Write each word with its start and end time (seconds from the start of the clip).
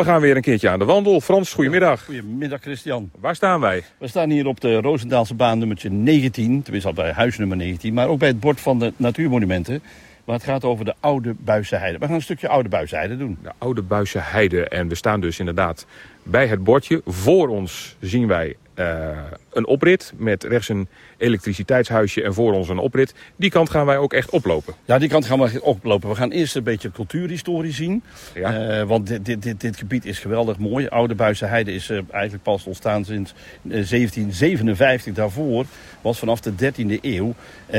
We 0.00 0.06
gaan 0.06 0.20
weer 0.20 0.36
een 0.36 0.42
keertje 0.42 0.68
aan 0.68 0.78
de 0.78 0.84
wandel. 0.84 1.20
Frans, 1.20 1.52
goedemiddag. 1.52 2.04
Goedemiddag 2.04 2.60
Christian. 2.60 3.10
Waar 3.18 3.34
staan 3.34 3.60
wij? 3.60 3.84
We 3.98 4.08
staan 4.08 4.30
hier 4.30 4.46
op 4.46 4.60
de 4.60 4.80
Roosendaalse 4.80 5.34
baan 5.34 5.58
nummertje 5.58 5.90
19. 5.90 6.62
Tenminste 6.62 6.88
al 6.88 6.94
bij 6.94 7.12
huis 7.12 7.38
nummer 7.38 7.56
19. 7.56 7.94
Maar 7.94 8.08
ook 8.08 8.18
bij 8.18 8.28
het 8.28 8.40
bord 8.40 8.60
van 8.60 8.78
de 8.78 8.92
natuurmonumenten. 8.96 9.82
Maar 10.24 10.34
het 10.34 10.44
gaat 10.44 10.64
over 10.64 10.84
de 10.84 10.94
Oude 11.00 11.34
Buisse 11.38 11.76
Heide. 11.76 11.98
We 11.98 12.06
gaan 12.06 12.14
een 12.14 12.22
stukje 12.22 12.48
Oude 12.48 12.68
Buisse 12.68 12.96
Heide 12.96 13.16
doen. 13.16 13.38
De 13.42 13.52
Oude 13.58 13.82
Buisse 13.82 14.18
Heide. 14.18 14.68
En 14.68 14.88
we 14.88 14.94
staan 14.94 15.20
dus 15.20 15.38
inderdaad 15.38 15.86
bij 16.22 16.46
het 16.46 16.64
bordje. 16.64 17.02
Voor 17.06 17.48
ons 17.48 17.96
zien 18.00 18.26
wij 18.26 18.56
uh, 18.80 19.18
een 19.52 19.66
oprit 19.66 20.12
met 20.16 20.44
rechts 20.44 20.68
een 20.68 20.88
elektriciteitshuisje 21.18 22.22
en 22.22 22.34
voor 22.34 22.52
ons 22.52 22.68
een 22.68 22.78
oprit. 22.78 23.14
Die 23.36 23.50
kant 23.50 23.70
gaan 23.70 23.86
wij 23.86 23.96
ook 23.96 24.12
echt 24.12 24.30
oplopen. 24.30 24.74
Ja, 24.84 24.98
die 24.98 25.08
kant 25.08 25.26
gaan 25.26 25.38
we 25.38 25.44
echt 25.44 25.60
oplopen. 25.60 26.08
We 26.08 26.14
gaan 26.14 26.30
eerst 26.30 26.56
een 26.56 26.62
beetje 26.62 26.90
cultuurhistorie 26.90 27.72
zien. 27.72 28.02
Ja. 28.34 28.80
Uh, 28.80 28.86
want 28.86 29.06
dit, 29.06 29.24
dit, 29.24 29.42
dit, 29.42 29.60
dit, 29.60 29.76
gebied 29.76 30.04
is 30.04 30.18
geweldig 30.18 30.58
mooi. 30.58 30.88
Oude 30.88 31.14
Buisse 31.14 31.44
Heide 31.44 31.72
is 31.72 31.90
uh, 31.90 32.00
eigenlijk 32.10 32.42
pas 32.42 32.64
ontstaan 32.64 33.04
sinds 33.04 33.34
1757. 33.62 35.14
Daarvoor 35.14 35.64
was 36.00 36.18
vanaf 36.18 36.40
de 36.40 36.52
13e 36.52 37.00
eeuw 37.00 37.34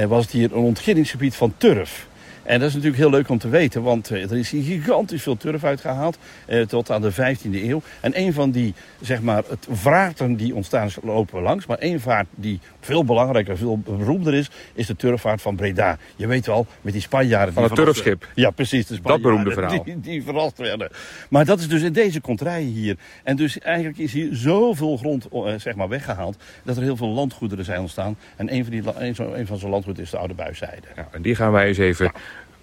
was 0.07 0.23
het 0.23 0.31
hier 0.31 0.51
een 0.51 0.63
ontginningsgebied 0.63 1.35
van 1.35 1.53
turf. 1.57 2.09
En 2.43 2.59
dat 2.59 2.67
is 2.67 2.73
natuurlijk 2.73 3.01
heel 3.01 3.09
leuk 3.09 3.29
om 3.29 3.37
te 3.37 3.49
weten, 3.49 3.81
want 3.81 4.09
er 4.09 4.37
is 4.37 4.51
hier 4.51 4.63
gigantisch 4.63 5.23
veel 5.23 5.37
turf 5.37 5.63
uitgehaald 5.63 6.17
eh, 6.45 6.61
tot 6.61 6.91
aan 6.91 7.01
de 7.01 7.13
15e 7.13 7.49
eeuw. 7.51 7.81
En 7.99 8.19
een 8.19 8.33
van 8.33 8.51
die, 8.51 8.73
zeg 9.01 9.21
maar, 9.21 9.43
het 9.47 9.67
vaarten 9.69 10.35
die 10.35 10.55
ontstaan 10.55 10.85
is, 10.85 10.97
lopen 11.03 11.35
we 11.35 11.41
langs. 11.41 11.65
Maar 11.65 11.77
één 11.77 11.99
vaart 11.99 12.27
die 12.35 12.59
veel 12.79 13.05
belangrijker, 13.05 13.57
veel 13.57 13.77
beroemder 13.77 14.33
is, 14.33 14.49
is 14.73 14.87
de 14.87 14.95
turfvaart 14.95 15.41
van 15.41 15.55
Breda. 15.55 15.97
Je 16.15 16.27
weet 16.27 16.45
wel, 16.45 16.65
met 16.81 16.93
die 16.93 17.01
Spanjaarden... 17.01 17.53
Van 17.53 17.63
het 17.63 17.75
turfschip. 17.75 18.27
Ja, 18.35 18.49
precies. 18.49 18.87
De 18.87 18.99
dat 19.01 19.21
beroemde 19.21 19.51
verhaal. 19.51 19.83
Die, 19.83 19.99
die 19.99 20.23
verrast 20.23 20.57
werden. 20.57 20.89
Maar 21.29 21.45
dat 21.45 21.59
is 21.59 21.67
dus 21.67 21.81
in 21.81 21.93
deze 21.93 22.21
kontrijen 22.21 22.71
hier. 22.71 22.95
En 23.23 23.35
dus 23.35 23.59
eigenlijk 23.59 23.97
is 23.97 24.13
hier 24.13 24.29
zoveel 24.31 24.97
grond 24.97 25.27
uh, 25.33 25.53
zeg 25.57 25.75
maar, 25.75 25.89
weggehaald, 25.89 26.37
dat 26.63 26.77
er 26.77 26.83
heel 26.83 26.97
veel 26.97 27.09
landgoederen 27.09 27.65
zijn 27.65 27.79
ontstaan. 27.79 28.17
En 28.35 28.53
een 28.53 28.63
van, 28.63 28.71
die, 28.71 28.83
een, 28.95 29.39
een 29.39 29.47
van 29.47 29.57
zo'n 29.57 29.69
landgoederen 29.69 30.05
is 30.05 30.11
de 30.11 30.17
Oude 30.17 30.33
Buiszijde. 30.33 30.87
Ja, 30.95 31.07
en 31.11 31.21
die 31.21 31.35
gaan 31.35 31.51
wij 31.51 31.67
eens 31.67 31.77
even... 31.77 32.05
Ja 32.05 32.11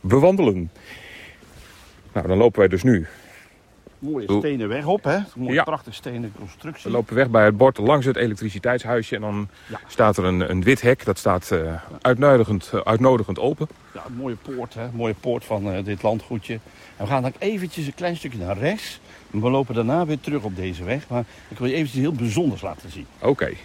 bewandelen. 0.08 0.70
Nou, 2.12 2.26
dan 2.26 2.38
lopen 2.38 2.58
wij 2.58 2.68
dus 2.68 2.82
nu. 2.82 3.06
Mooie 3.98 4.26
stenen 4.38 4.68
weg 4.68 4.86
op, 4.86 5.04
hè? 5.04 5.18
Mooie 5.36 5.52
ja. 5.52 5.64
prachtige 5.64 5.96
stenen 5.96 6.32
constructie. 6.38 6.90
We 6.90 6.96
lopen 6.96 7.14
weg 7.14 7.30
bij 7.30 7.44
het 7.44 7.56
bord 7.56 7.78
langs 7.78 8.06
het 8.06 8.16
elektriciteitshuisje. 8.16 9.14
En 9.14 9.20
dan 9.20 9.48
ja. 9.66 9.80
staat 9.86 10.16
er 10.16 10.24
een, 10.24 10.50
een 10.50 10.62
wit 10.62 10.80
hek. 10.80 11.04
Dat 11.04 11.18
staat 11.18 11.50
uh, 11.52 11.74
uitnodigend, 12.00 12.70
uh, 12.74 12.80
uitnodigend 12.80 13.38
open. 13.38 13.68
Ja, 13.94 14.02
een 14.06 14.14
mooie 14.14 14.36
poort, 14.36 14.74
hè? 14.74 14.84
Een 14.84 14.94
mooie 14.94 15.14
poort 15.14 15.44
van 15.44 15.68
uh, 15.68 15.84
dit 15.84 16.02
landgoedje. 16.02 16.54
En 16.96 17.04
we 17.04 17.06
gaan 17.06 17.22
dan 17.22 17.32
eventjes 17.38 17.86
een 17.86 17.94
klein 17.94 18.16
stukje 18.16 18.38
naar 18.38 18.58
rechts. 18.58 19.00
En 19.30 19.40
we 19.40 19.50
lopen 19.50 19.74
daarna 19.74 20.06
weer 20.06 20.20
terug 20.20 20.42
op 20.42 20.56
deze 20.56 20.84
weg. 20.84 21.08
Maar 21.08 21.24
ik 21.48 21.58
wil 21.58 21.66
je 21.66 21.74
eventjes 21.74 22.00
heel 22.00 22.12
bijzonders 22.12 22.62
laten 22.62 22.90
zien. 22.90 23.06
Oké. 23.18 23.28
Okay. 23.28 23.56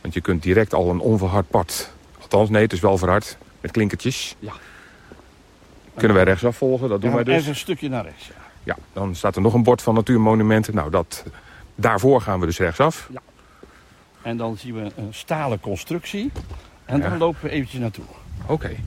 Want 0.00 0.14
je 0.14 0.20
kunt 0.20 0.42
direct 0.42 0.74
al 0.74 0.90
een 0.90 1.00
onverhard 1.00 1.48
pad. 1.48 1.92
Althans, 2.20 2.48
nee, 2.48 2.62
het 2.62 2.72
is 2.72 2.80
wel 2.80 2.98
verhard. 2.98 3.36
Met 3.60 3.70
klinkertjes. 3.70 4.36
Ja. 4.38 4.52
Kunnen 5.98 6.16
wij 6.16 6.24
rechtsaf 6.24 6.56
volgen, 6.56 6.88
dat 6.88 7.00
doen 7.00 7.14
wij 7.14 7.24
dus. 7.24 7.34
Even 7.34 7.48
een 7.48 7.56
stukje 7.56 7.88
naar 7.88 8.04
rechts, 8.04 8.26
ja. 8.26 8.34
Ja, 8.62 8.76
dan 8.92 9.14
staat 9.14 9.36
er 9.36 9.42
nog 9.42 9.54
een 9.54 9.62
bord 9.62 9.82
van 9.82 9.94
natuurmonumenten. 9.94 10.74
Nou, 10.74 10.90
dat, 10.90 11.24
daarvoor 11.74 12.20
gaan 12.20 12.40
we 12.40 12.46
dus 12.46 12.58
rechtsaf. 12.58 13.08
Ja. 13.12 13.20
En 14.22 14.36
dan 14.36 14.56
zien 14.56 14.74
we 14.74 14.90
een 14.96 15.14
stalen 15.14 15.60
constructie. 15.60 16.32
En 16.84 17.00
dan 17.00 17.18
lopen 17.18 17.42
we 17.42 17.50
eventjes 17.50 17.80
naartoe. 17.80 18.04
Oké, 18.42 18.52
okay. 18.52 18.78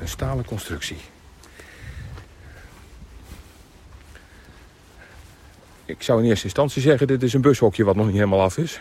een 0.00 0.08
stalen 0.08 0.44
constructie. 0.44 0.96
Ik 5.90 6.02
zou 6.02 6.22
in 6.22 6.28
eerste 6.28 6.44
instantie 6.44 6.82
zeggen, 6.82 7.06
dit 7.06 7.22
is 7.22 7.32
een 7.32 7.40
bushokje 7.40 7.84
wat 7.84 7.96
nog 7.96 8.06
niet 8.06 8.14
helemaal 8.14 8.40
af 8.40 8.58
is. 8.58 8.80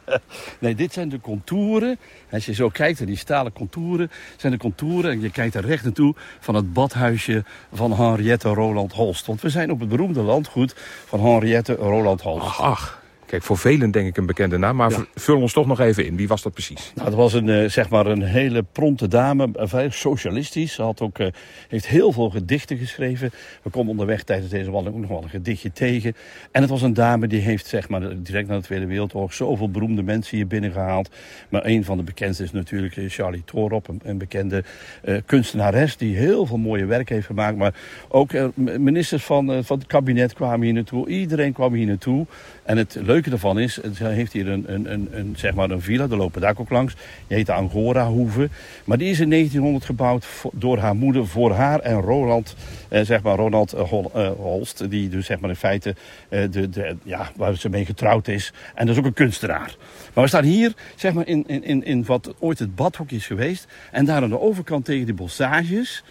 nee, 0.58 0.74
dit 0.74 0.92
zijn 0.92 1.08
de 1.08 1.20
contouren. 1.20 1.98
Als 2.30 2.46
je 2.46 2.54
zo 2.54 2.68
kijkt 2.68 2.98
naar 2.98 3.08
die 3.08 3.16
stalen 3.16 3.52
contouren, 3.52 4.10
zijn 4.36 4.52
de 4.52 4.58
contouren, 4.58 5.10
en 5.10 5.20
je 5.20 5.30
kijkt 5.30 5.54
er 5.54 5.64
recht 5.64 5.84
naartoe, 5.84 6.14
van 6.40 6.54
het 6.54 6.72
badhuisje 6.72 7.44
van 7.72 7.92
Henriette 7.92 8.48
Roland 8.48 8.92
Holst. 8.92 9.26
Want 9.26 9.40
we 9.40 9.48
zijn 9.48 9.70
op 9.70 9.80
het 9.80 9.88
beroemde 9.88 10.22
landgoed 10.22 10.74
van 11.06 11.20
Henriette 11.20 11.74
Roland 11.74 12.22
Holst. 12.22 12.46
Ach, 12.46 12.60
ach. 12.60 13.01
Kijk, 13.32 13.44
voor 13.44 13.58
velen 13.58 13.90
denk 13.90 14.06
ik 14.08 14.16
een 14.16 14.26
bekende 14.26 14.58
naam, 14.58 14.76
maar 14.76 14.90
ja. 14.90 15.04
vul 15.14 15.40
ons 15.40 15.52
toch 15.52 15.66
nog 15.66 15.80
even 15.80 16.06
in. 16.06 16.16
Wie 16.16 16.28
was 16.28 16.42
dat 16.42 16.52
precies? 16.52 16.92
Nou, 16.94 17.08
dat 17.08 17.18
was 17.18 17.32
een, 17.32 17.46
uh, 17.46 17.68
zeg 17.68 17.88
maar 17.88 18.06
een 18.06 18.22
hele 18.22 18.64
pronte 18.72 19.08
dame, 19.08 19.48
vrij 19.52 19.90
socialistisch. 19.90 20.74
Ze 20.74 20.82
had 20.82 21.00
ook, 21.00 21.18
uh, 21.18 21.26
heeft 21.68 21.86
heel 21.86 22.12
veel 22.12 22.30
gedichten 22.30 22.76
geschreven. 22.76 23.30
We 23.62 23.70
komen 23.70 23.90
onderweg 23.90 24.22
tijdens 24.22 24.50
deze 24.50 24.70
wandeling 24.70 24.94
ook 24.94 25.08
nog 25.08 25.18
wel 25.18 25.22
een 25.22 25.30
gedichtje 25.30 25.72
tegen. 25.72 26.14
En 26.50 26.60
het 26.60 26.70
was 26.70 26.82
een 26.82 26.94
dame 26.94 27.26
die 27.26 27.40
heeft, 27.40 27.66
zeg 27.66 27.88
maar, 27.88 28.22
direct 28.22 28.48
na 28.48 28.56
de 28.56 28.62
Tweede 28.62 28.86
Wereldoorlog 28.86 29.34
zoveel 29.34 29.70
beroemde 29.70 30.02
mensen 30.02 30.36
hier 30.36 30.46
binnengehaald. 30.46 31.10
Maar 31.48 31.66
een 31.66 31.84
van 31.84 31.96
de 31.96 32.02
bekendste 32.02 32.44
is 32.44 32.52
natuurlijk 32.52 32.94
Charlie 33.08 33.44
Thorop, 33.44 33.88
een, 33.88 34.00
een 34.04 34.18
bekende 34.18 34.64
uh, 35.04 35.16
kunstenares 35.26 35.96
die 35.96 36.16
heel 36.16 36.46
veel 36.46 36.58
mooie 36.58 36.84
werk 36.84 37.08
heeft 37.08 37.26
gemaakt. 37.26 37.56
Maar 37.56 37.74
ook 38.08 38.32
ministers 38.56 39.24
van, 39.24 39.64
van 39.64 39.78
het 39.78 39.86
kabinet 39.86 40.34
kwamen 40.34 40.64
hier 40.64 40.74
naartoe. 40.74 41.08
Iedereen 41.08 41.52
kwam 41.52 41.72
hier 41.74 41.86
naartoe. 41.86 42.26
En 42.62 42.76
het 42.76 42.98
leuke 43.00 43.30
daarvan 43.30 43.58
is, 43.58 43.74
ze 43.74 44.06
heeft 44.06 44.32
hier 44.32 44.48
een, 44.48 44.64
een, 44.72 44.92
een, 44.92 45.08
een, 45.10 45.34
zeg 45.36 45.54
maar 45.54 45.70
een 45.70 45.80
villa, 45.80 46.06
daar 46.06 46.18
lopen 46.18 46.40
daar 46.40 46.54
ook 46.58 46.70
langs. 46.70 46.94
Die 47.26 47.36
heet 47.36 47.46
de 47.46 47.52
Angora-hoeve. 47.52 48.48
Maar 48.84 48.98
die 48.98 49.10
is 49.10 49.20
in 49.20 49.30
1900 49.30 49.84
gebouwd 49.84 50.26
door 50.52 50.78
haar 50.78 50.96
moeder, 50.96 51.26
voor 51.26 51.52
haar 51.52 51.80
en 51.80 52.00
Roland, 52.00 52.56
eh, 52.88 53.04
zeg 53.04 53.22
maar 53.22 53.36
Ronald 53.36 53.72
eh, 53.72 53.88
Hol, 53.88 54.10
eh, 54.14 54.30
Holst. 54.30 54.90
Die 54.90 55.08
dus 55.08 55.26
zeg 55.26 55.40
maar 55.40 55.50
in 55.50 55.56
feite, 55.56 55.94
eh, 56.28 56.50
de, 56.50 56.68
de, 56.68 56.96
ja, 57.02 57.30
waar 57.36 57.56
ze 57.56 57.68
mee 57.68 57.84
getrouwd 57.84 58.28
is. 58.28 58.52
En 58.74 58.86
dat 58.86 58.94
is 58.94 59.00
ook 59.00 59.06
een 59.06 59.12
kunstenaar. 59.12 59.76
Maar 60.14 60.24
we 60.24 60.28
staan 60.28 60.44
hier, 60.44 60.72
zeg 60.96 61.12
maar, 61.12 61.26
in, 61.26 61.46
in, 61.46 61.84
in 61.84 62.04
wat 62.04 62.34
ooit 62.38 62.58
het 62.58 62.74
badhokje 62.74 63.16
is 63.16 63.26
geweest. 63.26 63.66
En 63.90 64.04
daar 64.04 64.22
aan 64.22 64.28
de 64.28 64.40
overkant 64.40 64.84
tegen 64.84 65.04
die 65.04 65.14
bossages, 65.14 66.04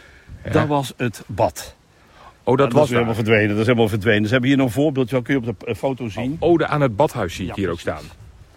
ja. 0.43 0.51
daar 0.51 0.67
was 0.67 0.93
het 0.97 1.23
bad. 1.27 1.75
Oh, 2.43 2.57
dat, 2.57 2.69
dat 2.69 2.71
was 2.71 2.83
is 2.83 2.93
helemaal 2.93 3.13
verdwenen. 3.13 3.49
Dat 3.49 3.57
is 3.57 3.65
helemaal 3.65 3.87
verdwenen. 3.87 4.21
Dus 4.21 4.27
we 4.27 4.33
hebben 4.33 4.49
hier 4.49 4.59
nog 4.59 4.67
een 4.67 4.81
voorbeeldje, 4.81 5.15
dat 5.15 5.23
kun 5.23 5.41
je 5.41 5.49
op 5.49 5.59
de 5.59 5.75
foto 5.75 6.09
zien. 6.09 6.37
Oh, 6.39 6.49
ode 6.49 6.67
aan 6.67 6.81
het 6.81 6.95
badhuis 6.95 7.35
zie 7.35 7.47
ik 7.47 7.55
hier 7.55 7.69
ook 7.69 7.79
staan. 7.79 8.03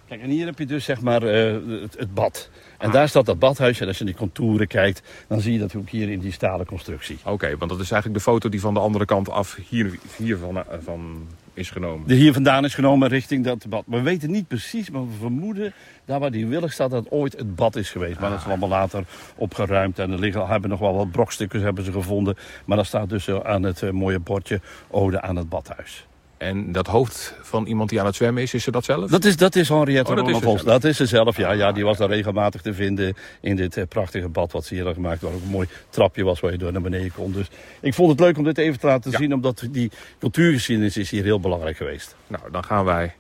Kijk, 0.08 0.20
en 0.20 0.30
hier 0.30 0.46
heb 0.46 0.58
je 0.58 0.66
dus 0.66 0.84
zeg 0.84 1.00
maar 1.00 1.22
uh, 1.22 1.80
het, 1.82 1.98
het, 1.98 2.14
bad. 2.14 2.50
En 2.78 2.86
ah. 2.86 2.92
daar 2.92 3.08
staat 3.08 3.26
dat 3.26 3.38
badhuisje. 3.38 3.82
En 3.82 3.88
als 3.88 3.98
je 3.98 4.04
in 4.04 4.10
die 4.10 4.18
contouren 4.18 4.66
kijkt, 4.66 5.02
dan 5.28 5.40
zie 5.40 5.52
je 5.52 5.58
dat 5.58 5.76
ook 5.76 5.88
hier 5.88 6.10
in 6.10 6.20
die 6.20 6.32
stalen 6.32 6.66
constructie. 6.66 7.16
Oké, 7.22 7.30
okay, 7.30 7.56
want 7.56 7.70
dat 7.70 7.80
is 7.80 7.90
eigenlijk 7.90 8.24
de 8.24 8.30
foto 8.30 8.48
die 8.48 8.60
van 8.60 8.74
de 8.74 8.80
andere 8.80 9.04
kant 9.04 9.30
af 9.30 9.58
hier, 9.68 9.98
hier 10.16 10.36
van, 10.36 10.56
uh, 10.56 10.62
van 10.84 11.26
is 11.54 11.70
genomen. 11.70 12.08
Die 12.08 12.16
hier 12.16 12.32
vandaan 12.32 12.64
is 12.64 12.74
genomen 12.74 13.08
richting 13.08 13.44
dat 13.44 13.68
bad. 13.68 13.82
We 13.86 14.00
weten 14.00 14.30
niet 14.30 14.48
precies, 14.48 14.90
maar 14.90 15.06
we 15.06 15.14
vermoeden 15.18 15.72
daar 16.04 16.20
waar 16.20 16.30
die 16.30 16.46
willig 16.46 16.72
staat 16.72 16.90
dat 16.90 17.10
ooit 17.10 17.36
het 17.36 17.54
bad 17.54 17.76
is 17.76 17.90
geweest. 17.90 18.14
Maar 18.14 18.24
ah. 18.24 18.30
dat 18.30 18.40
is 18.40 18.46
allemaal 18.46 18.68
later 18.68 19.04
opgeruimd. 19.34 19.98
En 19.98 20.10
er 20.10 20.18
liggen, 20.18 20.46
hebben 20.46 20.70
nog 20.70 20.78
wel 20.78 20.94
wat 20.94 21.10
brokstukken 21.10 21.60
hebben 21.60 21.84
ze 21.84 21.92
gevonden. 21.92 22.36
Maar 22.64 22.76
dat 22.76 22.86
staat 22.86 23.08
dus 23.08 23.30
aan 23.30 23.62
het 23.62 23.82
uh, 23.82 23.90
mooie 23.90 24.18
bordje 24.18 24.60
Ode 24.90 25.20
aan 25.20 25.36
het 25.36 25.48
badhuis. 25.48 26.06
En 26.44 26.72
dat 26.72 26.86
hoofd 26.86 27.34
van 27.42 27.66
iemand 27.66 27.90
die 27.90 28.00
aan 28.00 28.06
het 28.06 28.14
zwemmen 28.14 28.42
is, 28.42 28.54
is 28.54 28.62
ze 28.62 28.70
dat 28.70 28.84
zelf? 28.84 29.10
Dat 29.10 29.24
is, 29.24 29.36
dat 29.36 29.56
is 29.56 29.68
Henriette 29.68 30.12
oh, 30.12 30.18
Ronald 30.18 30.44
Holst. 30.44 30.64
Dat 30.64 30.84
is 30.84 30.96
ze 30.96 31.06
zelf, 31.06 31.36
ja. 31.36 31.52
ja. 31.52 31.72
Die 31.72 31.84
was 31.84 31.96
daar 31.96 32.08
regelmatig 32.08 32.60
te 32.60 32.74
vinden 32.74 33.16
in 33.40 33.56
dit 33.56 33.76
uh, 33.76 33.84
prachtige 33.88 34.28
bad 34.28 34.52
wat 34.52 34.64
ze 34.64 34.74
hier 34.74 34.84
had 34.84 34.94
gemaakt. 34.94 35.20
Waar 35.20 35.32
ook 35.32 35.42
een 35.42 35.48
mooi 35.48 35.68
trapje 35.90 36.24
was 36.24 36.40
waar 36.40 36.52
je 36.52 36.58
door 36.58 36.72
naar 36.72 36.82
beneden 36.82 37.12
kon. 37.12 37.32
Dus 37.32 37.46
ik 37.80 37.94
vond 37.94 38.10
het 38.10 38.20
leuk 38.20 38.38
om 38.38 38.44
dit 38.44 38.58
even 38.58 38.80
te 38.80 38.86
laten 38.86 39.10
ja. 39.10 39.18
zien. 39.18 39.34
Omdat 39.34 39.66
die 39.70 39.90
cultuurgeschiedenis 40.18 40.96
is 40.96 41.10
hier 41.10 41.22
heel 41.22 41.40
belangrijk 41.40 41.76
geweest. 41.76 42.16
Nou, 42.26 42.50
dan 42.50 42.64
gaan 42.64 42.84
wij 42.84 43.14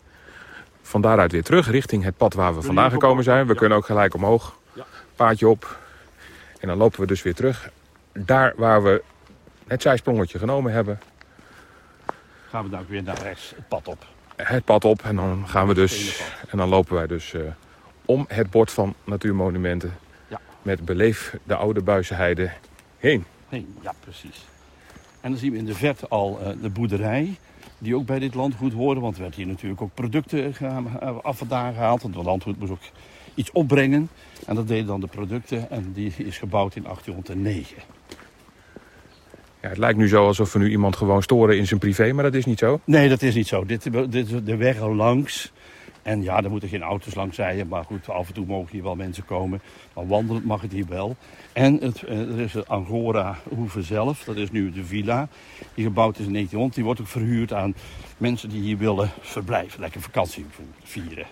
van 0.82 1.00
daaruit 1.00 1.32
weer 1.32 1.42
terug 1.42 1.70
richting 1.70 2.04
het 2.04 2.16
pad 2.16 2.34
waar 2.34 2.54
we 2.54 2.62
vandaan 2.62 2.90
gekomen 2.90 3.24
zijn. 3.24 3.46
We 3.46 3.52
ja. 3.52 3.58
kunnen 3.58 3.78
ook 3.78 3.86
gelijk 3.86 4.14
omhoog. 4.14 4.58
Ja. 4.72 4.84
Paadje 5.16 5.48
op. 5.48 5.78
En 6.60 6.68
dan 6.68 6.76
lopen 6.76 7.00
we 7.00 7.06
dus 7.06 7.22
weer 7.22 7.34
terug. 7.34 7.70
Daar 8.12 8.52
waar 8.56 8.82
we 8.82 9.02
het 9.66 9.82
zijsprongetje 9.82 10.38
genomen 10.38 10.72
hebben. 10.72 10.98
Gaan 12.54 12.64
we 12.64 12.70
dan 12.70 12.86
weer 12.88 13.02
naar 13.02 13.22
rechts, 13.22 13.52
het 13.56 13.68
pad 13.68 13.88
op. 13.88 14.06
Het 14.36 14.64
pad 14.64 14.84
op 14.84 15.02
en 15.02 15.16
dan 15.16 15.48
gaan 15.48 15.66
we 15.66 15.74
dus... 15.74 16.22
En 16.48 16.58
dan 16.58 16.68
lopen 16.68 16.94
wij 16.94 17.06
dus 17.06 17.32
uh, 17.32 17.42
om 18.04 18.24
het 18.28 18.50
bord 18.50 18.70
van 18.70 18.94
natuurmonumenten. 19.04 19.94
Ja. 20.28 20.40
Met 20.62 20.84
beleef 20.84 21.36
de 21.42 21.54
oude 21.54 21.82
Buizenheide 21.82 22.50
heen. 22.98 23.24
Heen, 23.48 23.76
ja 23.82 23.92
precies. 24.00 24.44
En 25.20 25.30
dan 25.30 25.38
zien 25.38 25.52
we 25.52 25.58
in 25.58 25.64
de 25.64 25.74
verte 25.74 26.08
al 26.08 26.38
uh, 26.40 26.48
de 26.62 26.70
boerderij 26.70 27.36
die 27.78 27.96
ook 27.96 28.06
bij 28.06 28.18
dit 28.18 28.34
landgoed 28.34 28.72
horen. 28.72 29.02
Want 29.02 29.16
er 29.16 29.22
werd 29.22 29.34
hier 29.34 29.46
natuurlijk 29.46 29.80
ook 29.80 29.94
producten 29.94 30.54
af 31.22 31.38
vandaan 31.38 31.72
gehaald. 31.72 32.02
Want 32.02 32.14
het 32.14 32.24
landgoed 32.24 32.58
moest 32.58 32.72
ook 32.72 32.82
iets 33.34 33.52
opbrengen. 33.52 34.08
En 34.46 34.54
dat 34.54 34.68
deden 34.68 34.86
dan 34.86 35.00
de 35.00 35.06
producten. 35.06 35.70
En 35.70 35.92
die 35.92 36.12
is 36.16 36.38
gebouwd 36.38 36.76
in 36.76 36.82
1809. 36.82 37.82
Ja, 39.64 39.70
het 39.70 39.78
lijkt 39.78 39.98
nu 39.98 40.08
zo 40.08 40.26
alsof 40.26 40.52
we 40.52 40.58
nu 40.58 40.70
iemand 40.70 40.96
gewoon 40.96 41.22
storen 41.22 41.56
in 41.58 41.66
zijn 41.66 41.80
privé, 41.80 42.12
maar 42.12 42.24
dat 42.24 42.34
is 42.34 42.44
niet 42.44 42.58
zo. 42.58 42.80
Nee, 42.84 43.08
dat 43.08 43.22
is 43.22 43.34
niet 43.34 43.46
zo. 43.46 43.64
Dit, 43.64 43.88
dit, 44.10 44.46
de 44.46 44.56
weg 44.56 44.80
langs 44.80 45.52
En 46.02 46.22
ja, 46.22 46.42
er 46.42 46.50
moeten 46.50 46.68
geen 46.68 46.82
auto's 46.82 47.14
langs 47.14 47.36
rijden. 47.36 47.68
Maar 47.68 47.84
goed, 47.84 48.08
af 48.08 48.28
en 48.28 48.34
toe 48.34 48.46
mogen 48.46 48.72
hier 48.72 48.82
wel 48.82 48.94
mensen 48.94 49.24
komen. 49.24 49.60
Maar 49.94 50.06
wandelend 50.06 50.44
mag 50.44 50.60
het 50.60 50.72
hier 50.72 50.86
wel. 50.88 51.16
En 51.52 51.78
het, 51.80 52.02
eh, 52.02 52.18
er 52.18 52.40
is 52.40 52.52
de 52.52 52.64
Angora 52.66 53.38
Hoeve 53.48 53.82
zelf. 53.82 54.24
Dat 54.24 54.36
is 54.36 54.50
nu 54.50 54.70
de 54.70 54.84
villa. 54.84 55.28
Die 55.74 55.84
gebouwd 55.84 56.18
is 56.18 56.26
in 56.26 56.32
1900. 56.32 56.74
Die 56.74 56.84
wordt 56.84 57.00
ook 57.00 57.06
verhuurd 57.06 57.52
aan 57.52 57.74
mensen 58.18 58.48
die 58.48 58.60
hier 58.60 58.78
willen 58.78 59.10
verblijven. 59.20 59.80
Lekker 59.80 60.00
vakantie 60.00 60.46
vieren. 60.82 61.26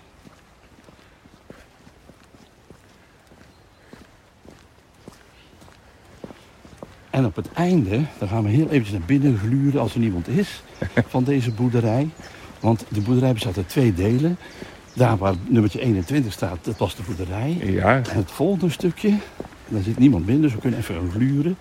En 7.12 7.24
op 7.24 7.36
het 7.36 7.52
einde, 7.52 8.00
dan 8.18 8.28
gaan 8.28 8.42
we 8.42 8.48
heel 8.50 8.68
eventjes 8.68 8.98
naar 8.98 9.06
binnen 9.06 9.38
gluren 9.38 9.80
als 9.80 9.94
er 9.94 10.00
niemand 10.00 10.28
is 10.28 10.62
van 11.14 11.24
deze 11.24 11.50
boerderij. 11.52 12.08
Want 12.60 12.84
de 12.88 13.00
boerderij 13.00 13.32
bestaat 13.32 13.56
uit 13.56 13.68
twee 13.68 13.94
delen. 13.94 14.36
Daar 14.94 15.16
waar 15.16 15.34
nummertje 15.48 15.80
21 15.80 16.32
staat, 16.32 16.58
dat 16.64 16.78
was 16.78 16.96
de 16.96 17.02
boerderij. 17.06 17.56
Ja, 17.62 17.96
En 17.96 18.16
het 18.16 18.30
volgende 18.30 18.70
stukje, 18.70 19.14
daar 19.68 19.82
zit 19.82 19.98
niemand 19.98 20.24
binnen, 20.26 20.42
dus 20.42 20.54
we 20.54 20.60
kunnen 20.60 20.78
even 20.78 20.94
gaan 20.94 21.10
gluren. 21.10 21.56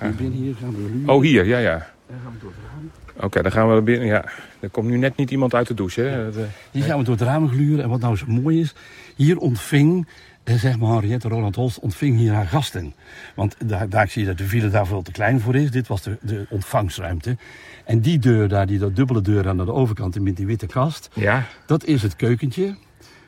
Hier 0.00 0.14
binnen 0.14 0.38
hier 0.38 0.54
gaan 0.60 0.70
we 0.70 0.86
gluren. 0.88 1.08
oh 1.14 1.22
hier, 1.22 1.46
ja, 1.46 1.58
ja. 1.58 1.86
Dan 2.08 2.16
gaan 2.22 2.32
we 2.32 2.38
door 2.40 2.50
het 2.50 2.58
raam. 2.72 3.24
Oké, 3.26 3.42
dan 3.42 3.52
gaan 3.52 3.74
we 3.74 3.82
binnen. 3.82 4.06
Ja, 4.06 4.24
er 4.60 4.70
komt 4.70 4.88
nu 4.88 4.96
net 4.96 5.16
niet 5.16 5.30
iemand 5.30 5.54
uit 5.54 5.66
de 5.66 5.74
douche. 5.74 6.00
Hè? 6.00 6.28
Eh, 6.30 6.36
Hier 6.70 6.82
gaan 6.82 6.98
we 6.98 7.04
door 7.04 7.14
het 7.14 7.24
raam 7.24 7.48
gluren. 7.48 7.82
En 7.84 7.88
wat 7.90 8.00
nou 8.00 8.16
zo 8.16 8.24
mooi 8.26 8.60
is, 8.60 8.74
hier 9.16 9.38
ontving, 9.38 10.06
zeg 10.54 10.78
maar, 10.78 10.90
Henriette 10.90 11.28
Roland 11.28 11.56
Holst 11.56 11.78
ontving 11.78 12.16
hier 12.16 12.32
haar 12.32 12.46
gasten. 12.46 12.94
Want 13.34 13.56
daar, 13.64 13.88
daar 13.88 14.08
zie 14.08 14.22
je 14.22 14.28
dat 14.28 14.38
de 14.38 14.44
villa 14.44 14.68
daar 14.68 14.86
veel 14.86 15.02
te 15.02 15.12
klein 15.12 15.40
voor 15.40 15.54
is. 15.54 15.70
Dit 15.70 15.86
was 15.86 16.02
de, 16.02 16.18
de 16.20 16.46
ontvangstruimte. 16.50 17.36
En 17.84 18.00
die 18.00 18.18
deur 18.18 18.48
daar, 18.48 18.66
die 18.66 18.78
dat 18.78 18.96
dubbele 18.96 19.20
deur 19.20 19.48
aan 19.48 19.56
de 19.56 19.72
overkant 19.72 20.20
met 20.20 20.36
die 20.36 20.46
witte 20.46 20.66
kast, 20.66 21.08
ja, 21.14 21.46
dat 21.66 21.84
is 21.84 22.02
het 22.02 22.16
keukentje. 22.16 22.76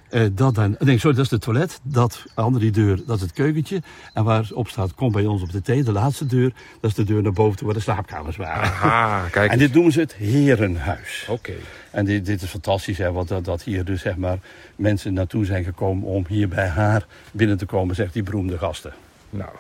Eh, 0.09 0.23
dat 0.33 0.55
dan, 0.55 0.77
nee, 0.79 0.99
sorry, 0.99 1.17
dat 1.17 1.25
is 1.25 1.31
de 1.31 1.39
toilet. 1.39 1.81
Dat 1.83 2.25
andere 2.35 2.71
die 2.71 2.85
deur, 2.85 3.01
dat 3.07 3.17
is 3.17 3.23
het 3.23 3.33
keukentje. 3.33 3.83
En 4.15 4.25
waarop 4.25 4.69
staat, 4.69 4.95
kom 4.95 5.13
bij 5.13 5.27
ons 5.27 5.43
op 5.43 5.53
de 5.53 5.63
thee, 5.63 5.83
de 5.83 5.93
laatste 5.93 6.27
deur. 6.27 6.53
Dat 6.81 6.91
is 6.91 6.97
de 6.97 7.05
deur 7.05 7.23
naar 7.23 7.33
boven 7.33 7.57
toe 7.57 7.67
waar 7.67 7.77
de 7.77 7.83
slaapkamers 7.83 8.37
waren. 8.37 8.63
aha, 8.63 9.29
kijk. 9.31 9.51
En 9.51 9.59
dit 9.59 9.75
noemen 9.75 9.93
ze 9.93 10.01
het 10.01 10.15
herenhuis. 10.15 11.27
Oké. 11.29 11.53
En 11.91 12.05
dit, 12.05 12.27
dit 12.27 12.43
is 12.43 12.51
fantastisch, 12.51 12.99
hè, 12.99 13.13
want 13.13 13.29
dat, 13.29 13.45
dat 13.45 13.63
hier 13.63 13.85
dus 13.85 14.01
zeg 14.01 14.17
maar 14.17 14.39
mensen 14.77 15.13
naartoe 15.13 15.45
zijn 15.45 15.65
gekomen 15.65 16.09
om 16.09 16.25
hier 16.29 16.49
bij 16.49 16.69
haar 16.69 17.07
binnen 17.33 17.57
te 17.57 17.67
komen, 17.67 17.95
zegt 17.95 18.13
die 18.13 18.23
beroemde 18.23 18.59
gasten. 18.59 18.93
Nou. 19.31 19.51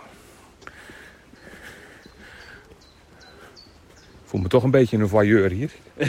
Ik 4.22 4.34
voel 4.34 4.40
me 4.40 4.48
toch 4.48 4.62
een 4.62 4.70
beetje 4.70 4.98
een 4.98 5.08
voyeur 5.08 5.50
hier. 5.50 5.70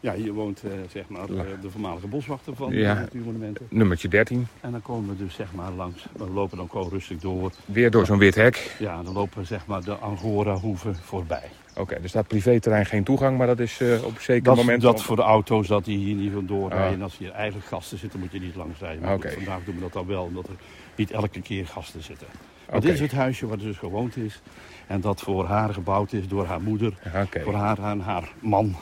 Ja, 0.00 0.14
hier 0.14 0.32
woont 0.32 0.62
eh, 0.62 0.70
zeg 0.90 1.08
maar 1.08 1.28
eh, 1.28 1.42
de 1.62 1.70
voormalige 1.70 2.06
boswachter 2.06 2.56
van 2.56 2.72
Ja. 2.72 2.94
de 2.94 3.00
Natuurmonumenten. 3.00 3.66
Nummertje 3.70 4.08
13. 4.08 4.46
En 4.60 4.70
dan 4.70 4.82
komen 4.82 5.08
we 5.16 5.24
dus 5.24 5.34
zeg 5.34 5.52
maar 5.54 5.72
langs, 5.72 6.06
we 6.16 6.30
lopen 6.30 6.56
dan 6.56 6.68
gewoon 6.70 6.88
rustig 6.88 7.18
door. 7.18 7.50
Weer 7.64 7.90
door 7.90 8.06
zo'n 8.06 8.18
wit 8.18 8.34
hek. 8.34 8.76
Ja, 8.78 9.02
dan 9.02 9.12
lopen 9.12 9.38
we 9.38 9.44
zeg 9.44 9.66
maar 9.66 9.84
de 9.84 9.94
Angora-hoeve 9.94 10.94
voorbij. 10.94 11.48
Oké, 11.76 11.94
er 11.94 12.08
staat 12.08 12.26
privéterrein 12.26 12.86
geen 12.86 13.04
toegang, 13.04 13.38
maar 13.38 13.46
dat 13.46 13.58
is 13.58 13.80
eh, 13.80 14.04
op 14.04 14.14
een 14.14 14.20
zeker 14.22 14.42
Dat, 14.42 14.56
moment... 14.56 14.82
dat 14.82 15.02
voor 15.02 15.16
de 15.16 15.22
auto's, 15.22 15.66
dat 15.66 15.84
die 15.84 15.98
hier 15.98 16.14
niet 16.14 16.32
van 16.32 16.46
doorrijden. 16.46 16.86
Ah. 16.86 16.92
En 16.92 17.02
als 17.02 17.18
hier 17.18 17.30
eigenlijk 17.30 17.66
gasten 17.66 17.98
zitten, 17.98 18.20
moet 18.20 18.32
je 18.32 18.40
niet 18.40 18.54
langs 18.56 18.80
rijden. 18.80 19.02
Maar 19.02 19.20
goed, 19.20 19.32
vandaag 19.32 19.64
doen 19.64 19.74
we 19.74 19.80
dat 19.80 19.92
dan 19.92 20.06
wel, 20.06 20.22
omdat 20.24 20.46
er 20.46 20.54
niet 20.96 21.10
elke 21.10 21.40
keer 21.40 21.66
gasten 21.66 22.02
zitten. 22.02 22.26
Maar 22.70 22.80
dit 22.80 22.92
is 22.94 23.00
het 23.00 23.12
huisje 23.12 23.46
waar 23.46 23.58
ze 23.58 23.64
dus 23.64 23.76
gewoond 23.78 24.16
is. 24.16 24.40
En 24.86 25.00
dat 25.00 25.20
voor 25.20 25.46
haar 25.46 25.74
gebouwd 25.74 26.12
is 26.12 26.28
door 26.28 26.46
haar 26.46 26.60
moeder. 26.62 26.94
Oké. 27.22 27.40
Voor 27.40 27.54
haar 27.54 27.78
en 27.78 28.00
haar 28.00 28.32
man. 28.40 28.76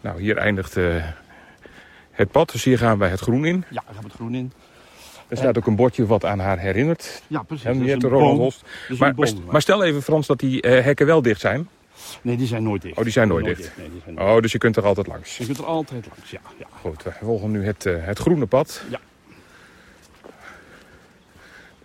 Nou, 0.00 0.20
hier 0.20 0.36
eindigt 0.36 0.76
eh, 0.76 1.04
het 2.10 2.30
pad, 2.30 2.52
dus 2.52 2.64
hier 2.64 2.78
gaan 2.78 2.98
wij 2.98 3.08
het 3.08 3.20
groen 3.20 3.44
in. 3.44 3.64
Ja, 3.70 3.82
daar 3.84 3.94
gaan 3.94 4.02
we 4.02 4.08
het 4.08 4.16
groen 4.16 4.34
in. 4.34 4.52
Er 5.28 5.36
staat 5.36 5.58
ook 5.58 5.66
een 5.66 5.76
bordje 5.76 6.06
wat 6.06 6.24
aan 6.24 6.38
haar 6.38 6.58
herinnert. 6.58 7.22
Ja, 7.26 7.42
precies. 7.42 7.70
Hier 7.70 7.98
de. 7.98 8.08
Holst. 8.08 8.64
Maar, 8.98 9.14
maar, 9.50 9.62
stel 9.62 9.84
even 9.84 10.02
Frans 10.02 10.26
dat 10.26 10.38
die 10.38 10.62
eh, 10.62 10.84
hekken 10.84 11.06
wel 11.06 11.22
dicht 11.22 11.40
zijn. 11.40 11.68
Nee, 12.22 12.36
die 12.36 12.46
zijn 12.46 12.62
nooit 12.62 12.82
dicht. 12.82 12.96
Oh, 12.96 13.02
die 13.02 13.12
zijn 13.12 13.28
nooit 13.28 13.44
dicht. 13.44 13.72
Nee, 13.76 13.90
die 13.90 14.00
zijn 14.04 14.14
nooit 14.14 14.28
Oh, 14.28 14.40
dus 14.42 14.52
je 14.52 14.58
kunt 14.58 14.76
er 14.76 14.84
altijd 14.84 15.06
langs. 15.06 15.36
Je 15.36 15.44
kunt 15.44 15.58
er 15.58 15.64
altijd 15.64 16.06
langs, 16.06 16.30
ja. 16.30 16.40
ja. 16.58 16.66
Goed, 16.80 17.02
we 17.02 17.12
volgen 17.22 17.50
nu 17.50 17.64
het, 17.64 17.86
eh, 17.86 17.94
het 17.98 18.18
groene 18.18 18.46
pad. 18.46 18.82
Ja. 18.90 19.00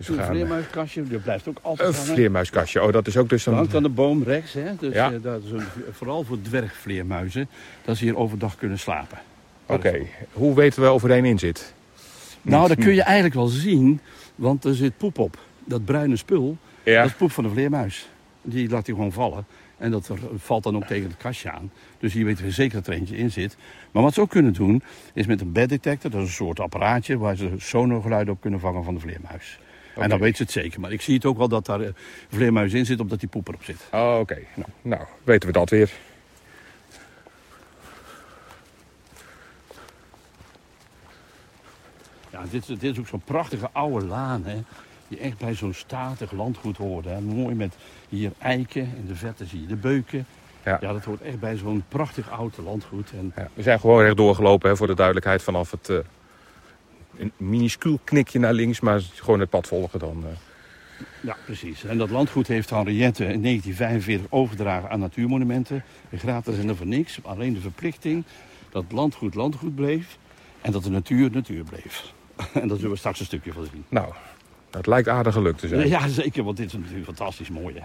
Dus 0.08 0.18
Een 0.18 0.24
gaan... 0.24 0.34
vleermuiskastje, 0.34 1.04
die 1.04 1.18
blijft 1.18 1.48
ook 1.48 1.58
altijd 1.62 1.90
Een 1.90 1.96
hangen. 1.96 2.14
vleermuiskastje. 2.14 2.84
Oh, 2.84 2.92
dat 2.92 3.08
is 3.08 3.18
ook 3.18 3.30
dus 3.30 3.44
Dat 3.44 3.54
een... 3.54 3.60
hangt 3.60 3.76
aan 3.76 3.84
de 3.84 3.90
boom 3.90 4.24
rechts, 4.24 4.54
hè. 4.54 4.76
Dus 4.80 4.94
Ja. 4.94 5.12
eh, 5.12 5.22
dat 5.22 5.44
is 5.44 5.52
een, 5.52 5.64
vooral 5.92 6.24
voor 6.24 6.42
dwergvleermuizen. 6.42 7.48
Dat 7.86 7.98
ze 7.98 8.04
hier 8.04 8.18
overdag 8.18 8.56
kunnen 8.56 8.80
slapen. 8.80 9.18
Oké, 9.66 10.02
hoe 10.34 10.56
weten 10.56 10.82
we 10.82 10.92
of 10.92 11.04
er 11.04 11.12
één 11.12 11.26
in 11.26 11.40
zit? 11.40 11.74
Nou, 12.42 12.68
dat 12.68 12.78
kun 12.78 12.94
je 12.94 13.02
eigenlijk 13.04 13.36
wel 13.36 13.48
zien, 13.48 14.00
want 14.36 14.64
er 14.66 14.76
zit 14.76 14.98
poep 14.98 15.18
op. 15.20 15.38
Dat 15.66 15.86
bruine 15.86 16.16
spul, 16.16 16.58
Ja, 16.84 17.02
dat 17.02 17.10
is 17.12 17.18
poep 17.18 17.32
van 17.32 17.44
de 17.44 17.50
vleermuis. 17.50 18.10
Die 18.42 18.70
laat 18.70 18.86
hij 18.86 18.96
gewoon 18.96 19.12
vallen. 19.12 19.46
En 19.78 19.92
dat 19.92 20.10
valt 20.36 20.64
dan 20.64 20.76
ook 20.76 20.84
tegen 20.86 21.10
het 21.10 21.18
kastje 21.18 21.52
aan. 21.52 21.72
Dus 22.00 22.14
hier 22.14 22.26
weten 22.26 22.46
we 22.46 22.52
zeker 22.52 22.76
dat 22.78 22.88
er 22.88 22.94
eentje 22.94 23.18
in 23.18 23.32
zit. 23.32 23.58
Maar 23.92 24.04
wat 24.04 24.14
ze 24.14 24.22
ook 24.22 24.30
kunnen 24.30 24.54
doen, 24.54 24.84
is 25.14 25.26
met 25.26 25.42
een 25.42 25.52
beddetector, 25.52 26.12
dat 26.12 26.22
is 26.22 26.28
een 26.28 26.34
soort 26.34 26.60
apparaatje 26.60 27.18
waar 27.18 27.36
ze 27.36 27.50
sonogeluiden 27.58 28.34
op 28.34 28.42
kunnen 28.42 28.60
vangen 28.60 28.84
van 28.84 28.94
de 28.94 29.00
vleermuis. 29.00 29.60
En 30.04 30.10
dan 30.10 30.20
weet 30.20 30.38
ze 30.38 30.44
het 30.44 30.52
zeker. 30.52 30.80
Maar 30.80 30.92
ik 30.92 31.02
zie 31.02 31.14
het 31.16 31.26
ook 31.26 31.38
wel 31.38 31.48
dat 31.48 31.66
daar 31.66 31.80
een 31.82 31.96
vleermuis 32.30 32.74
in 32.74 32.86
zit, 32.86 33.00
omdat 33.00 33.20
die 33.20 33.30
poep 33.30 33.48
erop 33.48 33.64
zit. 33.64 33.88
oh, 33.92 34.18
oké. 34.20 34.38
Nou, 34.56 34.68
nou, 34.82 35.02
weten 35.24 35.48
we 35.48 35.54
dat 35.54 35.70
weer. 35.70 35.92
Ja, 42.30 42.42
dit, 42.52 42.70
is- 42.70 42.80
dit 42.80 42.92
is 42.94 43.00
ook 43.00 43.08
zo'n 43.08 43.22
prachtige 43.26 43.70
oude 43.72 44.06
laan, 44.06 44.44
hè. 44.46 44.58
Die 45.08 45.20
echt 45.20 45.38
bij 45.38 45.54
zo'n 45.56 45.74
statig 45.74 46.32
landgoed 46.32 46.78
hoort. 46.78 47.06
Hè. 47.06 47.22
Mooi 47.22 47.56
met 47.56 47.76
hier 48.10 48.32
eiken, 48.38 48.82
in 48.82 49.06
de 49.08 49.16
verte 49.16 49.46
zie 49.46 49.62
je 49.62 49.68
de 49.68 49.76
beuken. 49.76 50.26
Ja. 50.66 50.78
Ja, 50.82 50.94
dat 50.94 51.04
hoort 51.04 51.22
echt 51.22 51.40
bij 51.40 51.56
zo'n 51.58 51.84
prachtig 51.88 52.30
oud 52.30 52.58
landgoed. 52.58 53.12
En 53.12 53.34
Ja, 53.36 53.48
we 53.54 53.62
zijn 53.62 53.80
gewoon 53.80 54.02
recht 54.04 54.18
doorgelopen, 54.18 54.70
hè, 54.70 54.76
voor 54.78 54.88
de 54.88 54.96
duidelijkheid, 54.96 55.44
vanaf 55.44 55.72
het... 55.72 55.90
eh, 55.90 55.98
een 57.22 57.32
minuscuul 57.38 58.00
knikje 58.04 58.40
naar 58.40 58.54
links, 58.54 58.80
maar 58.80 59.02
gewoon 59.14 59.40
het 59.40 59.50
pad 59.50 59.68
volgen 59.68 60.00
dan. 60.00 60.24
eh. 60.26 60.32
Ja, 61.22 61.38
precies. 61.46 61.84
En 61.84 61.98
dat 61.98 62.10
landgoed 62.10 62.48
heeft 62.48 62.70
Henriette 62.70 63.24
in 63.24 63.42
1945 63.42 64.28
overgedragen 64.32 64.90
aan 64.90 65.00
natuurmonumenten. 65.00 65.84
Gratis 66.16 66.58
en 66.58 66.70
er 66.70 66.76
voor 66.76 66.86
niks. 66.88 67.20
Alleen 67.24 67.54
de 67.54 67.60
verplichting 67.62 68.24
dat 68.70 68.84
landgoed 68.92 69.36
landgoed 69.36 69.76
bleef. 69.76 70.18
En 70.62 70.72
dat 70.72 70.84
de 70.84 70.90
natuur 70.90 71.32
natuur 71.32 71.64
bleef. 71.64 72.14
En 72.62 72.68
daar 72.68 72.78
zullen 72.78 72.92
we 72.92 72.98
straks 72.98 73.20
een 73.20 73.26
stukje 73.26 73.54
van 73.54 73.68
zien. 73.72 73.86
Nou, 73.90 74.14
dat 74.70 74.88
lijkt 74.88 75.08
aardig 75.08 75.34
gelukt 75.34 75.60
te 75.60 75.68
zijn. 75.68 75.88
Ja, 75.88 76.08
zeker, 76.08 76.44
want 76.44 76.58
dit 76.58 76.66
is 76.66 76.74
natuurlijk 76.74 77.06
fantastisch 77.06 77.50
mooi. 77.50 77.76
Hè? 77.76 77.82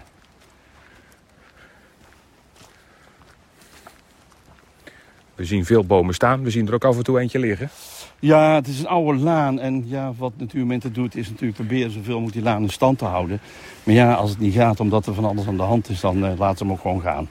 We 5.35 5.45
zien 5.45 5.65
veel 5.65 5.85
bomen 5.85 6.13
staan, 6.13 6.43
we 6.43 6.49
zien 6.49 6.67
er 6.67 6.73
ook 6.73 6.85
af 6.85 6.97
en 6.97 7.03
toe 7.03 7.19
eentje 7.19 7.39
liggen. 7.39 7.69
Ja, 8.19 8.55
het 8.55 8.67
is 8.67 8.79
een 8.79 8.87
oude 8.87 9.19
laan. 9.19 9.59
En 9.59 9.83
ja, 9.87 10.13
wat 10.17 10.31
natuurmonumenten 10.37 10.93
doet, 10.93 11.15
is 11.15 11.29
natuurlijk 11.29 11.57
proberen 11.57 11.91
zoveel 11.91 12.13
mogelijk 12.13 12.33
die 12.33 12.43
laan 12.43 12.61
in 12.61 12.69
stand 12.69 12.97
te 12.97 13.05
houden. 13.05 13.39
Maar 13.83 13.95
ja, 13.95 14.13
als 14.13 14.29
het 14.29 14.39
niet 14.39 14.53
gaat 14.53 14.79
omdat 14.79 15.05
er 15.05 15.13
van 15.13 15.25
alles 15.25 15.47
aan 15.47 15.57
de 15.57 15.63
hand 15.63 15.89
is, 15.89 15.99
dan 15.99 16.25
eh, 16.25 16.37
laten 16.37 16.57
ze 16.57 16.63
hem 16.63 16.73
ook 16.73 16.81
gewoon 16.81 17.01
gaan. 17.01 17.29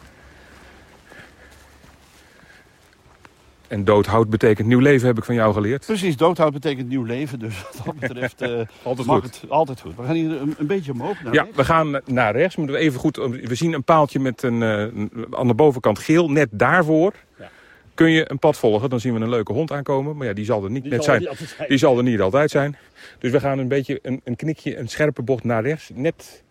En 3.69 3.85
doodhout 3.85 4.31
betekent 4.31 4.69
nieuw 4.69 4.79
leven, 4.79 5.07
heb 5.07 5.19
ik 5.19 5.25
van 5.25 5.35
jou 5.35 5.53
geleerd. 5.53 5.87
Precies, 5.87 6.17
doodhoud 6.17 6.53
betekent 6.53 6.89
nieuw 6.89 7.03
leven. 7.05 7.39
Dus 7.39 7.63
wat 7.63 7.81
dat 7.85 7.99
betreft 7.99 8.41
eh, 8.43 8.51
Altijd 8.83 9.09
goed. 9.09 9.23
het 9.41 9.51
altijd 9.51 9.81
goed. 9.81 9.97
We 9.97 10.03
gaan 10.05 10.15
hier 10.15 10.41
een, 10.41 10.55
een 10.59 10.67
beetje 10.67 10.93
omhoog 10.93 11.23
naar 11.23 11.35
Ja, 11.35 11.43
rechts. 11.43 11.57
we 11.57 11.65
gaan 11.65 12.01
naar 12.05 12.37
rechts. 12.37 12.57
Moeten 12.57 12.75
we 12.77 12.81
even 12.81 13.01
goed. 13.01 13.17
We 13.17 13.55
zien 13.55 13.73
een 13.73 13.85
paaltje 13.85 14.21
met 14.21 14.43
een, 14.43 14.63
eh, 14.63 14.81
een- 14.81 15.27
aan 15.31 15.47
de 15.47 15.55
bovenkant 15.55 15.99
geel. 15.99 16.31
Net 16.31 16.49
daarvoor 16.53 17.13
Ja. 17.39 17.49
Kun 17.97 18.11
je 18.11 18.31
een 18.31 18.39
pad 18.39 18.57
volgen. 18.59 18.91
Dan 18.91 19.01
zien 19.01 19.15
we 19.15 19.21
een 19.21 19.29
leuke 19.29 19.53
hond 19.53 19.73
aankomen. 19.73 20.17
Maar 20.17 20.27
ja, 20.27 20.33
die 20.33 20.45
zal 20.45 20.65
er 20.65 20.71
niet 20.71 20.83
Die 20.83 20.93
net 20.93 21.05
zijn. 21.05 21.19
niet 21.19 21.29
altijd 21.29 21.49
zijn. 21.49 21.69
Die 21.69 21.79
zal 21.79 21.97
er 21.97 22.03
niet 22.03 22.21
altijd 22.21 22.51
zijn. 22.51 22.77
Dus 23.19 23.31
we 23.31 23.41
gaan 23.41 23.59
een 23.59 23.69
beetje 23.69 23.99
een, 24.03 24.21
een 24.25 24.37
knikje, 24.37 24.77
een 24.77 24.89
scherpe 24.89 25.23
bocht 25.23 25.45
naar 25.45 25.63
rechts. 25.63 25.91
Net. 25.95 26.43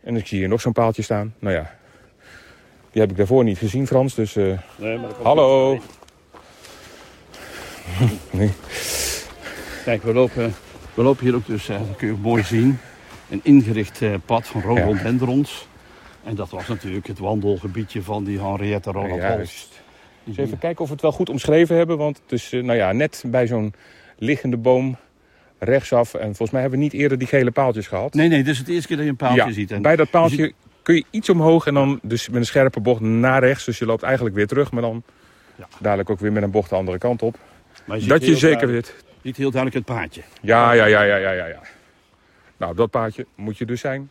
En 0.00 0.16
ik 0.16 0.26
zie 0.26 0.38
hier 0.38 0.48
nog 0.48 0.60
zo'n 0.60 0.72
paaltje 0.72 1.02
staan. 1.02 1.34
Nou 1.38 1.54
ja, 1.54 1.76
die 2.92 3.00
heb 3.00 3.10
ik 3.10 3.16
daarvoor 3.16 3.44
niet 3.44 3.58
gezien, 3.58 3.86
Frans. 3.86 4.14
Dus 4.14 4.36
eh, 4.36 4.58
Nee, 4.76 4.96
maar 4.98 5.06
dat 5.06 5.12
komt 5.14 5.26
hallo. 5.26 5.78
Nee. 8.30 8.50
Kijk, 9.84 10.02
we 10.02 10.12
lopen, 10.12 10.54
we 10.94 11.02
lopen 11.02 11.24
hier 11.24 11.34
ook 11.34 11.46
dus, 11.46 11.68
eh, 11.68 11.78
dat 11.78 11.96
kun 11.96 12.06
je 12.06 12.12
ook 12.12 12.20
mooi 12.20 12.42
zien, 12.42 12.78
een 13.30 13.40
ingericht 13.42 14.02
eh, 14.02 14.14
pad 14.26 14.46
van 14.46 14.60
rhododendrons. 14.60 15.66
En 16.24 16.34
dat 16.34 16.50
was 16.50 16.68
natuurlijk 16.68 17.06
het 17.06 17.18
wandelgebiedje 17.18 18.02
van 18.02 18.24
die 18.24 18.40
Henriette 18.40 18.90
Roland 18.90 19.14
Juist. 19.14 19.36
Holst. 19.36 19.77
Dus 20.28 20.36
even 20.46 20.58
kijken 20.58 20.80
of 20.80 20.86
we 20.86 20.92
het 20.92 21.02
wel 21.02 21.12
goed 21.12 21.28
omschreven 21.28 21.76
hebben. 21.76 21.98
Want 21.98 22.20
het 22.22 22.32
is 22.32 22.52
eh, 22.52 22.62
nou 22.62 22.78
ja, 22.78 22.92
net 22.92 23.24
bij 23.26 23.46
zo'n 23.46 23.74
liggende 24.18 24.56
boom 24.56 24.96
rechtsaf. 25.58 26.14
En 26.14 26.26
volgens 26.26 26.50
mij 26.50 26.60
hebben 26.60 26.78
we 26.78 26.84
niet 26.84 26.94
eerder 26.94 27.18
die 27.18 27.26
gele 27.26 27.50
paaltjes 27.50 27.86
gehad. 27.86 28.14
Nee, 28.14 28.28
nee, 28.28 28.42
dit 28.42 28.52
is 28.52 28.58
het 28.58 28.68
eerste 28.68 28.86
keer 28.86 28.96
dat 28.96 29.04
je 29.04 29.10
een 29.10 29.16
paaltje 29.16 29.44
ja, 29.44 29.52
ziet. 29.52 29.70
En 29.70 29.82
bij 29.82 29.96
dat 29.96 30.10
paaltje 30.10 30.42
je 30.42 30.54
kun 30.82 30.94
je 30.94 31.04
iets 31.10 31.28
omhoog 31.28 31.66
en 31.66 31.74
dan 31.74 31.98
dus 32.02 32.28
met 32.28 32.36
een 32.36 32.46
scherpe 32.46 32.80
bocht 32.80 33.00
naar 33.00 33.40
rechts. 33.44 33.64
Dus 33.64 33.78
je 33.78 33.86
loopt 33.86 34.02
eigenlijk 34.02 34.34
weer 34.34 34.46
terug, 34.46 34.70
maar 34.72 34.82
dan 34.82 35.02
Ja. 35.56 35.68
dadelijk 35.80 36.10
ook 36.10 36.20
weer 36.20 36.32
met 36.32 36.42
een 36.42 36.50
bocht 36.50 36.70
de 36.70 36.76
andere 36.76 36.98
kant 36.98 37.22
op. 37.22 37.38
Maar 37.84 37.98
je 37.98 38.06
Dat 38.06 38.26
je 38.26 38.36
zeker 38.36 38.68
weet. 38.68 38.86
Je 38.86 39.04
ziet 39.22 39.36
heel 39.36 39.50
duidelijk 39.50 39.86
het 39.86 39.96
paadje. 39.96 40.22
Ja, 40.40 40.72
ja, 40.72 40.84
ja, 40.84 41.02
ja, 41.02 41.16
ja, 41.16 41.30
ja, 41.30 41.46
ja. 41.46 41.60
Nou, 42.56 42.70
op 42.70 42.76
dat 42.76 42.90
paadje 42.90 43.26
moet 43.34 43.58
je 43.58 43.64
dus 43.64 43.80
zijn. 43.80 44.10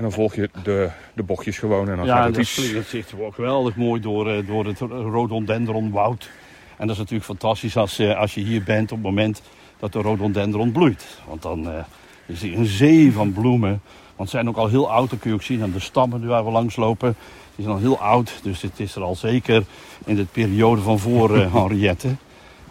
En 0.00 0.06
dan 0.06 0.14
volg 0.14 0.34
je 0.34 0.50
de, 0.62 0.90
de 1.14 1.22
bochtjes 1.22 1.58
gewoon 1.58 1.88
en 1.88 1.96
dan 1.96 2.06
Ja, 2.06 2.16
gaat 2.16 2.24
het 2.24 2.34
dat, 2.34 2.42
iets... 2.42 2.54
klinkt- 2.54 2.92
dat 2.92 3.10
er 3.10 3.18
wel 3.18 3.30
geweldig 3.30 3.76
mooi 3.76 4.00
door, 4.00 4.30
eh, 4.30 4.46
door 4.46 4.66
het 4.66 4.78
rhododendronwoud. 4.80 6.30
En 6.76 6.86
dat 6.86 6.90
is 6.90 6.96
natuurlijk 6.98 7.24
fantastisch 7.24 7.76
als, 7.76 7.98
eh, 7.98 8.18
als 8.18 8.34
je 8.34 8.40
hier 8.40 8.62
bent 8.62 8.92
op 8.92 8.98
het 8.98 9.06
moment 9.06 9.42
dat 9.78 9.92
de 9.92 9.98
rhododendron 10.00 10.72
bloeit. 10.72 11.18
Want 11.28 11.42
dan 11.42 11.70
eh, 11.70 11.84
is 12.26 12.42
er 12.42 12.54
een 12.54 12.66
zee 12.66 13.12
van 13.12 13.32
bloemen. 13.32 13.80
Want 14.16 14.30
ze 14.30 14.36
zijn 14.36 14.48
ook 14.48 14.56
al 14.56 14.68
heel 14.68 14.90
oud, 14.90 15.10
dat 15.10 15.18
kun 15.18 15.30
je 15.30 15.36
ook 15.36 15.42
zien 15.42 15.62
aan 15.62 15.72
de 15.72 15.80
stammen 15.80 16.26
waar 16.26 16.44
we 16.44 16.50
langs 16.50 16.76
lopen. 16.76 17.16
Die 17.54 17.64
zijn 17.64 17.76
al 17.76 17.82
heel 17.82 17.98
oud, 17.98 18.32
dus 18.42 18.62
het 18.62 18.80
is 18.80 18.94
er 18.94 19.02
al 19.02 19.14
zeker 19.16 19.62
in 20.04 20.16
de 20.16 20.24
periode 20.24 20.80
van 20.80 20.98
voor 20.98 21.36
Henriette. 21.52 22.08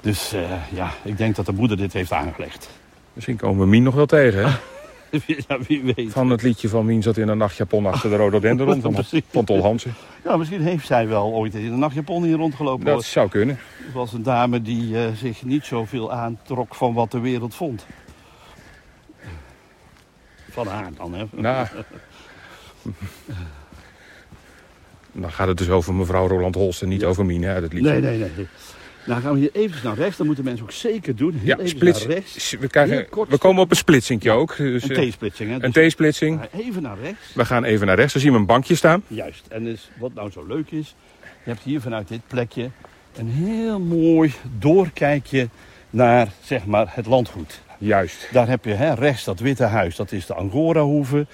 Dus 0.02 0.34
ja, 0.74 0.92
ik 1.04 1.18
denk 1.18 1.36
dat 1.36 1.46
de 1.46 1.54
moeder 1.54 1.78
dit 1.78 1.94
heeft 1.94 2.12
aangelegd. 2.12 2.70
Misschien 3.14 3.38
komen 3.38 3.60
we 3.64 3.68
Mien 3.68 3.84
nog 3.84 3.96
wel 3.96 4.06
tegen, 4.06 4.46
hè? 4.46 4.52
ja, 5.48 5.60
wie 5.68 5.94
weet. 5.96 6.12
Van 6.12 6.30
het 6.30 6.42
liedje 6.42 6.70
van 6.70 6.86
Mien 6.86 7.02
zat 7.02 7.18
in 7.18 7.28
een 7.28 7.38
nachtjapon 7.38 7.86
achter 7.86 8.10
de 8.10 8.16
rhododendron 8.16 8.82
van, 8.82 8.94
Precies. 8.94 9.22
van 9.30 9.46
Tol 9.46 9.62
Hansen. 9.62 9.94
Ja, 10.24 10.38
misschien 10.38 10.62
heeft 10.62 10.86
zij 10.86 11.08
wel 11.08 11.32
ooit 11.32 11.56
in 11.56 11.72
een 11.72 11.80
nachtjapon 11.80 12.24
hier 12.24 12.38
rondgelopen. 12.38 12.86
Dat 12.86 13.04
zou 13.04 13.30
kunnen. 13.30 13.60
Het 13.78 13.94
was 13.94 14.14
een 14.14 14.24
dame 14.24 14.62
die 14.62 14.98
eh, 15.04 15.14
zich 15.14 15.44
niet 15.44 15.66
zoveel 15.66 16.12
aantrok 16.12 16.76
van 16.76 16.94
wat 16.94 17.12
de 17.12 17.20
wereld 17.20 17.56
vond. 17.56 17.86
Van 20.50 20.68
haar 20.68 20.90
dan, 20.98 21.14
hè? 21.14 21.26
Nou. 21.32 21.68
Dan 25.12 25.32
gaat 25.32 25.48
het 25.48 25.58
dus 25.58 25.70
over 25.70 25.94
mevrouw 25.94 26.28
Roland 26.28 26.56
Holst 26.56 26.82
en 26.82 26.90
niet 26.90 27.04
over 27.06 27.26
Mien, 27.26 27.42
hè, 27.42 27.54
uit 27.54 27.64
het 27.64 27.74
liedje. 27.74 27.92
Nee, 27.92 28.02
nee, 28.02 28.18
nee. 28.36 28.48
Nou 29.10 29.22
gaan 29.22 29.34
we 29.34 29.40
hier 29.40 29.50
even 29.54 29.80
naar 29.84 29.96
rechts. 29.96 30.18
Dat 30.18 30.26
moeten 30.26 30.44
mensen 30.44 30.66
ook 30.66 30.72
zeker 30.72 31.16
doen. 31.16 31.32
Heel 31.34 31.46
Ja, 31.48 31.58
even 31.58 31.70
splits. 31.70 32.06
naar 32.06 32.16
rechts. 32.16 32.56
We, 32.60 32.68
krijgen, 32.68 33.08
we 33.30 33.38
komen 33.38 33.62
op 33.64 33.70
een 33.72 33.76
splitsinkje 33.78 34.32
ook. 34.32 34.58
Dus, 34.58 34.84
Een 34.90 34.96
eh, 34.96 35.10
T-splitsing, 35.10 35.64
een 35.64 35.72
Dus 35.72 35.88
T-splitsing. 35.88 36.42
even 36.52 36.82
naar 36.82 36.98
rechts. 37.04 37.34
We 37.34 37.46
gaan 37.46 37.64
even 37.64 37.88
naar 37.88 37.96
rechts. 37.96 38.14
Dan 38.14 38.22
zien 38.22 38.32
we 38.32 38.38
een 38.38 38.46
bankje 38.46 38.76
staan. 38.76 39.04
Juist. 39.08 39.48
En 39.48 39.64
dus, 39.64 39.90
wat 40.00 40.14
nou 40.14 40.32
zo 40.32 40.46
leuk 40.48 40.72
is, 40.72 40.96
je 41.22 41.50
hebt 41.50 41.62
hier 41.64 41.82
vanuit 41.82 42.08
dit 42.08 42.22
plekje 42.28 42.70
een 43.18 43.30
heel 43.30 43.80
mooi 43.80 44.34
doorkijkje 44.60 45.50
naar 45.90 46.28
zeg 46.44 46.66
maar, 46.66 46.88
het 46.90 47.06
landgoed. 47.06 47.62
Juist. 47.78 48.28
Daar 48.32 48.48
heb 48.48 48.66
je 48.66 48.74
hè, 48.74 48.94
rechts 48.94 49.24
dat 49.24 49.40
witte 49.40 49.64
huis, 49.64 49.96
dat 49.96 50.12
is 50.12 50.26
de 50.26 50.34
Angora-hoeve. 50.34 51.26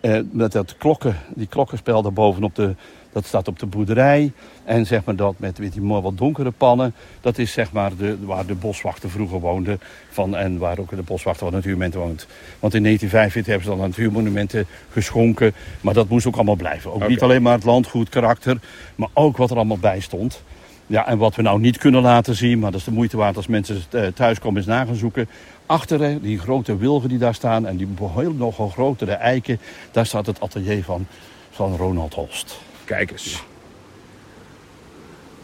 Eh, 0.00 0.18
met 0.32 0.52
dat 0.52 0.76
klokken, 0.76 1.16
die 1.34 1.46
klokkenspel 1.46 2.02
daarbovenop, 2.02 2.54
de, 2.54 2.74
dat 3.12 3.26
staat 3.26 3.48
op 3.48 3.58
de 3.58 3.66
boerderij. 3.66 4.32
En 4.64 4.86
zeg 4.86 5.04
maar 5.04 5.16
dat 5.16 5.34
met, 5.38 5.58
met 5.58 5.72
die 5.72 5.82
wat 5.82 6.18
donkere 6.18 6.50
pannen, 6.50 6.94
dat 7.20 7.38
is 7.38 7.52
zeg 7.52 7.72
maar 7.72 7.96
de, 7.96 8.24
waar 8.24 8.46
de 8.46 8.54
boswachter 8.54 9.10
vroeger 9.10 9.40
woonde. 9.40 9.78
Van, 10.10 10.36
en 10.36 10.58
waar 10.58 10.78
ook 10.78 10.90
de 10.90 11.02
boswachter 11.02 11.44
van 11.44 11.54
Natuurmonumenten 11.54 12.00
woont. 12.00 12.26
Want 12.58 12.74
in 12.74 12.82
1945 12.82 13.46
hebben 13.46 13.64
ze 13.64 13.76
dan 13.76 13.88
natuurmonumenten 13.88 14.66
geschonken. 14.90 15.52
Maar 15.80 15.94
dat 15.94 16.08
moest 16.08 16.26
ook 16.26 16.34
allemaal 16.34 16.56
blijven. 16.56 16.92
Ook 16.92 17.08
niet 17.08 17.22
alleen 17.22 17.42
maar 17.42 17.54
het 17.54 17.64
landgoed, 17.64 18.08
karakter, 18.08 18.58
maar 18.94 19.08
ook 19.12 19.36
wat 19.36 19.50
er 19.50 19.56
allemaal 19.56 19.78
bij 19.78 20.00
stond. 20.00 20.42
Ja, 20.86 21.06
en 21.06 21.18
wat 21.18 21.34
we 21.34 21.42
nou 21.42 21.60
niet 21.60 21.78
kunnen 21.78 22.02
laten 22.02 22.34
zien, 22.34 22.58
maar 22.58 22.70
dat 22.70 22.80
is 22.80 22.86
de 22.86 22.92
moeite 22.92 23.16
waard 23.16 23.36
als 23.36 23.46
mensen 23.46 23.82
eh, 23.90 24.06
thuiskomen 24.06 24.56
eens 24.56 24.66
na 24.66 24.84
gaan 24.84 24.94
zoeken. 24.94 25.28
Achter 25.66 26.00
hè, 26.00 26.20
die 26.20 26.38
grote 26.38 26.76
wilgen 26.76 27.08
die 27.08 27.18
daar 27.18 27.34
staan 27.34 27.66
en 27.66 27.76
die 27.76 27.88
heel 28.14 28.32
nogal 28.32 28.68
grotere 28.68 29.12
eiken, 29.12 29.58
daar 29.90 30.06
staat 30.06 30.26
het 30.26 30.40
atelier 30.40 30.84
van, 30.84 31.06
van 31.50 31.76
Ronald 31.76 32.14
Holst. 32.14 32.60
Kijk 32.92 33.10
eens. 33.10 33.42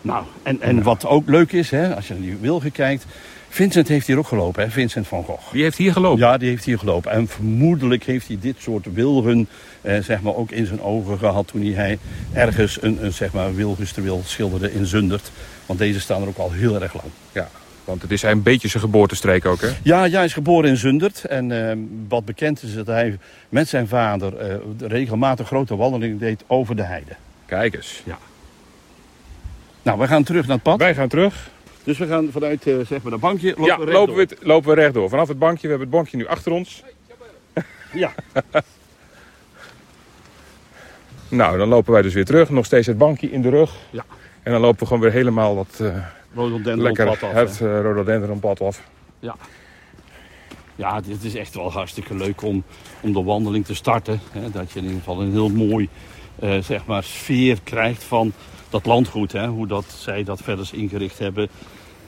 Nou, 0.02 0.24
en, 0.42 0.60
en 0.60 0.82
wat 0.82 1.06
ook 1.06 1.28
leuk 1.28 1.52
is, 1.52 1.70
hè, 1.70 1.94
als 1.96 2.08
je 2.08 2.14
naar 2.14 2.22
die 2.22 2.36
wilgen 2.40 2.72
kijkt, 2.72 3.06
Vincent 3.48 3.88
heeft 3.88 4.06
hier 4.06 4.18
ook 4.18 4.26
gelopen, 4.26 4.62
hè, 4.62 4.70
Vincent 4.70 5.06
van 5.06 5.24
Gogh. 5.24 5.52
Die 5.52 5.62
heeft 5.62 5.76
hier 5.76 5.92
gelopen. 5.92 6.18
Ja, 6.18 6.38
die 6.38 6.48
heeft 6.48 6.64
hier 6.64 6.78
gelopen. 6.78 7.10
En 7.10 7.28
vermoedelijk 7.28 8.04
heeft 8.04 8.28
hij 8.28 8.38
dit 8.40 8.56
soort 8.58 8.92
wilgen 8.92 9.48
eh, 9.80 9.98
zeg 9.98 10.22
maar, 10.22 10.34
ook 10.34 10.50
in 10.50 10.66
zijn 10.66 10.82
ogen 10.82 11.18
gehad 11.18 11.46
toen 11.48 11.72
hij 11.72 11.98
ergens 12.32 12.82
een, 12.82 13.04
een 13.04 13.12
zeg 13.12 13.32
maar, 13.32 13.50
schilderde 14.24 14.72
in 14.72 14.86
Zundert. 14.86 15.30
Want 15.66 15.78
deze 15.78 16.00
staan 16.00 16.22
er 16.22 16.28
ook 16.28 16.38
al 16.38 16.52
heel 16.52 16.82
erg 16.82 16.94
lang. 16.94 17.08
Ja, 17.32 17.48
want 17.84 18.02
het 18.02 18.10
is 18.10 18.22
een 18.22 18.42
beetje 18.42 18.68
zijn 18.68 18.82
geboortestreek 18.82 19.46
ook, 19.46 19.60
hè? 19.60 19.68
Ja, 19.82 20.04
ja, 20.04 20.16
hij 20.16 20.24
is 20.24 20.32
geboren 20.32 20.70
in 20.70 20.76
Zundert. 20.76 21.24
En 21.24 21.68
eh, 21.68 21.76
wat 22.08 22.24
bekend 22.24 22.62
is 22.62 22.74
dat 22.74 22.86
hij 22.86 23.18
met 23.48 23.68
zijn 23.68 23.88
vader 23.88 24.36
eh, 24.36 24.56
regelmatig 24.78 25.46
grote 25.46 25.76
wandelingen 25.76 26.18
deed 26.18 26.44
over 26.46 26.76
de 26.76 26.82
heide. 26.82 27.16
Kijk 27.48 27.74
eens. 27.74 28.02
Nou, 29.82 29.98
we 29.98 30.06
gaan 30.06 30.22
terug 30.24 30.46
naar 30.46 30.54
het 30.54 30.62
pad. 30.64 30.78
Wij 30.78 30.94
gaan 30.94 31.08
terug. 31.08 31.50
Dus 31.84 31.98
we 31.98 32.06
gaan 32.06 32.28
vanuit 32.32 32.66
eh, 32.66 32.74
zeg 32.86 33.02
maar, 33.02 33.10
dat 33.10 33.20
bankje 33.20 33.48
lopen 33.48 33.64
ja, 33.64 33.78
we 33.78 33.92
lopen 33.92 34.14
we, 34.14 34.20
het- 34.20 34.36
lopen 34.40 34.68
we 34.68 34.74
rechtdoor. 34.74 35.08
Vanaf 35.08 35.28
het 35.28 35.38
bankje, 35.38 35.62
we 35.62 35.68
hebben 35.68 35.86
het 35.88 35.96
bankje 35.96 36.16
nu 36.16 36.26
achter 36.26 36.52
ons. 36.52 36.82
Ja, 37.92 38.12
Nou, 41.28 41.58
dan 41.58 41.68
lopen 41.68 41.92
wij 41.92 42.02
dus 42.02 42.14
weer 42.14 42.24
terug. 42.24 42.50
Nog 42.50 42.64
steeds 42.64 42.86
het 42.86 42.98
bankje 42.98 43.30
in 43.30 43.42
de 43.42 43.48
rug. 43.48 43.74
Ja. 43.90 44.04
En 44.42 44.52
dan 44.52 44.60
lopen 44.60 44.78
we 44.80 44.86
gewoon 44.86 45.02
weer 45.02 45.12
helemaal 45.12 45.54
dat 45.54 45.80
eh, 45.80 45.96
rhododendron 46.34 46.82
lekker 46.82 47.04
pad 47.06 47.22
af. 47.22 47.32
het 47.32 47.60
uh, 47.62 47.80
rhododendronpad 47.80 48.60
af. 48.60 48.82
Ja, 50.76 50.94
het 51.08 51.24
is 51.24 51.34
echt 51.34 51.54
wel 51.54 51.72
hartstikke 51.72 52.14
leuk 52.14 52.42
om, 52.42 52.64
om 53.00 53.12
de 53.12 53.22
wandeling 53.22 53.64
te 53.64 53.74
starten. 53.74 54.20
Hè, 54.32 54.50
dat 54.50 54.72
je 54.72 54.78
in 54.78 54.84
ieder 54.84 54.98
geval 54.98 55.20
een 55.20 55.30
heel 55.30 55.48
mooi 55.48 55.88
eh, 56.40 56.58
zeg 56.62 56.86
maar 56.86 57.02
sfeer 57.02 57.58
krijgt 57.64 58.04
van 58.04 58.32
dat 58.70 58.86
landgoed. 58.86 59.32
Hè, 59.32 59.46
hoe 59.46 59.66
dat, 59.66 59.84
zij 59.98 60.24
dat 60.24 60.42
verder 60.42 60.68
ingericht 60.72 61.18
hebben. 61.18 61.48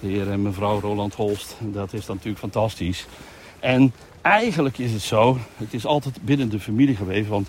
De 0.01 0.09
heer 0.09 0.31
en 0.31 0.43
mevrouw 0.43 0.81
Roland 0.81 1.15
Holst. 1.15 1.57
Dat 1.61 1.93
is 1.93 2.07
natuurlijk 2.07 2.39
fantastisch. 2.39 3.07
En 3.61 3.93
eigenlijk 4.23 4.79
is 4.79 4.93
het 4.93 5.03
zo, 5.03 5.39
het 5.57 5.75
is 5.75 5.87
altijd 5.87 6.19
binnen 6.23 6.49
de 6.51 6.61
familie 6.61 6.97
geweest. 6.97 7.29
Want 7.29 7.49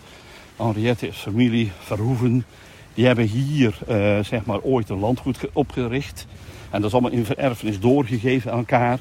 Henriette's 0.55 1.17
familie, 1.17 1.71
Verhoeven, 1.79 2.45
die 2.93 3.05
hebben 3.05 3.25
hier 3.25 3.77
eh, 3.87 4.19
zeg 4.23 4.45
maar 4.45 4.59
ooit 4.61 4.89
een 4.89 4.99
landgoed 4.99 5.37
ge- 5.37 5.49
opgericht. 5.53 6.25
En 6.69 6.77
dat 6.81 6.89
is 6.89 6.93
allemaal 6.93 7.11
in 7.19 7.25
vererfenis 7.25 7.79
doorgegeven 7.79 8.51
aan 8.51 8.57
elkaar. 8.57 8.99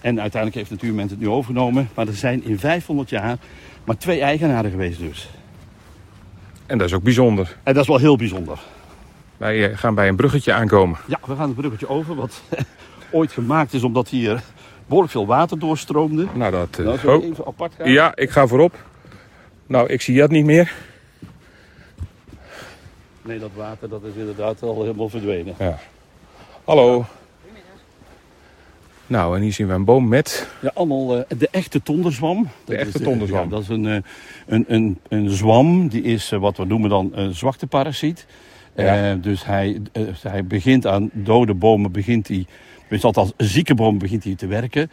En 0.00 0.20
uiteindelijk 0.20 0.54
heeft 0.54 0.70
Natuurment 0.70 1.10
het 1.10 1.20
nu 1.20 1.28
overgenomen. 1.28 1.88
Maar 1.94 2.06
er 2.06 2.14
zijn 2.14 2.44
in 2.44 2.58
500 2.58 3.10
jaar 3.10 3.38
maar 3.84 3.96
twee 3.98 4.20
eigenaren 4.20 4.70
geweest 4.70 4.98
dus. 4.98 5.28
En 6.72 6.78
dat 6.78 6.86
is 6.86 6.94
ook 6.94 7.02
bijzonder. 7.02 7.56
En 7.62 7.74
dat 7.74 7.82
is 7.82 7.88
wel 7.88 7.98
heel 7.98 8.16
bijzonder. 8.16 8.58
Wij 9.36 9.70
eh, 9.70 9.78
gaan 9.78 9.94
bij 9.94 10.08
een 10.08 10.16
bruggetje 10.16 10.52
aankomen. 10.52 10.98
Ja, 11.06 11.18
we 11.26 11.34
gaan 11.36 11.48
het 11.48 11.56
bruggetje 11.56 11.88
over. 11.88 12.14
Wat 12.14 12.42
ooit 13.10 13.32
gemaakt 13.32 13.72
is 13.72 13.82
omdat 13.82 14.08
hier 14.08 14.42
behoorlijk 14.86 15.12
veel 15.12 15.26
water 15.26 15.58
doorstroomde. 15.58 16.26
Nou, 16.34 16.50
dat... 16.52 16.78
eh, 16.78 16.84
Nou, 16.84 16.98
we 17.02 17.10
oh. 17.10 17.24
even 17.24 17.46
apart 17.46 17.74
gaan? 17.78 17.90
Ja, 17.90 18.16
ik 18.16 18.30
ga 18.30 18.46
voorop. 18.46 18.74
Nou, 19.66 19.88
ik 19.88 20.00
zie 20.00 20.18
dat 20.18 20.30
niet 20.30 20.44
meer. 20.44 20.72
Nee, 23.22 23.38
dat 23.38 23.50
water 23.54 23.88
dat 23.88 24.02
is 24.04 24.14
inderdaad 24.14 24.62
al 24.62 24.82
helemaal 24.82 25.08
verdwenen. 25.08 25.54
Ja. 25.58 25.78
Hallo. 26.64 27.04
Nou, 29.12 29.36
en 29.36 29.42
hier 29.42 29.52
zien 29.52 29.66
we 29.66 29.72
een 29.72 29.84
boom 29.84 30.08
met... 30.08 30.48
Ja, 30.60 30.70
allemaal 30.74 31.16
eh, 31.16 31.38
de 31.38 31.48
echte 31.50 31.82
tonderzwam. 31.82 32.48
Dat 32.64 32.76
echte 32.76 32.88
is, 32.88 32.94
eh, 32.94 33.06
tonderzwam. 33.06 33.42
ja, 33.42 33.48
dat 33.48 33.62
is 33.62 33.68
een, 33.68 33.86
eh, 33.86 33.96
een, 34.46 34.64
een, 34.68 34.98
een 35.08 35.30
zwam, 35.30 35.88
die 35.88 36.02
is 36.02 36.30
wat 36.30 36.56
we 36.56 36.64
noemen 36.64 36.90
dan 36.90 37.10
een 37.14 37.34
zwakte 37.34 37.66
parasiet. 37.66 38.26
Ja. 38.76 39.14
Dus 39.14 39.44
hij, 39.44 39.80
hij 40.22 40.44
begint 40.44 40.86
aan 40.86 41.10
dode 41.12 41.54
bomen, 41.54 41.92
begint 41.92 42.28
hij, 42.28 42.46
dus 42.88 43.04
althans 43.04 43.32
zieke 43.36 43.74
bomen 43.74 43.98
begint 43.98 44.24
hij 44.24 44.34
te 44.34 44.46
werken. 44.46 44.90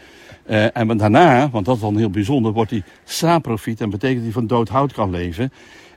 En 0.74 0.98
daarna, 0.98 1.50
want 1.50 1.66
dat 1.66 1.76
is 1.76 1.82
dan 1.82 1.98
heel 1.98 2.10
bijzonder, 2.10 2.52
wordt 2.52 2.72
hij 2.72 2.84
saprofiet 3.04 3.82
en 3.82 3.90
betekent 3.90 4.16
dat 4.16 4.24
hij 4.24 4.34
van 4.34 4.48
dood 4.48 4.70
hout 4.70 4.94
kan 4.94 5.10
leven. 5.10 5.52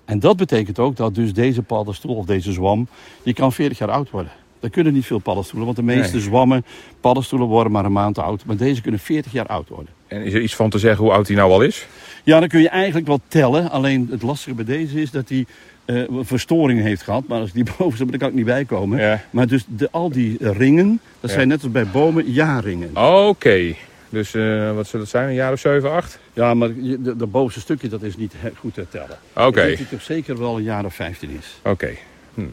En 0.05 0.19
dat 0.19 0.37
betekent 0.37 0.79
ook 0.79 0.97
dat 0.97 1.15
dus 1.15 1.33
deze 1.33 1.63
paddenstoel 1.63 2.17
of 2.17 2.27
deze 2.27 2.53
zwam, 2.53 2.89
die 3.23 3.35
kan 3.35 3.53
40 3.53 3.79
jaar 3.79 3.91
oud 3.91 4.11
worden. 4.11 4.33
Er 4.63 4.71
kunnen 4.71 4.93
niet 4.93 5.07
veel 5.07 5.19
paddenstoelen, 5.19 5.65
want 5.65 5.77
de 5.79 5.83
meeste 5.85 6.13
Nee. 6.17 6.23
zwammen, 6.25 6.65
paddenstoelen 7.01 7.49
worden 7.49 7.73
maar 7.73 7.85
een 7.85 7.93
maand 7.93 8.19
oud. 8.19 8.45
Maar 8.45 8.57
deze 8.57 8.81
kunnen 8.83 9.01
40 9.01 9.33
jaar 9.33 9.47
oud 9.47 9.69
worden. 9.69 9.89
En 10.07 10.23
is 10.23 10.33
er 10.35 10.41
iets 10.43 10.55
van 10.55 10.71
te 10.71 10.79
zeggen 10.79 11.05
hoe 11.05 11.13
oud 11.13 11.27
hij 11.27 11.37
nou 11.37 11.51
al 11.53 11.61
is? 11.63 11.87
Ja, 12.25 12.39
dan 12.41 12.49
kun 12.49 12.61
je 12.61 12.69
eigenlijk 12.69 13.07
wel 13.07 13.21
tellen. 13.29 13.71
Alleen 13.71 14.09
het 14.11 14.23
lastige 14.23 14.55
bij 14.55 14.65
deze 14.65 15.01
is 15.01 15.11
dat 15.11 15.29
hij 15.29 15.47
eh 15.85 16.03
verstoringen 16.21 16.85
heeft 16.85 17.03
gehad. 17.03 17.27
Maar 17.27 17.41
als 17.41 17.53
die 17.53 17.65
boven 17.79 17.99
zit, 17.99 18.09
dan 18.11 18.19
kan 18.19 18.29
ik 18.29 18.35
niet 18.35 18.45
bij 18.45 18.65
komen. 18.65 18.99
Ja. 19.01 19.25
Maar 19.31 19.47
dus 19.47 19.65
de, 19.69 19.89
al 19.91 20.11
die 20.11 20.37
ringen, 20.41 21.01
dat 21.21 21.31
Ja. 21.31 21.37
zijn 21.37 21.49
net 21.49 21.63
als 21.63 21.73
bij 21.73 21.87
bomen 21.87 22.31
jaarringen. 22.31 22.97
Oké. 23.29 23.75
Dus 24.09 24.35
eh, 24.35 24.75
wat 24.75 24.87
zullen 24.87 25.01
het 25.01 25.09
zijn? 25.09 25.29
Een 25.29 25.35
jaar 25.35 25.53
of 25.53 25.59
7, 25.61 25.91
8? 25.93 26.19
Ja, 26.33 26.55
maar 26.55 26.69
de, 26.75 27.17
de 27.17 27.27
bovenste 27.27 27.61
stukje, 27.61 27.89
dat 27.89 28.03
is 28.03 28.17
niet 28.17 28.35
goed 28.59 28.75
te 28.75 28.87
tellen. 28.91 29.19
Oké. 29.33 29.47
Ik 29.47 29.55
denk 29.55 29.69
dat 29.69 29.79
het 29.79 29.89
toch 29.91 30.03
zeker 30.03 30.39
wel 30.39 30.57
een 30.57 30.63
jaar 30.63 30.85
of 30.85 30.95
15 30.95 31.31
is. 31.39 31.61
Oké. 31.65 31.91
Nou, 32.35 32.51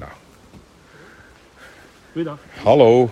Goeiedag. 2.11 2.37
hallo. 2.63 3.09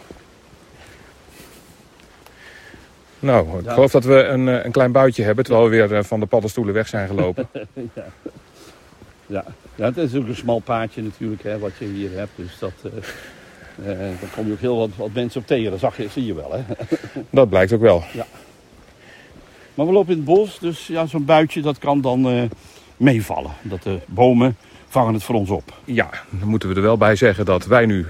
Nou, 3.19 3.59
ik 3.59 3.65
Ja. 3.65 3.73
geloof 3.73 3.91
dat 3.91 4.03
we 4.03 4.23
een, 4.23 4.47
eh, 4.47 4.65
een 4.65 4.71
klein 4.71 4.91
buitje 4.91 5.23
hebben, 5.23 5.43
terwijl 5.43 5.65
we 5.69 5.71
weer 5.75 5.95
eh, 5.97 6.03
van 6.03 6.19
de 6.19 6.25
paddenstoelen 6.25 6.73
weg 6.73 6.87
zijn 6.87 7.07
gelopen. 7.07 7.47
Ja. 9.29 9.43
ja, 9.75 9.85
het 9.85 9.97
is 9.97 10.15
ook 10.15 10.27
een 10.27 10.35
smal 10.35 10.59
paadje 10.59 11.01
natuurlijk, 11.01 11.43
hè, 11.43 11.59
wat 11.59 11.71
je 11.79 11.85
hier 11.85 12.09
hebt. 12.11 12.31
Dus 12.35 12.59
dat, 12.59 12.71
eh, 12.83 12.91
Uh, 13.79 13.85
daar 13.97 14.29
kom 14.35 14.45
je 14.47 14.51
ook 14.51 14.59
heel 14.59 14.77
wat, 14.77 14.89
wat 14.95 15.09
mensen 15.13 15.41
op 15.41 15.47
tegen. 15.47 15.71
Dat 15.71 15.79
zag 15.79 15.97
je, 15.97 16.07
zie 16.09 16.25
je 16.25 16.33
wel, 16.33 16.51
hè? 16.51 16.61
Dat 17.29 17.49
blijkt 17.49 17.73
ook 17.73 17.81
wel. 17.81 18.03
Ja. 18.13 18.25
Maar 19.73 19.85
we 19.85 19.91
lopen 19.91 20.11
in 20.11 20.15
het 20.17 20.25
bos, 20.25 20.59
dus 20.59 20.87
ja, 20.87 21.05
zo'n 21.05 21.25
buitje 21.25 21.61
dat 21.61 21.77
kan 21.77 22.01
dan 22.01 22.33
uh, 22.33 22.43
meevallen. 22.97 23.51
Dat 23.61 23.83
de 23.83 23.99
bomen 24.05 24.57
vangen 24.87 25.13
het 25.13 25.23
voor 25.23 25.35
ons 25.35 25.49
op. 25.49 25.73
Ja, 25.85 26.09
dan 26.29 26.47
moeten 26.47 26.69
we 26.69 26.75
er 26.75 26.81
wel 26.81 26.97
bij 26.97 27.15
zeggen 27.15 27.45
dat 27.45 27.65
wij 27.65 27.85
nu 27.85 28.05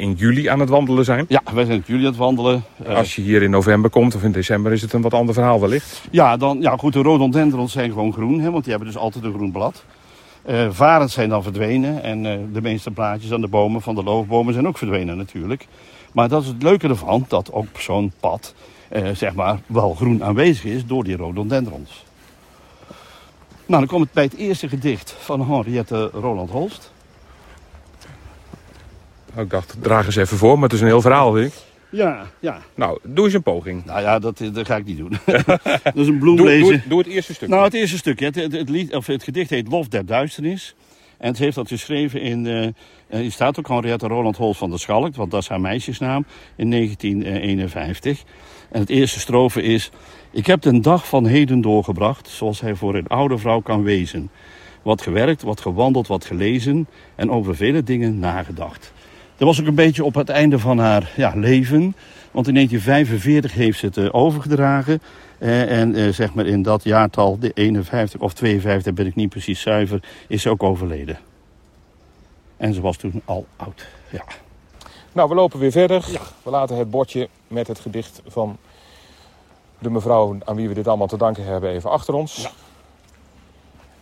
in 0.00 0.12
juli 0.12 0.46
aan 0.46 0.60
het 0.60 0.68
wandelen 0.68 1.04
zijn. 1.04 1.24
Ja, 1.28 1.42
wij 1.54 1.64
zijn 1.64 1.76
in 1.76 1.84
juli 1.86 2.00
aan 2.00 2.10
het 2.10 2.16
wandelen. 2.16 2.62
Als 2.86 3.16
je 3.16 3.22
hier 3.22 3.42
in 3.42 3.50
november 3.50 3.90
komt 3.90 4.14
of 4.14 4.22
in 4.22 4.32
december 4.32 4.72
is 4.72 4.82
het 4.82 4.92
een 4.92 5.02
wat 5.02 5.14
ander 5.14 5.34
verhaal 5.34 5.60
wellicht. 5.60 6.02
Ja, 6.10 6.36
dan, 6.36 6.60
ja 6.60 6.76
goed, 6.76 6.92
de 6.92 7.02
rhododendrons 7.02 7.72
zijn 7.72 7.90
gewoon 7.90 8.12
groen, 8.12 8.40
hè, 8.40 8.50
want 8.50 8.64
die 8.64 8.72
hebben 8.72 8.92
dus 8.92 9.00
altijd 9.00 9.24
een 9.24 9.32
groen 9.32 9.52
blad. 9.52 9.84
Uh, 10.48 10.66
varens 10.70 11.12
zijn 11.12 11.28
dan 11.28 11.42
verdwenen 11.42 12.02
en 12.02 12.24
uh, 12.24 12.32
de 12.52 12.60
meeste 12.60 12.90
blaadjes 12.90 13.32
aan 13.32 13.40
de 13.40 13.48
bomen 13.48 13.82
van 13.82 13.94
de 13.94 14.02
loofbomen 14.02 14.52
zijn 14.52 14.68
ook 14.68 14.78
verdwenen 14.78 15.16
natuurlijk. 15.16 15.66
Maar 16.12 16.28
dat 16.28 16.42
is 16.42 16.48
het 16.48 16.62
leuke 16.62 16.88
ervan, 16.88 17.24
dat 17.28 17.52
ook 17.52 17.66
zo'n 17.78 18.12
pad 18.20 18.54
uh, 18.92 19.08
zeg 19.14 19.34
maar 19.34 19.60
wel 19.66 19.94
groen 19.94 20.24
aanwezig 20.24 20.64
is 20.64 20.86
door 20.86 21.04
die 21.04 21.16
rhododendrons. 21.16 22.04
Nou, 23.66 23.80
dan 23.80 23.86
komt 23.86 24.04
het 24.04 24.12
bij 24.12 24.24
het 24.24 24.36
eerste 24.36 24.68
gedicht 24.68 25.14
van 25.18 25.50
Henriette 25.50 26.10
Roland 26.12 26.50
Holst. 26.50 26.92
Oh, 29.34 29.42
ik 29.42 29.50
dacht, 29.50 29.76
draag 29.80 30.06
eens 30.06 30.16
even 30.16 30.36
voor, 30.36 30.54
maar 30.54 30.62
het 30.62 30.72
is 30.72 30.80
een 30.80 30.86
heel 30.86 31.00
verhaal, 31.00 31.32
weet 31.32 31.46
ik. 31.46 31.52
Ja, 31.90 32.26
ja. 32.38 32.58
Nou, 32.74 32.98
doe 33.02 33.24
eens 33.24 33.34
een 33.34 33.42
poging. 33.42 33.84
Nou 33.84 34.00
ja, 34.00 34.18
dat, 34.18 34.42
dat 34.52 34.66
ga 34.66 34.76
ik 34.76 34.84
niet 34.84 34.98
doen. 34.98 35.10
dat 35.84 35.94
is 35.94 36.06
een 36.06 36.18
bloemlezen. 36.18 36.66
Doe, 36.66 36.78
doe, 36.78 36.88
doe, 36.88 36.98
het 36.98 37.06
eerste 37.06 37.34
stuk. 37.34 37.48
Nou, 37.48 37.64
het 37.64 37.74
eerste 37.74 37.96
stuk. 37.96 38.20
Het, 38.20 38.34
het, 38.34 38.52
het, 38.52 38.68
lied, 38.68 38.94
of 38.94 39.06
het 39.06 39.22
gedicht 39.22 39.50
heet 39.50 39.68
Lof 39.68 39.88
der 39.88 40.06
Duisternis. 40.06 40.74
En 41.18 41.28
het 41.28 41.38
heeft 41.38 41.54
dat 41.54 41.68
geschreven 41.68 42.20
in... 42.20 42.44
Uh, 42.44 42.66
hier 43.20 43.30
staat 43.30 43.58
ook 43.58 43.68
Henriette 43.68 44.06
Roland 44.06 44.36
Holst 44.36 44.58
van 44.58 44.70
der 44.70 44.78
Schalk, 44.78 45.14
want 45.14 45.30
dat 45.30 45.42
is 45.42 45.48
haar 45.48 45.60
meisjesnaam, 45.60 46.24
in 46.56 46.70
1951. 46.70 48.22
En 48.70 48.80
het 48.80 48.88
eerste 48.88 49.20
strofe 49.20 49.62
is... 49.62 49.90
Ik 50.30 50.46
heb 50.46 50.62
de 50.62 50.80
dag 50.80 51.08
van 51.08 51.26
heden 51.26 51.60
doorgebracht, 51.60 52.28
zoals 52.28 52.60
hij 52.60 52.74
voor 52.74 52.94
een 52.94 53.06
oude 53.06 53.38
vrouw 53.38 53.60
kan 53.60 53.82
wezen. 53.82 54.30
Wat 54.82 55.02
gewerkt, 55.02 55.42
wat 55.42 55.60
gewandeld, 55.60 56.06
wat 56.06 56.24
gelezen 56.24 56.88
en 57.14 57.30
over 57.30 57.56
vele 57.56 57.82
dingen 57.82 58.18
nagedacht. 58.18 58.92
Dat 59.40 59.48
was 59.48 59.60
ook 59.60 59.66
een 59.66 59.74
beetje 59.74 60.04
op 60.04 60.14
het 60.14 60.28
einde 60.28 60.58
van 60.58 60.78
haar 60.78 61.12
ja, 61.16 61.32
leven. 61.34 61.96
Want 62.30 62.48
in 62.48 62.54
1945 62.54 63.52
heeft 63.52 63.78
ze 63.78 63.86
het 63.86 63.96
uh, 63.96 64.08
overgedragen. 64.14 65.02
Uh, 65.38 65.78
en 65.80 65.98
uh, 65.98 66.12
zeg 66.12 66.34
maar 66.34 66.46
in 66.46 66.62
dat 66.62 66.84
jaartal, 66.84 67.38
de 67.38 67.50
51 67.54 68.20
of 68.20 68.32
52, 68.32 68.94
ben 68.94 69.06
ik 69.06 69.14
niet 69.14 69.28
precies 69.28 69.60
zuiver, 69.60 70.02
is 70.28 70.42
ze 70.42 70.50
ook 70.50 70.62
overleden. 70.62 71.18
En 72.56 72.74
ze 72.74 72.80
was 72.80 72.96
toen 72.96 73.22
al 73.24 73.46
oud. 73.56 73.86
Ja. 74.10 74.24
Nou, 75.12 75.28
we 75.28 75.34
lopen 75.34 75.58
weer 75.58 75.72
verder. 75.72 76.08
Ja. 76.10 76.20
We 76.42 76.50
laten 76.50 76.76
het 76.76 76.90
bordje 76.90 77.28
met 77.48 77.66
het 77.66 77.80
gedicht 77.80 78.22
van 78.26 78.56
de 79.78 79.90
mevrouw 79.90 80.36
aan 80.44 80.56
wie 80.56 80.68
we 80.68 80.74
dit 80.74 80.88
allemaal 80.88 81.06
te 81.06 81.16
danken 81.16 81.44
hebben 81.44 81.70
even 81.70 81.90
achter 81.90 82.14
ons. 82.14 82.36
Ja. 82.36 82.50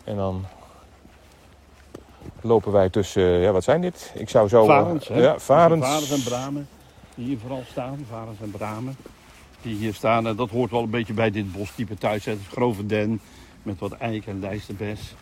En 0.05 0.17
dan 0.17 0.45
lopen 2.41 2.73
wij 2.73 2.89
tussen, 2.91 3.23
ja 3.23 3.53
wat 3.53 3.65
zijn 3.65 3.81
dit? 3.81 4.13
Ik 4.15 4.29
zou 4.29 4.49
zo... 4.49 4.65
Varens, 4.65 5.09
hè? 5.09 5.21
Ja, 5.21 5.39
varens. 5.39 5.87
Varens 5.87 6.11
en 6.11 6.23
bramen, 6.23 6.69
die 7.15 7.27
hier 7.27 7.39
vooral 7.39 7.63
staan. 7.71 8.07
Varens 8.11 8.41
en 8.41 8.51
bramen, 8.51 8.97
die 9.63 9.77
hier 9.77 9.95
staan. 9.95 10.27
En 10.27 10.37
dat 10.37 10.51
hoort 10.51 10.71
wel 10.71 10.83
een 10.83 10.91
beetje 10.91 11.13
bij 11.13 11.31
dit 11.31 11.53
bostype 11.53 11.99
thuis. 11.99 12.25
Het 12.25 12.39
grove 12.51 12.87
den, 12.87 13.21
met 13.63 13.79
wat 13.79 13.93
eik 13.93 14.27
en 14.27 14.41
lijsterbes. 14.41 15.15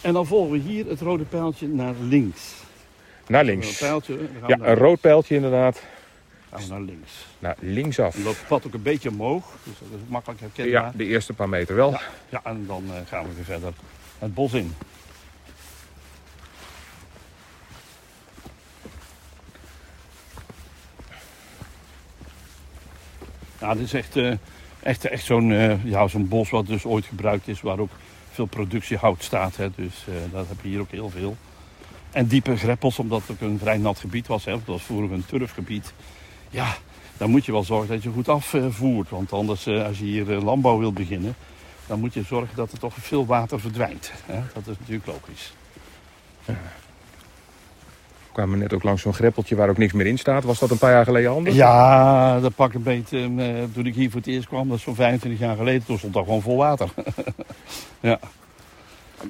En 0.00 0.12
dan 0.12 0.26
volgen 0.26 0.52
we 0.52 0.58
hier 0.58 0.86
het 0.86 1.00
rode 1.00 1.24
pijltje 1.24 1.68
naar 1.68 1.94
links. 2.00 2.54
Naar 3.26 3.44
links. 3.44 3.68
Een 3.68 3.86
pijltje, 3.86 4.18
ja, 4.46 4.58
een 4.60 4.74
rood 4.74 5.00
pijltje 5.00 5.34
inderdaad. 5.34 5.82
Gaan 6.50 6.60
we 6.60 6.68
naar 6.68 6.80
links. 6.80 7.26
Naar 7.38 7.56
linksaf. 7.60 8.16
Dat 8.16 8.36
pad 8.48 8.66
ook 8.66 8.74
een 8.74 8.82
beetje 8.82 9.08
omhoog, 9.08 9.44
dus 9.62 9.74
dat 9.78 9.88
is 9.98 10.08
makkelijk 10.08 10.40
herkenbaar. 10.40 10.82
Ja, 10.82 10.92
de 10.94 11.04
eerste 11.04 11.32
paar 11.32 11.48
meter 11.48 11.74
wel. 11.74 11.90
Ja, 11.90 12.00
ja 12.28 12.40
en 12.44 12.64
dan 12.66 12.84
uh, 12.86 12.92
gaan 13.06 13.24
we 13.28 13.34
weer 13.34 13.44
verder 13.44 13.72
het 14.18 14.34
bos 14.34 14.52
in. 14.52 14.74
Ja, 23.60 23.74
dit 23.74 23.82
is 23.82 23.92
echt, 23.92 24.16
uh, 24.16 24.32
echt, 24.80 25.04
echt 25.04 25.24
zo'n 25.24 25.50
uh, 25.50 25.84
ja, 25.84 26.08
zo'n 26.08 26.28
bos 26.28 26.50
wat 26.50 26.66
dus 26.66 26.84
ooit 26.84 27.04
gebruikt 27.04 27.48
is, 27.48 27.60
waar 27.60 27.78
ook 27.78 27.90
veel 28.30 28.46
productiehout 28.46 29.22
staat. 29.22 29.56
Hè. 29.56 29.68
Dus 29.76 30.04
uh, 30.08 30.14
dat 30.32 30.48
heb 30.48 30.56
je 30.62 30.68
hier 30.68 30.80
ook 30.80 30.90
heel 30.90 31.10
veel. 31.10 31.36
En 32.10 32.26
diepe 32.26 32.56
greppels, 32.56 32.98
omdat 32.98 33.20
het 33.20 33.30
ook 33.30 33.40
een 33.40 33.58
vrij 33.58 33.78
nat 33.78 33.98
gebied 33.98 34.26
was. 34.26 34.44
Hè. 34.44 34.52
Dat 34.52 34.62
was 34.64 34.82
vroeger 34.82 35.12
een 35.12 35.26
turfgebied. 35.26 35.92
Ja, 36.50 36.76
dan 37.16 37.30
moet 37.30 37.44
je 37.44 37.52
wel 37.52 37.64
zorgen 37.64 37.88
dat 37.88 38.02
je 38.02 38.10
goed 38.10 38.28
afvoert. 38.28 39.10
Want 39.10 39.32
anders, 39.32 39.68
als 39.68 39.98
je 39.98 40.04
hier 40.04 40.24
landbouw 40.24 40.78
wilt 40.78 40.94
beginnen, 40.94 41.34
dan 41.86 42.00
moet 42.00 42.14
je 42.14 42.22
zorgen 42.22 42.56
dat 42.56 42.72
er 42.72 42.78
toch 42.78 42.94
veel 42.94 43.26
water 43.26 43.60
verdwijnt. 43.60 44.12
Hè. 44.26 44.40
Dat 44.54 44.66
is 44.66 44.78
natuurlijk 44.78 45.06
logisch. 45.06 45.52
We 48.36 48.42
kwamen 48.42 48.60
net 48.60 48.72
ook 48.72 48.82
langs 48.82 49.02
zo'n 49.02 49.14
greppeltje 49.14 49.56
waar 49.56 49.68
ook 49.68 49.78
niks 49.78 49.92
meer 49.92 50.06
in 50.06 50.18
staat. 50.18 50.44
Was 50.44 50.58
dat 50.58 50.70
een 50.70 50.78
paar 50.78 50.92
jaar 50.92 51.04
geleden 51.04 51.30
anders? 51.30 51.56
Ja, 51.56 52.40
dat 52.40 52.54
pak 52.54 52.74
een 52.74 52.82
beetje. 52.82 53.28
Uh, 53.28 53.62
toen 53.72 53.86
ik 53.86 53.94
hier 53.94 54.10
voor 54.10 54.20
het 54.20 54.28
eerst 54.28 54.48
kwam, 54.48 54.68
dat 54.68 54.76
is 54.76 54.82
zo'n 54.82 54.94
25 54.94 55.40
jaar 55.40 55.56
geleden, 55.56 55.84
toen 55.84 55.98
stond 55.98 56.12
dat 56.12 56.24
gewoon 56.24 56.42
vol 56.42 56.56
water. 56.56 56.88
ja. 58.00 58.18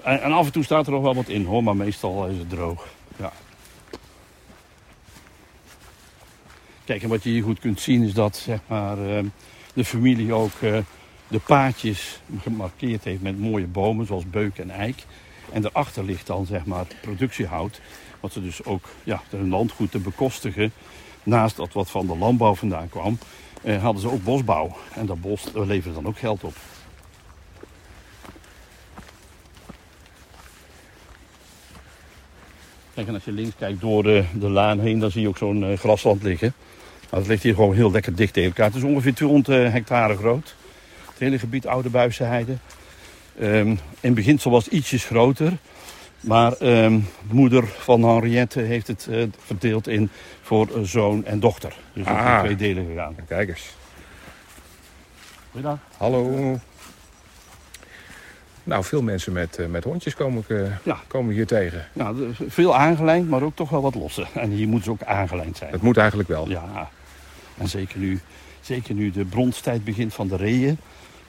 En, 0.03 0.33
af 0.33 0.47
en 0.47 0.53
toe 0.53 0.65
staat 0.65 0.87
er 0.87 0.93
nog 0.93 1.03
wel 1.03 1.15
wat 1.15 1.29
in 1.29 1.45
hoor, 1.45 1.63
maar 1.63 1.77
meestal 1.77 2.27
is 2.27 2.39
het 2.39 2.51
droog. 2.51 2.87
Ja. 3.17 3.33
Kijk, 6.85 7.03
en 7.03 7.09
wat 7.09 7.23
je 7.23 7.31
hier 7.31 7.43
goed 7.43 7.59
kunt 7.59 7.81
zien 7.81 8.03
is 8.03 8.15
dat 8.15 8.37
zeg 8.37 8.59
maar, 8.67 8.99
uh, 8.99 9.19
de 9.75 9.85
familie 9.85 10.33
ook 10.33 10.61
uh, 10.61 10.79
de 11.29 11.41
paadjes 11.47 12.21
gemarkeerd 12.43 13.05
heeft 13.05 13.23
met 13.23 13.39
mooie 13.39 13.67
bomen, 13.67 14.07
zoals 14.07 14.31
beuk 14.31 14.59
en 14.59 14.71
eik. 14.71 15.05
En 15.53 15.63
daarachter 15.63 16.05
ligt 16.05 16.27
dan 16.27 16.47
zeg 16.47 16.65
maar 16.65 16.87
productiehout. 17.01 17.81
Wat 18.27 18.35
ze 18.35 18.43
dus 18.43 18.65
ook 18.65 18.89
ja, 19.05 19.23
hun 19.31 19.49
landgoed 19.49 19.91
te 19.91 19.99
bekostigen. 19.99 20.73
Naast 21.23 21.57
dat 21.57 21.73
wat 21.73 21.91
van 21.91 22.07
de 22.07 22.17
landbouw 22.17 22.55
vandaan 22.55 22.89
kwam, 22.89 23.19
eh, 23.63 23.83
hadden 23.83 24.03
ze 24.03 24.11
ook 24.11 24.25
bosbouw. 24.25 24.77
En 24.95 25.07
dat 25.07 25.21
bos 25.21 25.45
leverde 25.55 25.95
dan 25.95 26.07
ook 26.07 26.19
geld 26.19 26.45
op. 26.45 26.55
Kijk, 32.95 33.09
en 33.09 33.15
als 33.15 33.25
je 33.25 33.33
links 33.33 33.57
kijkt 33.59 33.81
door 33.81 34.03
de, 34.03 34.25
de 34.35 34.49
laan 34.49 34.81
heen, 34.81 34.99
dan 34.99 35.11
zie 35.11 35.21
je 35.21 35.29
ook 35.29 35.39
zo'n 35.39 35.63
uh, 35.63 35.79
grasland 35.79 36.23
liggen. 36.23 36.55
Dat 37.11 37.27
ligt 37.27 37.43
hier 37.43 37.55
gewoon 37.55 37.75
heel 37.75 37.91
lekker 37.91 38.15
dicht 38.15 38.33
tegen 38.33 38.49
elkaar. 38.49 38.67
Het 38.67 38.77
is 38.77 38.83
ongeveer 38.83 39.15
200 39.15 39.73
hectare 39.73 40.17
groot. 40.17 40.55
Het 41.11 41.19
hele 41.19 41.39
gebied 41.39 41.67
Oude 41.67 41.91
Buizenheide. 41.91 42.57
Um, 43.41 43.79
in 44.01 44.15
beginsel 44.15 44.51
was 44.51 44.65
het 44.65 44.73
ietsjes 44.73 45.05
groter. 45.05 45.53
Maar 46.27 46.55
um, 46.63 47.07
moeder 47.31 47.65
van 47.67 48.03
Henriette 48.03 48.61
heeft 48.61 48.87
het 48.87 49.07
uh, 49.11 49.23
verdeeld 49.39 49.89
in 49.89 50.11
voor 50.43 50.69
zoon 50.83 51.25
en 51.25 51.41
dochter. 51.41 51.77
Dus 51.93 52.07
het 52.07 52.17
Ah. 52.17 52.25
is 52.27 52.51
in 52.51 52.57
twee 52.57 52.75
delen 52.75 52.87
gegaan. 52.91 53.17
Kijk 53.29 53.49
eens. 53.49 53.75
Goeiedag. 55.51 55.79
Hallo. 55.97 56.59
Nou, 58.65 58.85
veel 58.85 59.03
mensen 59.03 59.33
met, 59.33 59.57
eh, 59.59 59.67
met 59.67 59.85
hondjes 59.85 60.15
komen, 60.15 60.45
eh, 60.49 60.57
Ja. 60.83 60.99
komen 61.07 61.35
hier 61.35 61.47
tegen. 61.47 61.87
Nou, 61.93 62.33
veel 62.49 62.77
aangelijnd, 62.77 63.29
maar 63.29 63.43
ook 63.43 63.57
toch 63.57 63.71
wel 63.71 63.83
wat 63.83 63.95
losse. 63.95 64.27
En 64.35 64.51
hier 64.51 64.67
moeten 64.69 64.85
ze 64.85 64.91
ook 64.91 65.03
aangelijnd 65.09 65.57
zijn. 65.57 65.73
Het 65.73 65.83
moet 65.83 65.97
eigenlijk 65.97 66.29
wel. 66.29 66.49
Ja, 66.49 66.91
en 67.59 67.69
zeker 67.69 67.99
nu, 67.99 68.21
zeker 68.61 68.95
nu 68.95 69.11
de 69.11 69.25
bronstijd 69.25 69.85
begint 69.85 70.15
van 70.15 70.29
de 70.29 70.37
reeën. 70.37 70.79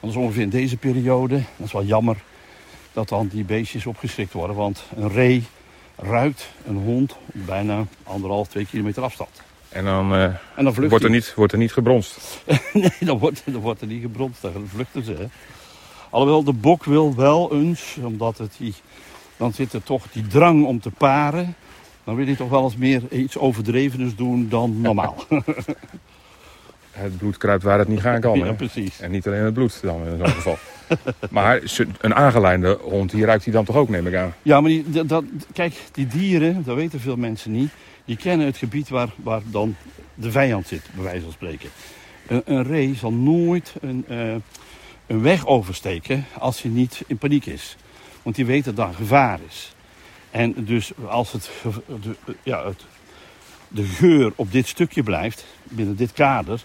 dat 0.00 0.10
is 0.10 0.16
ongeveer 0.16 0.42
in 0.42 0.48
deze 0.50 0.76
periode. 0.76 1.34
Dat 1.56 1.66
is 1.66 1.72
wel 1.72 1.84
jammer 1.84 2.16
dat 2.98 3.08
dan 3.08 3.28
die 3.28 3.44
beestjes 3.44 3.86
opgeschrikt 3.86 4.32
worden. 4.32 4.56
Want 4.56 4.84
een 4.96 5.08
ree 5.08 5.44
ruikt 5.96 6.48
een 6.66 6.76
hond 6.76 7.12
op 7.12 7.18
bijna 7.46 7.86
anderhalf, 8.02 8.48
twee 8.48 8.66
kilometer 8.66 9.02
afstand. 9.02 9.30
En 9.68 9.84
dan 9.84 10.14
eh, 10.14 10.22
En 10.24 10.64
dan 10.64 10.74
wordt, 10.74 10.92
er 10.92 11.00
hij. 11.00 11.10
niet, 11.10 11.34
wordt 11.34 11.52
er 11.52 11.58
niet 11.58 11.72
gebronst. 11.72 12.18
Nee, 12.72 12.90
dan 13.00 13.18
wordt, 13.18 13.42
dan 13.44 13.60
wordt 13.60 13.80
er 13.80 13.86
niet 13.86 14.02
gebronst. 14.02 14.42
Dan 14.42 14.68
vluchten 14.68 15.04
ze. 15.04 15.12
Hè. 15.12 15.24
Alhoewel, 16.10 16.44
de 16.44 16.52
bok 16.52 16.84
wil 16.84 17.14
wel 17.14 17.52
eens, 17.52 17.96
omdat 18.02 18.38
het 18.38 18.54
die, 18.58 18.74
dan 19.36 19.52
zit 19.52 19.72
er 19.72 19.82
toch 19.82 20.04
die 20.12 20.26
drang 20.26 20.64
om 20.64 20.80
te 20.80 20.90
paren. 20.90 21.54
Dan 22.04 22.14
wil 22.16 22.26
hij 22.26 22.36
toch 22.36 22.50
wel 22.50 22.64
eens 22.64 22.76
meer 22.76 23.02
iets 23.10 23.38
overdreveners 23.38 24.16
doen 24.16 24.48
dan 24.48 24.80
normaal. 24.80 25.16
Het 26.90 27.18
bloed 27.18 27.36
kruipt 27.36 27.62
waar 27.62 27.78
het 27.78 27.88
niet 27.88 28.00
gaan 28.00 28.20
kan. 28.20 28.38
ja, 28.38 28.52
precies. 28.52 29.00
En 29.00 29.10
niet 29.10 29.26
alleen 29.26 29.42
het 29.42 29.54
bloed 29.54 29.82
dan 29.82 30.06
in 30.06 30.16
zo'n 30.18 30.28
geval. 30.28 30.58
maar 31.30 31.62
een 32.00 32.14
aangelijnde 32.14 32.78
hond, 32.82 33.10
die 33.10 33.24
ruikt 33.24 33.44
hij 33.44 33.52
dan 33.52 33.64
toch 33.64 33.76
ook, 33.76 33.88
neem 33.88 34.06
ik 34.06 34.14
aan. 34.14 34.34
Ja, 34.42 34.60
maar 34.60 34.70
die, 34.70 35.04
dat, 35.06 35.24
kijk, 35.52 35.74
die 35.92 36.06
dieren, 36.06 36.64
dat 36.64 36.76
weten 36.76 37.00
veel 37.00 37.16
mensen 37.16 37.50
niet. 37.50 37.70
Die 38.04 38.16
kennen 38.16 38.46
het 38.46 38.56
gebied 38.56 38.88
waar, 38.88 39.08
waar 39.16 39.42
dan 39.44 39.76
de 40.14 40.30
vijand 40.30 40.66
zit, 40.66 40.82
bij 40.94 41.04
wijze 41.04 41.22
van 41.22 41.32
spreken. 41.32 41.70
Een, 42.26 42.42
een 42.44 42.62
ree 42.62 42.94
zal 42.94 43.12
nooit 43.12 43.74
een, 43.80 44.04
eh, 44.08 44.34
een 45.06 45.22
weg 45.22 45.46
oversteken 45.46 46.26
als 46.38 46.62
hij 46.62 46.70
niet 46.70 47.02
in 47.06 47.18
paniek 47.18 47.46
is. 47.46 47.76
Want 48.22 48.36
die 48.36 48.46
weet 48.46 48.64
dat 48.64 48.76
daar 48.76 48.94
gevaar 48.94 49.38
is. 49.48 49.72
En 50.30 50.54
dus 50.56 50.92
als 51.06 51.32
het, 51.32 51.50
de, 52.02 52.16
ja, 52.42 52.66
het 52.66 52.84
de 53.68 53.84
geur 53.84 54.32
op 54.36 54.52
dit 54.52 54.66
stukje 54.66 55.02
blijft, 55.02 55.44
binnen 55.62 55.96
dit 55.96 56.12
kader, 56.12 56.64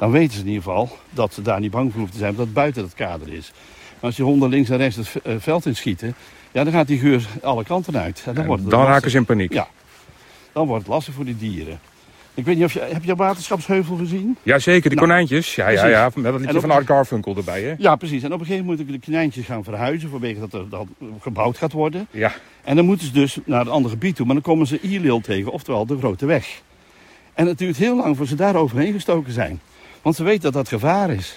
dan 0.00 0.10
weten 0.10 0.32
ze 0.34 0.40
in 0.40 0.46
ieder 0.46 0.62
geval 0.62 0.98
dat 1.10 1.34
ze 1.34 1.42
daar 1.42 1.60
niet 1.60 1.70
bang 1.70 1.90
voor 1.90 1.98
hoeven 2.00 2.12
te 2.16 2.22
zijn, 2.22 2.34
dat 2.36 2.44
het 2.44 2.54
buiten 2.54 2.82
het 2.82 2.94
kader 2.94 3.32
is. 3.32 3.52
Maar 3.90 4.08
als 4.10 4.16
je 4.16 4.22
honden 4.22 4.48
links 4.48 4.70
en 4.70 4.76
rechts 4.76 4.96
het 4.96 5.12
eh, 5.24 5.34
veld 5.38 5.66
inschieten, 5.66 6.14
ja, 6.52 6.64
dan 6.64 6.72
gaat 6.72 6.86
die 6.86 6.98
geur 6.98 7.26
alle 7.42 7.64
kanten 7.64 7.96
uit. 7.96 8.22
En 8.26 8.34
dan 8.34 8.46
wordt 8.46 8.62
het 8.62 8.70
Dan 8.70 8.84
raken 8.84 9.10
ze 9.10 9.16
in 9.16 9.24
paniek. 9.24 9.52
Ja, 9.52 9.68
dan 10.52 10.66
wordt 10.66 10.82
het 10.84 10.92
lastig 10.92 11.14
voor 11.14 11.24
die 11.24 11.36
dieren. 11.36 11.80
Ik 12.34 12.44
weet 12.44 12.56
niet 12.56 12.64
of 12.64 12.72
je, 12.72 12.80
heb 12.80 13.04
je 13.04 13.14
waterschapsheuvel 13.14 13.96
gezien? 13.96 14.36
Jazeker, 14.42 14.90
die 14.90 14.98
Nou, 14.98 15.08
konijntjes. 15.08 15.54
Ja, 15.54 15.68
ja, 15.68 15.80
precies. 15.80 15.96
ja. 15.96 16.10
Met 16.14 16.24
dat 16.32 16.40
liedje 16.40 16.54
op- 16.54 16.60
van 16.60 16.70
Art 16.70 16.86
Garfunkel 16.86 17.36
erbij, 17.36 17.62
hè? 17.62 17.74
Ja, 17.78 17.96
precies. 17.96 18.22
En 18.22 18.32
op 18.32 18.40
een 18.40 18.46
gegeven 18.46 18.64
moment 18.66 18.78
moeten 18.86 19.00
de 19.00 19.06
konijntjes 19.06 19.44
gaan 19.46 19.64
verhuizen 19.64 20.10
vanwege 20.10 20.40
dat 20.40 20.52
er 20.52 20.68
dat 20.68 20.86
gebouwd 21.20 21.58
gaat 21.58 21.72
worden. 21.72 22.06
Ja. 22.10 22.32
En 22.64 22.76
dan 22.76 22.84
moeten 22.84 23.06
ze 23.06 23.12
dus 23.12 23.38
naar 23.44 23.60
een 23.60 23.68
ander 23.68 23.90
gebied 23.90 24.16
toe. 24.16 24.26
Maar 24.26 24.34
dan 24.34 24.44
komen 24.44 24.66
ze 24.66 24.80
Ierleel 24.80 25.20
tegen, 25.20 25.52
oftewel 25.52 25.86
de 25.86 25.98
grote 25.98 26.26
weg. 26.26 26.60
En 27.34 27.46
het 27.46 27.58
duurt 27.58 27.76
heel 27.76 27.96
lang 27.96 28.16
voor 28.16 28.26
ze 28.26 28.34
daar 28.34 28.54
overheen 28.56 28.92
gestoken 28.92 29.32
zijn. 29.32 29.60
Want 30.02 30.16
ze 30.16 30.22
weten 30.22 30.42
dat 30.42 30.52
dat 30.52 30.68
gevaar 30.68 31.10
is. 31.10 31.36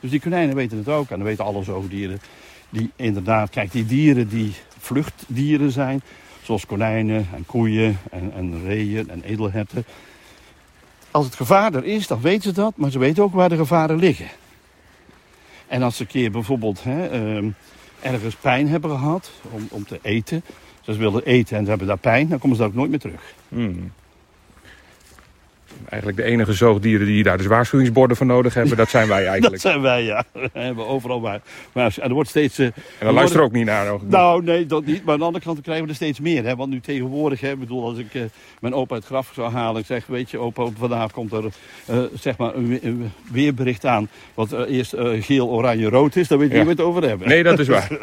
Dus 0.00 0.10
die 0.10 0.20
konijnen 0.20 0.54
weten 0.54 0.78
het 0.78 0.88
ook. 0.88 1.10
En 1.10 1.16
dan 1.16 1.26
weten 1.26 1.44
alle 1.44 1.64
zoogdieren. 1.64 2.20
Die 2.70 2.90
inderdaad, 2.96 3.50
kijk, 3.50 3.72
die 3.72 3.86
dieren 3.86 4.28
die 4.28 4.54
vluchtdieren 4.78 5.70
zijn. 5.70 6.02
Zoals 6.42 6.66
konijnen 6.66 7.28
en 7.34 7.46
koeien 7.46 7.98
en, 8.10 8.32
en 8.34 8.64
reeën 8.64 9.10
en 9.10 9.22
edelherten. 9.22 9.84
Als 11.10 11.24
het 11.24 11.34
gevaar 11.34 11.74
er 11.74 11.84
is, 11.84 12.06
dan 12.06 12.20
weten 12.20 12.42
ze 12.42 12.52
dat. 12.52 12.76
Maar 12.76 12.90
ze 12.90 12.98
weten 12.98 13.22
ook 13.22 13.34
waar 13.34 13.48
de 13.48 13.56
gevaren 13.56 13.98
liggen. 13.98 14.28
En 15.66 15.82
als 15.82 15.96
ze 15.96 16.02
een 16.02 16.08
keer 16.08 16.30
bijvoorbeeld 16.30 16.82
hè, 16.82 17.06
ehm, 17.06 17.48
ergens 18.00 18.34
pijn 18.34 18.68
hebben 18.68 18.90
gehad 18.90 19.30
om, 19.50 19.66
om 19.70 19.84
te 19.86 19.98
eten. 20.02 20.44
Ze 20.80 20.96
wilden 20.96 21.24
eten 21.24 21.56
en 21.56 21.62
ze 21.62 21.68
hebben 21.68 21.88
daar 21.88 21.98
pijn, 21.98 22.28
dan 22.28 22.38
komen 22.38 22.56
ze 22.56 22.62
daar 22.62 22.70
ook 22.70 22.76
nooit 22.76 22.90
meer 22.90 22.98
terug. 22.98 23.34
Hmm. 23.48 23.92
Eigenlijk 25.88 26.22
de 26.22 26.28
enige 26.28 26.52
zoogdieren 26.52 27.06
die 27.06 27.22
daar 27.22 27.36
dus 27.36 27.46
waarschuwingsborden 27.46 28.16
voor 28.16 28.26
nodig 28.26 28.54
hebben, 28.54 28.76
dat 28.76 28.88
zijn 28.90 29.08
wij 29.08 29.20
Dat 29.24 29.30
eigenlijk. 29.32 29.60
zijn 29.62 29.80
wij, 29.80 30.02
ja. 30.04 30.24
We 30.32 30.48
hebben 30.52 30.86
overal 30.86 31.20
waar. 31.20 31.40
Maar 31.72 31.94
en 32.00 32.08
er 32.08 32.14
wordt 32.14 32.28
steeds. 32.28 32.58
eh, 32.58 32.66
En 32.66 32.72
dan 33.00 33.14
luister 33.14 33.38
er 33.38 33.44
ook 33.44 33.52
niet 33.52 33.64
naar. 33.64 33.86
nog. 33.86 34.02
nou, 34.08 34.42
nee, 34.44 34.66
dat 34.66 34.84
niet. 34.84 35.04
Maar 35.04 35.12
aan 35.12 35.18
de 35.20 35.24
andere 35.26 35.44
kant 35.44 35.60
krijgen 35.60 35.84
we 35.84 35.90
er 35.90 35.96
steeds 35.96 36.20
meer. 36.20 36.44
Hè? 36.44 36.56
Want 36.56 36.70
nu 36.70 36.80
tegenwoordig, 36.80 37.40
hè, 37.40 37.56
bedoel, 37.56 37.84
als 37.84 37.98
ik 37.98 38.14
eh, 38.14 38.22
mijn 38.60 38.74
opa 38.74 38.94
uit 38.94 39.02
het 39.02 39.12
graf 39.12 39.30
zou 39.34 39.52
halen. 39.52 39.80
Ik 39.80 39.86
zeg, 39.86 40.06
weet 40.06 40.30
je, 40.30 40.38
opa, 40.38 40.66
vandaag 40.78 41.10
komt 41.12 41.32
er 41.32 41.44
eh, 41.86 41.98
zeg 42.20 42.36
maar 42.36 42.54
een, 42.54 42.68
we- 42.68 42.80
een 42.86 43.10
weerbericht 43.32 43.86
aan. 43.86 44.08
Wat 44.34 44.52
eerst 44.66 44.94
geel, 45.20 45.48
oranje, 45.48 45.88
rood 45.88 46.16
is. 46.16 46.28
Dan 46.28 46.38
weet 46.38 46.48
je 46.50 46.56
Ja. 46.56 46.62
niet 46.64 46.76
we 46.76 46.82
het 46.82 46.90
over 46.90 47.08
hebben. 47.08 47.28
Nee, 47.28 47.42
dat 47.42 47.58
is 47.58 47.68
waar. 47.68 47.88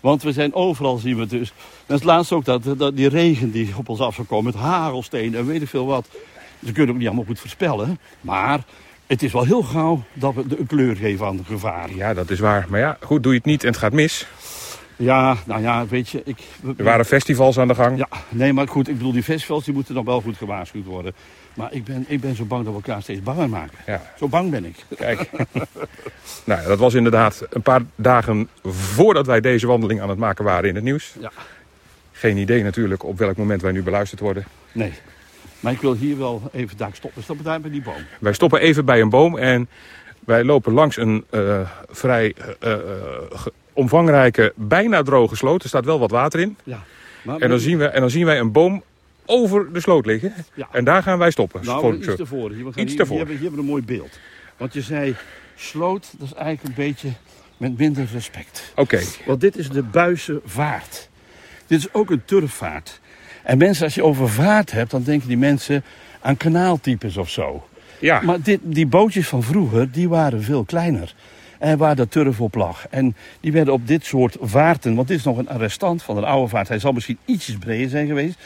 Want 0.00 0.22
we 0.22 0.32
zijn 0.32 0.54
overal, 0.54 0.96
zien 0.98 1.14
we 1.14 1.20
het 1.20 1.30
dus. 1.30 1.52
En 1.86 1.94
het 1.94 2.04
laatste 2.04 2.34
ook 2.34 2.44
dat, 2.44 2.62
dat 2.76 2.96
die 2.96 3.08
regen 3.08 3.50
die 3.50 3.72
op 3.76 3.88
ons 3.88 4.00
af 4.00 4.14
zou 4.14 4.26
komen. 4.26 4.44
Met 4.52 4.62
hagelstenen 4.62 5.38
en 5.38 5.46
weet 5.46 5.62
ik 5.62 5.68
veel 5.68 5.86
wat. 5.86 6.08
Ze 6.64 6.72
kunnen 6.72 6.90
ook 6.92 6.98
niet 6.98 7.06
allemaal 7.06 7.24
goed 7.26 7.40
voorspellen. 7.40 7.98
Maar 8.20 8.60
het 9.06 9.22
is 9.22 9.32
wel 9.32 9.44
heel 9.44 9.62
gauw 9.62 10.02
dat 10.12 10.34
we 10.34 10.46
de- 10.46 10.58
een 10.58 10.66
kleur 10.66 10.96
geven 10.96 11.26
aan 11.26 11.36
de 11.36 11.44
gevaar. 11.44 11.94
Ja, 11.94 12.14
dat 12.14 12.30
is 12.30 12.38
waar. 12.40 12.66
Maar 12.68 12.80
ja, 12.80 12.96
goed, 13.00 13.22
doe 13.22 13.32
je 13.32 13.38
het 13.38 13.46
niet 13.46 13.62
en 13.62 13.68
het 13.68 13.76
gaat 13.78 13.92
mis. 13.92 14.26
Ja, 14.96 15.36
nou 15.44 15.62
ja, 15.62 15.86
weet 15.86 16.08
je. 16.08 16.22
Ik, 16.24 16.38
Er 16.76 16.84
waren 16.84 17.04
festivals 17.04 17.58
aan 17.58 17.68
de 17.68 17.74
gang. 17.74 17.98
Ja, 17.98 18.08
nee, 18.28 18.52
maar 18.52 18.68
goed. 18.68 18.88
Ik 18.88 18.96
bedoel, 18.96 19.12
die 19.12 19.22
festivals 19.22 19.64
die 19.64 19.74
moeten 19.74 19.94
nog 19.94 20.04
wel 20.04 20.20
goed 20.20 20.36
gewaarschuwd 20.36 20.84
worden. 20.84 21.12
Maar 21.58 21.72
ik 21.72 21.84
ben, 21.84 22.04
ik 22.08 22.20
ben 22.20 22.36
zo 22.36 22.44
bang 22.44 22.64
dat 22.64 22.74
we 22.74 22.80
elkaar 22.86 23.02
steeds 23.02 23.22
banger 23.22 23.48
maken. 23.48 23.78
Ja, 23.86 24.02
Zo 24.18 24.28
bang 24.28 24.50
ben 24.50 24.64
ik. 24.64 24.76
kijk. 24.96 25.30
nou, 26.44 26.62
ja, 26.62 26.68
dat 26.68 26.78
was 26.78 26.94
inderdaad 26.94 27.46
een 27.50 27.62
paar 27.62 27.82
dagen 27.96 28.48
voordat 28.64 29.26
wij 29.26 29.40
deze 29.40 29.66
wandeling 29.66 30.00
aan 30.00 30.08
het 30.08 30.18
maken 30.18 30.44
waren 30.44 30.68
in 30.68 30.74
het 30.74 30.84
nieuws. 30.84 31.14
Ja. 31.20 31.30
Geen 32.12 32.36
idee 32.36 32.62
natuurlijk 32.62 33.04
op 33.04 33.18
welk 33.18 33.36
moment 33.36 33.62
wij 33.62 33.72
nu 33.72 33.82
beluisterd 33.82 34.20
worden. 34.20 34.44
Nee. 34.72 34.92
Maar 35.60 35.72
ik 35.72 35.80
wil 35.80 35.94
hier 35.94 36.18
wel 36.18 36.42
even 36.52 36.76
daar 36.76 36.90
stoppen. 36.92 37.22
Stoppen 37.22 37.44
daar 37.44 37.60
bij 37.60 37.70
die 37.70 37.82
boom. 37.82 38.02
Wij 38.20 38.32
stoppen 38.32 38.60
even 38.60 38.84
bij 38.84 39.00
een 39.00 39.10
boom 39.10 39.38
en 39.38 39.68
wij 40.24 40.44
lopen 40.44 40.72
langs 40.72 40.96
een 40.96 41.24
eh, 41.30 41.70
vrij 41.88 42.34
eh, 42.60 42.72
eh, 42.72 42.80
omvangrijke, 43.72 44.52
bijna 44.56 45.02
droge 45.02 45.36
sloot. 45.36 45.62
Er 45.62 45.68
staat 45.68 45.84
wel 45.84 45.98
wat 45.98 46.10
water 46.10 46.40
in. 46.40 46.56
Ja. 46.64 46.82
Maar, 47.22 47.38
En 47.38 47.48
dan 47.48 47.58
zien, 47.60 47.78
we, 47.78 47.86
en 47.86 48.00
dan 48.00 48.10
zien 48.10 48.26
wij 48.26 48.38
een 48.38 48.52
boom 48.52 48.82
over 49.28 49.72
de 49.72 49.80
sloot 49.80 50.06
liggen. 50.06 50.32
Ja. 50.54 50.68
En 50.72 50.84
daar 50.84 51.02
gaan 51.02 51.18
wij 51.18 51.30
stoppen. 51.30 51.64
Nou, 51.64 51.96
iets 51.96 52.16
tevoren. 52.16 52.56
Hier, 52.56 52.64
we 52.64 52.72
gaan 52.72 52.82
Iets 52.82 52.92
hier. 52.92 53.06
Hier 53.06 53.16
hebben, 53.16 53.34
hier 53.34 53.44
hebben 53.44 53.60
we 53.60 53.66
een 53.66 53.70
mooi 53.70 53.82
beeld. 53.82 54.18
Want 54.56 54.72
je 54.72 54.80
zei, 54.82 55.16
sloot, 55.56 56.12
dat 56.18 56.26
is 56.26 56.34
eigenlijk 56.34 56.68
een 56.78 56.84
beetje 56.84 57.08
met 57.56 57.78
minder 57.78 58.08
respect. 58.12 58.72
Oké, 58.74 59.00
Want 59.26 59.40
dit 59.40 59.56
is 59.56 59.68
de 59.68 59.82
Buisse 59.82 60.40
Vaart. 60.44 61.08
Dit 61.66 61.78
is 61.78 61.92
ook 61.92 62.10
een 62.10 62.24
turfvaart. 62.24 63.00
En 63.42 63.58
mensen, 63.58 63.84
als 63.84 63.94
je 63.94 64.04
over 64.04 64.28
vaart 64.28 64.70
hebt, 64.70 64.90
dan 64.90 65.02
denken 65.02 65.28
die 65.28 65.36
mensen 65.38 65.84
aan 66.20 66.36
kanaaltypes 66.36 67.16
of 67.16 67.30
zo. 67.30 67.66
ja. 68.00 68.20
Maar 68.20 68.42
dit, 68.42 68.60
die 68.62 68.86
bootjes 68.86 69.28
van 69.28 69.42
vroeger, 69.42 69.90
die 69.90 70.08
waren 70.08 70.42
veel 70.42 70.64
kleiner. 70.64 71.14
En 71.58 71.78
waar 71.78 71.96
de 71.96 72.08
turf 72.08 72.40
op 72.40 72.54
lag. 72.54 72.86
En 72.90 73.16
die 73.40 73.52
werden 73.52 73.74
op 73.74 73.86
dit 73.86 74.04
soort 74.04 74.36
vaarten, 74.40 74.94
want 74.94 75.08
dit 75.08 75.18
is 75.18 75.24
nog 75.24 75.38
een 75.38 75.58
restant 75.58 76.02
van 76.02 76.16
een 76.16 76.24
oude 76.24 76.48
vaart. 76.48 76.68
Hij 76.68 76.78
zal 76.78 76.92
misschien 76.92 77.18
ietsjes 77.24 77.56
breder 77.56 77.88
zijn 77.88 78.06
geweest. 78.06 78.38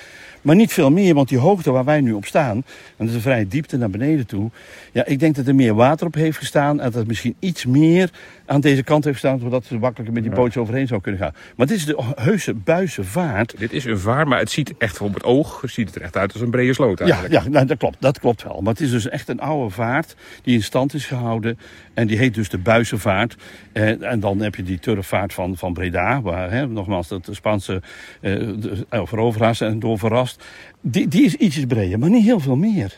Maar 0.43 0.57
niet 0.57 0.73
veel 0.73 0.91
meer, 0.91 1.15
want 1.15 1.29
die 1.29 1.39
hoogte 1.39 1.71
waar 1.71 1.85
wij 1.85 2.01
nu 2.01 2.13
op 2.13 2.25
staan, 2.25 2.57
en 2.57 2.65
dat 2.97 3.09
is 3.09 3.15
een 3.15 3.21
vrije 3.21 3.49
diepte 3.49 3.77
naar 3.77 3.91
beneden 3.91 4.27
toe. 4.27 4.51
Ja, 4.93 5.05
ik 5.07 5.19
denk 5.19 5.35
dat 5.35 5.47
er 5.47 5.55
meer 5.55 5.75
water 5.75 6.07
op 6.07 6.15
heeft 6.15 6.39
gestaan 6.39 6.79
en 6.79 6.85
dat 6.85 6.95
het 6.95 7.07
misschien 7.07 7.37
iets 7.39 7.67
meer 7.67 8.11
aan 8.47 8.61
deze 8.61 8.83
kant 8.83 9.05
heeft 9.05 9.21
gestaan, 9.21 9.39
zodat 9.41 9.65
ze 9.65 9.79
makkelijker 9.79 10.15
met 10.15 10.23
die 10.23 10.33
Ja. 10.33 10.39
bootjes 10.39 10.63
overheen 10.63 10.87
zou 10.87 11.01
kunnen 11.01 11.21
gaan. 11.21 11.33
Maar 11.57 11.67
dit 11.67 11.77
is 11.77 11.85
de 11.85 12.03
heuse 12.15 12.55
buisse 12.55 13.05
vaart. 13.05 13.55
Dit 13.59 13.73
is 13.73 13.85
een 13.85 13.99
vaar, 13.99 14.29
maar 14.29 14.39
het 14.39 14.51
ziet 14.51 14.75
echt 14.79 15.01
op 15.01 15.15
het 15.15 15.25
oog 15.25 15.63
ziet 15.67 15.87
het 15.87 15.97
er 15.97 16.03
echt 16.03 16.17
uit 16.17 16.33
als 16.33 16.43
een 16.43 16.51
brede 16.51 16.75
sloot 16.75 16.99
Ja, 16.99 17.05
eigenlijk. 17.05 17.45
ja 17.45 17.49
nou, 17.51 17.67
dat 17.67 17.79
klopt. 17.79 17.97
Dat 18.01 18.19
klopt 18.21 18.43
wel. 18.43 18.61
Maar 18.61 18.73
het 18.73 18.83
is 18.83 18.91
dus 18.91 19.09
echt 19.09 19.29
een 19.29 19.41
oude 19.41 19.71
vaart 19.75 20.15
die 20.43 20.55
in 20.55 20.63
stand 20.63 20.95
is 20.95 21.07
gehouden. 21.07 21.59
En 21.95 22.07
die 22.07 22.19
heet 22.19 22.35
dus 22.35 22.49
de 22.49 22.59
Buizenvaart. 22.59 23.37
En, 23.73 24.03
en 24.03 24.21
dan 24.21 24.41
heb 24.41 24.55
je 24.55 24.63
die 24.63 24.79
turfvaart 24.79 25.35
van, 25.35 25.57
van 25.57 25.73
Breda, 25.73 26.23
waar 26.23 26.51
hè, 26.51 26.67
nogmaals 26.67 27.09
dat 27.09 27.25
de 27.25 27.35
Spaanse 27.35 27.83
eh, 28.21 28.49
eh, 28.89 29.01
veroveraars 29.05 29.59
zijn 29.59 29.79
door 29.79 29.99
verrast. 29.99 30.45
Die, 30.81 31.09
die 31.09 31.25
is 31.25 31.35
ietsjes 31.35 31.65
breder, 31.67 31.99
maar 31.99 32.11
niet 32.11 32.25
heel 32.25 32.41
veel 32.41 32.57
meer. 32.57 32.97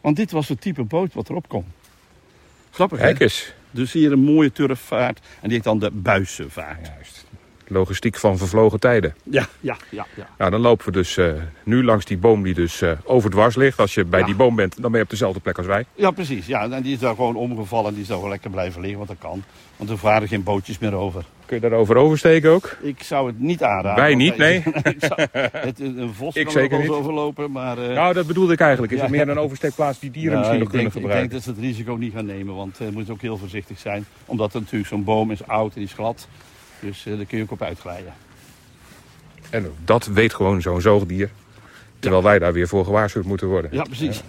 Want 0.00 0.16
dit 0.16 0.30
was 0.30 0.48
het 0.48 0.60
type 0.60 0.82
boot 0.82 1.12
wat 1.14 1.28
erop 1.28 1.48
kon. 1.48 1.64
Grappig? 2.70 2.98
Kijk 2.98 3.20
eens. 3.20 3.54
Dus 3.70 3.92
hier 3.92 4.12
een 4.12 4.24
mooie 4.24 4.52
turfvaart. 4.52 5.18
En 5.18 5.48
die 5.48 5.52
heet 5.52 5.64
dan 5.64 5.78
de 5.78 5.90
Buizenvaart. 5.90 6.86
Juist. 6.86 7.26
Logistiek 7.72 8.16
van 8.16 8.38
vervlogen 8.38 8.80
tijden. 8.80 9.14
Ja, 9.22 9.46
ja, 9.60 9.76
ja. 9.90 10.06
ja. 10.16 10.28
Nou, 10.38 10.50
dan 10.50 10.60
lopen 10.60 10.84
we 10.86 10.92
dus 10.92 11.16
eh, 11.16 11.32
nu 11.64 11.84
langs 11.84 12.04
die 12.04 12.18
boom 12.18 12.42
die 12.42 12.54
dus 12.54 12.80
eh, 12.82 12.92
overdwars 13.04 13.56
ligt. 13.56 13.78
Als 13.78 13.94
je 13.94 14.04
bij 14.04 14.20
Ja. 14.20 14.26
die 14.26 14.34
boom 14.34 14.56
bent, 14.56 14.72
dan 14.82 14.90
ben 14.90 14.98
je 14.98 15.04
op 15.04 15.10
dezelfde 15.10 15.40
plek 15.40 15.56
als 15.58 15.66
wij. 15.66 15.84
Ja, 15.94 16.10
precies. 16.10 16.46
Ja, 16.46 16.70
en 16.70 16.82
die 16.82 16.92
is 16.92 16.98
daar 16.98 17.14
gewoon 17.14 17.36
omgevallen. 17.36 17.86
En 17.88 17.92
die 17.92 18.02
is 18.02 18.06
daar 18.08 18.16
gewoon 18.16 18.30
lekker 18.32 18.50
blijven 18.50 18.80
liggen, 18.80 18.98
want 18.98 19.10
dat 19.10 19.18
kan. 19.30 19.42
Want 19.76 19.90
er 19.90 19.98
varen 19.98 20.28
geen 20.28 20.42
bootjes 20.42 20.78
meer 20.78 20.94
over. 20.94 21.24
Kun 21.46 21.56
je 21.60 21.68
daarover 21.68 21.96
oversteken 21.96 22.50
ook? 22.50 22.76
Ik 22.82 23.02
zou 23.02 23.26
het 23.26 23.40
niet 23.40 23.62
aanraden. 23.62 24.02
Wij 24.04 24.14
niet, 24.14 24.36
nee. 24.36 24.56
ik 24.82 24.96
zou- 24.98 25.26
het, 25.52 25.80
een 25.80 26.10
vos 26.14 26.34
Ik 26.36 26.44
kan 26.44 26.52
zeker 26.52 26.76
er 26.76 26.82
niet. 26.82 26.90
overlopen, 26.92 27.50
maar... 27.52 27.78
eh, 27.78 27.94
Nou, 27.94 28.14
dat 28.14 28.26
bedoelde 28.26 28.52
ik 28.52 28.60
eigenlijk. 28.60 28.92
Is 28.92 28.98
Ja. 28.98 29.04
het 29.04 29.14
meer 29.14 29.28
een 29.28 29.38
oversteekplaats 29.38 29.98
die 29.98 30.10
dieren 30.10 30.30
nou, 30.32 30.40
misschien 30.40 30.62
nog 30.62 30.70
denk, 30.72 30.82
kunnen 30.92 31.02
Ik 31.02 31.08
denk 31.08 31.28
gebruiken? 31.30 31.34
dat 31.36 31.42
ze 31.42 31.50
het 31.50 31.76
risico 31.78 31.94
niet 31.94 32.12
gaan 32.14 32.26
nemen, 32.26 32.54
want 32.54 32.76
je 32.78 32.90
moet 32.92 33.10
ook 33.10 33.20
heel 33.20 33.36
voorzichtig 33.36 33.78
zijn. 33.78 34.04
Omdat 34.26 34.54
er 34.54 34.60
natuurlijk 34.60 34.88
zo'n 34.88 35.04
boom 35.04 35.30
is 35.30 35.46
oud 35.46 35.68
en 35.74 35.78
die 35.80 35.84
is 35.84 35.92
glad. 35.92 36.28
Dus 36.80 37.06
eh, 37.06 37.16
daar 37.16 37.24
kun 37.24 37.38
je 37.38 37.44
ook 37.44 37.50
op 37.50 37.62
uitglijden. 37.62 38.12
En 39.50 39.72
dat 39.84 40.06
weet 40.06 40.34
gewoon 40.34 40.62
zo'n 40.62 40.80
zoogdier. 40.80 41.30
Terwijl 41.98 42.22
wij 42.22 42.38
daar 42.38 42.52
weer 42.52 42.68
voor 42.68 42.84
gewaarschuwd 42.84 43.24
moeten 43.24 43.46
worden. 43.48 43.70
Ja, 43.74 43.82
precies. 43.82 44.22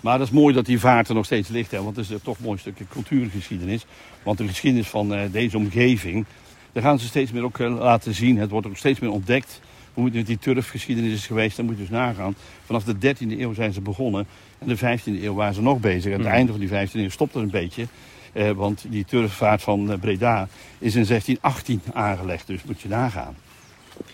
maar 0.00 0.18
dat 0.18 0.26
is 0.26 0.32
mooi 0.32 0.54
dat 0.54 0.66
die 0.66 0.80
vaart 0.80 1.08
er 1.08 1.14
nog 1.14 1.24
steeds 1.24 1.48
ligt, 1.48 1.70
hè, 1.70 1.82
want 1.82 1.96
het 1.96 2.10
is 2.10 2.16
toch 2.22 2.38
een 2.38 2.44
mooi 2.44 2.58
stukje 2.58 2.84
cultuurgeschiedenis. 2.88 3.86
Want 4.22 4.38
de 4.38 4.46
geschiedenis 4.48 4.88
van 4.88 5.14
eh, 5.14 5.20
deze 5.32 5.56
omgeving, 5.56 6.24
daar 6.72 6.82
gaan 6.82 6.98
ze 6.98 7.06
steeds 7.06 7.32
meer 7.32 7.42
ook 7.44 7.58
eh, 7.58 7.78
laten 7.78 8.14
zien. 8.14 8.38
Het 8.38 8.50
wordt 8.50 8.66
ook 8.66 8.76
steeds 8.76 9.00
meer 9.00 9.10
ontdekt 9.10 9.60
hoe 9.94 10.04
het 10.04 10.14
met 10.14 10.26
die 10.26 10.38
turfgeschiedenis 10.38 11.12
is 11.12 11.26
geweest. 11.26 11.56
Dan 11.56 11.64
moet 11.64 11.74
je 11.74 11.80
dus 11.80 11.90
nagaan. 11.90 12.34
Vanaf 12.64 12.84
de 12.84 12.94
13e 12.98 13.40
eeuw 13.40 13.52
zijn 13.54 13.72
ze 13.72 13.80
begonnen 13.80 14.26
en 14.58 14.68
de 14.68 14.76
15e 14.76 15.22
eeuw 15.22 15.34
waren 15.34 15.54
ze 15.54 15.62
nog 15.62 15.80
bezig. 15.80 16.04
Aan 16.12 16.18
het 16.18 16.26
Mhm. 16.28 16.36
einde 16.36 16.50
van 16.52 16.60
die 16.60 16.68
15e 16.68 16.98
eeuw 17.02 17.10
stopt 17.10 17.34
het 17.34 17.42
een 17.42 17.50
beetje. 17.50 17.86
Eh, 18.32 18.50
want 18.50 18.84
die 18.88 19.04
turfvaart 19.04 19.62
van 19.62 19.92
eh, 19.92 19.98
Breda 19.98 20.48
is 20.78 20.94
in 20.94 21.04
1618 21.04 21.82
aangelegd. 21.92 22.46
Dus 22.46 22.62
moet 22.64 22.80
je 22.80 22.88
nagaan 22.88 23.36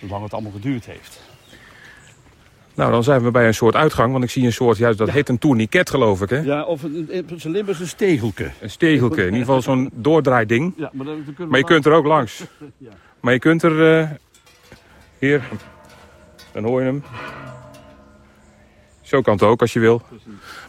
hoe 0.00 0.08
lang 0.08 0.22
het 0.22 0.32
allemaal 0.32 0.52
geduurd 0.52 0.86
heeft. 0.86 1.20
Nou, 2.74 2.90
dan 2.90 3.04
zijn 3.04 3.22
we 3.22 3.30
bij 3.30 3.46
een 3.46 3.54
soort 3.54 3.74
uitgang. 3.74 4.12
Want 4.12 4.24
ik 4.24 4.30
zie 4.30 4.44
een 4.44 4.52
soort, 4.52 4.76
juist 4.76 4.98
dat 4.98 5.10
heet 5.10 5.28
een 5.28 5.38
tourniquet 5.38 5.90
geloof 5.90 6.22
ik 6.22 6.30
hè? 6.30 6.38
Ja, 6.38 6.62
of 6.64 6.82
een, 6.82 7.08
een, 7.10 7.50
Limburgse 7.50 7.86
stegelke. 7.86 8.50
Een 8.60 8.70
stegelke. 8.70 9.20
In 9.20 9.24
ieder 9.24 9.38
geval 9.38 9.62
zo'n 9.62 9.90
doordraaiding. 9.92 10.72
Ja, 10.76 10.90
maar, 10.92 11.06
dan, 11.06 11.24
dan 11.36 11.48
Maar 11.48 11.58
je 11.58 11.64
kunt 11.64 11.86
er 11.86 11.92
ook 11.92 12.06
langs. 12.06 12.42
Ja. 12.76 12.90
Maar 13.20 13.32
je 13.32 13.38
kunt 13.38 13.62
er... 13.62 14.00
eh, 14.00 14.10
hier. 15.18 15.42
Dan 16.52 16.64
hoor 16.64 16.80
je 16.80 16.86
hem. 16.86 17.02
Zo 19.02 19.20
kan 19.20 19.32
het 19.32 19.42
ook 19.42 19.60
als 19.60 19.72
je 19.72 19.80
wil. 19.80 20.02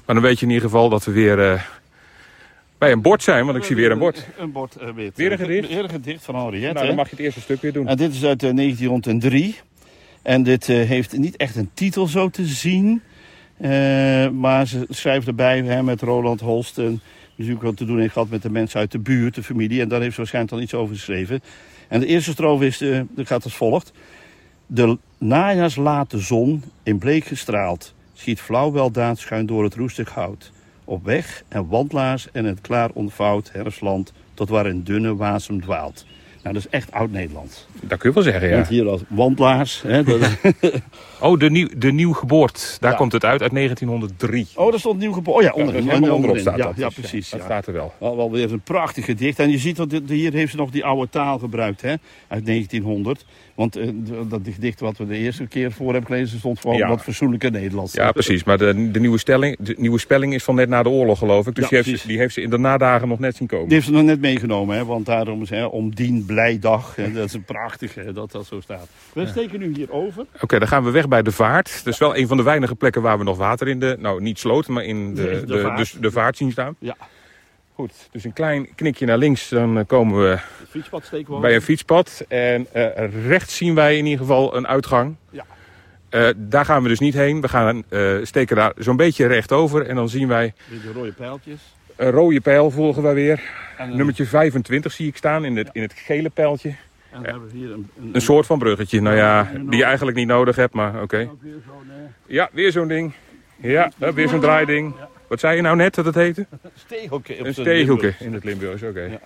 Maar 0.05 0.15
dan 0.15 0.21
weet 0.21 0.39
je 0.39 0.45
in 0.45 0.51
ieder 0.51 0.69
geval 0.69 0.89
dat 0.89 1.05
we 1.05 1.11
weer... 1.11 1.51
eh, 1.51 1.61
bij 2.79 2.91
een 2.91 3.01
bord 3.01 3.23
zijn, 3.23 3.45
want 3.45 3.57
ik 3.57 3.63
zie 3.63 3.75
weer 3.75 3.91
een 3.91 3.99
bord. 3.99 4.27
Een 4.37 4.51
bord 4.51 4.75
uh, 4.81 4.89
wit. 4.89 5.17
Weer 5.17 5.31
een 5.31 5.37
gedicht? 5.37 5.67
Weer 5.67 5.83
een 5.83 5.89
gedicht 5.89 6.23
van 6.23 6.35
Henriette. 6.35 6.73
Nou, 6.73 6.87
dan 6.87 6.95
mag 6.95 7.09
je 7.09 7.15
het 7.15 7.25
eerste 7.25 7.41
stuk 7.41 7.61
weer 7.61 7.73
doen. 7.73 7.87
En 7.87 7.97
dit 7.97 8.13
is 8.13 8.25
uit 8.25 8.43
uh, 8.43 8.55
1903. 8.55 9.55
En 10.21 10.43
dit 10.43 10.67
uh, 10.67 10.87
heeft 10.87 11.17
niet 11.17 11.37
echt 11.37 11.55
een 11.55 11.69
titel 11.73 12.07
zo 12.07 12.29
te 12.29 12.45
zien. 12.45 13.01
Uh, 13.61 13.69
maar 14.29 14.67
ze 14.67 14.85
schrijft 14.89 15.27
erbij 15.27 15.61
hè, 15.61 15.83
met 15.83 16.01
Roland 16.01 16.39
Holst. 16.39 16.77
En 16.77 17.01
natuurlijk 17.35 17.63
wat 17.65 17.77
te 17.77 17.85
doen 17.85 17.99
heeft 17.99 18.13
gehad 18.13 18.29
met 18.29 18.41
de 18.41 18.49
mensen 18.49 18.79
uit 18.79 18.91
de 18.91 18.99
buurt, 18.99 19.35
de 19.35 19.43
familie. 19.43 19.81
En 19.81 19.87
daar 19.87 20.01
heeft 20.01 20.11
ze 20.11 20.17
waarschijnlijk 20.17 20.53
al 20.55 20.61
iets 20.61 20.73
over 20.73 20.95
geschreven. 20.95 21.41
En 21.87 21.99
de 21.99 22.05
eerste 22.05 22.31
strofe 22.31 22.65
is, 22.65 22.81
uh, 22.81 23.01
gaat 23.15 23.43
als 23.43 23.55
volgt. 23.55 23.91
De 24.65 24.97
najaarslate 25.17 26.19
zon 26.19 26.63
in 26.83 26.97
bleek 26.97 27.25
gestraald. 27.25 27.93
Schiet 28.13 28.41
flauw 28.41 28.71
weldaad 28.71 29.19
schuin 29.19 29.45
door 29.45 29.63
het 29.63 29.75
roestig 29.75 30.09
hout. 30.09 30.51
Op 30.89 31.05
weg 31.05 31.43
en 31.47 31.67
wandelaars 31.67 32.27
en 32.31 32.45
het 32.45 32.61
klaar 32.61 32.89
ontvouwd 32.93 33.49
herfstland. 33.53 34.13
Tot 34.33 34.49
waar 34.49 34.65
een 34.65 34.83
dunne 34.83 35.15
wasem 35.15 35.61
dwaalt. 35.61 36.05
Nou, 36.43 36.53
dat 36.53 36.63
is 36.65 36.69
echt 36.69 36.91
oud-Nederlands. 36.91 37.67
Dat 37.81 37.99
kun 37.99 38.09
je 38.09 38.15
wel 38.15 38.23
zeggen, 38.23 38.49
ja. 38.49 38.55
Want 38.55 38.67
hier 38.67 38.87
als 38.87 39.01
wandelaars. 39.07 39.81
Hè, 39.81 40.03
dat... 40.03 40.19
oh, 41.21 41.39
de, 41.39 41.49
nieuw, 41.49 41.67
de 41.77 41.91
nieuwgeboort. 41.91 42.77
Daar 42.79 42.91
ja. 42.91 42.97
komt 42.97 43.11
het 43.11 43.25
uit, 43.25 43.41
uit 43.41 43.51
1903. 43.53 44.47
Oh, 44.55 44.69
daar 44.69 44.79
stond 44.79 44.99
nieuw 44.99 45.11
geboort. 45.11 45.37
Oh 45.37 45.43
ja, 45.43 45.51
onderin. 45.51 45.85
Ja, 45.85 46.11
onderop 46.11 46.37
staat 46.37 46.57
ja, 46.57 46.65
dat. 46.65 46.75
Ja, 46.75 46.85
dus, 46.85 46.93
precies. 46.93 47.29
Dat 47.29 47.41
staat 47.41 47.67
er 47.67 47.73
wel. 47.73 47.93
Wel, 47.99 48.15
wel 48.15 48.31
weer 48.31 48.51
een 48.51 48.61
prachtig 48.61 49.05
gedicht. 49.05 49.39
En 49.39 49.49
je 49.49 49.57
ziet 49.57 49.75
dat 49.75 49.89
dit, 49.89 50.09
hier 50.09 50.33
heeft 50.33 50.51
ze 50.51 50.57
nog 50.57 50.69
die 50.69 50.85
oude 50.85 51.09
taal 51.09 51.39
gebruikt, 51.39 51.81
hè, 51.81 51.93
uit 52.27 52.45
1900. 52.45 53.25
Want 53.59 53.77
uh, 53.77 53.89
dat 54.29 54.41
gedicht 54.43 54.79
wat 54.79 54.97
we 54.97 55.07
de 55.07 55.17
eerste 55.17 55.47
keer 55.47 55.71
voor 55.71 55.91
hebben 55.91 56.05
gelezen 56.05 56.39
stond 56.39 56.59
gewoon 56.59 56.87
wat 56.87 57.01
fatsoenlijke 57.01 57.49
Nederlands. 57.49 57.93
Ja, 57.93 58.11
precies. 58.11 58.43
Maar 58.43 58.57
de, 58.57 58.91
de, 58.91 58.99
nieuwe 58.99 59.17
stelling, 59.17 59.57
de 59.59 59.75
nieuwe 59.77 59.99
spelling 59.99 60.33
is 60.33 60.43
van 60.43 60.55
net 60.55 60.69
na 60.69 60.83
de 60.83 60.89
oorlog, 60.89 61.17
geloof 61.17 61.47
ik. 61.47 61.55
Dus 61.55 61.69
die 61.69 61.77
heeft, 61.77 62.07
die, 62.07 62.17
heeft, 62.17 62.33
ze 62.33 62.41
in 62.41 62.49
de 62.49 62.57
nadagen 62.57 63.07
nog 63.07 63.19
net 63.19 63.35
zien 63.35 63.47
komen. 63.47 63.65
Die 63.65 63.73
heeft 63.73 63.87
ze 63.87 63.93
nog 63.93 64.03
net 64.03 64.21
meegenomen, 64.21 64.75
hè, 64.75 64.85
want 64.85 65.05
daarom 65.05 65.41
is 65.41 65.49
hè, 65.49 65.65
om 65.65 65.95
dien 65.95 66.25
blij 66.25 66.59
dag. 66.59 66.95
Hè, 66.95 67.11
dat 67.11 67.25
is 67.25 67.33
een 67.33 67.43
prachtig 67.43 67.95
hè, 67.95 68.13
dat 68.13 68.31
dat 68.31 68.45
zo 68.45 68.61
staat. 68.61 68.87
We 69.13 69.27
steken 69.27 69.59
nu 69.59 69.73
hier 69.75 69.91
over. 69.91 70.21
Oké, 70.21 70.43
okay, 70.43 70.59
dan 70.59 70.67
gaan 70.67 70.83
we 70.83 70.91
weg 70.91 71.07
bij 71.07 71.21
de 71.21 71.31
vaart. 71.31 71.81
Dat 71.83 71.93
is 71.93 71.99
wel 71.99 72.17
een 72.17 72.27
van 72.27 72.37
de 72.37 72.43
weinige 72.43 72.75
plekken 72.75 73.01
waar 73.01 73.17
we 73.17 73.23
nog 73.23 73.37
water 73.37 73.67
in 73.67 73.79
de, 73.79 73.95
nou 73.99 74.21
niet 74.21 74.39
sloot, 74.39 74.67
maar 74.67 74.83
in 74.83 75.15
de, 75.15 75.21
de, 75.21 75.45
de, 75.45 75.61
vaart. 75.61 75.77
Dus 75.77 75.91
de 75.91 76.11
vaart 76.11 76.37
zien 76.37 76.51
staan. 76.51 76.75
Ja. 76.79 76.95
Goed, 77.79 78.09
dus 78.11 78.23
een 78.23 78.33
klein 78.33 78.75
knikje 78.75 79.05
naar 79.05 79.17
links, 79.17 79.49
dan 79.49 79.85
komen 79.85 80.21
we 80.21 80.39
fietspad 80.69 81.05
steken 81.05 81.33
we 81.33 81.39
bij 81.39 81.55
een 81.55 81.61
fietspad. 81.61 82.25
En 82.27 82.67
uh, 82.75 83.27
rechts 83.27 83.55
zien 83.55 83.75
wij 83.75 83.97
in 83.97 84.05
ieder 84.05 84.19
geval 84.19 84.55
een 84.55 84.67
uitgang. 84.67 85.15
Ja. 85.29 85.45
Uh, 86.09 86.29
daar 86.35 86.65
gaan 86.65 86.83
we 86.83 86.89
dus 86.89 86.99
niet 86.99 87.13
heen. 87.13 87.41
We 87.41 87.47
gaan 87.47 87.83
uh, 87.89 88.25
steken 88.25 88.55
daar 88.55 88.71
zo'n 88.77 88.95
beetje 88.95 89.27
recht 89.27 89.51
over 89.51 89.87
en 89.87 89.95
dan 89.95 90.09
zien 90.09 90.27
wij... 90.27 90.53
De 90.69 90.91
rode 90.93 91.11
pijltjes. 91.11 91.75
Een 91.95 92.11
rode 92.11 92.41
pijl 92.41 92.71
volgen 92.71 93.03
wij 93.03 93.13
weer. 93.13 93.41
En, 93.77 93.95
Nummertje 93.95 94.25
25 94.25 94.91
zie 94.91 95.07
ik 95.07 95.17
staan 95.17 95.45
in 95.45 95.57
het, 95.57 95.65
ja. 95.67 95.73
in 95.73 95.81
het 95.81 95.93
gele 95.93 96.29
pijltje. 96.29 96.69
En 96.69 96.75
dan 97.11 97.23
hebben 97.23 97.49
we 97.51 97.57
hier 97.57 97.71
een, 97.71 97.89
een, 98.01 98.09
een 98.13 98.21
soort 98.21 98.45
van 98.45 98.59
bruggetje. 98.59 99.01
Nou 99.01 99.15
ja, 99.15 99.51
die 99.53 99.77
je 99.77 99.83
eigenlijk 99.83 100.17
niet 100.17 100.27
nodig 100.27 100.55
hebt, 100.55 100.73
maar 100.73 100.93
oké. 100.93 101.03
Okay. 101.03 101.29
Ja, 102.25 102.49
weer 102.51 102.71
zo'n 102.71 102.87
ding. 102.87 103.13
Ja, 103.55 103.91
weer 103.97 104.29
zo'n 104.29 104.39
draaiding. 104.39 104.93
Ja. 104.97 105.09
Wat 105.29 105.39
zei 105.39 105.55
je 105.55 105.61
nou 105.61 105.75
net 105.75 105.95
dat 105.95 106.05
het 106.05 106.15
heette? 106.15 106.47
Steeghoeken. 106.75 107.45
Een 107.45 108.25
in 108.25 108.33
het 108.33 108.43
Limburgs, 108.43 108.81
oké. 108.81 108.91
Okay. 108.91 109.09
Ja. 109.09 109.19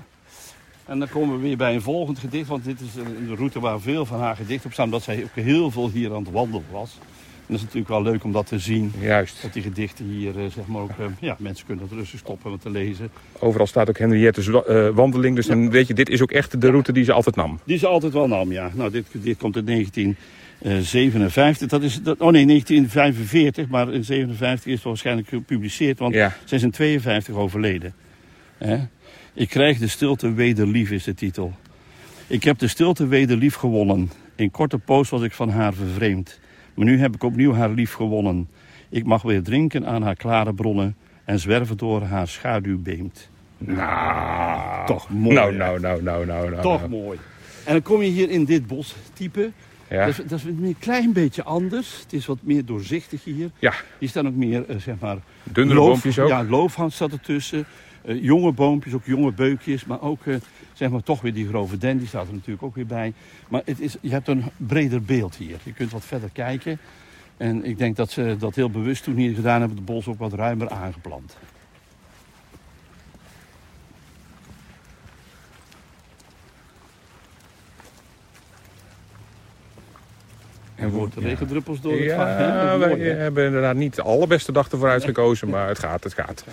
En 0.85 0.99
dan 0.99 1.09
komen 1.09 1.35
we 1.35 1.41
weer 1.41 1.57
bij 1.57 1.73
een 1.73 1.81
volgend 1.81 2.19
gedicht, 2.19 2.47
want 2.47 2.63
dit 2.63 2.79
is 2.79 2.95
een 2.95 3.35
route 3.35 3.59
waar 3.59 3.79
veel 3.79 4.05
van 4.05 4.19
haar 4.19 4.35
gedichten 4.35 4.65
op 4.65 4.73
staan, 4.73 4.85
omdat 4.85 5.03
zij 5.03 5.23
ook 5.23 5.43
heel 5.43 5.71
veel 5.71 5.89
hier 5.89 6.13
aan 6.13 6.23
het 6.23 6.31
wandelen 6.31 6.65
was. 6.71 6.97
En 6.99 7.45
dat 7.47 7.55
is 7.55 7.61
natuurlijk 7.61 7.87
wel 7.87 8.01
leuk 8.01 8.23
om 8.23 8.31
dat 8.31 8.47
te 8.47 8.59
zien. 8.59 8.93
Juist. 8.99 9.41
Dat 9.41 9.53
die 9.53 9.63
gedichten 9.63 10.05
hier, 10.05 10.33
zeg 10.33 10.65
maar 10.67 10.81
ook, 10.81 10.91
ja, 11.19 11.35
mensen 11.39 11.65
kunnen 11.65 11.83
het 11.83 11.93
rustig 11.93 12.19
stoppen 12.19 12.51
om 12.51 12.59
te 12.59 12.69
lezen. 12.69 13.09
Overal 13.39 13.67
staat 13.67 13.89
ook 13.89 13.97
Henriette's 13.97 14.47
uh, 14.47 14.89
wandeling, 14.89 15.35
dus 15.35 15.45
ja. 15.45 15.53
dan 15.53 15.69
weet 15.69 15.87
je, 15.87 15.93
dit 15.93 16.09
is 16.09 16.21
ook 16.21 16.31
echt 16.31 16.61
de 16.61 16.69
route 16.69 16.91
die 16.91 17.03
ze 17.03 17.13
altijd 17.13 17.35
nam. 17.35 17.59
Die 17.63 17.77
ze 17.77 17.87
altijd 17.87 18.13
wel 18.13 18.27
nam, 18.27 18.51
ja. 18.51 18.71
Nou, 18.73 18.91
dit, 18.91 19.05
dit 19.11 19.37
komt 19.37 19.55
in 19.55 20.17
1957. 20.63 21.67
Dat 21.67 21.83
is, 21.83 22.01
dat, 22.01 22.19
oh 22.19 22.31
nee, 22.31 22.45
1945, 22.45 23.67
maar 23.67 23.93
in 23.93 24.03
57 24.03 24.65
is 24.65 24.73
het 24.73 24.83
waarschijnlijk 24.83 25.27
gepubliceerd, 25.27 25.99
want 25.99 26.13
ja. 26.13 26.35
zij 26.43 26.57
is 26.57 26.63
in 26.63 26.71
52 26.71 27.35
overleden. 27.35 27.93
Hè? 28.57 28.77
Ik 29.33 29.49
krijg 29.49 29.77
de 29.77 29.87
stilte 29.87 30.33
weder 30.33 30.67
lief 30.67 30.91
is 30.91 31.03
de 31.03 31.13
titel. 31.13 31.53
Ik 32.27 32.43
heb 32.43 32.57
de 32.57 32.67
stilte 32.67 33.07
weder 33.07 33.37
lief 33.37 33.55
gewonnen. 33.55 34.11
In 34.35 34.51
korte 34.51 34.77
poos 34.77 35.09
was 35.09 35.21
ik 35.21 35.31
van 35.31 35.49
haar 35.49 35.73
vervreemd. 35.73 36.39
Maar 36.73 36.85
nu 36.85 36.99
heb 36.99 37.15
ik 37.15 37.23
opnieuw 37.23 37.53
haar 37.53 37.69
lief 37.69 37.93
gewonnen. 37.93 38.49
Ik 38.89 39.05
mag 39.05 39.21
weer 39.21 39.43
drinken 39.43 39.85
aan 39.85 40.03
haar 40.03 40.15
klare 40.15 40.53
bronnen 40.53 40.95
en 41.25 41.39
zwerven 41.39 41.77
door 41.77 42.01
haar 42.01 42.27
schaduw 42.27 42.81
beemt. 42.81 43.29
Nou, 43.57 44.85
toch 44.85 45.09
mooi. 45.09 45.35
Nou, 45.35 45.55
nou, 45.55 45.79
nou, 45.79 46.03
nou, 46.03 46.25
nou, 46.25 46.49
nou. 46.49 46.61
Toch 46.61 46.79
nou. 46.79 46.89
mooi. 46.89 47.19
En 47.65 47.71
dan 47.71 47.81
kom 47.81 48.01
je 48.01 48.09
hier 48.09 48.29
in 48.29 48.45
dit 48.45 48.67
bos 48.67 48.95
type. 49.13 49.51
Ja. 49.89 50.05
Dat, 50.05 50.19
is, 50.19 50.25
dat 50.25 50.39
is 50.39 50.43
een 50.45 50.75
klein 50.79 51.13
beetje 51.13 51.43
anders. 51.43 51.99
Het 52.03 52.13
is 52.13 52.25
wat 52.25 52.37
meer 52.41 52.65
doorzichtig 52.65 53.23
hier. 53.23 53.51
Ja. 53.59 53.73
Hier 53.97 54.09
staan 54.09 54.27
ook 54.27 54.35
meer, 54.35 54.69
uh, 54.69 54.75
zeg 54.77 54.95
maar... 54.99 55.17
Dunnere 55.43 55.79
loof, 55.79 55.89
boompjes 55.89 56.19
ook. 56.19 56.29
Ja, 56.29 56.43
loofhand 56.43 56.93
staat 56.93 57.11
ertussen. 57.11 57.65
Uh, 58.05 58.23
jonge 58.23 58.51
boompjes, 58.51 58.93
ook 58.93 59.05
jonge 59.05 59.31
beukjes. 59.31 59.85
Maar 59.85 60.01
ook, 60.01 60.25
uh, 60.25 60.35
zeg 60.73 60.89
maar, 60.89 61.03
toch 61.03 61.21
weer 61.21 61.33
die 61.33 61.47
grove 61.47 61.77
den. 61.77 61.97
Die 61.97 62.07
staat 62.07 62.27
er 62.27 62.33
natuurlijk 62.33 62.63
ook 62.63 62.75
weer 62.75 62.85
bij. 62.85 63.13
Maar 63.49 63.61
het 63.65 63.79
is, 63.79 63.95
je 64.01 64.09
hebt 64.09 64.27
een 64.27 64.43
breder 64.57 65.01
beeld 65.01 65.35
hier. 65.35 65.57
Je 65.63 65.73
kunt 65.73 65.91
wat 65.91 66.05
verder 66.05 66.29
kijken. 66.33 66.79
En 67.37 67.65
ik 67.65 67.77
denk 67.77 67.95
dat 67.95 68.11
ze 68.11 68.35
dat 68.39 68.55
heel 68.55 68.69
bewust 68.69 69.03
toen 69.03 69.15
hier 69.15 69.35
gedaan 69.35 69.59
hebben. 69.59 69.77
Het 69.77 69.85
bos 69.85 70.07
ook 70.07 70.19
wat 70.19 70.33
ruimer 70.33 70.69
aangeplant. 70.69 71.37
En 80.83 80.89
wordt 80.89 81.13
de 81.13 81.19
regendruppels 81.21 81.81
door 81.81 81.91
het 81.91 82.03
Ja, 82.03 82.27
hè? 82.27 82.77
wij 82.77 82.97
hebben 82.99 83.45
inderdaad 83.45 83.75
niet 83.75 83.95
de 83.95 84.01
allerbeste 84.01 84.51
dag 84.51 84.69
ervoor 84.71 84.89
uitgekozen, 84.89 85.49
maar 85.49 85.67
het 85.67 85.79
gaat, 85.79 86.03
het 86.03 86.13
gaat. 86.13 86.45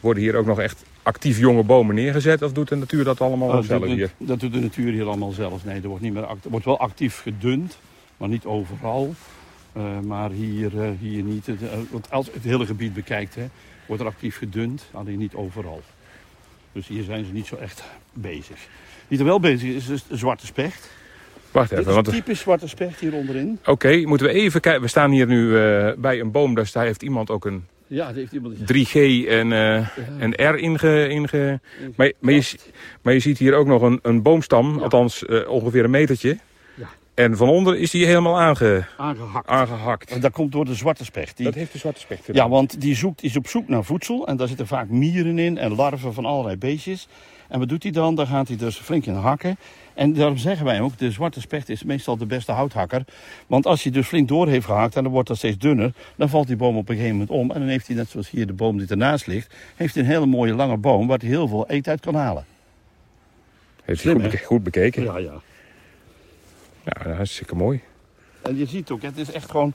Worden 0.00 0.22
hier 0.22 0.36
ook 0.36 0.46
nog 0.46 0.60
echt 0.60 0.84
actief 1.02 1.38
jonge 1.38 1.62
bomen 1.62 1.94
neergezet 1.94 2.42
of 2.42 2.52
doet 2.52 2.68
de 2.68 2.76
natuur 2.76 3.04
dat 3.04 3.20
allemaal 3.20 3.48
Oh, 3.48 3.54
dat, 3.54 3.64
zelf 3.64 3.80
doet, 3.82 3.90
hier? 3.90 4.10
dat 4.18 4.40
doet 4.40 4.52
de 4.52 4.58
natuur 4.60 4.92
hier 4.92 5.06
allemaal 5.06 5.30
zelf. 5.30 5.64
Nee, 5.64 5.80
er 5.82 5.88
wordt, 5.88 6.02
niet 6.02 6.12
meer 6.12 6.24
act- 6.26 6.46
wordt 6.48 6.64
wel 6.64 6.78
actief 6.78 7.20
gedund, 7.22 7.78
maar 8.16 8.28
niet 8.28 8.44
overal. 8.44 9.14
Eh, 9.72 9.82
maar 10.00 10.30
hier, 10.30 10.82
eh, 10.82 10.88
hier 11.00 11.22
niet. 11.22 11.48
Eh, 11.48 11.54
want 11.90 12.10
als 12.10 12.26
je 12.26 12.32
het 12.34 12.42
hele 12.44 12.66
gebied 12.66 12.94
bekijkt, 12.94 13.34
hè, 13.34 13.44
wordt 13.86 14.02
er 14.02 14.08
actief 14.08 14.36
gedund, 14.38 14.84
alleen 14.92 15.18
niet 15.18 15.34
overal. 15.34 15.82
Dus 16.72 16.86
hier 16.86 17.02
zijn 17.02 17.24
ze 17.24 17.32
niet 17.32 17.46
zo 17.46 17.56
echt 17.56 17.82
bezig. 18.12 18.56
Wie 19.08 19.18
er 19.18 19.24
wel 19.24 19.40
bezig 19.40 19.74
is, 19.74 19.88
is 19.88 20.06
de 20.06 20.16
zwarte 20.16 20.46
specht. 20.46 20.90
Wacht 21.52 21.70
Dit 21.70 21.86
is 21.86 21.94
een 21.94 22.02
typisch 22.02 22.40
zwarte 22.40 22.68
specht 22.68 23.00
hier 23.00 23.12
onderin. 23.14 23.58
oké, 23.66 23.96
moeten 24.06 24.26
we 24.26 24.32
even 24.32 24.60
kijken. 24.60 24.82
We 24.82 24.88
staan 24.88 25.10
hier 25.10 25.26
nu 25.26 25.58
eh, 25.58 25.92
bij 25.98 26.20
een 26.20 26.30
boom, 26.30 26.54
daar 26.54 26.66
sta- 26.66 26.80
heeft 26.82 27.02
iemand 27.02 27.30
ook 27.30 27.44
een 27.44 27.64
Ja, 27.86 28.12
heeft 28.12 28.32
iemand... 28.32 28.54
3G 28.58 28.94
en 29.28 29.52
eh, 29.52 29.86
een 30.18 30.32
R 30.50 30.58
inge... 30.58 31.08
inge 31.08 31.60
maar, 31.96 32.12
maar, 32.20 32.32
je, 32.34 32.54
maar 33.02 33.12
je 33.12 33.20
ziet 33.20 33.38
hier 33.38 33.54
ook 33.54 33.66
nog 33.66 33.82
een, 33.82 33.98
een 34.02 34.22
boomstam, 34.22 34.74
Ja. 34.76 34.82
althans 34.82 35.24
eh, 35.24 35.48
ongeveer 35.48 35.84
een 35.84 35.90
metertje. 35.90 36.38
En 37.14 37.36
van 37.36 37.48
onder 37.48 37.76
is 37.76 37.90
die 37.90 38.06
helemaal 38.06 38.40
aange, 38.40 38.84
aangehakt. 38.96 39.48
aangehakt. 39.48 40.10
En 40.10 40.20
dat 40.20 40.32
komt 40.32 40.52
door 40.52 40.64
de 40.64 40.74
zwarte 40.74 41.04
specht. 41.04 41.36
Die, 41.36 41.46
Dat 41.46 41.54
heeft 41.54 41.72
de 41.72 41.78
zwarte 41.78 42.00
specht 42.00 42.24
gedaan. 42.24 42.44
Ja, 42.44 42.50
want 42.50 42.80
die 42.80 42.94
zoekt, 42.94 43.22
is 43.22 43.36
op 43.36 43.46
zoek 43.48 43.68
naar 43.68 43.84
voedsel. 43.84 44.26
En 44.26 44.36
daar 44.36 44.48
zitten 44.48 44.66
vaak 44.66 44.88
mieren 44.88 45.38
in 45.38 45.58
en 45.58 45.74
larven 45.74 46.14
van 46.14 46.24
allerlei 46.24 46.56
beestjes. 46.56 47.08
En 47.52 47.58
wat 47.58 47.68
doet 47.68 47.82
hij 47.82 47.92
dan? 47.92 48.14
Dan 48.14 48.26
gaat 48.26 48.48
hij 48.48 48.56
dus 48.56 48.76
flink 48.76 49.06
in 49.06 49.14
hakken. 49.14 49.56
En 49.94 50.12
daarom 50.12 50.36
zeggen 50.36 50.64
wij 50.64 50.80
ook, 50.80 50.98
de 50.98 51.10
zwarte 51.10 51.40
specht 51.40 51.68
is 51.68 51.82
meestal 51.82 52.16
de 52.16 52.26
beste 52.26 52.52
houthakker. 52.52 53.04
Want 53.46 53.66
als 53.66 53.82
hij 53.82 53.92
dus 53.92 54.06
flink 54.06 54.28
door 54.28 54.48
heeft 54.48 54.66
gehakt 54.66 54.96
en 54.96 55.02
dan 55.02 55.12
wordt 55.12 55.28
dat 55.28 55.36
steeds 55.36 55.58
dunner... 55.58 55.92
dan 56.16 56.28
valt 56.28 56.46
die 56.46 56.56
boom 56.56 56.76
op 56.76 56.88
een 56.88 56.94
gegeven 56.94 57.16
moment 57.16 57.30
om. 57.30 57.50
En 57.50 57.60
dan 57.60 57.68
heeft 57.68 57.86
hij, 57.86 57.96
net 57.96 58.08
zoals 58.08 58.30
hier 58.30 58.46
de 58.46 58.52
boom 58.52 58.78
die 58.78 58.88
ernaast 58.88 59.26
ligt... 59.26 59.54
heeft 59.76 59.94
hij 59.94 60.02
een 60.02 60.08
hele 60.08 60.26
mooie 60.26 60.54
lange 60.54 60.76
boom 60.76 61.06
waar 61.06 61.18
hij 61.18 61.28
heel 61.28 61.48
veel 61.48 61.68
eten 61.68 61.90
uit 61.90 62.00
kan 62.00 62.14
halen. 62.14 62.44
Heeft 63.84 64.02
hij 64.02 64.12
goed, 64.12 64.40
goed 64.40 64.62
bekeken. 64.62 65.02
Ja, 65.02 65.18
ja. 65.18 65.40
Ja, 66.84 66.92
dat 66.92 67.06
is 67.06 67.16
hartstikke 67.16 67.54
mooi. 67.54 67.80
En 68.42 68.56
je 68.56 68.66
ziet 68.66 68.90
ook, 68.90 69.02
het 69.02 69.18
is 69.18 69.32
echt 69.32 69.50
gewoon, 69.50 69.72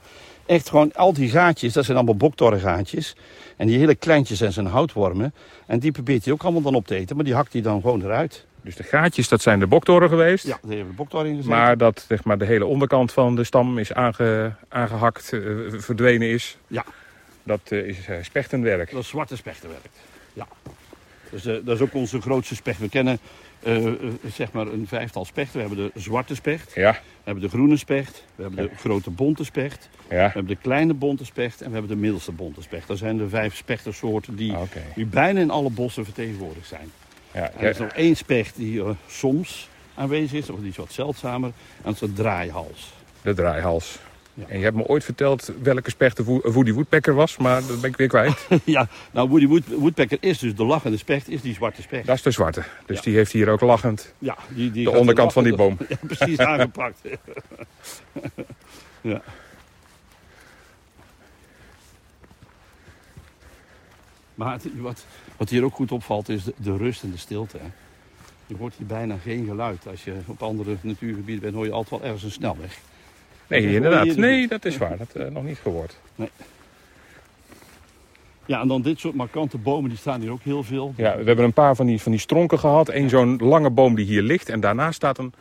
echt 0.48 0.70
gewoon, 0.70 0.94
al 0.94 1.14
die 1.14 1.30
gaatjes, 1.30 1.74
dat 1.74 1.86
zijn 1.86 1.98
allemaal 1.98 2.16
boktorrengaatjes. 2.16 3.16
En 3.58 3.68
die 3.68 3.78
hele 3.78 3.96
kleintjes 3.96 4.38
zijn 4.38 4.54
zijn 4.54 4.66
houtwormen. 4.66 5.34
En 5.66 5.80
die 5.80 5.92
probeert 5.92 6.24
hij 6.24 6.34
ook 6.34 6.44
allemaal 6.44 6.62
dan 6.62 6.76
op 6.76 6.88
te 6.88 6.96
eten, 6.96 7.16
maar 7.16 7.26
die 7.26 7.34
hakt 7.34 7.54
hij 7.54 7.62
dan 7.62 7.82
gewoon 7.82 8.04
eruit. 8.04 8.46
Dus 8.62 8.76
de 8.76 8.84
gaatjes, 8.84 9.28
dat 9.28 9.42
zijn 9.42 9.60
de 9.60 9.68
boktoren 9.68 10.10
geweest. 10.10 10.46
Ja, 10.46 10.60
daar 10.62 10.70
hebben 10.70 10.88
we 10.88 10.94
boktor 10.94 11.26
in 11.26 11.36
gezet. 11.36 11.52
Maar 11.52 11.78
dat 11.78 12.06
zeg 12.08 12.24
maar, 12.24 12.38
de 12.38 12.46
hele 12.46 12.66
onderkant 12.66 13.12
van 13.12 13.36
de 13.36 13.44
stam 13.44 13.78
is 13.78 13.94
aange, 13.94 14.54
aangehakt, 14.70 15.34
eh, 15.34 15.42
verdwenen 15.70 16.30
is. 16.30 16.58
Ja. 16.68 16.86
Dat 17.44 17.60
eh, 17.64 17.88
is 17.88 18.08
eh, 18.08 18.16
spechtenwerk. 18.22 18.92
Dat 18.92 19.02
is 19.02 19.08
zwarte 19.08 19.36
spechtenwerk. 19.36 19.90
Ja. 20.34 20.48
Dus 21.30 21.44
dat 21.44 21.68
is 21.68 21.80
ook 21.80 21.94
onze 21.94 22.22
grootste 22.22 22.56
specht. 22.56 22.80
We 22.80 22.90
kennen 22.90 23.20
eh, 23.68 23.86
eh, 23.86 23.94
zeg 24.34 24.52
maar 24.52 24.68
een 24.68 24.88
vijftal 24.88 25.26
spechten. 25.26 25.54
We 25.62 25.68
hebben 25.68 25.92
de 25.94 26.00
zwarte 26.00 26.36
specht, 26.36 26.72
Ja, 26.76 26.92
we 26.92 27.00
hebben 27.24 27.44
de 27.44 27.50
groene 27.50 27.78
specht, 27.78 28.24
we 28.36 28.42
hebben 28.44 28.70
de 28.70 28.76
grote 28.76 29.10
bonte 29.10 29.44
specht, 29.44 29.90
we 30.08 30.16
ja. 30.16 30.22
hebben 30.22 30.48
de 30.48 30.56
kleine 30.56 30.94
bonte 30.94 31.26
specht 31.26 31.62
en 31.62 31.68
we 31.68 31.74
hebben 31.74 31.92
de 31.96 32.02
middelste 32.02 32.32
bonte 32.32 32.62
specht. 32.62 32.88
Dat 32.88 32.98
zijn 32.98 33.18
de 33.18 33.30
vijf 33.30 33.56
spechtersoorten 33.56 34.36
die 34.36 34.54
Ah, 34.54 34.62
nu 34.96 35.06
bijna 35.06 35.40
in 35.40 35.50
alle 35.52 35.70
bossen 35.70 36.06
vertegenwoordigd 36.06 36.68
zijn. 36.68 36.92
Ja, 37.34 37.52
er 37.60 37.70
is 37.70 37.78
nog 37.78 37.90
één 37.92 38.16
specht 38.16 38.56
die 38.56 38.84
eh, 38.84 38.90
soms 39.08 39.70
aanwezig 39.96 40.32
is, 40.40 40.50
of 40.50 40.60
die 40.60 40.70
is 40.70 40.78
wat 40.78 40.92
zeldzamer, 40.92 41.50
en 41.50 41.84
dat 41.84 41.94
is 41.94 42.00
de 42.00 42.14
draaihals. 42.14 42.94
de 43.22 43.34
draaihals. 43.34 44.00
Ja. 44.40 44.44
En 44.48 44.58
je 44.58 44.64
hebt 44.64 44.76
me 44.76 44.84
ooit 44.86 45.04
verteld 45.04 45.52
welke 45.62 45.90
specht 45.90 46.18
de 46.18 46.24
Wo- 46.24 46.42
Woody 46.52 46.72
Woodpecker 46.74 47.14
was, 47.14 47.38
maar 47.38 47.68
dat 47.68 47.82
ben 47.82 47.90
ik 47.90 47.98
weer 47.98 48.08
kwijt. 48.08 48.48
ja, 48.64 48.88
nou 49.12 49.30
Woody 49.30 49.48
Wood, 49.48 49.64
Woodpecker 49.68 50.18
is 50.22 50.40
dus 50.40 50.56
de 50.56 50.64
lachende 50.66 50.98
specht, 50.98 51.30
is 51.30 51.42
die 51.42 51.54
zwarte 51.54 51.82
specht. 51.82 52.06
Dat 52.06 52.16
is 52.16 52.22
de 52.22 52.32
zwarte. 52.32 52.64
Dus 52.86 52.96
Ja. 52.98 53.04
die 53.04 53.16
heeft 53.16 53.32
hier 53.32 53.50
ook 53.50 53.62
lachend 53.62 54.14
Ja, 54.20 54.38
die, 54.50 54.72
die 54.72 54.84
de 54.84 54.92
onderkant 54.92 55.34
van 55.34 55.44
die 55.44 55.56
boom. 55.56 55.78
Ja, 55.90 55.96
precies 56.02 56.38
aangepakt. 56.40 57.00
ja. 59.02 59.22
Maar 64.36 64.52
het- 64.54 64.68
wat, 64.80 65.06
wat 65.38 65.50
hier 65.50 65.64
ook 65.64 65.74
goed 65.76 65.92
opvalt 65.92 66.30
is 66.30 66.44
de, 66.44 66.54
de 66.58 66.78
rust 66.78 67.04
en 67.04 67.12
de 67.12 67.18
stilte. 67.18 67.58
Hè. 67.58 67.68
Je 68.46 68.56
hoort 68.58 68.74
hier 68.78 68.88
bijna 68.88 69.18
geen 69.18 69.46
geluid. 69.46 69.88
Als 69.88 70.04
je 70.04 70.14
op 70.26 70.44
andere 70.44 70.76
natuurgebieden 70.82 71.42
bent, 71.44 71.54
hoor 71.56 71.66
je 71.66 71.72
altijd 71.72 71.90
wel 72.02 72.04
ergens 72.10 72.24
een 72.24 72.32
snelweg. 72.32 72.80
Nee, 73.48 73.74
inderdaad. 73.74 74.16
Nee, 74.16 74.48
dat 74.48 74.66
is 74.66 74.78
waar. 74.78 74.98
Dat 74.98 75.08
uh, 75.14 75.28
nog 75.28 75.44
niet 75.44 75.58
gehoord. 75.62 75.98
Ja, 78.46 78.62
en 78.62 78.68
dan 78.68 78.82
dit 78.82 79.00
soort 79.00 79.16
markante 79.16 79.58
bomen, 79.58 79.90
die 79.90 80.00
staan 80.00 80.22
hier 80.22 80.32
ook 80.32 80.44
heel 80.44 80.64
veel. 80.64 80.94
Ja, 80.98 81.18
we 81.18 81.24
hebben 81.24 81.46
een 81.46 81.54
paar 81.54 81.76
van 81.76 81.86
die, 81.86 82.02
van 82.02 82.12
die 82.12 82.22
stronken 82.22 82.60
gehad. 82.60 82.90
Eén 82.90 83.10
zo'n 83.10 83.38
lange 83.38 83.70
boom 83.70 83.96
die 83.96 84.06
hier 84.06 84.22
ligt. 84.22 84.50
En 84.50 84.60
daarnaast 84.60 84.96
staat 84.96 85.18
een 85.18 85.34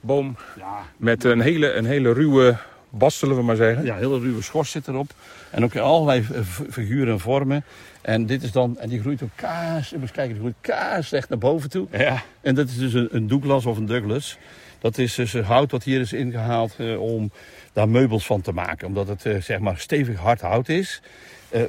boom 0.00 0.36
Ja, 0.56 0.82
met 0.96 1.24
een 1.24 1.40
hele, 1.40 1.72
een 1.72 1.84
hele 1.84 2.12
ruwe 2.12 2.56
bas, 2.90 3.18
zullen 3.18 3.36
we 3.36 3.42
maar 3.42 3.56
zeggen. 3.56 3.84
Ja, 3.84 3.96
hele 3.96 4.18
ruwe 4.18 4.42
schors 4.42 4.70
zit 4.70 4.88
erop. 4.88 5.10
En 5.50 5.64
ook 5.64 5.76
allerlei 5.76 6.24
figuren 6.70 7.12
en 7.12 7.20
vormen. 7.20 7.64
En 8.00 8.26
dit 8.26 8.42
is 8.42 8.52
dan, 8.52 8.78
en 8.78 8.88
die 8.88 9.00
groeit 9.00 9.22
ook 9.22 9.30
kaas, 9.34 9.92
eens 9.92 10.10
kijken, 10.10 10.32
die 10.32 10.40
groeit 10.40 10.54
kaas 10.60 11.12
echt 11.12 11.28
naar 11.28 11.38
boven 11.38 11.70
toe. 11.70 11.86
Ja. 11.90 12.22
En 12.40 12.54
dat 12.54 12.68
is 12.68 12.78
dus 12.78 12.92
een, 12.92 13.08
een 13.10 13.26
Douglas 13.26 13.66
of 13.66 13.76
een 13.76 13.86
Douglas. 13.86 14.38
Dat 14.80 14.98
is 14.98 15.14
dus 15.14 15.34
eh, 15.34 15.46
hout 15.46 15.70
wat 15.70 15.84
hier 15.84 16.00
is 16.00 16.12
ingehaald 16.12 16.74
eh, 16.78 17.00
om 17.00 17.30
daar 17.72 17.88
meubels 17.88 18.26
van 18.26 18.40
te 18.40 18.52
maken. 18.52 18.86
Omdat 18.86 19.08
het 19.08 19.26
eh, 19.26 19.36
zeg 19.40 19.58
maar 19.58 19.78
stevig 19.78 20.18
hard 20.18 20.40
hout 20.40 20.68
is. 20.68 21.02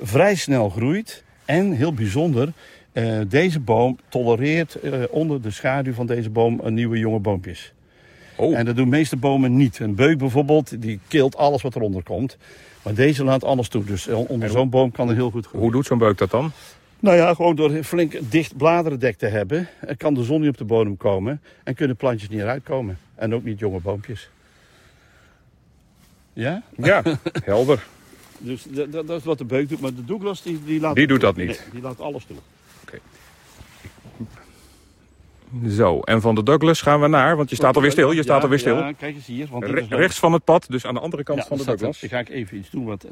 vrij 0.02 0.36
snel 0.36 0.70
groeit. 0.70 1.24
En 1.46 1.72
heel 1.72 1.94
bijzonder, 1.94 2.54
deze 3.28 3.60
boom 3.60 3.98
tolereert 4.10 4.78
onder 5.10 5.42
de 5.42 5.52
schaduw 5.52 5.94
van 5.94 6.06
deze 6.06 6.30
boom 6.30 6.60
een 6.64 6.74
nieuwe 6.74 6.98
jonge 6.98 7.20
boompjes. 7.20 7.74
Oh, 8.36 8.58
En 8.58 8.66
dat 8.66 8.76
doen 8.76 8.90
de 8.90 8.96
meeste 8.96 9.16
bomen 9.16 9.56
niet. 9.56 9.80
Een 9.80 9.96
beuk 9.96 10.18
bijvoorbeeld, 10.18 10.82
die 10.82 11.00
kilt 11.08 11.38
alles 11.38 11.62
wat 11.62 11.76
eronder 11.76 12.04
komt. 12.04 12.38
Maar 12.84 12.94
deze 12.94 13.24
laat 13.24 13.44
alles 13.44 13.68
toe. 13.68 13.84
Dus 13.84 14.08
onder 14.08 14.50
zo'n 14.50 14.70
boom 14.70 14.92
kan 14.92 15.10
er 15.10 15.16
heel 15.16 15.32
goed 15.32 15.46
groeien. 15.46 15.64
hoe 15.64 15.76
doet 15.76 15.86
zo'n 15.86 15.98
beuk 15.98 16.18
dat 16.18 16.32
dan? 16.32 16.52
Nou 17.02 17.18
ja, 17.18 17.34
gewoon 17.34 17.56
door 17.56 17.84
flink 17.84 18.32
dicht 18.32 18.58
bladerendek 18.58 19.18
te 19.18 19.26
hebben, 19.26 19.68
eh, 19.80 19.98
kan 19.98 20.14
de 20.14 20.24
zon 20.24 20.42
niet 20.42 20.50
op 20.50 20.58
de 20.58 20.64
bodem 20.64 20.98
komen 20.98 21.42
en 21.64 21.76
kunnen 21.76 21.96
plantjes 21.96 22.30
niet 22.30 22.40
eruit 22.40 22.64
komen. 22.64 22.98
En 23.16 23.34
ook 23.34 23.44
niet 23.44 23.60
jonge 23.60 23.80
boompjes. 23.80 24.30
Ja? 26.34 26.64
Ja, 26.78 27.04
helder. 27.44 27.88
Dus 28.38 28.64
dat, 28.70 28.92
dat 28.92 29.08
dat 29.08 29.20
is 29.20 29.26
wat 29.26 29.38
de 29.38 29.46
beuk 29.46 29.70
doet. 29.70 29.80
Maar 29.82 29.94
de 29.96 30.06
Douglas, 30.06 30.42
die, 30.44 30.64
die 30.66 30.80
laat... 30.80 30.96
Die 30.96 31.08
doet 31.08 31.22
dat 31.22 31.36
Nee, 31.36 31.48
niet. 31.48 31.68
die 31.72 31.82
laat 31.82 32.00
alles 32.00 32.24
toe. 32.26 32.38
Zo, 35.70 36.00
en 36.00 36.22
van 36.22 36.36
de 36.36 36.44
Douglas 36.44 36.82
gaan 36.82 37.02
we 37.02 37.08
naar, 37.08 37.36
want 37.36 37.50
je 37.50 37.56
staat 37.56 37.76
alweer 37.76 37.92
stil. 37.92 38.12
Je 38.12 38.22
staat 38.24 38.38
Ja, 38.38 38.44
alweer 38.44 38.60
stil. 38.60 38.78
Ja, 38.78 38.92
kijk 38.92 39.16
eens 39.16 39.26
hier. 39.26 39.48
Want 39.52 39.64
Re- 39.66 39.86
rechts 39.90 40.20
van 40.20 40.34
het 40.34 40.44
pad, 40.44 40.66
dus 40.70 40.86
aan 40.86 40.94
de 40.94 41.00
andere 41.00 41.24
kant 41.24 41.40
Ja, 41.40 41.46
van 41.46 41.58
de 41.58 41.64
staat. 41.64 41.78
Douglas. 41.80 42.00
Dan 42.00 42.10
ga 42.10 42.20
ik 42.20 42.30
even 42.30 42.58
iets 42.58 42.70
doen. 42.70 42.86
Wat, 42.86 43.06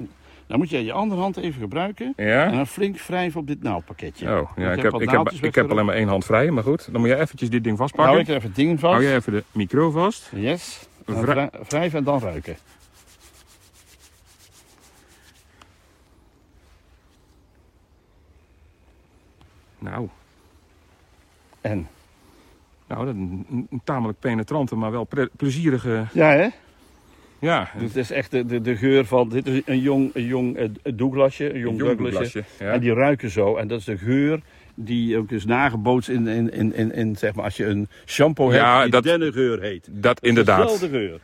dan 0.47 0.57
moet 0.57 0.69
jij 0.69 0.83
je 0.83 0.91
andere 0.91 1.21
hand 1.21 1.37
even 1.37 1.61
gebruiken. 1.61 2.13
En 2.15 2.51
dan 2.55 2.67
flink 2.67 2.97
wrijven 2.99 3.39
op 3.39 3.47
dit 3.47 3.63
naaldpakketje. 3.63 4.25
Oh, 4.39 4.51
ja, 4.55 4.71
je 4.71 4.77
ik 4.77 4.83
heb, 4.83 4.93
ik 5.01 5.09
heb, 5.09 5.29
ik 5.41 5.55
heb 5.55 5.71
alleen 5.71 5.85
maar 5.85 5.95
één 5.95 6.07
hand 6.07 6.25
vrij, 6.25 6.51
maar 6.51 6.63
goed. 6.63 6.91
Dan 6.91 7.01
moet 7.01 7.09
je 7.09 7.15
eventjes 7.19 7.49
dit 7.49 7.63
ding 7.63 7.77
vastpakken. 7.77 8.13
Nou, 8.15 8.27
ik 8.27 8.35
even 8.35 8.47
het 8.47 8.55
ding 8.55 8.79
vast. 8.79 8.93
Hou 8.93 9.05
jij 9.05 9.15
even 9.15 9.33
de 9.33 9.43
micro 9.51 9.91
vast. 9.91 10.29
Yes. 10.35 10.87
Vrij- 11.05 11.23
vrij- 11.23 11.49
Wrijven 11.67 11.97
en 11.97 12.03
dan 12.03 12.19
ruiken. 12.19 12.55
Nou, 19.79 20.07
En? 21.61 21.87
Nou 22.89 23.05
dat 23.05 23.15
is 23.15 23.21
een, 23.21 23.45
een- 23.51 23.67
een 23.69 23.81
tamelijk 23.83 24.19
penetrante, 24.19 24.75
maar 24.75 24.91
wel 24.91 25.07
plezierige... 25.37 26.05
Ja, 26.13 26.29
hè? 26.31 26.47
Ja, 27.41 27.69
Dit 27.79 27.95
is 27.95 28.11
echt 28.11 28.31
de, 28.31 28.45
de, 28.45 28.61
de 28.61 28.75
geur 28.75 29.05
van... 29.05 29.29
Dit 29.29 29.47
is 29.47 29.61
een 29.65 29.79
jong, 29.79 30.09
een 30.13 30.25
jong 30.25 30.55
eh, 30.57 30.69
Douglasje, 30.93 31.53
een 31.53 31.59
jong, 31.59 31.77
jong 31.79 31.97
Douglasje. 31.97 32.43
Ja. 32.59 32.71
En 32.71 32.79
die 32.79 32.93
ruiken 32.93 33.29
zo. 33.29 33.55
En 33.55 33.67
dat 33.67 33.79
is 33.79 33.85
de 33.85 33.97
geur 33.97 34.39
die 34.75 35.17
ook 35.17 35.31
is 35.31 35.45
nagebootst 35.45 36.09
in, 36.09 36.27
in, 36.27 36.53
in, 36.53 36.75
in, 36.75 36.93
in 36.93 37.15
zeg 37.15 37.35
maar, 37.35 37.43
als 37.45 37.57
je 37.57 37.65
een 37.65 37.87
shampoo 38.05 38.53
Ja, 38.53 38.71
hebt 38.71 38.83
die 38.83 38.91
dat- 38.91 39.03
dennengeur 39.03 39.61
heet. 39.61 39.87
Dat 39.91 40.19
inderdaad. 40.19 40.61
Dezelfde 40.61 40.89
geur. 40.89 41.19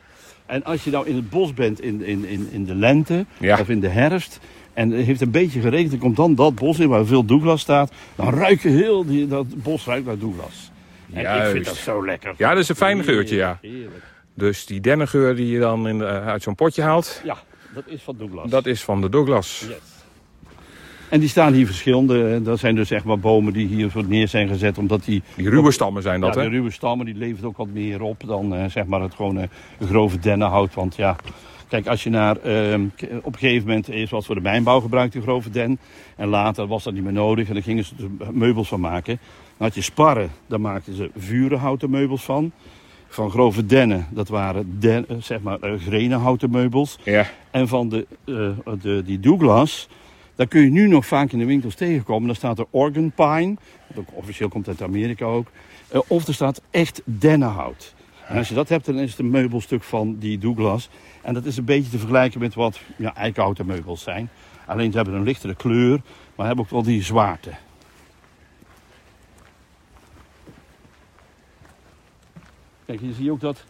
En 0.45 0.63
als 0.63 0.83
je 0.83 0.91
nou 0.91 1.07
in 1.07 1.15
het 1.15 1.29
bos 1.29 1.53
bent 1.53 1.81
in, 1.81 2.03
in, 2.03 2.25
in, 2.25 2.47
in 2.51 2.65
de 2.65 2.75
lente 2.75 3.25
Ja. 3.39 3.59
of 3.59 3.69
in 3.69 3.79
de 3.79 3.87
herfst... 3.89 4.39
en 4.73 4.89
het 4.91 5.05
heeft 5.05 5.21
een 5.21 5.31
beetje 5.31 5.61
geregend, 5.61 5.89
dan 5.91 5.99
komt 5.99 6.15
dan 6.15 6.35
dat 6.35 6.55
bos 6.55 6.79
in 6.79 6.87
waar 6.89 7.05
veel 7.05 7.25
Douglas 7.25 7.61
staat... 7.61 7.91
dan 8.15 8.29
ruik 8.33 8.61
je 8.61 8.69
heel 8.69 9.05
die, 9.05 9.27
dat 9.27 9.63
bos 9.63 9.85
ruikt 9.85 10.05
naar 10.05 10.17
Douglas. 10.17 10.71
En 11.13 11.37
ik 11.45 11.51
vind 11.51 11.65
dat 11.65 11.75
zo 11.75 12.05
lekker. 12.05 12.33
Ja, 12.37 12.49
dat 12.49 12.57
is 12.59 12.69
een 12.69 12.75
fijn 12.75 13.03
geurtje, 13.03 13.35
ja. 13.35 13.57
Heerlijk. 13.61 14.03
Dus 14.33 14.65
die 14.65 14.79
dennengeur 14.81 15.35
die 15.35 15.47
je 15.47 15.59
dan 15.59 15.87
in 15.87 15.97
de- 15.97 16.05
uit 16.05 16.43
zo'n 16.43 16.55
potje 16.55 16.81
haalt, 16.81 17.21
Ja, 17.23 17.37
dat 17.73 17.83
is 17.87 18.01
van 18.01 18.15
Douglas. 18.17 18.49
dat 18.49 18.65
is 18.65 18.83
van 18.83 19.01
de 19.01 19.09
Douglas. 19.09 19.65
Yes. 19.67 19.77
En 21.09 21.19
die 21.19 21.29
staan 21.29 21.53
hier 21.53 21.65
verschillende. 21.65 22.33
eh, 22.33 22.43
Dat 22.45 22.59
zijn 22.59 22.75
dus 22.75 22.87
zeg 22.87 23.03
maar 23.03 23.19
bomen 23.19 23.53
die 23.53 23.67
hier 23.67 23.89
voor 23.91 24.03
neer 24.07 24.27
zijn 24.27 24.47
gezet. 24.47 24.77
Omdat 24.77 25.03
die, 25.03 25.23
Die 25.35 25.49
ruwe 25.49 25.71
stammen 25.71 26.01
zijn 26.01 26.19
dat, 26.21 26.33
ja, 26.35 26.41
hè? 26.41 26.49
de 26.49 26.55
ruwe 26.55 26.71
stammen 26.71 27.05
die 27.05 27.15
levert 27.15 27.43
ook 27.45 27.57
wat 27.57 27.67
meer 27.67 28.01
op 28.01 28.23
dan 28.27 28.55
eh, 28.55 28.65
zeg 28.69 28.85
maar 28.85 29.01
het 29.01 29.13
gewone 29.15 29.49
grove 29.81 30.19
dennenhout. 30.19 30.73
Want 30.73 30.95
ja, 30.95 31.15
kijk 31.67 31.87
als 31.87 32.03
je 32.03 32.09
naar 32.09 32.37
ehm, 32.37 32.85
op 33.21 33.33
een 33.33 33.39
gegeven 33.39 33.67
moment 33.67 33.87
eerst 33.87 34.11
was 34.11 34.25
voor 34.25 34.35
de 34.35 34.41
mijnbouw 34.41 34.79
gebruikt 34.79 35.13
die 35.13 35.21
grove 35.21 35.49
den. 35.49 35.79
En 36.15 36.27
later 36.27 36.67
was 36.67 36.83
dat 36.83 36.93
niet 36.93 37.03
meer 37.03 37.13
nodig 37.13 37.47
en 37.47 37.53
dan 37.53 37.63
gingen 37.63 37.83
ze 37.83 37.93
er 38.19 38.33
meubels 38.33 38.67
van 38.67 38.79
maken. 38.79 39.19
Dan 39.57 39.67
had 39.67 39.75
je 39.75 39.81
sparren, 39.81 40.31
daar 40.47 40.61
maakten 40.61 40.95
ze 40.95 41.11
vurenhouten 41.17 41.89
meubels 41.89 42.23
van. 42.23 42.51
Van 43.07 43.29
grove 43.31 43.65
dennen, 43.65 44.07
dat 44.09 44.27
waren 44.27 44.79
den, 44.79 45.07
eh, 45.07 45.15
zeg 45.19 45.41
maar 45.41 45.59
eh, 45.59 45.79
grenenhouten 45.79 46.49
meubels. 46.49 46.99
Ja. 47.03 47.25
En 47.51 47.67
van 47.67 47.89
de, 47.89 48.07
eh, 48.25 48.73
de, 48.81 49.03
die 49.05 49.19
Douglas, 49.19 49.89
daar 50.35 50.47
kun 50.47 50.61
je 50.61 50.69
nu 50.69 50.87
nog 50.87 51.05
vaak 51.05 51.31
in 51.31 51.39
de 51.39 51.45
winkels 51.45 51.75
tegenkomen. 51.75 52.27
Daar 52.27 52.35
staat 52.35 52.59
er 52.59 52.65
organ 52.69 53.11
pine, 53.11 53.55
wat 53.87 53.97
ook 53.97 54.07
officieel 54.13 54.49
komt 54.49 54.67
uit 54.67 54.81
Amerika 54.81 55.25
ook. 55.25 55.47
Of 56.07 56.27
er 56.27 56.33
staat 56.33 56.61
echt 56.71 57.01
dennenhout. 57.05 57.95
En 58.27 58.37
als 58.37 58.49
je 58.49 58.55
dat 58.55 58.69
hebt, 58.69 58.85
dan 58.85 58.99
is 58.99 59.09
het 59.09 59.19
een 59.19 59.29
meubelstuk 59.29 59.83
van 59.83 60.15
die 60.19 60.37
Douglas. 60.37 60.89
En 61.21 61.33
dat 61.33 61.45
is 61.45 61.57
een 61.57 61.65
beetje 61.65 61.91
te 61.91 61.97
vergelijken 61.97 62.39
met 62.39 62.53
wat 62.53 62.79
ja, 62.97 63.15
eikenhouten 63.15 63.65
meubels 63.65 64.03
zijn. 64.03 64.29
Alleen 64.65 64.91
ze 64.91 64.97
hebben 64.97 65.15
een 65.15 65.23
lichtere 65.23 65.55
kleur, 65.55 66.01
maar 66.35 66.45
hebben 66.45 66.65
ook 66.65 66.71
wel 66.71 66.83
die 66.83 67.03
zwaarte. 67.03 67.51
Kijk, 72.85 72.99
hier 72.99 73.13
zie 73.13 73.23
je 73.23 73.31
ook 73.31 73.39
dat 73.39 73.63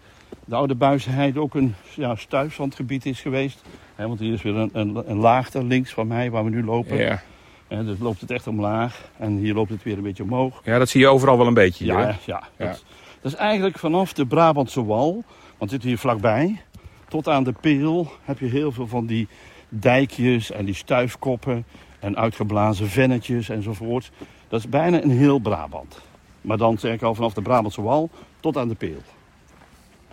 de 0.46 0.56
oude 0.56 0.76
Buizenheide 0.76 1.40
ook 1.40 1.56
een 1.56 1.76
ja, 1.96 2.16
stuifzandgebied 2.16 3.06
is 3.06 3.22
geweest. 3.22 3.62
Want 3.96 4.20
hier 4.20 4.34
is 4.34 4.42
weer 4.42 4.56
een, 4.56 4.70
een, 4.74 5.10
een 5.10 5.18
laagte 5.18 5.64
links 5.64 5.94
van 5.94 6.08
mij 6.08 6.32
waar 6.32 6.44
we 6.44 6.50
nu 6.50 6.64
lopen. 6.64 6.98
Ja. 6.98 7.22
Hè, 7.68 7.86
dus 7.86 8.00
loopt 8.00 8.22
het 8.22 8.32
echt 8.32 8.48
omlaag 8.48 9.10
en 9.18 9.38
hier 9.38 9.54
loopt 9.54 9.70
het 9.70 9.84
weer 9.84 9.98
een 9.98 10.04
beetje 10.04 10.24
omhoog. 10.24 10.62
ja, 10.64 10.78
dat 10.78 10.90
zie 10.90 11.00
je 11.00 11.08
overal 11.08 11.38
wel 11.38 11.48
een 11.48 11.54
beetje 11.54 11.84
hier, 11.84 11.94
Ja, 11.94 12.16
ja, 12.26 12.44
Ja. 12.58 12.66
Dat, 12.66 12.84
dat 13.22 13.32
is 13.32 13.38
eigenlijk 13.38 13.80
vanaf 13.80 14.14
de 14.14 14.26
Brabantse 14.26 14.86
wal, 14.86 15.24
want 15.58 15.72
dit 15.72 15.84
hier 15.84 15.98
vlakbij, 15.98 16.62
tot 17.08 17.28
aan 17.28 17.44
de 17.44 17.54
Peel 17.62 18.12
heb 18.24 18.40
je 18.40 18.46
heel 18.46 18.72
veel 18.72 18.88
van 18.88 19.06
die 19.06 19.28
dijkjes 19.70 20.52
en 20.52 20.66
die 20.66 20.74
stuifkoppen 20.74 21.66
en 22.00 22.18
uitgeblazen 22.18 22.88
vennetjes 22.88 23.50
enzovoort. 23.50 24.12
Dat 24.48 24.60
is 24.60 24.70
bijna 24.70 25.02
een 25.02 25.18
heel 25.18 25.40
Brabant. 25.40 26.02
Maar 26.42 26.58
dan 26.58 26.78
zeg 26.78 26.94
ik 26.94 27.02
al 27.02 27.16
vanaf 27.16 27.34
de 27.34 27.42
Brabantse 27.42 27.82
wal 27.82 28.10
tot 28.46 28.58
aan 28.58 28.68
de 28.68 28.76
Peel. 28.76 29.02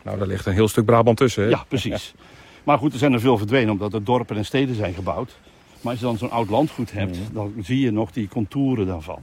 Nou, 0.02 0.18
daar 0.18 0.26
ligt 0.26 0.46
een 0.46 0.52
heel 0.52 0.68
stuk 0.68 0.84
Brabant 0.84 1.16
tussen, 1.16 1.42
hè? 1.42 1.48
Ja, 1.48 1.64
precies. 1.68 2.14
Maar 2.64 2.78
goed, 2.78 2.92
er 2.92 2.98
zijn 2.98 3.12
er 3.12 3.20
veel 3.20 3.38
verdwenen 3.38 3.70
omdat 3.72 3.92
er 3.94 4.04
dorpen 4.04 4.36
en 4.36 4.44
steden 4.44 4.74
zijn 4.74 4.94
gebouwd. 4.94 5.38
Maar 5.80 5.90
als 5.92 6.00
je 6.00 6.06
dan 6.06 6.18
zo'n 6.18 6.30
oud 6.30 6.50
landgoed 6.50 6.92
hebt, 6.92 7.18
Mhm. 7.18 7.32
dan 7.34 7.52
zie 7.62 7.80
je 7.80 7.90
nog 7.90 8.10
die 8.12 8.28
contouren 8.28 8.86
daarvan. 8.86 9.22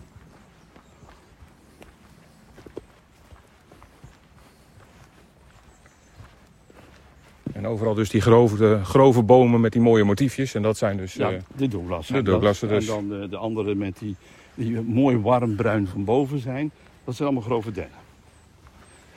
En 7.53 7.67
overal 7.67 7.93
dus 7.93 8.09
die 8.09 8.21
grove, 8.21 8.79
grove 8.83 9.21
bomen 9.23 9.61
met 9.61 9.71
die 9.71 9.81
mooie 9.81 10.03
motiefjes. 10.03 10.53
En 10.53 10.61
dat 10.61 10.77
zijn 10.77 10.97
dus... 10.97 11.13
Ja, 11.13 11.31
eh, 11.31 11.39
de 11.55 11.67
Douglas. 11.67 12.07
de 12.07 12.21
dat- 12.21 12.41
dus. 12.41 12.61
En 12.61 12.85
dan 12.85 13.09
de, 13.09 13.27
de 13.29 13.37
andere 13.37 13.75
met 13.75 13.97
die, 13.99 14.15
die 14.55 14.81
mooi 14.81 15.17
warm 15.17 15.55
bruin 15.55 15.87
van 15.87 16.03
boven 16.03 16.39
zijn. 16.39 16.71
Dat 17.03 17.15
zijn 17.15 17.27
allemaal 17.29 17.47
grove 17.47 17.71
dennen. 17.71 17.97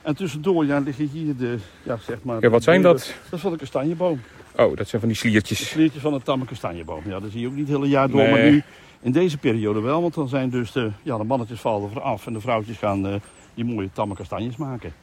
En 0.03 0.15
tussendoor 0.15 0.65
ja, 0.65 0.79
liggen 0.79 1.07
hier 1.07 1.35
de, 1.37 1.57
ja, 1.83 1.97
zeg 1.97 2.17
maar... 2.23 2.41
Ja, 2.41 2.49
wat 2.49 2.63
zijn 2.63 2.81
de- 2.81 2.87
dat? 2.87 2.97
Dat 3.23 3.33
is 3.33 3.39
van 3.41 3.51
een 3.51 3.57
kastanjeboom. 3.57 4.21
Oh, 4.57 4.75
dat 4.77 4.87
zijn 4.87 5.01
van 5.01 5.09
die 5.11 5.21
De 5.21 5.27
sliertjes. 5.27 5.69
sliertjes 5.69 6.01
van 6.01 6.13
een 6.13 6.21
tamme 6.23 6.45
kastanjeboom. 6.45 7.01
Ja, 7.07 7.19
dat 7.19 7.31
zie 7.31 7.41
je 7.41 7.47
ook 7.47 7.53
niet 7.55 7.67
het 7.67 7.75
hele 7.77 7.89
jaar 7.89 8.09
door, 8.09 8.21
Nee. 8.21 8.31
maar 8.31 8.41
nu 8.43 8.63
in 9.01 9.11
deze 9.11 9.37
periode 9.37 9.79
wel. 9.81 10.01
Want 10.01 10.13
dan 10.13 10.27
zijn 10.27 10.49
dus 10.49 10.71
de, 10.71 10.91
ja, 11.03 11.17
de 11.17 11.23
mannetjes 11.23 11.59
vallen 11.59 11.89
er 11.95 12.01
af 12.01 12.27
en 12.27 12.33
de 12.33 12.41
vrouwtjes 12.41 12.77
gaan 12.77 13.07
eh, 13.07 13.13
die 13.53 13.65
mooie 13.65 13.89
tamme 13.93 14.15
kastanjes 14.15 14.55
maken. 14.55 14.93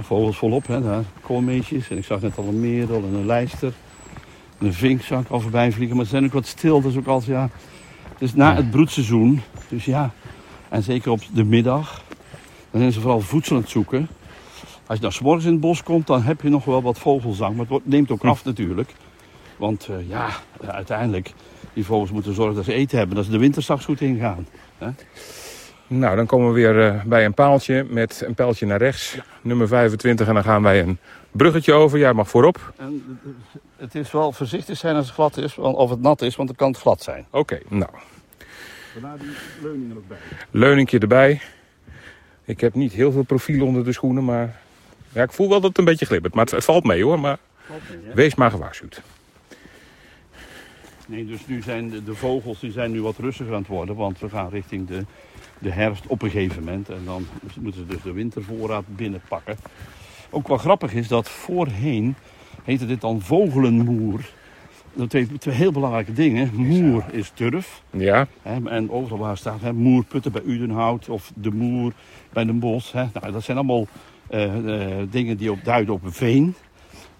Vogels 0.00 0.36
volop, 0.36 0.66
hè. 0.66 0.82
Daar. 0.82 1.04
Koolmeesjes. 1.20 1.90
En 1.90 1.96
ik 1.96 2.04
zag 2.04 2.20
net 2.20 2.38
al 2.38 2.44
een 2.44 2.60
merel 2.60 3.02
en 3.02 3.14
een 3.14 3.26
lijster. 3.26 3.72
En 4.58 4.66
een 4.66 4.74
vink 4.74 5.02
zag 5.02 5.20
ik 5.20 5.28
al 5.28 5.40
voorbij 5.40 5.72
vliegen. 5.72 5.96
Maar 5.96 6.04
ze 6.04 6.10
zijn 6.10 6.24
ook 6.24 6.32
wat 6.32 6.46
stil. 6.46 6.82
Is 6.86 6.96
ook 6.96 7.06
altijd, 7.06 7.30
ja... 7.30 7.50
Het 8.12 8.30
is 8.30 8.34
na 8.34 8.54
het 8.54 8.70
broedseizoen. 8.70 9.40
Dus 9.68 9.84
ja, 9.84 10.10
en 10.68 10.82
zeker 10.82 11.10
op 11.10 11.20
de 11.32 11.44
middag. 11.44 12.02
Dan 12.70 12.80
zijn 12.80 12.92
ze 12.92 13.00
vooral 13.00 13.20
voedsel 13.20 13.56
aan 13.56 13.62
het 13.62 13.70
zoeken. 13.70 14.08
Als 14.86 14.98
je 14.98 15.02
nou 15.02 15.12
's 15.12 15.20
morgens 15.20 15.44
in 15.44 15.52
het 15.52 15.60
bos 15.60 15.82
komt, 15.82 16.06
dan 16.06 16.22
heb 16.22 16.40
je 16.40 16.48
nog 16.48 16.64
wel 16.64 16.82
wat 16.82 16.98
vogelzang. 16.98 17.56
Maar 17.56 17.66
het 17.68 17.86
neemt 17.86 18.10
ook 18.10 18.24
af 18.24 18.44
natuurlijk. 18.44 18.94
Want 19.56 19.88
eh, 19.90 20.08
ja, 20.08 20.28
uiteindelijk, 20.66 21.32
die 21.72 21.84
vogels 21.84 22.10
moeten 22.10 22.34
zorgen 22.34 22.54
dat 22.54 22.64
ze 22.64 22.72
eten 22.72 22.98
hebben. 22.98 23.16
Dat 23.16 23.24
ze 23.24 23.30
de 23.30 23.38
winter 23.38 23.62
straks 23.62 23.84
goed 23.84 24.00
ingaan. 24.00 24.46
Nou, 25.98 26.16
dan 26.16 26.26
komen 26.26 26.48
we 26.48 26.54
weer 26.54 26.86
eh, 26.86 27.02
bij 27.02 27.24
een 27.24 27.34
paaltje 27.34 27.86
met 27.88 28.22
een 28.26 28.34
pijltje 28.34 28.66
naar 28.66 28.78
rechts. 28.78 29.18
Nummer 29.42 29.68
25 29.68 30.28
en 30.28 30.34
dan 30.34 30.42
gaan 30.42 30.62
wij 30.62 30.80
een 30.80 30.98
bruggetje 31.30 31.72
over. 31.72 31.98
Jij 31.98 32.12
mag 32.12 32.28
voorop. 32.28 32.72
En 32.76 33.20
het 33.76 33.94
is 33.94 34.10
wel 34.12 34.32
voorzichtig 34.32 34.78
zijn 34.78 34.96
als 34.96 35.06
het 35.06 35.14
glad 35.14 35.36
is, 35.36 35.58
of 35.58 35.90
het 35.90 36.00
nat 36.00 36.22
is, 36.22 36.36
want 36.36 36.48
dan 36.48 36.56
kan 36.56 36.70
het 36.70 36.80
glad 36.80 37.02
zijn. 37.02 37.26
Oké, 37.30 37.58
nou, 37.68 37.90
Daarna 38.92 39.16
die 39.16 39.30
leuningen 39.62 39.96
ook 39.96 40.08
bij. 40.08 40.18
leuningje 40.50 40.98
erbij. 40.98 41.40
Ik 42.44 42.60
heb 42.60 42.74
niet 42.74 42.92
heel 42.92 43.12
veel 43.12 43.22
profiel 43.22 43.66
onder 43.66 43.84
de 43.84 43.92
schoenen, 43.92 44.24
maar 44.24 44.60
ja, 45.12 45.22
ik 45.22 45.32
voel 45.32 45.48
wel 45.48 45.60
dat 45.60 45.68
het 45.68 45.78
een 45.78 45.84
beetje 45.84 46.06
glibbert. 46.06 46.34
Maar 46.34 46.44
het, 46.44 46.54
het 46.54 46.64
valt 46.64 46.84
mee 46.84 47.02
hoor, 47.04 47.20
maar 47.20 47.38
wees 48.14 48.34
maar 48.34 48.50
gewaarschuwd. 48.50 49.02
Nee, 51.06 51.26
dus 51.26 51.46
nu 51.46 51.62
zijn 51.62 51.90
de, 51.90 52.04
de 52.04 52.14
vogels 52.14 52.60
die 52.60 52.72
zijn 52.72 52.90
nu 52.90 53.02
wat 53.02 53.16
rustiger 53.18 53.52
aan 53.52 53.58
het 53.58 53.68
worden, 53.68 53.94
want 53.94 54.18
we 54.18 54.28
gaan 54.28 54.48
richting 54.48 54.88
de, 54.88 55.04
de 55.62 55.70
herfst 55.70 56.06
op 56.06 56.22
een 56.22 56.30
gegeven 56.30 56.64
moment. 56.64 56.88
En 56.88 57.02
dan 57.04 57.26
moeten 57.60 57.80
ze 57.80 57.86
dus 57.86 58.02
de 58.02 58.12
wintervoorraad 58.12 58.84
binnenpakken. 58.86 59.56
Ook 60.30 60.48
wel 60.48 60.56
grappig 60.56 60.94
is 60.94 61.08
dat 61.08 61.28
voorheen 61.28 62.14
heette 62.64 62.86
dit 62.86 63.00
dan 63.00 63.20
vogelenmoer. 63.20 64.30
Dat 64.94 65.12
heeft 65.12 65.40
twee 65.40 65.54
heel 65.54 65.72
belangrijke 65.72 66.12
dingen. 66.12 66.50
Moer 66.54 67.04
is 67.10 67.30
turf. 67.34 67.82
Ja, 67.90 68.26
Hè, 68.42 68.68
en 68.68 68.90
overal 68.90 69.18
waar 69.18 69.36
staat 69.36 69.60
hè, 69.60 69.72
moer 69.72 70.04
putten 70.04 70.32
bij 70.32 70.42
Udenhout 70.42 71.08
of 71.08 71.32
de 71.34 71.50
moer 71.50 71.92
bij 72.32 72.44
Den 72.44 72.58
Bosch. 72.58 72.92
Hè. 72.92 73.04
Nou, 73.12 73.32
dat 73.32 73.42
zijn 73.42 73.56
allemaal 73.56 73.86
eh, 74.28 75.00
eh, 75.00 75.06
dingen 75.10 75.36
die 75.36 75.50
op 75.50 75.64
duiden 75.64 75.94
op 75.94 76.04
een 76.04 76.12
veen. 76.12 76.54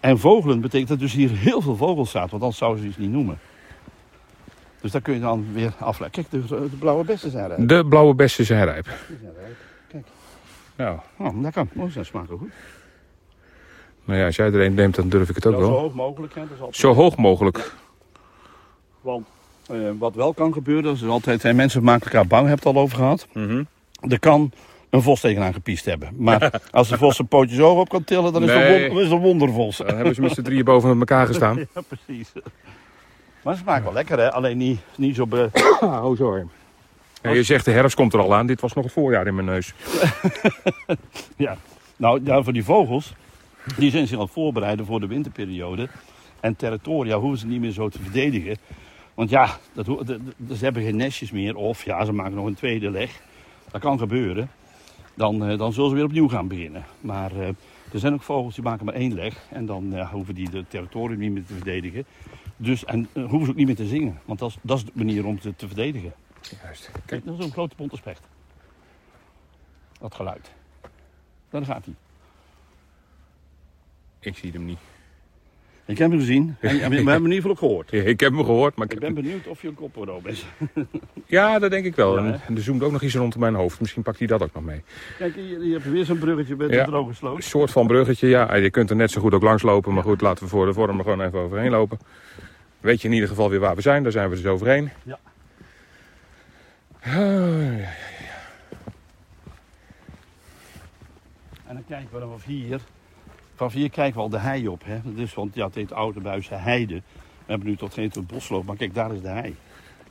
En 0.01 0.19
vogelen 0.19 0.61
betekent 0.61 0.89
dat 0.89 0.99
dus 0.99 1.13
hier 1.13 1.31
heel 1.31 1.61
veel 1.61 1.77
vogels 1.77 2.09
staat, 2.09 2.31
want 2.31 2.43
anders 2.43 2.61
zouden 2.61 2.83
ze 2.83 2.89
iets 2.89 2.99
niet 2.99 3.11
noemen. 3.11 3.39
Dus 4.83 4.91
daar 4.93 5.01
kun 5.01 5.15
je 5.15 5.21
dan 5.21 5.47
weer 5.53 5.73
afleiden. 5.79 6.25
Kijk, 6.31 6.49
de, 6.49 6.69
de 6.71 6.77
blauwe 6.77 7.05
bessen 7.05 7.31
zijn 7.31 7.47
rijp. 7.49 7.69
de 7.69 7.85
blauwe 7.89 8.15
bessen 8.15 8.45
zijn 8.45 8.65
rijp. 8.65 8.85
Die 9.09 9.17
zijn 9.21 9.33
rijp. 9.41 10.05
Nou, 10.77 10.99
Oh, 11.19 11.41
lekker. 11.43 11.67
Oh, 11.77 11.91
ze 11.91 12.05
smaken 12.05 12.39
goed. 12.39 12.51
nou 14.05 14.19
ja, 14.19 14.27
als 14.27 14.37
jij 14.37 14.47
er 14.47 14.61
een 14.61 14.75
neemt, 14.75 14.95
dan 14.95 15.09
durf 15.09 15.29
ik 15.29 15.35
het 15.35 15.47
ook 15.47 15.53
Ja, 15.55 15.61
zo 15.61 15.71
wel. 15.71 15.81
hoog 15.81 15.95
mogelijk. 15.95 16.35
Hè. 16.35 16.41
Dat 16.41 16.51
is 16.51 16.59
altijd... 16.59 16.77
Zo 16.77 16.95
hoog 16.95 17.17
mogelijk. 17.17 17.73
Want 19.01 19.27
eh, 19.69 19.77
wat 19.99 20.15
wel 20.15 20.35
kan 20.35 20.53
gebeuren, 20.53 20.85
dat 20.85 20.95
is 20.95 21.05
altijd, 21.05 21.41
zijn 21.41 21.57
mensen 21.57 21.83
maken 21.83 22.05
elkaar 22.07 22.27
bang, 22.27 22.49
heb 22.49 22.57
het 22.65 22.67
al 22.75 22.77
over 22.83 22.97
gehad. 22.97 23.27
Mhm. 23.33 23.65
Er 24.09 24.19
kan 24.19 24.53
een 24.91 25.03
vos 25.03 25.21
tegenaan 25.21 25.53
gepiest 25.55 25.85
hebben. 25.85 26.09
Maar 26.17 26.61
als 26.71 26.89
de 26.89 26.97
vos 26.97 27.17
zijn 27.17 27.29
pootjes 27.29 27.59
hoog 27.59 27.79
op 27.79 27.89
kan 27.89 28.05
tillen, 28.05 28.33
dan 28.33 28.43
is 28.43 28.51
het 28.51 28.59
Nee. 28.59 28.83
een, 28.85 28.89
won- 28.89 28.99
is 28.99 29.05
het 29.05 29.13
een 29.13 29.21
wondervos. 29.21 29.77
Dan 29.77 29.87
hebben 29.97 30.15
ze 30.15 30.21
met 30.21 30.33
z'n 30.33 30.43
drieën 30.43 30.65
boven 30.65 30.99
elkaar 30.99 31.27
gestaan. 31.27 31.57
Ja, 31.75 31.81
precies. 31.89 32.33
Maar 33.43 33.55
ze 33.55 33.61
smaakt 33.61 33.85
wel 33.85 33.93
lekker, 33.93 34.19
hè? 34.19 34.33
Alleen 34.33 34.57
niet, 34.59 34.81
niet 34.97 35.15
zo... 35.15 35.27
Oh, 35.81 36.17
sorry. 36.17 36.47
Ja, 37.23 37.31
je 37.31 37.43
zegt 37.43 37.65
de 37.65 37.71
herfst 37.71 37.97
komt 37.97 38.13
er 38.13 38.21
al 38.21 38.35
aan. 38.35 38.47
Dit 38.47 38.61
was 38.61 38.73
nog 38.73 38.85
het 38.85 38.93
voorjaar 38.93 39.27
in 39.27 39.35
mijn 39.35 39.47
neus. 39.47 39.73
Ja. 41.37 41.57
Nou, 41.97 42.21
ja, 42.25 42.43
voor 42.43 42.53
die 42.53 42.65
vogels, 42.65 43.15
die 43.77 43.91
zijn 43.91 44.07
zich 44.07 44.19
het 44.19 44.31
voorbereiden 44.31 44.87
voor 44.87 45.01
de 45.01 45.07
winterperiode. 45.07 45.89
En 46.41 46.57
territoria 46.57 47.19
hoeven 47.19 47.39
ze 47.39 47.47
niet 47.47 47.61
meer 47.61 47.71
zo 47.71 47.89
te 47.89 47.99
verdedigen. 48.03 48.57
Want 49.15 49.31
ja, 49.31 49.57
dat, 49.73 49.85
de- 49.87 50.05
de- 50.37 50.57
ze 50.57 50.65
hebben 50.65 50.83
geen 50.83 50.97
nestjes 50.97 51.31
meer. 51.31 51.57
Of 51.57 51.85
ja, 51.85 52.05
ze 52.05 52.13
maken 52.13 52.35
nog 52.35 52.47
een 52.47 52.55
tweede 52.55 52.91
leg. 52.91 53.21
Dat 53.71 53.81
kan 53.81 53.99
gebeuren. 53.99 54.51
Dan, 55.15 55.47
eh, 55.47 55.59
dan 55.59 55.73
zullen 55.73 55.89
ze 55.91 55.95
weer 55.97 56.05
opnieuw 56.05 56.29
gaan 56.29 56.49
beginnen. 56.49 56.85
Maar 57.01 57.33
eh, 57.33 57.49
er 57.93 57.99
zijn 57.99 58.13
ook 58.15 58.23
vogels 58.23 58.55
die 58.55 58.65
maken 58.65 58.85
maar 58.85 58.95
één 58.95 59.15
leg. 59.15 59.35
En 59.51 59.67
dan 59.67 60.01
hoeven 60.13 60.35
die 60.35 60.49
het 60.53 60.71
territorium 60.71 61.19
niet 61.19 61.33
meer 61.33 61.45
te 61.47 61.55
verdedigen. 61.55 62.05
Dus, 62.57 62.85
en 62.85 63.09
eh, 63.13 63.23
hoeven 63.23 63.45
ze 63.45 63.51
ook 63.51 63.57
niet 63.57 63.67
meer 63.67 63.77
te 63.77 63.87
zingen. 63.87 64.21
Want 64.25 64.39
dat 64.39 64.51
is, 64.51 64.57
dat 64.63 64.79
is 64.79 64.85
de 64.85 64.93
manier 64.95 65.27
om 65.27 65.39
ze 65.39 65.57
te 65.57 65.67
verdedigen. 65.67 66.13
Juist. 66.63 66.91
Kijk, 67.05 67.25
dat 67.25 67.39
is 67.39 67.45
een 67.45 67.53
grote 67.53 67.77
bonte 67.77 67.97
specht. 67.97 68.23
Dat 69.99 70.15
geluid. 70.15 70.53
Daar 71.51 71.65
gaat 71.65 71.85
hij. 71.85 71.95
Ik 74.19 74.37
zie 74.37 74.53
hem 74.53 74.65
niet. 74.65 74.79
Ik 75.93 75.99
heb 75.99 76.11
hem 76.11 76.19
gezien. 76.19 76.57
En, 76.61 76.69
en 76.71 76.77
we 76.77 76.83
hebben 76.97 77.07
hem 77.13 77.25
in 77.25 77.33
ieder 77.33 77.35
geval 77.35 77.51
ook 77.51 77.59
gehoord. 77.59 77.91
Ja, 77.91 78.03
Ik 78.03 78.21
heb 78.21 78.33
hem 78.33 78.45
gehoord, 78.45 78.77
maar 78.77 78.87
ik 78.87 78.93
Ik 78.93 78.99
ben 78.99 79.15
benieuwd 79.15 79.47
of 79.47 79.63
je 79.63 79.69
een 79.69 79.75
kopwoord 79.75 80.27
is. 80.27 80.45
Ja, 81.27 81.59
dat 81.59 81.71
denk 81.71 81.85
ik 81.85 81.95
wel. 81.97 82.19
Ja, 82.25 82.41
en, 82.47 82.57
er 82.57 82.63
zoomt 82.63 82.83
ook 82.83 82.93
nog 82.93 83.03
iets 83.03 83.15
rond 83.15 83.37
mijn 83.37 83.55
hoofd. 83.55 83.81
Misschien 83.81 84.03
pakt 84.03 84.19
hij 84.19 84.27
dat 84.27 84.43
ook 84.43 84.53
nog 84.55 84.65
mee. 84.65 84.83
Kijk, 85.19 85.35
hier, 85.35 85.61
hier 85.61 85.73
heb 85.75 85.85
je 85.85 85.91
weer 85.91 86.05
zo'n 86.05 86.19
bruggetje 86.19 86.57
met 86.57 86.71
Ja. 86.71 86.85
de 86.85 86.91
droge 86.91 87.15
sloot. 87.15 87.37
Een 87.37 87.43
soort 87.43 87.71
van 87.71 87.87
bruggetje, 87.87 88.29
ja. 88.29 88.55
Je 88.55 88.71
kunt 88.71 88.91
er 88.91 88.97
net 88.97 89.11
zo 89.11 89.21
goed 89.21 89.35
ook 89.35 89.43
langs 89.43 89.63
lopen. 89.63 89.95
Maar 89.95 90.03
goed, 90.03 90.21
laten 90.21 90.45
we 90.45 90.51
voor 90.51 90.67
de 90.67 90.73
vorm 90.73 90.99
er 90.99 91.05
gewoon 91.05 91.21
even 91.21 91.39
overheen 91.39 91.71
lopen. 91.71 91.99
Weet 92.81 93.01
je 93.03 93.09
in 93.09 93.15
ieder 93.15 93.29
geval 93.29 93.51
weer 93.51 93.61
waar 93.61 93.75
we 93.75 93.81
zijn. 93.81 94.03
Daar 94.03 94.13
zijn 94.13 94.29
we 94.29 94.35
dus 94.37 94.47
overheen. 94.47 94.91
Ja. 95.05 95.19
Ja. 97.05 97.91
En 101.67 101.75
dan 101.75 101.85
kijken 101.89 102.09
we 102.13 102.21
vanaf 102.21 102.45
hier. 102.45 102.81
Vanaf 103.63 103.77
hier 103.77 103.91
kijken 103.91 104.15
we 104.15 104.21
al 104.21 104.29
de 104.29 104.39
hei 104.39 104.69
op. 104.69 104.83
Hè? 104.85 105.01
Is, 105.15 105.35
want 105.35 105.55
ja, 105.55 105.67
het 105.67 105.75
heet 105.75 105.93
Oude 105.93 106.21
Buisse 106.21 106.55
Heide. 106.55 106.95
We 106.95 107.03
hebben 107.47 107.69
nu 107.69 107.77
tot 107.77 107.95
geen 107.95 108.11
toe 108.11 108.23
bosloop, 108.23 108.65
maar 108.65 108.77
kijk, 108.77 108.95
daar 108.95 109.15
is 109.15 109.21
de 109.21 109.29
hei. 109.29 109.57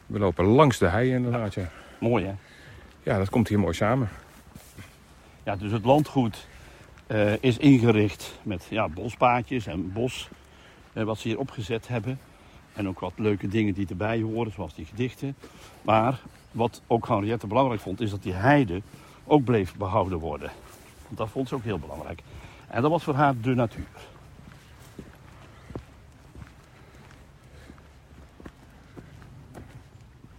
We 0.06 0.20
lopen 0.20 0.46
langs 0.46 0.78
de 0.78 0.88
hei 0.88 1.12
inderdaad, 1.14 1.54
ja. 1.54 1.70
Mooi 2.00 2.26
hè? 2.26 2.34
Ja, 3.04 3.18
dat 3.18 3.30
komt 3.30 3.48
hier 3.48 3.60
mooi 3.60 3.74
samen. 3.74 4.10
Ja, 5.44 5.56
dus 5.56 5.72
het 5.72 5.86
landgoed 5.86 6.48
eh, 7.08 7.44
is 7.44 7.58
ingericht 7.58 8.40
met 8.44 8.68
ja, 8.70 8.90
bospaadjes 8.90 9.68
en 9.68 9.94
bos. 9.94 10.30
eh, 10.94 11.04
wat 11.04 11.18
ze 11.18 11.28
hier 11.28 11.40
opgezet 11.40 11.88
hebben. 11.88 12.20
En 12.74 12.88
ook 12.88 13.00
wat 13.00 13.14
leuke 13.16 13.48
dingen 13.48 13.74
die 13.74 13.88
erbij 13.90 14.22
horen, 14.22 14.52
zoals 14.52 14.76
die 14.76 14.86
gedichten. 14.86 15.36
Maar 15.82 16.20
wat 16.52 16.82
ook 16.88 17.08
Henriette 17.08 17.48
belangrijk 17.48 17.82
vond, 17.82 18.02
is 18.02 18.10
dat 18.10 18.24
die 18.24 18.34
heide 18.34 18.82
ook 19.26 19.44
bleef 19.44 19.76
behouden 19.76 20.18
worden. 20.18 20.52
Want 21.06 21.18
dat 21.18 21.30
vond 21.30 21.48
ze 21.48 21.56
ook 21.56 21.64
heel 21.64 21.80
belangrijk. 21.80 22.22
En 22.72 22.82
dat 22.82 22.92
was 22.92 23.04
voor 23.04 23.16
haar 23.16 23.34
de 23.42 23.56
natuur. 23.56 23.86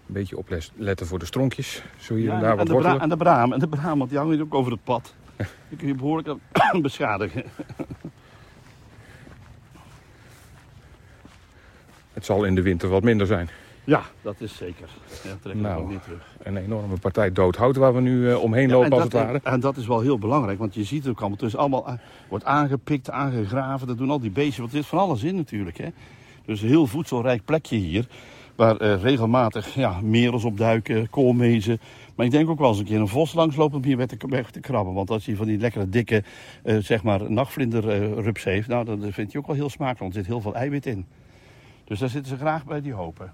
Een 0.07 0.19
beetje 0.19 0.37
opletten 0.37 1.07
voor 1.07 1.19
de 1.19 1.25
stronkjes. 1.25 1.83
Zo 1.99 2.15
hier 2.15 2.25
Ja, 2.25 2.35
en 2.35 2.41
daar 2.41 2.51
wat 2.51 2.59
en, 2.59 2.65
de 2.67 2.73
wortelen. 2.73 3.01
en 3.01 3.09
de 3.09 3.17
braam, 3.17 3.53
en 3.53 3.59
de 3.59 3.69
braam, 3.69 3.99
want 3.99 4.11
die 4.11 4.19
hangt 4.19 4.41
ook 4.41 4.55
over 4.55 4.73
het 4.73 4.85
pad. 4.85 5.15
Die 5.69 5.79
kun 5.79 5.87
je 5.87 5.95
behoorlijk 5.95 6.29
aan 6.53 6.81
beschadigen. 6.89 7.45
Het 12.13 12.25
zal 12.25 12.45
in 12.45 12.55
de 12.55 12.63
winter 12.63 12.89
wat 12.89 13.03
minder 13.03 13.27
zijn. 13.27 13.49
Ja, 13.85 14.03
dat 14.23 14.41
is 14.41 14.57
zeker. 14.57 14.89
Ja, 15.25 15.31
trek 15.41 15.55
Nou. 15.55 15.83
ook 15.83 15.89
niet 15.91 16.03
terug. 16.03 16.37
Een 16.43 16.57
enorme 16.57 16.99
partij 16.99 17.33
dood 17.33 17.57
hout 17.57 17.77
waar 17.77 17.95
we 17.95 18.01
nu 18.01 18.31
eh, 18.31 18.43
omheen 18.43 18.69
Ja, 18.69 18.75
lopen 18.75 18.87
en 18.91 18.93
als 18.93 19.03
dat, 19.03 19.13
het 19.13 19.23
ware. 19.23 19.41
En 19.43 19.61
dat 19.61 19.77
is 19.77 19.87
wel 19.87 20.01
heel 20.01 20.19
belangrijk, 20.19 20.59
want 20.59 20.75
je 20.75 20.85
ziet 20.85 21.03
het 21.03 21.11
ook 21.13 21.19
allemaal. 21.21 21.39
Het 21.39 21.47
is 21.49 21.57
allemaal 21.57 21.89
a- 21.89 22.01
wordt 22.29 22.45
aangepikt, 22.45 23.11
aangegraven. 23.11 23.87
Dat 23.87 23.99
doen 23.99 24.11
al 24.11 24.21
die 24.21 24.31
beesten, 24.31 24.61
want 24.61 24.73
er 24.73 24.79
zit 24.79 24.87
van 24.87 24.99
alles 24.99 25.23
in 25.23 25.37
natuurlijk. 25.37 25.79
Hè. 25.79 25.89
Dus 26.45 26.63
een 26.63 26.69
heel 26.69 26.87
voedselrijk 26.87 27.45
plekje 27.45 27.77
hier. 27.77 28.07
Waar 28.57 28.77
eh, 28.77 29.03
regelmatig 29.03 29.75
ja, 29.75 30.01
merels 30.01 30.45
opduiken, 30.45 31.11
koolmezen. 31.11 31.81
Maar 32.15 32.27
ik 32.27 32.33
denk 32.33 32.49
ook 32.49 32.59
wel 32.59 32.69
eens 32.69 32.79
een 32.79 32.85
keer 32.85 33.01
een 33.01 33.09
vos 33.09 33.35
langsloopt 33.35 33.75
om 33.75 33.85
hier 33.85 33.97
weg 33.97 34.07
te, 34.07 34.17
weg 34.29 34.51
te 34.51 34.61
krabben. 34.61 34.95
Want 34.95 35.11
als 35.11 35.27
hij 35.27 35.37
van 35.37 35.47
die 35.47 35.59
lekkere 35.59 35.89
dikke, 35.89 36.23
eh, 36.63 36.77
zeg 36.77 37.03
maar, 37.03 37.31
nachtvlinderrups 37.31 38.45
heeft. 38.45 38.69
Nou, 38.69 38.85
dan 38.85 38.99
vindt 39.13 39.33
hij 39.33 39.41
ook 39.41 39.47
wel 39.47 39.57
heel 39.57 39.71
smakelijk, 39.71 39.99
want 40.01 40.13
er 40.15 40.19
zit 40.21 40.29
heel 40.29 40.41
veel 40.41 40.55
eiwit 40.55 40.87
in. 40.87 41.07
Dus 41.85 41.99
daar 41.99 42.09
zitten 42.09 42.31
ze 42.31 42.39
graag 42.39 42.65
bij 42.65 42.81
die 42.81 42.93
hopen. 42.93 43.33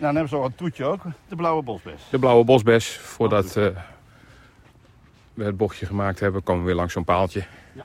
Nou, 0.00 0.12
dan 0.12 0.22
hebben 0.22 0.38
ze 0.38 0.44
al 0.44 0.50
een 0.50 0.54
toetje 0.54 0.84
ook, 0.84 1.02
de 1.28 1.36
blauwe 1.36 1.62
bosbes. 1.62 2.02
De 2.10 2.18
blauwe 2.18 2.44
bosbes. 2.44 2.96
Voordat 2.96 3.56
eh, 3.56 3.66
we 5.34 5.44
het 5.44 5.56
bochtje 5.56 5.86
gemaakt 5.86 6.20
hebben, 6.20 6.42
komen 6.42 6.62
we 6.62 6.66
weer 6.66 6.76
langs 6.76 6.92
zo'n 6.92 7.04
paaltje. 7.04 7.44
Ja. 7.72 7.84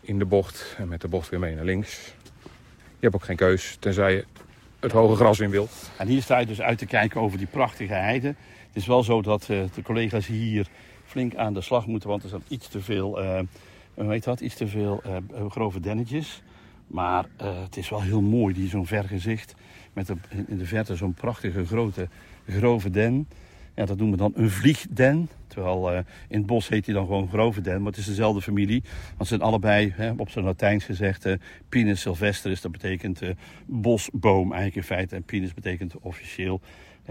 In 0.00 0.18
de 0.18 0.24
bocht. 0.24 0.74
En 0.78 0.88
met 0.88 1.00
de 1.00 1.08
bocht 1.08 1.28
weer 1.28 1.40
mee 1.40 1.54
naar 1.54 1.64
links. 1.64 2.14
Je 2.72 3.00
hebt 3.00 3.14
ook 3.14 3.24
geen 3.24 3.36
keus, 3.36 3.76
tenzij 3.80 4.12
je 4.14 4.24
het 4.80 4.92
hoge 4.92 5.14
gras 5.14 5.40
in 5.40 5.50
wil. 5.50 5.68
En 5.98 6.06
hier 6.06 6.22
sta 6.22 6.38
je 6.38 6.46
dus 6.46 6.60
uit 6.60 6.78
te 6.78 6.86
kijken 6.86 7.20
over 7.20 7.38
die 7.38 7.46
prachtige 7.46 7.94
heide. 7.94 8.28
Het 8.66 8.76
is 8.76 8.86
wel 8.86 9.02
zo 9.02 9.22
dat 9.22 9.48
eh, 9.48 9.64
de 9.74 9.82
collega's 9.82 10.26
hier 10.26 10.68
flink 11.04 11.34
aan 11.34 11.54
de 11.54 11.60
slag 11.60 11.86
moeten, 11.86 12.08
want 12.08 12.22
er 12.22 12.28
zijn 12.28 12.42
iets 12.48 12.68
te 12.68 12.80
veel, 12.80 13.20
eh 13.20 13.40
hoe 13.94 14.10
heet 14.10 14.24
dat, 14.24 14.40
iets 14.40 14.54
te 14.54 14.66
veel 14.66 15.02
eh, 15.04 15.16
grove 15.48 15.80
dennetjes. 15.80 16.42
Maar 16.86 17.26
eh, 17.36 17.62
het 17.62 17.76
is 17.76 17.88
wel 17.88 18.02
heel 18.02 18.20
mooi, 18.20 18.54
die 18.54 18.68
zo'n 18.68 18.86
vergezicht 18.86 19.54
met 19.96 20.12
in 20.46 20.58
de 20.58 20.66
verte 20.66 20.96
zo'n 20.96 21.14
prachtige 21.14 21.66
grote 21.66 22.08
grove 22.48 22.90
den. 22.90 23.28
Ja, 23.74 23.84
dat 23.84 23.96
noemen 23.96 24.18
we 24.18 24.22
dan 24.22 24.42
een 24.42 24.50
vliegden. 24.50 25.28
Terwijl 25.46 25.92
eh, 25.92 25.98
in 26.28 26.38
het 26.38 26.46
bos 26.46 26.68
heet 26.68 26.86
hij 26.86 26.94
dan 26.94 27.06
gewoon 27.06 27.28
grove 27.28 27.60
den, 27.60 27.78
maar 27.78 27.90
het 27.90 28.00
is 28.00 28.06
dezelfde 28.06 28.42
familie. 28.42 28.82
Want 29.16 29.28
ze 29.28 29.36
zijn 29.36 29.40
allebei, 29.40 29.92
hè, 29.96 30.12
op 30.16 30.30
zijn 30.30 30.44
Latijns 30.44 30.84
gezegd, 30.84 31.24
eh, 31.24 31.34
Pinus 31.68 32.00
sylvestris. 32.00 32.60
Dat 32.60 32.72
betekent 32.72 33.22
eh, 33.22 33.30
bosboom 33.66 34.52
eigenlijk 34.52 34.76
in 34.76 34.94
feite. 34.94 35.16
En 35.16 35.22
Pinus 35.22 35.54
betekent 35.54 35.98
officieel, 36.00 36.60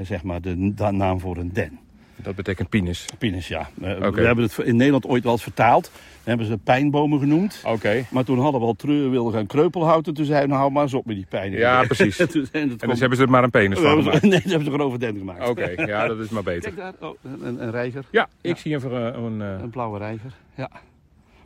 zeg 0.02 0.24
maar, 0.24 0.42
de, 0.42 0.74
de 0.74 0.92
naam 0.92 1.20
voor 1.20 1.38
een 1.38 1.54
den. 1.54 1.80
Dat 2.16 2.36
betekent 2.36 2.70
pinus. 2.70 3.06
Pinus, 3.18 3.48
ja. 3.48 3.70
Eh. 3.82 3.98
We 4.10 4.22
hebben 4.22 4.44
het 4.44 4.58
in 4.58 4.76
Nederland 4.76 5.06
ooit 5.06 5.24
wel 5.24 5.32
eens 5.32 5.44
vertaald. 5.44 5.84
Dan 5.94 6.38
hebben 6.38 6.46
ze 6.46 6.64
pijnbomen 6.64 7.20
genoemd. 7.20 7.62
Oké. 7.66 8.06
Maar 8.10 8.24
toen 8.24 8.40
hadden 8.40 8.62
we 8.62 8.68
al 8.68 8.74
treur 8.74 9.10
wilden 9.10 9.34
gaan 9.34 9.46
kreupelhouten. 9.46 10.14
Toen 10.14 10.26
zeiden 10.26 10.48
we, 10.48 10.54
nou 10.54 10.62
hou 10.62 10.74
maar 10.74 10.84
eens 10.84 10.94
op 10.94 11.06
met 11.06 11.16
die 11.16 11.26
pijn. 11.30 11.52
Ja, 11.52 11.84
precies. 11.88 12.20
En 12.20 12.28
dus 12.78 13.00
hebben 13.00 13.18
ze 13.18 13.24
er 13.24 13.30
maar 13.30 13.44
een 13.44 13.50
penis 13.50 13.80
we 13.80 13.84
van 13.84 13.94
hebben 13.96 14.04
gemaakt. 14.06 14.24
nee, 14.24 14.42
ze 14.42 14.48
hebben 14.48 14.66
ze 14.66 14.72
gewoon 14.72 14.86
over 14.88 15.00
den 15.00 15.18
gemaakt. 15.18 15.50
Oké, 15.50 15.70
ja, 15.86 16.08
dat 16.08 16.20
is 16.20 16.30
maar 16.30 16.44
beter. 16.44 16.74
Kijk 16.74 16.76
daar, 17.00 17.10
oh, 17.10 17.16
een, 17.24 17.46
een, 17.48 17.64
een 17.64 17.72
reiger. 17.72 18.04
Ja, 18.12 18.28
ik 18.42 18.56
Ja. 18.56 18.62
zie 18.62 18.74
een, 18.74 18.80
ver- 18.82 18.92
een, 19.16 19.42
eh, 19.42 19.62
Een 19.62 19.70
blauwe 19.70 19.98
reiger. 19.98 20.32
Ja. 20.56 20.70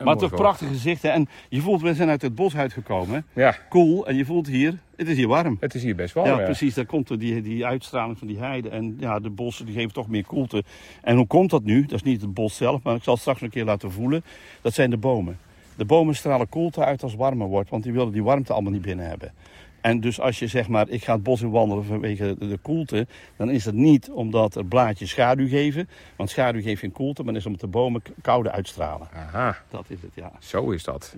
Maar 0.04 0.16
toch 0.16 0.30
vogel. 0.30 0.44
prachtig 0.44 0.68
gezicht. 0.68 1.02
Hè? 1.02 1.08
En 1.08 1.28
je 1.48 1.60
voelt, 1.60 1.80
we 1.80 1.94
zijn 1.94 2.08
uit 2.08 2.22
het 2.22 2.34
bos 2.34 2.56
uitgekomen. 2.56 3.26
Ja, 3.32 3.56
Cool. 3.68 4.06
En 4.06 4.16
je 4.16 4.24
voelt 4.24 4.46
hier, 4.46 4.78
het 4.96 5.08
is 5.08 5.16
hier 5.16 5.28
warm. 5.28 5.56
het 5.60 5.74
is 5.74 5.82
hier 5.82 5.94
best 5.94 6.14
wel. 6.14 6.26
ja, 6.26 6.38
ja. 6.38 6.44
precies. 6.44 6.74
Daar 6.74 6.86
komt 6.86 7.10
er 7.10 7.18
die, 7.18 7.42
die 7.42 7.66
uitstraling 7.66 8.18
van 8.18 8.26
die 8.26 8.38
heide. 8.38 8.68
En 8.68 8.96
ja, 8.98 9.18
de 9.18 9.30
bossen 9.30 9.66
die 9.66 9.74
geven 9.74 9.92
toch 9.92 10.08
meer 10.08 10.26
koelte. 10.26 10.64
En 11.02 11.16
hoe 11.16 11.26
komt 11.26 11.50
dat 11.50 11.62
nu? 11.62 11.82
Dat 11.82 11.92
is 11.92 12.02
niet 12.02 12.20
het 12.20 12.34
bos 12.34 12.56
zelf, 12.56 12.82
maar 12.82 12.94
ik 12.94 13.02
zal 13.02 13.12
het 13.12 13.22
straks 13.22 13.40
nog 13.40 13.48
een 13.48 13.54
keer 13.54 13.64
laten 13.64 13.92
voelen. 13.92 14.24
Dat 14.60 14.74
zijn 14.74 14.90
de 14.90 14.96
bomen. 14.96 15.38
De 15.76 15.84
bomen 15.84 16.14
stralen 16.14 16.48
koelte 16.48 16.84
uit 16.84 17.02
als 17.02 17.12
het 17.12 17.20
warmer 17.20 17.46
wordt, 17.46 17.70
want 17.70 17.82
die 17.82 17.92
willen 17.92 18.12
die 18.12 18.22
warmte 18.22 18.52
allemaal 18.52 18.72
niet 18.72 18.82
binnen 18.82 19.08
hebben. 19.08 19.32
En 19.80 20.00
dus 20.00 20.20
als 20.20 20.38
je 20.38 20.46
zeg 20.46 20.68
maar, 20.68 20.88
ik 20.88 21.04
ga 21.04 21.12
het 21.12 21.22
bos 21.22 21.40
in 21.40 21.50
wandelen 21.50 21.84
vanwege 21.84 22.36
de, 22.38 22.58
koelte, 22.62 23.06
dan 23.36 23.50
is 23.50 23.64
het 23.64 23.74
niet 23.74 24.10
omdat 24.10 24.54
er 24.54 24.64
blaadjes 24.64 25.10
schaduw 25.10 25.48
geven. 25.48 25.88
Want 26.16 26.30
schaduw 26.30 26.62
geeft 26.62 26.80
geen 26.80 26.92
koelte, 26.92 27.22
maar 27.22 27.34
is 27.34 27.46
omdat 27.46 27.60
de 27.60 27.66
bomen 27.66 28.02
koude 28.22 28.50
uitstralen. 28.50 29.08
Aha, 29.12 29.56
Dat 29.70 29.84
is 29.88 30.02
het, 30.02 30.10
ja. 30.14 30.32
zo 30.38 30.70
is 30.70 30.84
dat. 30.84 31.14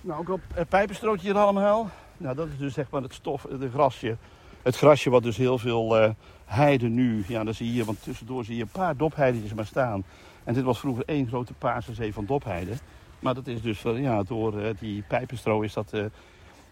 Nou, 0.00 0.20
ook 0.20 0.30
op 0.30 0.40
het 0.54 0.68
pijpenstrootje 0.68 1.26
hier 1.26 1.38
allemaal. 1.38 1.90
Nou, 2.16 2.36
dat 2.36 2.48
is 2.48 2.58
dus 2.58 2.74
zeg 2.74 2.90
maar 2.90 3.02
het 3.02 3.14
stof, 3.14 3.46
het 3.50 3.70
grasje. 3.72 4.16
Het 4.62 4.76
grasje 4.76 5.10
wat 5.10 5.22
dus 5.22 5.36
heel 5.36 5.58
veel 5.58 5.98
eh 5.98 6.10
heide 6.48 6.88
nu, 6.88 7.24
ja, 7.26 7.44
dan 7.44 7.54
zie 7.54 7.66
je 7.66 7.72
hier, 7.72 7.84
want 7.84 8.02
tussendoor 8.02 8.44
zie 8.44 8.56
je 8.56 8.62
een 8.62 8.68
paar 8.68 8.96
dopheidetjes 8.96 9.54
maar 9.54 9.66
staan. 9.66 10.04
En 10.44 10.54
dit 10.54 10.64
was 10.64 10.78
vroeger 10.78 11.04
één 11.06 11.28
grote 11.28 11.52
paarse 11.52 11.94
zee 11.94 12.12
van 12.12 12.26
dopheide. 12.26 12.72
Maar 13.18 13.34
dat 13.34 13.46
is 13.46 13.62
dus, 13.62 13.82
ja, 13.82 14.22
door 14.22 14.54
die 14.80 15.02
pijpenstro 15.08 15.60
is 15.60 15.72
dat, 15.72 15.92
eh, 15.92 16.04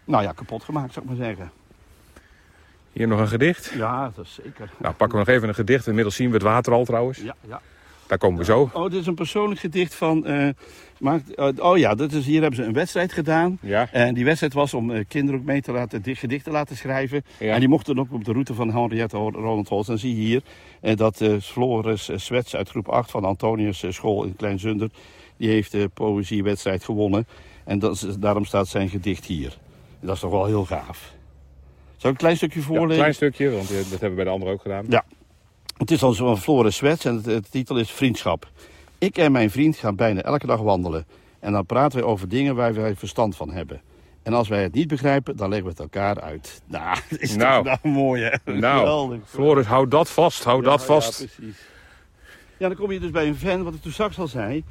nou 0.05 0.23
ja, 0.23 0.31
kapot 0.31 0.63
gemaakt, 0.63 0.93
zou 0.93 1.05
ik 1.05 1.17
maar 1.17 1.25
zeggen. 1.27 1.51
Hier 2.93 3.07
nog 3.07 3.19
een 3.19 3.27
gedicht. 3.27 3.71
Ja, 3.75 4.11
dat 4.15 4.25
is 4.25 4.39
zeker. 4.43 4.69
Nou, 4.77 4.93
pakken 4.93 5.19
we 5.19 5.25
nog 5.25 5.35
even 5.35 5.47
een 5.47 5.55
gedicht. 5.55 5.87
Inmiddels 5.87 6.15
zien 6.15 6.27
we 6.27 6.33
het 6.33 6.43
water 6.43 6.73
al 6.73 6.85
trouwens. 6.85 7.17
Ja, 7.21 7.35
ja. 7.47 7.61
Daar 8.07 8.17
komen 8.17 8.37
we 8.39 8.43
zo. 8.45 8.69
Oh, 8.73 8.83
dit 8.83 8.93
is 9.01 9.07
een 9.07 9.15
persoonlijk 9.15 9.59
gedicht 9.59 9.95
van, 9.95 10.25
eh, 10.25 10.49
maakt, 10.99 11.35
eh, 11.35 11.47
oh 11.57 11.77
ja, 11.77 11.95
dat 11.95 12.11
is, 12.11 12.25
hier 12.25 12.41
hebben 12.41 12.59
ze 12.59 12.65
een 12.65 12.73
wedstrijd 12.73 13.11
gedaan. 13.13 13.57
Ja, 13.61 13.89
En 13.91 14.13
die 14.13 14.25
wedstrijd 14.25 14.53
was 14.53 14.73
om 14.73 15.07
kinderen 15.07 15.39
ook 15.39 15.45
mee 15.45 15.61
te 15.61 15.71
laten, 15.71 16.01
di- 16.01 16.15
gedichten 16.15 16.51
laten 16.51 16.75
schrijven. 16.77 17.23
ja. 17.39 17.53
En 17.53 17.59
die 17.59 17.69
mochten 17.69 17.99
ook 17.99 18.13
op 18.13 18.23
de 18.25 18.31
route 18.31 18.53
van 18.53 18.73
Henriette 18.73 19.17
Roland 19.17 19.67
Holst. 19.69 19.87
Dan 19.87 19.97
zie 19.97 20.15
je 20.15 20.21
hier 20.81 20.95
dat 20.95 21.23
Floris 21.41 22.09
Swets 22.15 22.55
uit 22.55 22.69
groep 22.69 22.87
8 22.87 23.11
van 23.11 23.25
Antonius 23.25 23.83
School 23.89 24.23
in 24.23 24.35
Kleinzunder... 24.35 24.89
die 25.37 25.49
heeft 25.49 25.71
de 25.71 25.89
poëziewedstrijd 25.93 26.83
gewonnen. 26.83 27.27
En 27.63 27.79
dat 27.79 27.93
is, 27.93 28.17
daarom 28.19 28.45
staat 28.45 28.67
zijn 28.67 28.89
gedicht 28.89 29.25
hier. 29.25 29.57
Dat 29.99 30.15
is 30.15 30.21
toch 30.21 30.31
wel 30.31 30.45
heel 30.45 30.65
gaaf. 30.65 31.13
Zal 31.97 32.09
ik 32.09 32.15
een 32.15 32.21
klein 32.21 32.35
stukje 32.37 32.59
Ja, 32.59 32.65
voorlezen? 32.65 32.89
een 32.91 32.97
klein 32.97 33.13
stukje, 33.13 33.49
want 33.51 33.67
dat 33.67 33.89
hebben 33.89 34.09
we 34.09 34.15
bij 34.15 34.23
de 34.23 34.29
anderen 34.29 34.53
ook 34.53 34.61
gedaan. 34.61 34.85
Ja. 34.89 35.05
Het 35.77 35.91
is 35.91 35.99
dan 35.99 36.15
van 36.15 36.37
Floris 36.37 36.75
Swets 36.75 37.05
en 37.05 37.21
de 37.21 37.41
titel 37.49 37.77
is 37.77 37.91
Vriendschap. 37.91 38.49
Ik 38.97 39.17
en 39.17 39.31
mijn 39.31 39.51
vriend 39.51 39.75
gaan 39.77 39.95
bijna 39.95 40.21
elke 40.21 40.45
dag 40.47 40.59
wandelen. 40.59 41.05
En 41.39 41.51
dan 41.51 41.65
praten 41.65 41.99
wij 41.99 42.07
over 42.07 42.27
dingen 42.29 42.55
waar 42.55 42.73
wij 42.73 42.95
verstand 42.95 43.35
van 43.35 43.51
hebben. 43.51 43.81
En 44.23 44.33
als 44.33 44.47
wij 44.47 44.63
het 44.63 44.73
niet 44.73 44.87
begrijpen, 44.87 45.37
dan 45.37 45.47
leggen 45.49 45.65
we 45.67 45.71
het 45.71 45.81
elkaar 45.81 46.21
uit. 46.21 46.61
Nou, 46.65 46.97
dat 47.09 47.19
is 47.19 47.35
Nou. 47.35 47.63
toch 47.65 47.83
nou 47.83 47.95
mooi 47.95 48.23
hè? 48.23 48.51
Nou, 48.53 48.79
Geweldig. 48.79 49.19
Floris, 49.25 49.65
hou 49.65 49.87
dat 49.87 50.09
vast, 50.09 50.43
hou 50.43 50.63
Ja, 50.63 50.69
dat 50.69 50.85
vast. 50.85 51.19
Ja, 51.19 51.25
precies. 51.35 51.57
Ja, 52.57 52.67
dan 52.67 52.77
kom 52.77 52.91
je 52.91 52.99
dus 52.99 53.11
bij 53.11 53.27
een 53.27 53.35
fan, 53.35 53.63
wat 53.63 53.73
ik 53.73 53.81
toen 53.81 53.91
straks 53.91 54.19
al 54.19 54.27
zei. 54.27 54.63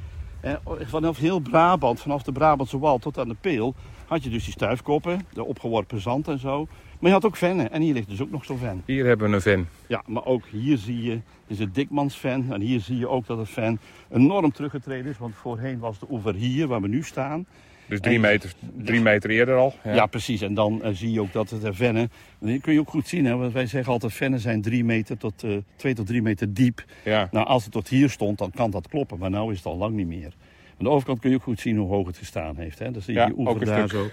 Vanaf 0.81 1.17
heel 1.17 1.39
Brabant, 1.39 1.99
vanaf 1.99 2.23
de 2.23 2.31
Brabantse 2.31 2.79
wal 2.79 2.97
tot 2.97 3.17
aan 3.17 3.27
de 3.27 3.35
Peel, 3.41 3.75
had 4.05 4.23
je 4.23 4.29
dus 4.29 4.43
die 4.43 4.53
stuifkoppen, 4.53 5.25
de 5.33 5.43
opgeworpen 5.43 6.01
zand 6.01 6.27
en 6.27 6.39
zo. 6.39 6.67
Maar 6.99 7.09
je 7.09 7.15
had 7.15 7.25
ook 7.25 7.35
vennen. 7.35 7.71
En 7.71 7.81
hier 7.81 7.93
ligt 7.93 8.09
dus 8.09 8.21
ook 8.21 8.31
nog 8.31 8.45
zo'n 8.45 8.57
ven. 8.57 8.83
Hier 8.85 9.05
hebben 9.05 9.29
we 9.29 9.35
een 9.35 9.41
fan. 9.41 9.67
Ja, 9.87 10.03
maar 10.05 10.25
ook 10.25 10.45
hier 10.45 10.77
zie 10.77 11.03
je, 11.03 11.09
dit 11.11 11.21
is 11.47 11.59
het 11.59 11.75
Dikmansven. 11.75 12.45
En 12.51 12.61
hier 12.61 12.79
zie 12.79 12.97
je 12.97 13.07
ook 13.07 13.25
dat 13.25 13.37
het 13.37 13.49
ven 13.49 13.79
enorm 14.11 14.51
teruggetreden 14.51 15.11
is. 15.11 15.17
Want 15.17 15.35
voorheen 15.35 15.79
was 15.79 15.99
de 15.99 16.05
oever 16.09 16.33
hier, 16.33 16.67
waar 16.67 16.81
we 16.81 16.87
nu 16.87 17.03
staan. 17.03 17.45
Dus 17.87 17.99
drie 17.99 18.15
En- 18.15 18.21
meter, 18.21 18.51
drie 18.77 19.01
meter 19.01 19.29
eerder 19.29 19.55
al. 19.55 19.73
Ja, 19.83 20.05
precies. 20.05 20.41
En 20.41 20.53
dan 20.53 20.83
eh, 20.83 20.89
zie 20.93 21.11
je 21.11 21.21
ook 21.21 21.31
dat 21.33 21.49
het 21.49 21.61
de 21.61 21.73
vennen... 21.73 22.09
en 22.39 22.47
Die 22.47 22.59
kun 22.61 22.73
je 22.73 22.79
ook 22.79 22.89
goed 22.89 23.07
zien, 23.07 23.25
hè. 23.25 23.35
Want 23.35 23.53
wij 23.53 23.65
zeggen 23.65 23.91
altijd, 23.93 24.13
vennen 24.13 24.39
zijn 24.39 24.61
drie 24.61 24.83
meter 24.83 25.17
tot, 25.17 25.43
eh 25.43 25.57
twee 25.75 25.93
tot 25.93 26.07
drie 26.07 26.21
meter 26.21 26.53
diep. 26.53 26.83
Ja. 27.03 27.27
Nou, 27.31 27.47
als 27.47 27.63
het 27.63 27.71
tot 27.73 27.87
hier 27.87 28.09
stond, 28.09 28.37
dan 28.37 28.51
kan 28.51 28.71
dat 28.71 28.87
kloppen. 28.87 29.17
Maar 29.19 29.29
nu 29.29 29.51
is 29.51 29.57
het 29.57 29.65
al 29.65 29.77
lang 29.77 29.95
niet 29.95 30.07
meer. 30.07 30.33
Aan 30.69 30.85
de 30.85 30.89
overkant 30.89 31.19
kun 31.19 31.29
je 31.29 31.35
ook 31.35 31.43
goed 31.43 31.59
zien 31.59 31.77
hoe 31.77 31.87
hoog 31.87 32.07
het 32.07 32.17
gestaan 32.17 32.55
heeft. 32.57 32.79
Hè. 32.79 32.91
Dan 32.91 33.01
zie 33.01 33.13
je 33.13 33.19
Ja, 33.19 33.25
die 33.25 33.37
ook 33.47 33.65
daar 33.65 33.87
stuk. 33.89 33.99
zo. 34.01 34.07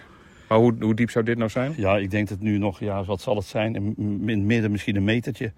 Maar 0.48 0.58
hoe, 0.58 0.74
hoe 0.80 0.94
diep 0.94 1.10
zou 1.10 1.24
dit 1.24 1.38
nou 1.38 1.50
zijn? 1.50 1.72
Ja, 1.76 1.96
ik 1.96 2.10
denk 2.10 2.28
dat 2.28 2.40
nu 2.40 2.58
nog, 2.58 2.80
ja, 2.80 3.04
wat 3.04 3.20
zal 3.20 3.36
het 3.36 3.44
zijn? 3.44 3.74
In 3.74 4.22
het 4.26 4.38
midden 4.38 4.70
misschien 4.70 4.96
een 4.96 5.04
metertje. 5.04 5.52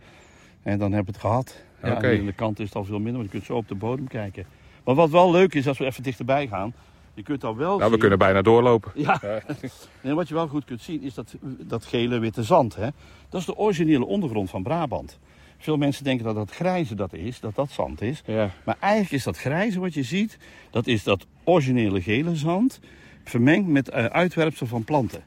En 0.62 0.78
dan 0.78 0.92
heb 0.92 1.06
het 1.06 1.16
gehad. 1.16 1.64
Ja, 1.82 1.94
aan 1.94 2.00
de 2.26 2.32
kant 2.36 2.58
is 2.58 2.66
het 2.66 2.74
al 2.74 2.84
veel 2.84 2.96
minder, 2.98 3.12
want 3.14 3.24
je 3.24 3.30
kunt 3.30 3.44
zo 3.44 3.54
op 3.54 3.68
de 3.68 3.74
bodem 3.74 4.08
kijken. 4.08 4.44
Maar 4.84 4.94
wat 4.94 5.10
wel 5.10 5.30
leuk 5.30 5.54
is, 5.54 5.68
als 5.68 5.78
we 5.78 5.84
even 5.84 6.02
dichterbij 6.02 6.46
gaan. 6.46 6.74
Je 7.16 7.22
kunt 7.22 7.44
al 7.44 7.56
wel 7.56 7.78
Nou, 7.78 7.90
we 7.90 7.98
kunnen 7.98 8.18
bijna 8.18 8.42
doorlopen. 8.42 8.92
Ja, 8.94 9.18
Ja. 9.22 9.42
en 10.10 10.14
wat 10.14 10.28
je 10.28 10.34
wel 10.34 10.48
goed 10.48 10.64
kunt 10.64 10.82
zien 10.82 11.02
is 11.02 11.14
dat, 11.14 11.34
dat 11.42 11.84
gele 11.84 12.18
witte 12.18 12.42
zand. 12.42 12.76
Hè? 12.76 12.88
Dat 13.28 13.40
is 13.40 13.46
de 13.46 13.56
originele 13.56 14.04
ondergrond 14.04 14.50
van 14.50 14.62
Brabant. 14.62 15.18
Veel 15.58 15.76
mensen 15.76 16.04
denken 16.04 16.24
dat 16.24 16.34
dat 16.34 16.50
grijze 16.50 16.94
dat 16.94 17.12
is, 17.12 17.40
dat 17.40 17.54
dat 17.54 17.70
zand 17.70 18.02
is. 18.02 18.22
Ja. 18.26 18.50
Maar 18.64 18.76
eigenlijk 18.80 19.12
is 19.12 19.24
dat 19.24 19.38
grijze 19.38 19.80
wat 19.80 19.94
je 19.94 20.02
ziet, 20.02 20.38
dat 20.70 20.86
is 20.86 21.02
dat 21.02 21.26
originele 21.44 22.02
gele 22.02 22.36
zand 22.36 22.80
vermengd 23.24 23.68
met 23.68 23.88
eh, 23.88 24.04
uitwerpsel 24.04 24.66
van 24.66 24.84
planten. 24.84 25.22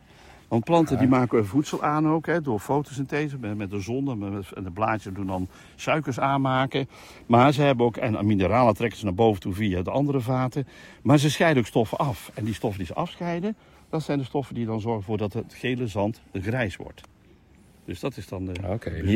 Want 0.50 0.64
planten 0.64 0.98
die 0.98 1.08
maken 1.08 1.46
voedsel 1.46 1.84
aan 1.84 2.08
ook, 2.10 2.26
hè, 2.26 2.42
door 2.42 2.60
fotosynthese, 2.60 3.38
met, 3.40 3.58
met 3.58 3.70
de 3.70 3.80
zon. 3.80 4.10
en 4.10 4.18
met- 4.34 4.52
En 4.56 4.64
de 4.64 4.72
blaadjes 4.72 5.14
doen 5.14 5.28
dan 5.28 5.48
suikers 5.76 6.20
aanmaken. 6.20 6.88
Maar 7.26 7.54
ze 7.54 7.62
hebben 7.62 7.86
ook, 7.86 7.98
en 7.98 8.26
mineralen 8.26 8.74
trekken 8.74 8.98
ze 9.00 9.06
naar 9.06 9.14
boven 9.14 9.42
toe 9.42 9.54
via 9.54 9.82
de 9.82 9.92
andere 9.92 10.20
vaten. 10.20 10.68
Maar 11.02 11.18
ze 11.18 11.30
scheiden 11.30 11.62
ook 11.62 11.68
stoffen 11.68 11.98
af. 11.98 12.32
En 12.34 12.44
die 12.44 12.54
stoffen 12.54 12.78
die 12.80 12.88
ze 12.88 12.94
afscheiden, 12.94 13.56
dat 13.90 14.04
zijn 14.04 14.18
de 14.18 14.24
stoffen 14.24 14.56
die 14.56 14.66
dan 14.66 14.82
zorgen 14.82 15.04
voor 15.04 15.18
dat 15.18 15.34
het 15.34 15.54
gele 15.54 15.88
zand 15.88 16.22
grijs 16.34 16.76
wordt. 16.76 17.02
Dus 17.86 18.00
dat 18.00 18.18
is 18.18 18.28
dan 18.28 18.46
de 18.46 18.52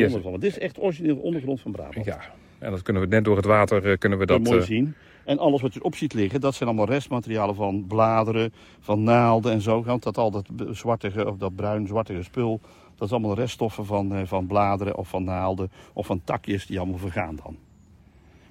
is- 0.06 0.12
van. 0.12 0.22
Want 0.22 0.42
Dit 0.42 0.52
is 0.52 0.60
echt 0.60 0.80
origineel 0.82 1.16
ondergrond 1.18 1.62
van 1.62 1.72
Brabant. 1.72 2.06
Ja. 2.06 2.20
En 2.60 2.72
dat 2.72 2.82
kunnen 2.82 3.02
we 3.02 3.08
net 3.08 3.24
door 3.26 3.36
het 3.36 3.46
water 3.46 3.92
eh, 3.92 3.98
kunnen 3.98 4.20
we 4.20 4.26
Dat 4.26 4.38
dat. 4.38 4.48
mooi 4.48 4.60
eh, 4.60 4.66
zien. 4.68 4.94
En 5.26 5.40
alles 5.40 5.62
wat 5.62 5.74
je 5.74 5.84
op 5.84 5.96
ziet 5.96 6.14
liggen, 6.14 6.42
dat 6.42 6.56
zijn 6.56 6.70
allemaal 6.70 6.88
restmaterialen 6.88 7.56
van 7.56 7.86
bladeren, 7.88 8.54
van 8.80 9.04
naalden 9.04 9.52
en 9.52 9.62
zo. 9.62 9.84
Want 9.84 10.04
dat 10.04 10.18
al 10.18 10.32
dat 10.32 10.46
zwartige 10.72 11.28
of 11.28 11.38
dat 11.38 11.56
bruin-zwartige 11.56 12.24
spul, 12.24 12.62
dat 12.96 13.08
is 13.08 13.14
allemaal 13.14 13.36
reststoffen 13.36 13.86
van, 13.86 14.16
eh, 14.16 14.22
van 14.26 14.48
bladeren 14.48 14.96
of 14.96 15.08
van 15.08 15.24
naalden 15.24 15.72
of 15.94 16.06
van 16.06 16.22
takjes 16.24 16.66
die 16.66 16.80
allemaal 16.80 16.98
vergaan 16.98 17.36
dan. 17.44 17.58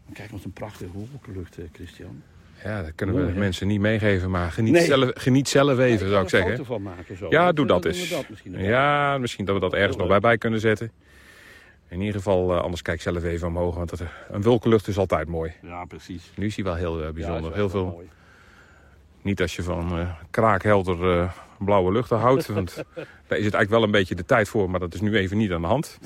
Maar 0.06 0.14
kijk 0.14 0.30
wat 0.30 0.44
een 0.44 0.52
prachtige 0.52 0.90
wolkenlucht, 0.92 1.58
eh, 1.58 1.64
Christian. 1.72 2.22
ja, 2.64 2.82
dat 2.82 2.94
kunnen 2.94 3.16
we 3.16 3.22
Mooi, 3.22 3.34
mensen 3.34 3.66
niet 3.66 3.80
meegeven, 3.80 4.30
maar 4.30 4.50
geniet, 4.50 4.72
Nee. 4.72 4.84
zelf, 4.84 5.10
geniet 5.14 5.48
zelf 5.48 5.78
even, 5.78 6.08
zou 6.08 6.22
ik 6.22 6.28
zeggen. 6.28 6.82
maken 6.82 7.16
zo. 7.16 7.26
Ja, 7.28 7.52
doe 7.52 7.66
dat 7.66 7.84
eens. 7.84 8.08
dat 8.10 8.28
misschien. 8.28 8.58
Ja, 8.58 9.18
misschien 9.18 9.44
dat 9.44 9.54
we 9.54 9.60
dat 9.60 9.72
ergens 9.74 9.96
nog 9.96 10.08
bij 10.08 10.20
bij 10.20 10.38
kunnen 10.38 10.60
zetten. 10.60 10.90
In 11.92 12.00
ieder 12.00 12.14
geval, 12.14 12.52
eh, 12.54 12.62
anders 12.62 12.82
kijk 12.82 13.00
zelf 13.00 13.24
even 13.24 13.48
omhoog, 13.48 13.74
want 13.74 13.90
het, 13.90 14.00
een 14.30 14.42
wolkenlucht 14.42 14.88
is 14.88 14.98
altijd 14.98 15.28
mooi. 15.28 15.52
Ja, 15.62 15.84
precies. 15.84 16.32
Nu 16.36 16.46
is 16.46 16.54
hij 16.56 16.64
wel 16.64 16.74
heel 16.74 16.98
eh, 16.98 17.04
Ja, 17.04 17.12
bijzonder. 17.12 17.54
heel 17.54 17.68
veel. 17.68 17.86
mooi. 17.86 18.08
Niet 19.22 19.40
als 19.40 19.56
je 19.56 19.62
van 19.62 19.98
eh, 19.98 20.08
kraakhelder 20.30 21.18
eh, 21.18 21.32
blauwe 21.58 21.92
luchten 21.92 22.18
houdt. 22.18 22.46
Want 22.46 22.74
daar 23.28 23.38
is 23.38 23.44
het 23.44 23.54
eigenlijk 23.54 23.70
wel 23.70 23.82
een 23.82 23.90
beetje 23.90 24.14
de 24.14 24.24
tijd 24.24 24.48
voor, 24.48 24.70
maar 24.70 24.80
dat 24.80 24.94
is 24.94 25.00
nu 25.00 25.16
even 25.16 25.36
niet 25.36 25.52
aan 25.52 25.60
de 25.60 25.66
hand. 25.66 25.98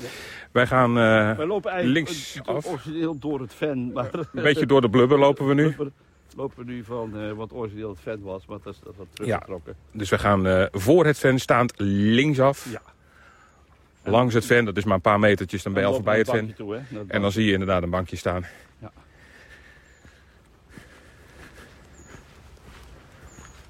Wij 0.51 0.67
gaan 0.67 0.89
eh, 0.89 1.37
Wij 1.37 1.45
lopen 1.45 1.71
eigenlijk 1.71 2.07
links 2.07 2.35
eh, 2.35 2.55
af. 2.55 2.65
origineel 2.65 3.17
door 3.19 3.39
het 3.39 3.53
ven. 3.53 3.91
Maar 3.93 4.09
een 4.13 4.43
beetje 4.43 4.65
door 4.65 4.81
de 4.81 4.89
blubber 4.89 5.19
lopen 5.19 5.47
we 5.47 5.53
nu. 5.53 5.75
lopen 6.35 6.65
we 6.65 6.71
nu 6.71 6.83
van 6.83 7.17
eh, 7.17 7.31
wat 7.31 7.53
origineel 7.53 7.89
het 7.89 7.99
ven 7.99 8.21
was, 8.21 8.45
maar 8.45 8.57
dat 8.63 8.73
is, 8.73 8.79
dat 8.83 8.93
wat 8.97 9.07
teruggetrokken. 9.13 9.75
Dus 9.91 10.09
we 10.09 10.17
gaan 10.19 10.47
eh, 10.47 10.65
voor 10.71 11.05
het 11.05 11.17
ven 11.19 11.39
staand 11.39 11.73
linksaf. 11.77 12.67
Ja. 12.71 12.81
Langs 14.07 14.33
het 14.33 14.45
ven, 14.45 14.65
dat 14.65 14.77
is 14.77 14.83
maar 14.83 14.95
een 14.95 15.01
paar 15.01 15.19
metertjes, 15.19 15.63
dan 15.63 15.73
ben 15.73 15.81
je 15.81 15.87
al 15.87 15.93
voorbij 15.93 16.17
het 16.17 16.29
ven. 16.29 16.53
toe, 16.55 16.79
En 17.07 17.21
dan 17.21 17.31
zie 17.31 17.45
je 17.45 17.51
inderdaad 17.51 17.83
een 17.83 17.89
bankje 17.89 18.15
staan. 18.15 18.45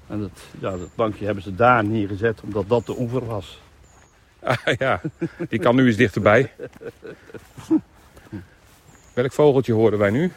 En 0.06 0.20
dat, 0.20 0.30
ja, 0.60 0.70
dat 0.70 0.94
bankje 0.94 1.24
hebben 1.24 1.42
ze 1.42 1.54
daar 1.54 1.84
neergezet 1.84 2.40
omdat 2.40 2.68
dat 2.68 2.86
de 2.86 2.98
oever 2.98 3.26
was. 3.26 3.60
Ah, 4.42 4.56
ja, 4.78 5.00
die 5.48 5.58
kan 5.58 5.76
nu 5.76 5.86
eens 5.86 5.96
dichterbij. 5.96 6.52
Welk 9.14 9.32
vogeltje 9.32 9.72
horen 9.72 9.98
wij 9.98 10.10
nu? 10.10 10.32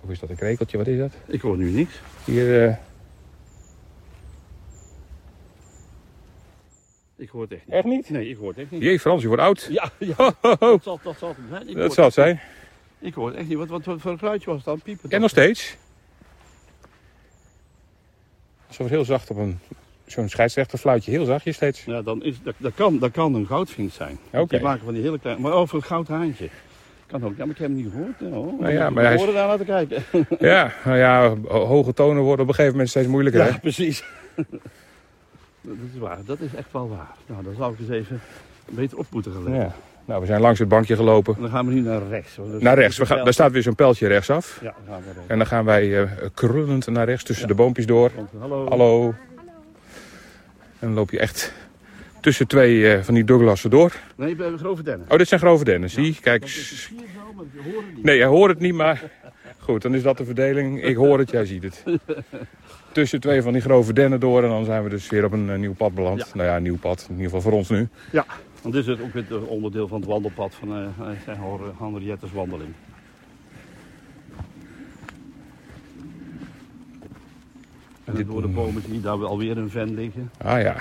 Of 0.00 0.10
is 0.10 0.18
dat 0.18 0.30
een 0.30 0.36
krekeltje? 0.36 0.76
Wat 0.76 0.86
is 0.86 0.98
dat? 0.98 1.12
Ik 1.26 1.40
hoor 1.40 1.56
nu 1.56 1.70
niks. 1.70 2.00
Hier, 2.24 2.68
eh, 2.68 2.76
Ik 7.20 7.28
hoor 7.28 7.42
het 7.42 7.52
echt 7.52 7.62
niet. 7.66 7.74
echt 7.74 7.84
niet? 7.84 8.10
Nee, 8.10 8.28
ik 8.28 8.36
hoor 8.36 8.48
het 8.48 8.58
echt 8.58 8.70
niet. 8.70 8.82
Jee, 8.82 9.00
Frans, 9.00 9.22
je 9.22 9.28
wordt 9.28 9.42
oud. 9.42 9.68
Ja, 9.70 9.90
ja 9.98 10.14
Ho, 10.16 10.30
ho, 10.40 10.56
ho. 10.58 10.70
dat, 10.70 10.82
zal, 10.82 11.00
dat 11.02 11.18
zal 11.18 11.28
het 11.28 11.36
zijn. 11.50 11.68
Ik 11.68 11.76
Dat 11.76 11.94
zal 11.94 12.04
het 12.04 12.14
zijn. 12.14 12.40
Ik 12.98 13.14
hoor 13.14 13.26
het 13.28 13.36
echt 13.36 13.48
niet. 13.48 13.58
Wat, 13.58 13.68
wat, 13.68 13.84
wat 13.84 14.00
voor 14.00 14.10
een 14.10 14.18
geluidje 14.18 14.46
was 14.46 14.56
het 14.56 14.64
dan? 14.64 14.80
Piepen? 14.80 15.10
En 15.10 15.20
nog 15.20 15.30
steeds. 15.30 15.76
Alsof 18.66 18.86
het 18.86 18.94
heel 18.94 19.04
zacht 19.04 19.30
op 19.30 19.36
een... 19.36 19.58
Zo'n 20.06 20.28
scheidsrechterfluitje, 20.28 21.10
heel 21.10 21.24
zachtjes 21.24 21.56
steeds. 21.56 21.84
Ja, 21.84 22.02
dan 22.02 22.22
is, 22.22 22.42
dat, 22.42 22.54
dat, 22.56 22.72
kan, 22.74 22.98
dat 22.98 23.10
kan 23.10 23.34
een 23.34 23.46
goudvink 23.46 23.92
zijn. 23.92 24.18
Oké. 24.32 24.46
Die 24.56 24.60
maken 24.60 24.84
van 24.84 24.94
die 24.94 25.02
hele 25.02 25.18
kleine... 25.18 25.42
Maar 25.42 25.52
over 25.52 25.76
een 25.76 25.82
goudhaantje. 25.82 26.48
Kan 27.06 27.24
ook. 27.24 27.30
Ja, 27.36 27.44
maar 27.44 27.54
ik 27.54 27.58
heb 27.60 27.66
hem 27.68 27.76
niet 27.76 27.90
gehoord. 27.90 28.14
Ja, 28.20 28.26
hoor. 28.28 28.52
Nou 28.60 28.72
ja, 28.72 28.86
Ik 28.88 28.94
maar 28.94 29.04
hij 29.04 29.12
is- 29.12 29.18
hoorde 29.18 29.32
daar 29.34 29.46
naar 29.48 29.58
te 29.58 29.64
kijken. 29.64 30.02
Ja, 30.38 30.72
nou 30.84 30.96
ja, 30.98 31.28
ho- 31.48 31.64
hoge 31.64 31.92
tonen 31.92 32.22
worden 32.22 32.40
op 32.42 32.48
een 32.48 32.54
gegeven 32.54 32.70
moment 32.72 32.90
steeds 32.90 33.06
moeilijker. 33.08 33.44
Ja, 33.46 33.52
Hè? 33.52 33.58
precies. 33.58 34.04
Dat 35.76 35.88
is 35.94 36.00
waar. 36.00 36.18
Dat 36.24 36.40
is 36.40 36.54
echt 36.54 36.72
wel 36.72 36.88
waar. 36.88 37.14
Nou, 37.26 37.44
dan 37.44 37.54
zou 37.56 37.72
ik 37.72 37.78
eens 37.78 37.88
even 37.88 38.20
beter 38.68 38.98
op 38.98 39.06
moeten 39.10 39.32
gaan. 39.32 39.54
Ja. 39.54 39.74
Nou, 40.04 40.20
we 40.20 40.26
zijn 40.26 40.40
langs 40.40 40.58
het 40.58 40.68
bankje 40.68 40.96
gelopen. 40.96 41.34
En 41.34 41.40
dan 41.40 41.50
gaan 41.50 41.66
we 41.66 41.72
nu 41.72 41.80
naar 41.80 42.02
rechts. 42.08 42.36
Dus 42.36 42.62
Naar 42.62 42.78
rechts. 42.78 42.98
We 42.98 43.06
gaan, 43.06 43.24
daar 43.24 43.32
staat 43.32 43.52
weer 43.52 43.62
zo'n 43.62 43.74
pijltje 43.74 44.06
rechtsaf. 44.06 44.58
Ja, 44.62 44.74
dan 44.86 44.94
gaan 44.94 45.00
we 45.00 45.12
rechts. 45.12 45.28
En 45.30 45.38
dan 45.38 45.46
gaan 45.46 45.64
wij 45.64 46.02
eh, 46.02 46.10
krullend 46.34 46.86
naar 46.86 47.06
rechts 47.06 47.24
tussen 47.24 47.48
de 47.48 47.54
boompjes 47.54 47.86
door. 47.86 48.10
Hallo. 48.38 48.68
Hallo. 48.68 49.14
En 50.78 50.86
dan 50.86 50.92
loop 50.92 51.10
je 51.10 51.18
echt 51.18 51.52
tussen 52.20 52.46
twee 52.46 52.92
eh, 52.92 53.02
van 53.02 53.14
die 53.14 53.24
Douglassen 53.24 53.70
door. 53.70 53.92
Nee, 54.16 54.36
we 54.36 54.42
hebben 54.42 54.60
grove 54.60 54.82
dennen. 54.82 55.06
Oh, 55.10 55.18
dit 55.18 55.28
zijn 55.28 55.40
grove 55.40 55.64
dennen. 55.64 55.90
Zie, 55.90 56.18
kijk. 56.20 56.40
Dat 56.40 56.50
is 56.50 56.82
zo, 56.88 57.32
maar 57.34 57.44
je 57.52 57.70
hoort 57.70 57.84
het 57.86 57.94
niet. 57.94 58.04
Nee, 58.04 58.16
jij 58.16 58.26
hoort 58.26 58.50
het 58.50 58.60
niet, 58.60 58.74
maar 58.74 59.02
goed, 59.58 59.82
dan 59.82 59.94
is 59.94 60.02
dat 60.02 60.18
de 60.18 60.24
verdeling. 60.24 60.82
Ik 60.82 60.96
hoor 60.96 61.18
het, 61.18 61.30
jij 61.30 61.44
ziet 61.44 61.62
het. 61.62 61.82
Tussen 62.92 63.20
twee 63.20 63.42
van 63.42 63.52
die 63.52 63.62
grove 63.62 63.92
dennen 63.92 64.20
door 64.20 64.42
en 64.42 64.48
dan 64.48 64.64
zijn 64.64 64.82
we 64.82 64.88
dus 64.88 65.08
weer 65.08 65.24
op 65.24 65.32
een 65.32 65.50
eh, 65.50 65.58
nieuw 65.58 65.74
pad 65.74 65.94
beland. 65.94 66.18
Ja. 66.18 66.26
Nou 66.34 66.48
ja, 66.48 66.56
een 66.56 66.62
nieuw 66.62 66.78
pad, 66.78 67.06
in 67.08 67.16
ieder 67.16 67.24
geval 67.24 67.40
voor 67.40 67.52
ons 67.52 67.68
nu. 67.68 67.88
Ja, 68.12 68.24
want 68.62 68.74
dit 68.74 68.82
is 68.82 68.90
het 68.90 69.00
ook 69.02 69.12
weer 69.12 69.24
een 69.28 69.46
onderdeel 69.46 69.88
van 69.88 70.00
het 70.00 70.08
wandelpad 70.08 70.54
van 70.54 70.76
uh, 70.76 70.84
eh, 71.26 71.78
Henriette's 71.78 72.32
wandeling. 72.32 72.70
En 78.04 78.14
Dit- 78.14 78.26
door 78.26 78.42
de 78.42 78.48
bomen 78.48 78.82
zie 78.82 78.94
je 78.94 79.00
daar 79.00 79.24
alweer 79.24 79.58
een 79.58 79.70
ven 79.70 79.94
liggen. 79.94 80.30
Ah 80.38 80.60
ja. 80.60 80.76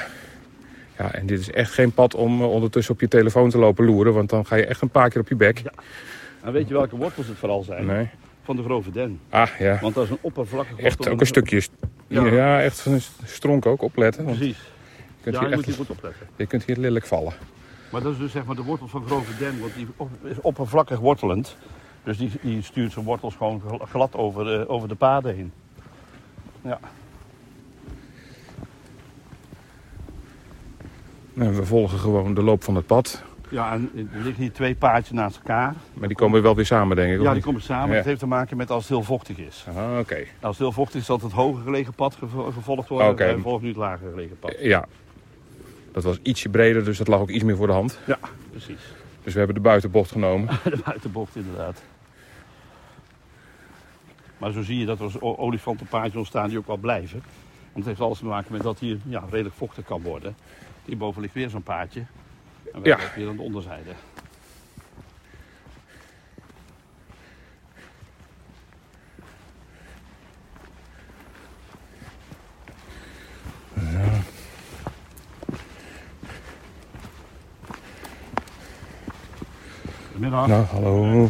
Ja, 0.98 1.14
en 1.14 1.26
dit 1.26 1.40
is 1.40 1.52
echt 1.52 1.72
geen 1.72 1.92
pad 1.92 2.16
om 2.16 2.42
eh, 2.42 2.52
ondertussen 2.52 2.94
op 2.94 3.00
je 3.00 3.08
telefoon 3.08 3.50
te 3.50 3.58
lopen 3.58 3.86
loeren, 3.86 4.14
want 4.14 4.30
dan 4.30 4.46
ga 4.46 4.56
je 4.56 4.66
echt 4.66 4.82
een 4.82 4.90
paar 4.90 5.10
keer 5.10 5.22
op 5.22 5.28
je 5.28 5.36
bek. 5.36 5.58
Ja. 5.58 5.72
En 6.44 6.52
weet 6.52 6.68
je 6.68 6.74
welke 6.74 6.96
wortels 6.96 7.28
het 7.28 7.38
vooral 7.38 7.64
zijn? 7.64 7.86
Nee. 7.86 8.10
Van 8.44 8.56
de 8.56 8.64
grove 8.64 8.92
den. 8.92 9.20
Ah 9.30 9.50
ja. 9.60 9.78
Want 9.82 9.96
dat 9.96 10.04
is 10.04 10.10
een 10.10 10.18
oppervlakkig 10.22 10.80
Echt 10.80 11.10
ook 11.10 11.20
een 11.20 11.26
stukje. 11.26 11.62
Ja. 12.10 12.26
Ja, 12.26 12.62
echt 12.62 12.80
van 12.82 12.92
een 12.92 13.02
stronk 13.26 13.66
ook 13.66 13.82
opletten. 13.82 14.24
Want 14.26 14.38
Precies. 14.38 14.58
je 14.58 15.04
kunt, 15.22 15.36
Ja, 15.36 15.42
hier 15.42 15.50
je 15.50 15.56
moet 15.56 15.66
hier 15.66 15.76
goed 15.76 15.90
opletten. 15.90 16.28
je 16.36 16.46
kunt 16.46 16.64
hier 16.64 16.78
lelijk 16.78 17.06
vallen. 17.06 17.34
Maar 17.92 18.02
dat 18.02 18.12
is 18.14 18.18
dus 18.18 18.32
zeg 18.32 18.46
maar 18.46 18.56
de 18.56 18.64
wortel 18.64 18.88
van 18.88 19.06
grove 19.06 19.38
den, 19.38 19.60
want 19.60 19.74
die 19.76 19.88
is 20.24 20.42
oppervlakkig 20.42 21.00
wortelend. 21.00 21.58
Dus 22.04 22.18
die, 22.18 22.32
die 22.42 22.62
stuurt 22.62 22.92
zijn 22.92 23.06
wortels 23.06 23.36
gewoon 23.36 23.62
gl- 23.68 23.84
glad 23.84 24.16
over, 24.16 24.60
eh, 24.62 24.70
over 24.70 24.88
de 24.88 24.96
paden 24.96 25.36
heen. 25.36 25.52
Ja. 26.62 26.80
En 31.36 31.56
we 31.56 31.66
volgen 31.66 32.00
gewoon 32.00 32.34
de 32.34 32.44
loop 32.44 32.64
van 32.64 32.76
het 32.76 32.86
pad. 32.86 33.24
Ja, 33.50 33.74
en 33.74 33.90
er 34.14 34.22
liggen 34.22 34.44
hier 34.44 34.52
twee 34.52 34.76
paardjes 34.76 35.12
naast 35.12 35.36
elkaar. 35.38 35.74
Maar 35.94 36.08
die 36.08 36.18
komen 36.18 36.42
wel 36.42 36.56
weer 36.56 36.66
samen, 36.66 36.96
denk 36.96 37.14
ik. 37.14 37.22
Ja, 37.22 37.34
die 37.34 37.42
komen 37.44 37.62
samen. 37.62 37.90
Ja. 37.90 37.96
Dat 37.96 38.06
heeft 38.06 38.20
te 38.20 38.28
maken 38.28 38.58
met 38.58 38.72
als 38.72 38.82
het 38.82 38.92
heel 38.92 39.04
vochtig 39.04 39.38
is. 39.38 39.66
Ah, 39.76 39.98
oké. 40.00 40.16
Als 40.40 40.58
het 40.58 40.58
heel 40.58 40.72
vochtig 40.72 41.00
is, 41.00 41.06
zal 41.06 41.20
het 41.20 41.32
hoger 41.32 41.64
gelegen 41.64 41.94
pad 41.94 42.16
gevo- 42.16 42.52
gevolgd 42.52 42.90
worden. 42.90 43.28
En 43.30 43.42
volgt 43.42 43.62
nu 43.62 43.68
het 43.68 43.78
lager 43.78 44.10
gelegen 44.10 44.40
pad. 44.40 44.56
Ja. 44.60 44.86
Dat 45.92 46.04
was 46.04 46.20
ietsje 46.22 46.50
breder, 46.50 46.84
dus 46.84 46.98
dat 46.98 47.08
lag 47.08 47.20
ook 47.20 47.30
iets 47.30 47.44
meer 47.44 47.56
voor 47.56 47.68
de 47.68 47.74
hand. 47.74 48.00
Ja, 48.06 48.18
precies. 48.52 48.94
Dus 49.24 49.34
we 49.34 49.38
hebben 49.38 49.56
de 49.56 49.62
buitenbocht 49.62 50.12
genomen. 50.12 50.50
De 50.64 50.80
buitenbocht 50.86 51.36
inderdaad. 51.36 51.82
Maar 54.38 54.52
zo 54.52 54.62
zie 54.62 54.80
je 54.80 54.86
dat 54.86 55.00
er 55.00 55.22
olifantenpaardjes 55.22 56.16
ontstaan 56.16 56.50
die 56.50 56.58
ook 56.58 56.68
wel 56.68 56.78
blijven. 56.78 57.20
Want 57.74 57.76
het 57.76 57.86
heeft 57.86 58.00
alles 58.02 58.18
te 58.20 58.26
maken 58.26 58.52
met 58.54 58.62
dat 58.62 58.80
hier 58.80 58.98
ja, 59.06 59.24
redelijk 59.30 59.56
vochtig 59.56 59.86
kan 59.86 60.02
worden. 60.02 60.36
Hierboven 60.86 61.22
ligt 61.22 61.34
weer 61.34 61.50
zo'n 61.50 61.64
paardje. 61.64 62.04
En 62.74 62.82
we 62.82 62.88
Ja. 62.90 62.98
hebben 62.98 63.20
weer 63.20 63.30
aan 63.30 63.36
de 63.36 63.42
onderzijde. 63.42 63.92
Goedemiddag. 80.12 80.48
Nou, 80.48 80.64
hallo. 80.66 81.30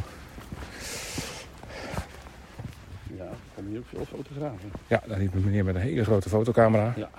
Ja, 3.18 3.24
er 3.24 3.36
komen 3.56 3.72
hier 3.72 3.80
ook 3.80 3.86
veel 3.90 4.06
fotografen. 4.06 4.72
Ja, 4.88 5.02
daar 5.08 5.18
liep 5.20 5.34
een 5.34 5.44
meneer 5.44 5.64
met 5.66 5.76
een 5.76 5.82
hele 5.82 6.04
grote 6.04 6.30
fotocamera. 6.30 6.94
Ja. 6.96 7.10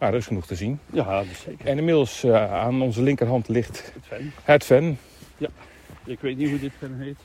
Nou, 0.00 0.12
dat 0.12 0.20
is 0.20 0.26
genoeg 0.26 0.46
te 0.46 0.54
zien. 0.54 0.78
Ja, 0.92 1.04
dat 1.16 1.24
is 1.30 1.40
zeker. 1.40 1.66
En 1.66 1.78
inmiddels 1.78 2.24
eh, 2.24 2.52
aan 2.52 2.82
onze 2.82 3.02
linkerhand 3.02 3.48
ligt 3.48 3.92
Het 3.94 4.04
fijn. 4.06 4.32
het 4.44 4.64
ven. 4.64 4.98
Ik 6.04 6.20
weet 6.20 6.36
niet 6.36 6.48
hoe 6.50 6.58
dit 6.58 6.72
pen 6.78 6.96
heet. 7.00 7.18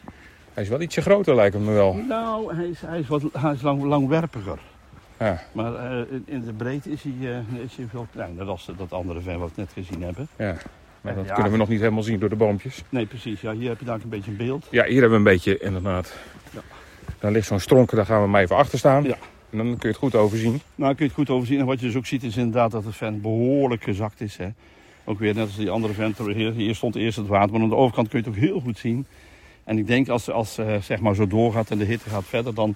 Hij 0.54 0.64
is 0.64 0.70
wel 0.70 0.82
ietsje 0.82 1.02
groter, 1.02 1.36
lijkt 1.36 1.54
het 1.54 1.64
me 1.64 1.72
wel. 1.72 1.94
Nou, 1.94 2.56
hij 2.56 2.66
is, 2.68 2.82
hij 2.82 3.00
is, 3.00 3.08
wat, 3.08 3.22
hij 3.32 3.54
is 3.54 3.62
lang, 3.62 3.84
langwerpiger. 3.84 4.60
Ja, 5.20 5.42
Maar 5.52 5.76
eh, 5.76 5.98
in, 6.12 6.24
in 6.26 6.46
de 6.46 6.54
breedte 6.54 6.90
is 6.92 7.02
hij, 7.04 7.32
eh, 7.32 7.64
is 7.64 7.76
hij 7.76 7.86
veel 7.90 8.08
kleiner 8.12 8.46
dan 8.46 8.58
dat 8.78 8.94
andere 8.94 9.22
ven 9.22 9.40
wat 9.40 9.50
we 9.56 9.62
net 9.62 9.72
gezien 9.74 10.02
hebben. 10.04 10.28
ja. 10.38 10.56
Maar 11.02 11.16
dat 11.16 11.26
Ja. 11.26 11.34
kunnen 11.34 11.52
we 11.52 11.58
nog 11.58 11.68
niet 11.70 11.80
helemaal 11.80 12.04
zien 12.04 12.20
door 12.20 12.30
de 12.30 12.36
boompjes. 12.36 12.84
Nee, 12.90 13.06
precies. 13.06 13.42
Ja, 13.42 13.54
hier 13.54 13.70
heb 13.70 13.80
je 13.80 13.86
daar 13.86 14.00
een 14.04 14.10
beetje 14.10 14.32
een 14.32 14.38
beeld. 14.38 14.68
Ja, 14.72 14.84
hier 14.84 15.02
hebben 15.02 15.10
we 15.10 15.16
een 15.30 15.36
beetje, 15.36 15.58
inderdaad. 15.58 16.14
Ja. 16.54 16.60
Dan 17.20 17.32
ligt 17.32 17.48
zo'n 17.48 17.60
stronken, 17.60 17.98
daar 17.98 18.06
gaan 18.06 18.22
we 18.22 18.28
maar 18.28 18.42
even 18.42 18.56
achter 18.56 18.78
staan. 18.78 19.04
Ja. 19.04 19.18
En 19.60 19.66
dan 19.66 19.78
kun 19.78 19.90
je 19.90 19.96
het 19.96 19.98
goed 19.98 20.16
overzien. 20.16 20.62
Nou, 20.76 20.96
kun 20.96 21.06
je 21.06 21.12
het 21.12 21.20
goed 21.20 21.30
overzien. 21.30 21.60
En 21.60 21.66
wat 21.66 21.80
je 21.80 21.86
dus 21.86 21.96
ook 21.96 22.06
ziet 22.06 22.24
is 22.24 22.38
inderdaad 22.38 22.72
dat 22.72 22.84
de 22.84 22.92
ven 22.92 23.22
behoorlijk 23.22 23.84
gezakt 23.84 24.22
is. 24.22 24.38
Hè. 24.38 24.48
Ook 25.04 25.20
weer 25.20 25.34
net 25.34 25.46
als 25.46 25.56
die 25.56 25.70
andere 25.70 25.94
vent. 25.94 26.18
Hier, 26.18 26.54
hier 26.54 26.76
stond 26.76 26.96
eerst 26.96 27.18
het 27.18 27.28
water, 27.28 27.52
maar 27.52 27.62
aan 27.62 27.70
de 27.70 27.76
overkant 27.76 28.08
kun 28.08 28.20
je 28.20 28.26
het 28.26 28.36
ook 28.36 28.44
heel 28.44 28.60
goed 28.60 28.78
zien. 28.78 29.06
En 29.64 29.78
ik 29.78 29.88
denk 29.88 30.10
als, 30.10 30.30
als 30.30 30.58
eh, 30.58 30.82
zeg 30.82 31.00
maar 31.00 31.16
zo 31.16 31.28
doorgaat 31.28 31.72
en 31.72 31.78
de 31.78 31.86
hitte 31.86 32.10
gaat 32.10 32.26
verder, 32.26 32.54
dan 32.54 32.76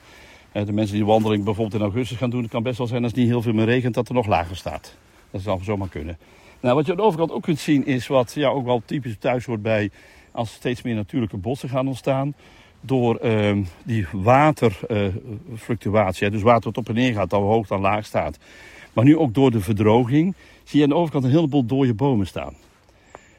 eh, 0.51 0.65
de 0.65 0.71
mensen 0.71 0.95
die 0.95 1.05
wandeling 1.05 1.43
bijvoorbeeld 1.43 1.82
in 1.82 1.88
augustus 1.88 2.17
gaan 2.17 2.30
doen, 2.30 2.41
het 2.41 2.51
kan 2.51 2.63
best 2.63 2.77
wel 2.77 2.88
zijn 2.88 3.03
als 3.03 3.11
het 3.11 3.21
niet 3.21 3.30
heel 3.30 3.41
veel 3.41 3.53
meer 3.53 3.65
regent, 3.65 3.93
dat 3.93 4.07
er 4.07 4.13
nog 4.13 4.27
lager 4.27 4.55
staat. 4.55 4.95
Dat 5.32 5.41
zou 5.41 5.63
zomaar 5.63 5.89
kunnen. 5.89 6.17
Nou, 6.59 6.75
wat 6.75 6.86
je 6.86 6.91
aan 6.91 6.97
de 6.97 7.03
overkant 7.03 7.32
ook 7.32 7.43
kunt 7.43 7.59
zien 7.59 7.86
is 7.86 8.07
wat 8.07 8.34
ja, 8.34 8.49
ook 8.49 8.65
wel 8.65 8.82
typisch 8.86 9.17
thuis 9.19 9.45
hoort 9.45 9.61
bij 9.61 9.91
als 10.32 10.53
steeds 10.53 10.82
meer 10.82 10.95
natuurlijke 10.95 11.38
bossen 11.38 11.69
gaan 11.69 11.88
ontstaan. 11.88 12.34
Door 12.82 13.15
ehm, 13.15 13.63
die 13.84 14.07
waterfluctuatie, 14.11 16.25
hè, 16.25 16.32
dus 16.32 16.41
water 16.41 16.63
wat 16.63 16.77
op 16.77 16.89
en 16.89 16.95
neer 16.95 17.13
gaat, 17.13 17.30
dan 17.30 17.41
hoog 17.41 17.67
dan 17.67 17.82
laag 17.82 18.05
staat. 18.05 18.38
Maar 18.93 19.03
nu 19.03 19.17
ook 19.17 19.34
door 19.34 19.51
de 19.51 19.61
verdroging 19.61 20.36
zie 20.63 20.77
je 20.77 20.84
aan 20.84 20.89
de 20.89 20.95
overkant 20.95 21.23
een 21.23 21.30
heleboel 21.30 21.65
dode 21.65 21.93
bomen 21.93 22.27
staan. 22.27 22.53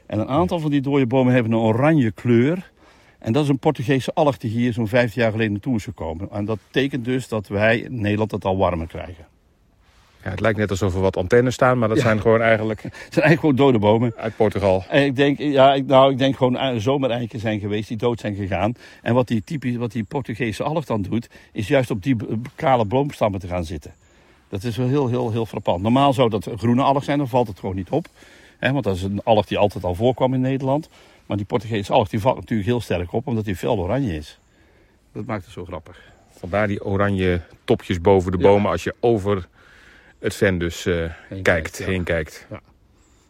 En 0.05 0.19
een 0.19 0.27
aantal 0.27 0.59
van 0.59 0.71
die 0.71 0.81
dode 0.81 1.05
bomen 1.05 1.33
hebben 1.33 1.51
een 1.51 1.57
oranje 1.57 2.11
kleur. 2.11 2.71
En 3.19 3.33
dat 3.33 3.43
is 3.43 3.49
een 3.49 3.59
Portugese 3.59 4.13
alg 4.13 4.37
die 4.37 4.51
hier 4.51 4.73
zo'n 4.73 4.87
15 4.87 5.21
jaar 5.21 5.31
geleden 5.31 5.51
naartoe 5.51 5.75
is 5.75 5.83
gekomen. 5.83 6.31
En 6.31 6.45
dat 6.45 6.59
betekent 6.65 7.05
dus 7.05 7.27
dat 7.27 7.47
wij 7.47 7.79
in 7.79 8.01
Nederland 8.01 8.31
het 8.31 8.45
al 8.45 8.57
warmer 8.57 8.87
krijgen. 8.87 9.25
Ja, 10.23 10.29
het 10.29 10.39
lijkt 10.39 10.57
net 10.57 10.69
alsof 10.69 10.93
er 10.95 11.01
wat 11.01 11.17
antennes 11.17 11.53
staan, 11.53 11.77
maar 11.79 11.87
dat 11.87 11.97
Ja. 11.97 12.03
zijn 12.03 12.21
gewoon 12.21 12.41
eigenlijk 12.41 12.81
Het 12.83 12.91
zijn 12.91 13.25
eigenlijk 13.25 13.39
gewoon 13.39 13.55
dode 13.55 13.79
bomen. 13.79 14.13
uit 14.17 14.35
Portugal. 14.35 14.83
En 14.89 15.03
ik 15.05 15.15
denk, 15.15 15.37
ja, 15.39 15.73
ik, 15.73 15.85
nou, 15.85 16.11
ik 16.11 16.17
denk 16.17 16.35
gewoon 16.37 16.57
eh, 16.57 16.75
zomereiken 16.77 17.39
zijn 17.39 17.59
geweest 17.59 17.87
die 17.87 17.97
dood 17.97 18.19
zijn 18.19 18.35
gegaan. 18.35 18.73
En 19.01 19.13
wat 19.13 19.27
die, 19.27 19.43
typisch, 19.43 19.75
wat 19.75 19.91
die 19.91 20.03
Portugese 20.03 20.63
alg 20.63 20.85
dan 20.85 21.01
doet, 21.01 21.29
is 21.51 21.67
juist 21.67 21.91
op 21.91 22.03
die 22.03 22.15
kale 22.55 22.85
boomstammen 22.85 23.39
te 23.39 23.47
gaan 23.47 23.63
zitten. 23.65 23.93
Dat 24.49 24.63
is 24.63 24.77
wel 24.77 24.87
heel, 24.87 25.07
heel, 25.07 25.31
heel 25.31 25.45
frappant. 25.45 25.81
Normaal 25.81 26.13
zou 26.13 26.29
dat 26.29 26.49
groene 26.57 26.81
alg 26.81 27.03
zijn, 27.03 27.17
dan 27.17 27.27
valt 27.27 27.47
het 27.47 27.59
gewoon 27.59 27.75
niet 27.75 27.89
op. 27.89 28.05
Hè, 28.57 28.71
want 28.71 28.83
dat 28.83 28.95
is 28.95 29.03
een 29.03 29.21
alg 29.23 29.45
die 29.45 29.57
altijd 29.57 29.83
al 29.83 29.95
voorkwam 29.95 30.33
in 30.33 30.41
Nederland. 30.41 30.89
Maar 31.25 31.37
die 31.37 31.45
Portugese 31.45 31.93
alg 31.93 32.09
die 32.09 32.19
valt 32.19 32.35
natuurlijk 32.35 32.69
heel 32.69 32.81
sterk 32.81 33.13
op, 33.13 33.27
omdat 33.27 33.45
die 33.45 33.55
fel 33.55 33.77
oranje 33.77 34.15
is. 34.15 34.39
Dat 35.13 35.25
maakt 35.25 35.43
het 35.43 35.53
zo 35.53 35.65
grappig. 35.65 35.99
Vandaar 36.37 36.67
die 36.67 36.85
oranje 36.85 37.41
topjes 37.63 38.01
boven 38.01 38.31
de 38.31 38.37
Ja. 38.37 38.43
bomen 38.43 38.71
als 38.71 38.83
je 38.83 38.95
over 38.99 39.47
het 40.21 40.35
ven 40.35 40.57
dus 40.57 40.85
eh, 40.85 40.95
Heen 40.95 41.11
kijkt, 41.27 41.43
kijkt, 41.43 41.77
ja. 41.77 41.85
heen 41.85 42.03
kijkt. 42.03 42.47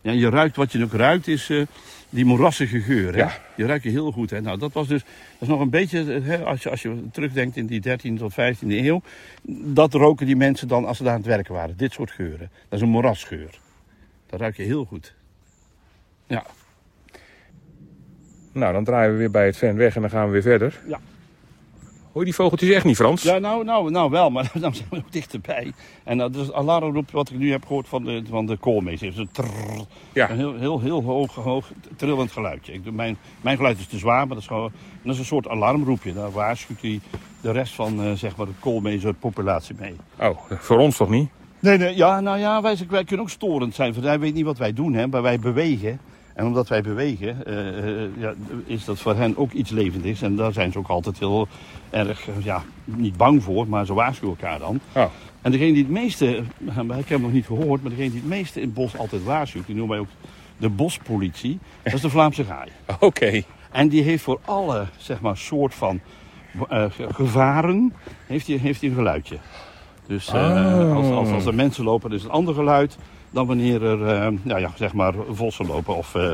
Ja, 0.02 0.12
je 0.12 0.30
ruikt, 0.30 0.56
wat 0.56 0.72
je 0.72 0.84
ook 0.84 0.94
ruikt, 0.94 1.28
is 1.28 1.50
eh, 1.50 1.62
die 2.10 2.26
moerassige 2.26 2.80
geur. 2.80 3.14
Hè? 3.14 3.20
Ja. 3.20 3.32
Die 3.56 3.66
ruik 3.66 3.84
je 3.84 3.90
heel 3.90 4.12
goed. 4.12 4.30
Hè? 4.30 4.42
Nou, 4.42 4.58
dat 4.58 4.74
was 4.74 4.88
dus, 4.88 5.02
dat 5.02 5.42
is 5.42 5.48
nog 5.48 5.60
een 5.60 5.70
beetje, 5.70 6.14
eh, 6.14 6.24
hè, 6.24 6.44
als, 6.44 6.64
je, 6.64 6.70
als 6.70 6.82
je 6.82 7.10
terugdenkt 7.12 7.58
in 7.58 7.66
die 7.66 7.82
13e 7.82 8.18
tot 8.18 8.34
15e 8.34 8.68
eeuw. 8.68 9.02
Dat 9.74 9.94
roken 9.94 10.26
die 10.26 10.36
mensen 10.36 10.68
dan 10.68 10.86
als 10.86 10.98
ze 10.98 11.04
daar 11.04 11.14
aan 11.14 11.20
het 11.20 11.28
werken 11.28 11.54
waren. 11.54 11.78
Dit 11.78 11.94
soort 11.94 12.12
geuren. 12.12 12.50
Dat 12.70 12.80
is 12.80 12.82
een 12.82 12.92
moerasgeur. 12.92 13.60
Dat 14.26 14.40
ruik 14.40 14.58
je 14.58 14.64
heel 14.64 14.86
goed. 14.86 15.14
Ja. 16.28 16.46
Nou, 18.52 18.74
dan 18.74 18.84
draaien 18.84 19.12
we 19.12 19.18
weer 19.18 19.32
bij 19.32 19.46
het 19.46 19.58
ven 19.58 19.76
weg 19.76 19.96
en 19.96 20.02
dan 20.02 20.10
gaan 20.10 20.26
we 20.26 20.32
weer 20.32 20.42
verder. 20.42 20.80
Ja. 20.88 21.00
Hoor 22.12 22.22
je 22.22 22.28
die 22.28 22.36
vogeltjes 22.36 22.70
echt 22.70 22.86
niet, 22.86 22.96
Frans? 22.96 23.24
Ja, 23.24 23.38
nou, 23.38 23.64
nou, 23.64 23.92
nou 23.92 24.10
wel, 24.10 24.30
maar 24.30 24.52
dan 24.60 24.76
zijn 24.76 24.88
we 24.90 24.98
ook 24.98 25.12
dichterbij. 25.12 25.72
En 26.04 26.18
dat 26.18 26.36
is 26.36 26.42
het 26.42 26.54
alarmroep 26.54 27.12
wat 27.12 27.30
ik 27.30 27.38
nu 27.38 27.52
heb 27.52 27.66
gehoord 27.66 27.88
van 27.88 28.04
de, 28.04 28.24
van 28.30 28.46
de 28.46 28.58
koolmees. 28.58 29.02
Heeft. 29.02 29.18
Ja. 30.14 30.30
Een 30.30 30.38
heel, 30.38 30.58
heel, 30.58 30.80
heel 30.80 31.04
hoog, 31.04 31.36
hoog 31.36 31.72
trillend 31.96 32.32
geluidje. 32.32 32.74
Ik, 32.74 32.92
mijn, 32.92 33.18
mijn 33.42 33.58
geluid 33.58 33.80
is 33.80 33.88
te 33.88 33.98
zwaar, 33.98 34.18
maar 34.18 34.28
dat 34.28 34.38
is, 34.38 34.48
gewoon, 34.48 34.72
dat 35.04 35.14
is 35.14 35.20
een 35.20 35.26
soort 35.26 35.48
alarmroepje. 35.48 36.14
Daar 36.14 36.32
waarschuwt 36.32 36.82
hij 36.82 37.00
de 37.42 37.52
rest 37.52 37.74
van 37.74 38.02
eh, 38.02 38.12
zeg 38.12 38.36
maar 38.36 38.46
de 38.46 38.52
koolmezenpopulatie 38.60 39.76
mee. 39.80 39.96
Oh, 40.20 40.38
voor 40.50 40.78
ons 40.78 40.98
toch 40.98 41.10
niet? 41.10 41.30
Nee, 41.60 41.78
nee, 41.78 41.96
ja, 41.96 42.20
nou 42.20 42.40
ja, 42.40 42.62
wij, 42.62 42.78
wij 42.90 43.04
kunnen 43.04 43.26
ook 43.26 43.32
storend 43.32 43.76
zijn. 43.76 43.94
Want 43.94 44.06
hij 44.06 44.20
weet 44.20 44.34
niet 44.34 44.46
wat 44.46 44.58
wij 44.58 44.74
doen, 44.74 44.94
hè, 44.94 45.08
maar 45.08 45.22
wij 45.22 45.40
bewegen. 45.40 46.00
En 46.34 46.46
omdat 46.46 46.68
wij 46.68 46.82
bewegen, 46.82 47.46
eh, 47.46 48.04
eh, 48.04 48.10
ja, 48.18 48.34
is 48.66 48.86
dat 48.86 49.00
voor 49.00 49.16
hen 49.16 49.38
ook 49.38 49.52
iets 49.52 49.70
levendigs. 49.72 50.22
En 50.22 50.36
daar 50.36 50.54
zijn 50.54 50.72
ze 50.72 50.78
ook 50.78 50.88
altijd 50.88 51.20
heel 51.20 51.48
erg, 51.90 52.28
eh, 52.28 52.44
ja, 52.44 52.64
niet 52.84 53.18
bang 53.18 53.44
voor, 53.44 53.68
maar 53.68 53.86
ze 53.86 53.94
waarschuwen 53.94 54.38
elkaar 54.40 54.60
dan. 54.60 54.80
Oh, 54.96 55.06
En 55.42 55.52
degene 55.52 55.74
die 55.74 55.84
het 55.84 55.92
meeste, 55.92 56.44
ik 56.60 56.74
heb 56.88 57.08
hem 57.08 57.22
nog 57.22 57.32
niet 57.32 57.46
gehoord, 57.46 57.82
maar 57.82 57.92
degene 57.92 58.10
die 58.12 58.20
het 58.20 58.30
meeste 58.30 58.60
in 58.60 58.66
het 58.66 58.76
bos 58.76 58.98
altijd 58.98 59.24
waarschuwt, 59.24 59.66
die 59.66 59.76
noemen 59.76 59.96
wij 59.96 60.06
ook 60.06 60.12
de 60.58 60.70
bospolitie. 60.70 61.60
Dat 61.84 61.94
is 61.94 62.02
de 62.02 62.10
Vlaamse 62.10 62.44
gaai. 62.44 62.70
oké. 63.00 63.42
En 63.72 63.88
die 63.88 64.04
heeft 64.04 64.24
voor 64.24 64.40
alle, 64.46 64.86
zeg 64.98 65.22
maar, 65.22 65.38
soort 65.38 65.74
van 65.74 66.00
gevaren, 67.12 67.94
heeft 68.28 68.48
hij, 68.48 68.56
heeft 68.56 68.84
een 68.84 68.94
geluidje. 68.94 69.38
Dus 70.08 70.30
Oh. 70.30 70.96
als, 70.96 71.10
als, 71.10 71.30
als 71.32 71.46
er 71.46 71.56
mensen 71.56 71.84
lopen, 71.84 72.12
is 72.12 72.22
het 72.22 72.26
een 72.30 72.36
ander 72.38 72.54
geluid 72.54 72.98
dan 73.32 73.48
wanneer 73.48 73.84
er, 73.84 74.34
nou 74.42 74.60
ja, 74.60 74.72
zeg 74.76 74.94
maar, 74.94 75.14
vossen 75.30 75.66
lopen 75.66 75.96
of 75.96 76.16
eh, 76.16 76.32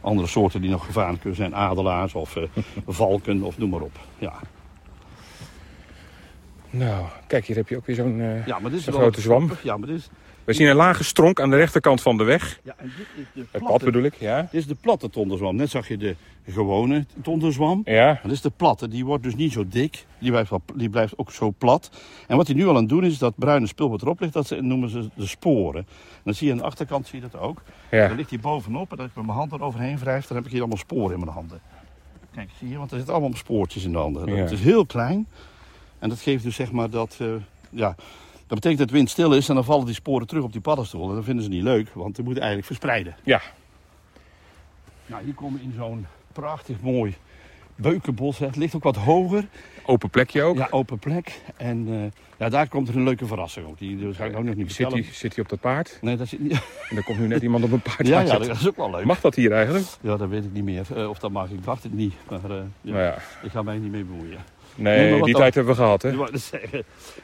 andere 0.00 0.28
soorten 0.28 0.60
die 0.60 0.70
nog 0.70 0.84
gevaarlijk 0.84 1.20
kunnen 1.20 1.38
zijn. 1.38 1.54
Adelaars 1.54 2.14
of 2.14 2.36
eh, 2.36 2.42
valken 2.86 3.42
of 3.42 3.58
noem 3.58 3.70
maar 3.70 3.80
op. 3.80 3.98
Ja, 4.18 4.32
Nou, 6.70 7.04
kijk, 7.26 7.46
hier 7.46 7.56
heb 7.56 7.68
je 7.68 7.76
ook 7.76 7.86
weer 7.86 7.96
zo'n... 7.96 8.42
ja 8.46 8.58
grote 8.92 9.20
zwam. 9.20 9.50
Ja, 9.62 9.76
maar 9.76 9.88
dit 9.88 9.98
is, 9.98 10.08
We 10.44 10.52
zien 10.52 10.68
een 10.68 10.76
lage 10.76 11.04
stronk 11.04 11.40
aan 11.40 11.50
de 11.50 11.56
rechterkant 11.56 12.02
van 12.02 12.16
de 12.16 12.24
weg. 12.24 12.60
ja, 12.64 12.74
en 12.76 12.92
dit 12.96 13.06
is 13.16 13.24
de 13.34 13.40
Het 13.40 13.50
platte, 13.50 13.68
pad 13.68 13.84
bedoel 13.84 14.02
ik, 14.02 14.14
ja. 14.14 14.40
Dit 14.42 14.52
is 14.60 14.66
de 14.66 14.74
platte 14.74 15.10
tonderzwam. 15.10 15.56
Net 15.56 15.70
zag 15.70 15.88
je 15.88 15.96
de 15.96 16.16
gewone 16.46 17.06
tonderzwam. 17.22 17.82
Ja, 17.84 18.04
Maar 18.06 18.20
dit 18.22 18.32
is 18.32 18.40
de 18.40 18.50
platte, 18.56 18.88
die 18.88 19.04
wordt 19.04 19.22
dus 19.22 19.34
niet 19.34 19.52
zo 19.52 19.64
dik. 19.68 20.06
Die 20.18 20.30
blijft, 20.30 20.50
wel, 20.50 20.62
die 20.74 20.88
blijft 20.90 21.18
ook 21.18 21.32
zo 21.32 21.54
plat. 21.58 21.90
En 22.26 22.36
wat 22.36 22.46
hij 22.46 22.56
nu 22.56 22.64
al 22.66 22.74
aan 22.74 22.80
het 22.80 22.88
doen 22.88 23.04
is, 23.04 23.18
dat 23.18 23.34
bruine 23.36 23.66
spul 23.66 23.90
wat 23.90 24.02
erop 24.02 24.20
ligt, 24.20 24.32
dat 24.32 24.46
ze- 24.46 24.60
noemen 24.60 24.88
ze 24.90 25.08
de 25.14 25.26
sporen. 25.26 25.80
En 25.86 26.20
dan 26.24 26.34
zie 26.34 26.46
je 26.46 26.52
aan 26.52 26.58
de 26.58 26.64
achterkant 26.64 27.06
zie 27.06 27.20
je 27.20 27.28
dat 27.30 27.40
ook. 27.40 27.62
ja. 27.90 28.08
Dan 28.08 28.16
ligt 28.16 28.30
hij 28.30 28.38
bovenop 28.40 28.92
en 28.92 28.98
als 28.98 29.06
ik 29.08 29.14
met 29.16 29.24
mijn 29.26 29.38
hand 29.38 29.52
eroverheen 29.52 29.98
wrijf, 29.98 30.26
dan 30.26 30.36
heb 30.36 30.46
ik 30.46 30.50
hier 30.52 30.60
allemaal 30.60 30.78
sporen 30.78 31.12
in 31.14 31.20
mijn 31.20 31.32
handen. 31.32 31.60
Kijk, 32.34 32.48
zie 32.58 32.68
je, 32.68 32.76
want 32.78 32.90
er 32.90 32.96
zitten 32.96 33.14
allemaal 33.14 33.36
spoortjes 33.38 33.84
in 33.84 33.92
de 33.92 33.98
handen. 33.98 34.26
Ja. 34.34 34.36
Het 34.36 34.50
is 34.50 34.60
heel 34.60 34.86
klein. 34.86 35.26
En 35.98 36.08
dat 36.08 36.20
geeft 36.20 36.42
dus 36.44 36.54
zeg 36.56 36.72
maar 36.72 36.90
dat, 36.90 37.16
eh, 37.20 37.26
ja, 37.70 37.94
dat 38.50 38.60
betekent 38.60 38.78
dat 38.78 38.88
de 38.88 38.94
wind 38.94 39.10
stil 39.10 39.32
is 39.32 39.48
en 39.48 39.54
dan 39.54 39.64
vallen 39.64 39.84
die 39.86 39.94
sporen 39.94 40.26
terug 40.26 40.42
op 40.44 40.52
die 40.52 40.60
paddenstoel. 40.60 41.08
En 41.08 41.14
dat 41.14 41.24
vinden 41.24 41.44
ze 41.44 41.50
niet 41.50 41.62
leuk, 41.62 41.88
want 41.94 42.14
die 42.14 42.24
moeten 42.24 42.42
eigenlijk 42.42 42.72
verspreiden. 42.72 43.16
Ja. 43.24 43.40
Nou, 45.06 45.24
hier 45.24 45.34
komen 45.34 45.58
we 45.58 45.64
in 45.64 45.74
zo'n 45.76 46.06
prachtig 46.32 46.80
mooi 46.80 47.16
beukenbos. 47.74 48.38
hè. 48.38 48.46
Het 48.46 48.56
ligt 48.56 48.74
ook 48.74 48.82
wat 48.82 48.96
hoger. 48.96 49.44
Open 49.84 50.10
plekje 50.10 50.42
ook. 50.42 50.56
Ja, 50.56 50.66
open 50.70 50.98
plek. 50.98 51.40
En 51.56 51.86
eh, 51.88 52.20
ja, 52.38 52.48
daar 52.48 52.68
komt 52.68 52.88
er 52.88 52.96
een 52.96 53.04
leuke 53.04 53.26
verrassing 53.26 53.66
ook. 53.66 53.78
Die, 53.78 53.96
die 53.96 54.14
ga 54.14 54.24
ik 54.24 54.36
ook 54.36 54.44
nog 54.44 54.54
niet 54.54 54.72
Zit 54.72 54.92
hij 54.92 55.02
zit 55.12 55.34
hij 55.34 55.44
op 55.44 55.50
dat 55.50 55.60
paard? 55.60 55.98
Nee, 56.00 56.16
dat 56.16 56.28
zit 56.28 56.40
niet. 56.40 56.62
En 56.88 56.96
er 56.96 57.04
komt 57.04 57.18
nu 57.18 57.26
net 57.26 57.42
iemand 57.42 57.64
op 57.64 57.72
een 57.72 57.82
paard 57.82 58.06
Ja, 58.06 58.20
ja, 58.20 58.38
dat 58.38 58.48
is 58.48 58.68
ook 58.68 58.76
wel 58.76 58.90
leuk. 58.90 59.04
Mag 59.04 59.20
dat 59.20 59.34
hier 59.34 59.52
eigenlijk? 59.52 59.86
Ja, 60.00 60.16
dat 60.16 60.28
weet 60.28 60.44
ik 60.44 60.52
niet 60.52 60.64
meer. 60.64 60.86
Eh, 60.96 61.08
of 61.08 61.18
dat 61.18 61.30
mag, 61.30 61.50
ik 61.50 61.64
dacht 61.64 61.82
het 61.82 61.92
niet. 61.92 62.14
Maar 62.30 62.50
eh, 62.50 62.56
ja, 62.80 62.92
Nou 62.92 63.02
ja. 63.02 63.18
ik 63.42 63.50
ga 63.50 63.62
mij 63.62 63.78
niet 63.78 63.90
mee 63.90 64.04
bemoeien. 64.04 64.38
Nee, 64.74 65.22
die 65.22 65.32
dan? 65.32 65.40
tijd 65.40 65.54
hebben 65.54 65.74
we 65.74 65.80
gehad, 65.82 66.02
hè? 66.02 66.12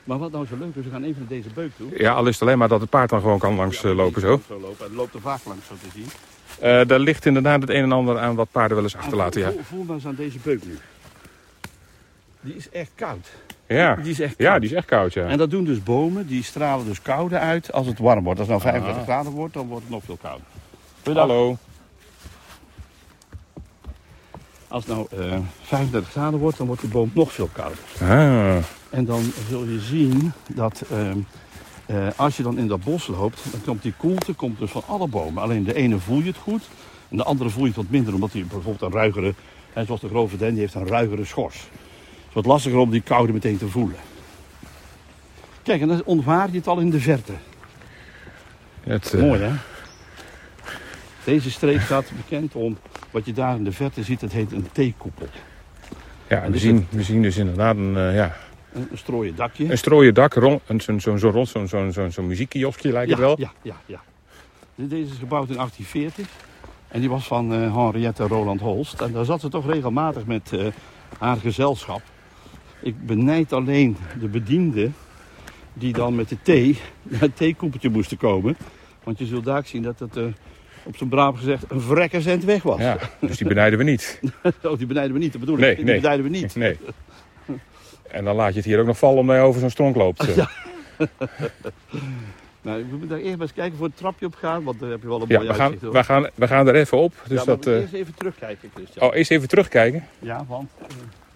Maar 0.04 0.18
wat 0.18 0.32
nou 0.32 0.46
zo 0.46 0.56
leuk 0.58 0.74
is, 0.76 0.84
we 0.84 0.90
gaan 0.90 1.04
even 1.04 1.16
naar 1.18 1.28
deze 1.28 1.48
beuk 1.54 1.70
toe. 1.76 1.86
Ja, 1.96 2.12
al 2.12 2.26
is 2.26 2.32
het 2.32 2.42
alleen 2.42 2.58
maar 2.58 2.68
dat 2.68 2.80
het 2.80 2.90
paard 2.90 3.10
dan 3.10 3.20
gewoon 3.20 3.38
kan 3.38 3.54
langs 3.56 3.84
eh, 3.84 3.94
lopen 3.94 4.20
zo. 4.20 4.40
zo 4.48 4.60
lopen. 4.60 4.78
En 4.78 4.84
het 4.84 4.94
loopt 4.94 5.14
er 5.14 5.20
vaak 5.20 5.40
langs, 5.44 5.66
zo 5.66 5.74
te 5.82 5.88
zien. 5.94 6.06
Eh 6.60 6.86
daar 6.86 6.98
ligt 6.98 7.26
inderdaad 7.26 7.60
het 7.60 7.70
een 7.70 7.82
en 7.82 7.92
ander 7.92 8.18
aan 8.18 8.34
wat 8.34 8.48
paarden 8.52 8.76
wel 8.76 8.84
eens 8.84 8.94
En 8.94 9.00
achterlaten, 9.00 9.40
ja. 9.40 9.50
voel, 9.50 9.60
voel 9.62 9.84
maar 9.84 9.94
eens 9.94 10.06
aan 10.06 10.14
deze 10.14 10.38
beuk 10.42 10.64
nu. 10.64 10.78
Die 12.40 12.54
is 12.56 12.70
echt 12.70 12.90
koud. 12.94 13.26
Ja, 13.66 13.94
Die 13.94 14.10
is 14.12 14.20
echt 14.20 14.34
ja 14.38 14.48
koud. 14.50 14.60
die 14.60 14.70
is 14.70 14.76
echt 14.76 14.86
koud, 14.86 15.12
ja. 15.12 15.26
En 15.26 15.38
dat 15.38 15.50
doen 15.50 15.64
dus 15.64 15.82
bomen, 15.82 16.26
die 16.26 16.42
stralen 16.42 16.86
dus 16.86 17.02
koude 17.02 17.38
uit 17.38 17.72
als 17.72 17.86
het 17.86 17.98
warm 17.98 18.24
wordt. 18.24 18.38
Als 18.40 18.48
het 18.48 18.62
nou 18.62 18.70
35 18.74 19.02
Ah. 19.02 19.08
graden 19.08 19.32
wordt, 19.32 19.54
dan 19.54 19.66
wordt 19.66 19.82
het 19.82 19.92
nog 19.92 20.02
veel 20.04 20.18
kouder. 20.22 20.46
Hallo. 21.20 21.56
Als 24.68 24.84
het 24.86 24.94
nou 24.94 25.06
eh 25.10 25.38
35 25.62 26.10
graden 26.10 26.38
wordt, 26.38 26.58
dan 26.58 26.66
wordt 26.66 26.82
de 26.82 26.88
boom 26.88 27.10
nog 27.14 27.32
veel 27.32 27.48
kouder. 27.52 27.78
Ah, 28.00 28.56
En 28.90 29.04
dan 29.04 29.22
zul 29.48 29.64
je 29.64 29.80
zien 29.80 30.32
dat 30.54 30.82
ehm, 30.90 31.18
eh, 31.86 32.06
als 32.16 32.36
je 32.36 32.42
dan 32.42 32.58
in 32.58 32.66
dat 32.66 32.84
bos 32.84 33.06
loopt, 33.06 33.42
dan 33.50 33.60
komt 33.64 33.82
die 33.82 33.94
koelte 33.96 34.32
komt 34.32 34.58
dus 34.58 34.70
van 34.70 34.82
alle 34.86 35.06
bomen. 35.08 35.42
Alleen 35.42 35.64
de 35.64 35.74
ene 35.74 35.98
voel 35.98 36.18
je 36.18 36.26
het 36.26 36.36
goed 36.36 36.62
en 37.08 37.16
de 37.16 37.24
andere 37.24 37.50
voel 37.50 37.62
je 37.62 37.68
het 37.68 37.76
wat 37.76 37.90
minder, 37.90 38.14
omdat 38.14 38.32
hij 38.32 38.40
bijvoorbeeld 38.40 38.82
een 38.82 38.98
ruigere, 39.00 39.34
hè, 39.72 39.84
zoals 39.84 40.00
de 40.00 40.08
grove 40.08 40.36
den, 40.36 40.50
die 40.50 40.60
heeft 40.60 40.74
een 40.74 40.86
ruigere 40.86 41.24
schors. 41.24 41.54
Het 41.56 42.28
is 42.28 42.34
wat 42.34 42.46
lastiger 42.46 42.78
om 42.78 42.90
die 42.90 43.00
koude 43.00 43.32
meteen 43.32 43.58
te 43.58 43.68
voelen. 43.68 43.96
Kijk, 45.62 45.80
en 45.80 45.88
dan 45.88 46.02
ontwaar 46.04 46.50
je 46.50 46.56
het 46.56 46.66
al 46.66 46.78
in 46.78 46.90
de 46.90 47.00
verte. 47.00 47.32
het, 48.80 49.12
eh, 49.14 49.20
Mooi 49.20 49.40
hè? 49.40 49.50
Deze 51.26 51.50
streek 51.50 51.80
staat 51.80 52.10
bekend 52.16 52.54
om 52.54 52.76
wat 53.10 53.26
je 53.26 53.32
daar 53.32 53.56
in 53.56 53.64
de 53.64 53.72
verte 53.72 54.02
ziet, 54.02 54.20
het 54.20 54.32
heet 54.32 54.52
een 54.52 54.68
theekoepel. 54.72 55.26
ja, 56.28 56.42
en 56.42 56.52
we 56.52 56.58
zien, 56.58 56.86
we 56.90 57.02
zien 57.02 57.22
dus 57.22 57.36
inderdaad 57.36 57.76
een, 57.76 57.96
eh, 57.96 58.14
ja, 58.14 58.36
Een, 58.72 58.88
een 58.90 58.98
strooien 58.98 59.36
dakje. 59.36 59.70
een 59.70 59.78
strooien 59.78 60.14
dak, 60.14 60.32
zo'n 60.32 61.00
zo'n 61.00 61.18
zo'n 61.18 61.30
rond, 61.30 61.48
zo'n 61.48 61.68
zo'n 61.68 61.92
zo'n 61.92 62.10
zo'n 62.10 62.26
muziekkioskje 62.26 62.92
lijkt 62.92 63.10
het 63.10 63.18
wel. 63.18 63.40
Ja, 63.40 63.52
ja, 63.62 63.76
ja. 63.86 64.00
Deze 64.74 65.12
is 65.12 65.18
gebouwd 65.18 65.48
in 65.48 65.54
1840. 65.56 66.28
En 66.88 67.00
die 67.00 67.08
was 67.08 67.26
van 67.26 67.52
eh, 67.54 67.74
Henriette 67.74 68.26
Roland 68.26 68.60
Holst. 68.60 69.00
En 69.00 69.12
daar 69.12 69.24
zat 69.24 69.40
ze 69.40 69.48
toch 69.48 69.66
regelmatig 69.66 70.26
met 70.26 70.52
eh, 70.52 70.66
haar 71.18 71.36
gezelschap. 71.36 72.02
Ik 72.82 73.06
benijd 73.06 73.52
alleen 73.52 73.96
de 74.20 74.28
bedienden 74.28 74.94
die 75.72 75.92
dan 75.92 76.14
met 76.14 76.28
de 76.28 76.42
thee 76.42 76.78
naar 77.02 77.20
het 77.28 77.36
theekoepeltje 77.36 77.90
moesten 77.90 78.16
komen. 78.16 78.56
Want 79.02 79.18
je 79.18 79.26
zult 79.26 79.44
daar 79.44 79.66
zien 79.66 79.82
dat 79.82 79.98
het 79.98 80.16
op 80.86 80.96
zijn 80.96 81.08
braaf 81.08 81.36
gezegd 81.36 81.64
een 81.68 81.80
vrekkersend 81.80 82.44
weg 82.44 82.62
was. 82.62 82.80
Ja, 82.80 82.98
dus 83.20 83.36
die 83.36 83.48
benijden 83.48 83.78
we 83.78 83.84
niet. 83.84 84.20
Oh, 84.62 84.78
die 84.78 84.86
benijden 84.86 85.12
we 85.12 85.18
niet, 85.18 85.32
dat 85.32 85.40
bedoel 85.40 85.54
ik. 85.56 85.60
Nee, 85.60 85.74
die 85.74 85.84
nee. 85.84 86.00
benijden 86.00 86.24
we 86.24 86.30
niet. 86.30 86.56
Nee. 86.56 86.78
En 88.10 88.24
dan 88.24 88.36
laat 88.36 88.50
je 88.50 88.56
het 88.56 88.64
hier 88.64 88.80
ook 88.80 88.86
nog 88.86 88.98
vallen 88.98 89.18
omdat 89.18 89.36
je 89.36 89.42
over 89.42 89.60
zo'n 89.60 89.70
stronk 89.70 89.96
loopt. 89.96 90.24
Ja. 90.34 90.48
Nou, 92.62 92.82
we 92.82 92.86
moeten 92.90 93.08
daar 93.08 93.18
eerst 93.18 93.30
maar 93.36 93.46
eens 93.46 93.52
kijken 93.52 93.76
voor 93.76 93.86
het 93.86 93.96
trapje 93.96 94.26
op 94.26 94.34
gaan, 94.34 94.64
want 94.64 94.80
daar 94.80 94.90
heb 94.90 95.02
je 95.02 95.08
wel 95.08 95.20
een 95.22 95.28
Ja, 95.28 95.36
mooi 95.36 95.48
we 95.48 95.54
gaan, 95.54 95.78
we, 95.80 96.04
gaan, 96.04 96.28
we 96.34 96.46
gaan 96.46 96.68
er 96.68 96.74
even 96.74 96.98
op. 96.98 97.12
Dus 97.28 97.38
ja, 97.38 97.44
dat, 97.44 97.66
eh, 97.66 97.80
eerst 97.80 97.92
even 97.92 98.14
terugkijken, 98.14 98.70
Christian. 98.74 99.08
oh, 99.08 99.16
eerst 99.16 99.30
even 99.30 99.48
terugkijken. 99.48 100.06
Ja, 100.18 100.44
want 100.48 100.70
eh, 100.80 100.86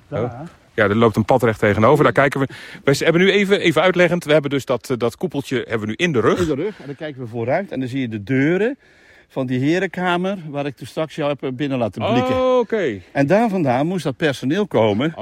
daar, 0.09 0.23
Oh. 0.23 0.41
Ja, 0.75 0.89
er 0.89 0.97
loopt 0.97 1.17
een 1.17 1.25
pad 1.25 1.43
recht 1.43 1.59
tegenover. 1.59 2.05
Daar 2.05 2.13
kijken 2.13 2.41
we. 2.41 2.49
We 2.85 3.05
hebben 3.05 3.23
nu 3.23 3.31
even, 3.31 3.61
even 3.61 3.83
uitleggend. 3.83 4.25
We 4.25 4.33
hebben 4.33 4.51
dus 4.51 4.65
dat, 4.65 4.91
eh, 4.91 4.97
dat 4.97 5.17
koepeltje 5.17 5.57
hebben 5.57 5.81
we 5.81 5.87
nu 5.87 5.95
in 5.95 6.13
de 6.13 6.21
rug. 6.21 6.39
in 6.41 6.47
de 6.47 6.55
rug, 6.55 6.81
en 6.81 6.87
dan 6.87 6.97
kijken 6.97 7.21
we 7.23 7.29
vooruit 7.29 7.71
en 7.71 7.81
dan 7.81 7.89
zie 7.89 8.01
je 8.01 8.09
de 8.09 8.23
deuren 8.23 8.79
van 9.31 9.47
die 9.47 9.59
herenkamer 9.59 10.39
waar 10.49 10.67
ik 10.67 10.77
toen 10.77 10.87
straks 10.87 11.15
jou 11.15 11.37
heb 11.39 11.57
binnen 11.57 11.79
laten 11.79 12.13
blikken. 12.13 12.35
Oh, 12.35 12.51
Oké. 12.61 13.01
En 13.13 13.27
daar 13.27 13.49
vandaan 13.49 13.87
moest 13.87 14.05
dat 14.05 14.17
personeel 14.17 14.67
komen 14.67 15.15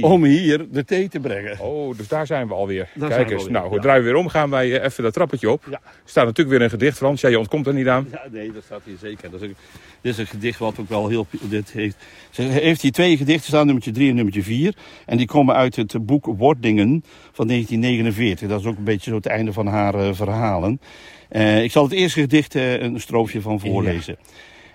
om 0.00 0.24
hier 0.24 0.66
de 0.70 0.84
thee 0.84 1.08
te 1.08 1.20
brengen. 1.20 1.60
Oh, 1.60 1.96
dus 1.96 2.08
daar 2.08 2.26
zijn 2.26 2.48
we 2.48 2.54
alweer. 2.54 2.88
Kijk 2.98 3.28
we 3.28 3.32
eens. 3.32 3.32
alweer, 3.32 3.50
Nou, 3.50 3.70
we 3.70 3.78
draaien 3.80 4.04
weer 4.04 4.14
om. 4.14 4.28
Gaan 4.28 4.50
wij 4.50 4.78
eh, 4.78 4.84
even 4.84 5.02
dat 5.02 5.12
trappetje 5.12 5.50
op. 5.50 5.64
Ja. 5.70 5.80
Staat 6.04 6.24
natuurlijk 6.24 6.56
weer 6.56 6.64
een 6.64 6.70
gedicht, 6.70 6.96
Frans. 6.96 7.20
Ja, 7.20 7.28
je 7.28 7.38
ontkomt 7.38 7.66
er 7.66 7.74
niet 7.74 7.88
aan. 7.88 8.06
Ja, 8.10 8.22
nee, 8.30 8.52
dat 8.52 8.62
staat 8.64 8.80
hier 8.84 8.96
zeker. 9.00 9.30
Dat 9.30 9.40
is 9.40 9.48
een, 9.48 9.56
dit 10.00 10.12
is 10.12 10.18
een 10.18 10.26
gedicht 10.26 10.58
wat 10.58 10.78
ook 10.80 10.88
wel 10.88 11.08
heel... 11.08 11.26
Dit 11.40 11.72
heeft, 11.72 11.96
ze 12.30 12.42
heeft 12.42 12.82
hier 12.82 12.92
twee 12.92 13.16
gedichten 13.16 13.46
staan, 13.46 13.64
nummertje 13.64 13.92
3 13.92 14.08
en 14.08 14.14
nummertje 14.14 14.42
4. 14.42 14.74
En 15.06 15.16
die 15.16 15.26
komen 15.26 15.54
uit 15.54 15.76
het 15.76 16.06
boek 16.06 16.26
Wordingen 16.26 17.04
van 17.32 17.46
1949. 17.46 18.48
Dat 18.48 18.60
is 18.60 18.66
ook 18.66 18.76
een 18.76 18.84
beetje 18.84 19.10
zo 19.10 19.16
het 19.16 19.26
einde 19.26 19.52
van 19.52 19.66
haar 19.66 19.94
eh, 19.94 20.08
verhalen. 20.12 20.80
Eh, 21.28 21.62
ik 21.62 21.70
zal 21.70 21.82
het 21.84 21.92
eerste 21.92 22.20
gedicht 22.20 22.54
eh, 22.54 22.80
een 22.82 23.00
stroofje 23.00 23.40
van 23.40 23.60
voorlezen. 23.60 24.16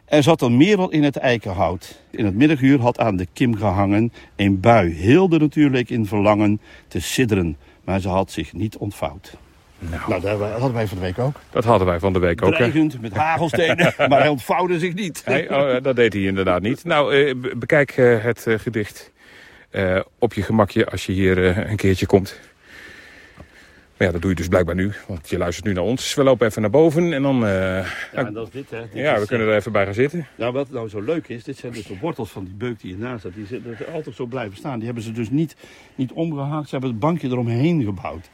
Er 0.05 0.23
zat 0.23 0.41
een 0.41 0.57
merel 0.57 0.89
in 0.89 1.03
het 1.03 1.17
eikenhout. 1.17 2.01
In 2.11 2.25
het 2.25 2.35
middaguur 2.35 2.79
had 2.79 2.99
aan 2.99 3.15
de 3.15 3.27
kim 3.33 3.55
gehangen 3.55 4.13
een 4.35 4.59
bui. 4.59 4.93
Heel 4.93 5.29
de 5.29 5.37
natuur 5.39 5.69
leek 5.69 5.89
in 5.89 6.05
verlangen 6.05 6.61
te 6.87 6.99
sidderen, 6.99 7.57
maar 7.83 7.99
ze 7.99 8.07
had 8.09 8.31
zich 8.31 8.53
niet 8.53 8.77
ontvouwd. 8.77 9.37
Nou, 9.79 10.01
Nou, 10.09 10.21
dat 10.21 10.39
hadden 10.51 10.73
wij 10.73 10.87
van 10.87 10.97
de 10.97 11.03
week 11.03 11.19
ook. 11.19 11.35
dat 11.49 11.63
hadden 11.63 11.87
wij 11.87 11.99
van 11.99 12.13
de 12.13 12.19
week 12.19 12.41
ook. 12.41 12.53
Dreigend 12.53 13.01
met 13.01 13.13
hagelstenen, 13.13 13.93
maar 14.09 14.19
hij 14.19 14.27
ontvouwde 14.27 14.79
zich 14.79 14.93
niet. 14.93 15.23
Nee, 15.25 15.49
oh, 15.49 15.75
eh, 15.75 15.83
dat 15.83 15.95
deed 15.95 16.13
hij 16.13 16.21
inderdaad 16.21 16.61
niet. 16.61 16.83
Nou, 16.83 17.13
eh, 17.15 17.35
be- 17.35 17.55
bekijk 17.57 17.91
het 18.21 18.47
eh, 18.47 18.59
gedicht 18.59 19.11
eh, 19.69 19.99
op 20.19 20.33
je 20.33 20.41
gemakje 20.41 20.85
als 20.89 21.05
je 21.05 21.11
hier 21.11 21.45
eh, 21.49 21.69
een 21.69 21.75
keertje 21.77 22.05
komt. 22.05 22.39
Maar 23.99 24.07
ja, 24.07 24.13
dat 24.13 24.21
doe 24.23 24.31
je 24.31 24.37
dus 24.37 24.47
blijkbaar 24.47 24.75
nu, 24.75 24.91
want 25.07 25.29
je 25.29 25.37
luistert 25.37 25.65
nu 25.65 25.73
naar 25.73 25.83
ons. 25.83 26.01
Dus 26.01 26.13
we 26.13 26.23
lopen 26.23 26.47
even 26.47 26.61
naar 26.61 26.69
boven 26.71 27.13
en 27.13 27.21
dan... 27.21 27.45
eh, 27.45 27.51
Ja, 27.51 27.85
en 28.13 28.33
dat 28.33 28.47
is 28.47 28.53
dit, 28.53 28.69
hè. 28.69 28.79
Dit 28.81 28.89
ja, 28.93 29.13
is, 29.13 29.19
we 29.21 29.27
kunnen 29.27 29.47
er 29.47 29.55
even 29.55 29.71
bij 29.71 29.85
gaan 29.85 29.93
zitten. 29.93 30.27
Nou, 30.35 30.53
wat 30.53 30.69
nou 30.71 30.89
zo 30.89 31.01
leuk 31.01 31.27
is, 31.27 31.43
dit 31.43 31.57
zijn 31.57 31.73
dus 31.73 31.83
de 31.85 31.97
wortels 32.01 32.29
van 32.29 32.43
die 32.43 32.53
beuk 32.53 32.79
die 32.79 32.91
hiernaast 32.95 33.19
staat. 33.19 33.33
Die 33.33 33.45
zitten 33.45 33.77
er 33.79 33.91
altijd 33.91 34.15
zo 34.15 34.25
blijven 34.25 34.57
staan. 34.57 34.75
Die 34.75 34.85
hebben 34.85 35.03
ze 35.03 35.11
dus 35.11 35.29
niet, 35.29 35.55
niet 35.95 36.11
omgehakt. 36.11 36.63
Ze 36.65 36.71
hebben 36.71 36.89
het 36.89 36.99
bankje 36.99 37.27
eromheen 37.27 37.83
gebouwd. 37.83 38.29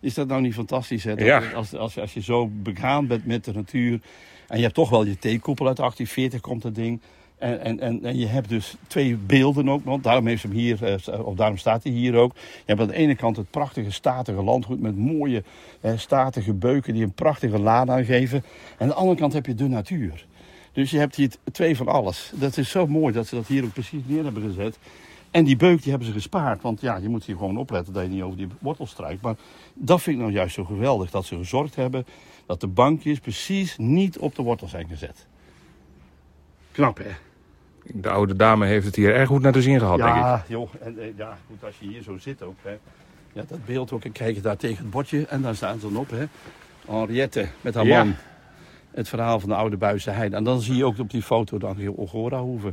Is 0.00 0.14
dat 0.14 0.26
nou 0.28 0.40
niet 0.40 0.54
fantastisch? 0.54 1.04
Hè? 1.04 1.14
Dat 1.14 1.26
Ja. 1.26 1.42
als, 1.54 1.74
als, 1.74 1.98
als 1.98 2.14
je 2.14 2.22
zo 2.22 2.48
begaan 2.52 3.06
bent 3.06 3.26
met 3.26 3.44
de 3.44 3.52
natuur. 3.52 4.00
En 4.48 4.56
je 4.56 4.62
hebt 4.62 4.74
toch 4.74 4.90
wel 4.90 5.04
je 5.04 5.18
theekoepel 5.18 5.66
uit 5.66 5.76
1840 5.76 6.40
komt 6.40 6.62
dat 6.62 6.74
ding. 6.74 7.00
En, 7.40 7.60
en, 7.60 7.80
en, 7.80 8.04
en 8.04 8.18
je 8.18 8.26
hebt 8.26 8.48
dus 8.48 8.76
twee 8.86 9.16
beelden 9.16 9.68
ook. 9.68 9.84
Want 9.84 10.04
daarom, 10.04 10.26
heeft 10.26 10.42
hem 10.42 10.52
hier, 10.52 10.84
eh, 10.84 11.26
of 11.26 11.34
daarom 11.34 11.56
staat 11.56 11.82
hij 11.82 11.92
hier 11.92 12.14
ook. 12.14 12.34
Je 12.34 12.62
hebt 12.66 12.80
aan 12.80 12.86
de 12.86 12.94
ene 12.94 13.14
kant 13.14 13.36
het 13.36 13.50
prachtige 13.50 13.90
statige 13.90 14.42
landgoed. 14.42 14.80
Met 14.80 14.96
mooie 14.96 15.42
eh, 15.80 15.92
statige 15.96 16.52
beuken 16.52 16.94
die 16.94 17.02
een 17.02 17.12
prachtige 17.12 17.58
laan 17.58 17.90
aangeven. 17.90 18.38
En 18.38 18.82
aan 18.82 18.88
de 18.88 18.94
andere 18.94 19.18
kant 19.18 19.32
heb 19.32 19.46
je 19.46 19.54
de 19.54 19.68
natuur. 19.68 20.26
Dus 20.72 20.90
je 20.90 20.98
hebt 20.98 21.16
hier 21.16 21.30
twee 21.52 21.76
van 21.76 21.88
alles. 21.88 22.32
Dat 22.34 22.56
is 22.56 22.70
zo 22.70 22.86
mooi 22.86 23.12
dat 23.12 23.26
ze 23.26 23.34
dat 23.34 23.46
hier 23.46 23.64
ook 23.64 23.72
precies 23.72 24.02
neer 24.06 24.24
hebben 24.24 24.42
gezet. 24.42 24.78
En 25.30 25.44
die 25.44 25.56
beuk 25.56 25.82
die 25.82 25.90
hebben 25.90 26.08
ze 26.08 26.14
gespaard. 26.14 26.62
Want 26.62 26.80
ja, 26.80 26.96
je 26.96 27.08
moet 27.08 27.24
hier 27.24 27.36
gewoon 27.36 27.56
opletten 27.56 27.92
dat 27.92 28.02
je 28.02 28.08
niet 28.08 28.22
over 28.22 28.36
die 28.36 28.48
wortel 28.58 28.86
strijkt. 28.86 29.22
Maar 29.22 29.36
dat 29.74 30.02
vind 30.02 30.16
ik 30.16 30.22
nou 30.22 30.34
juist 30.34 30.54
zo 30.54 30.64
geweldig. 30.64 31.10
Dat 31.10 31.26
ze 31.26 31.36
gezorgd 31.36 31.76
hebben 31.76 32.06
dat 32.46 32.60
de 32.60 32.66
bankjes 32.66 33.18
precies 33.18 33.76
niet 33.78 34.18
op 34.18 34.34
de 34.34 34.42
wortel 34.42 34.68
zijn 34.68 34.88
gezet. 34.88 35.26
Knap 36.72 36.98
hè? 36.98 37.10
De 37.94 38.10
oude 38.10 38.36
dame 38.36 38.66
heeft 38.66 38.86
het 38.86 38.96
hier 38.96 39.14
erg 39.14 39.28
goed 39.28 39.42
naar 39.42 39.52
de 39.52 39.62
zin 39.62 39.78
gehad, 39.78 39.96
denk 39.98 40.10
ik. 40.10 40.14
Ja, 40.16 40.44
joh. 40.46 40.70
En, 40.80 40.98
eh, 40.98 41.06
ja, 41.16 41.38
goed, 41.46 41.64
als 41.64 41.74
je 41.78 41.86
hier 41.88 42.02
zo 42.02 42.18
zit 42.18 42.42
ook. 42.42 42.56
Hè. 42.62 42.76
Ja, 43.32 43.42
dat 43.48 43.64
beeld 43.64 43.92
ook. 43.92 44.04
En 44.04 44.12
kijk 44.12 44.34
je 44.34 44.40
daar 44.40 44.56
tegen 44.56 44.76
het 44.82 44.90
bordje. 44.90 45.26
En 45.26 45.42
daar 45.42 45.54
staan 45.54 45.78
ze 45.78 45.86
dan 45.92 45.96
op. 45.96 46.10
Hè. 46.10 46.24
Henriette 46.86 47.46
met 47.60 47.74
haar 47.74 47.86
Ja. 47.86 48.04
man. 48.04 48.14
Het 48.90 49.08
verhaal 49.08 49.40
van 49.40 49.48
de 49.48 49.54
oude 49.54 49.76
Buisse 49.76 50.10
Heide. 50.10 50.36
En 50.36 50.44
dan 50.44 50.60
zie 50.60 50.76
je 50.76 50.84
ook 50.84 50.98
op 50.98 51.10
die 51.10 51.22
foto 51.22 51.58
dan 51.58 51.76
hier 51.76 51.98
Ogora-hoeve. 51.98 52.72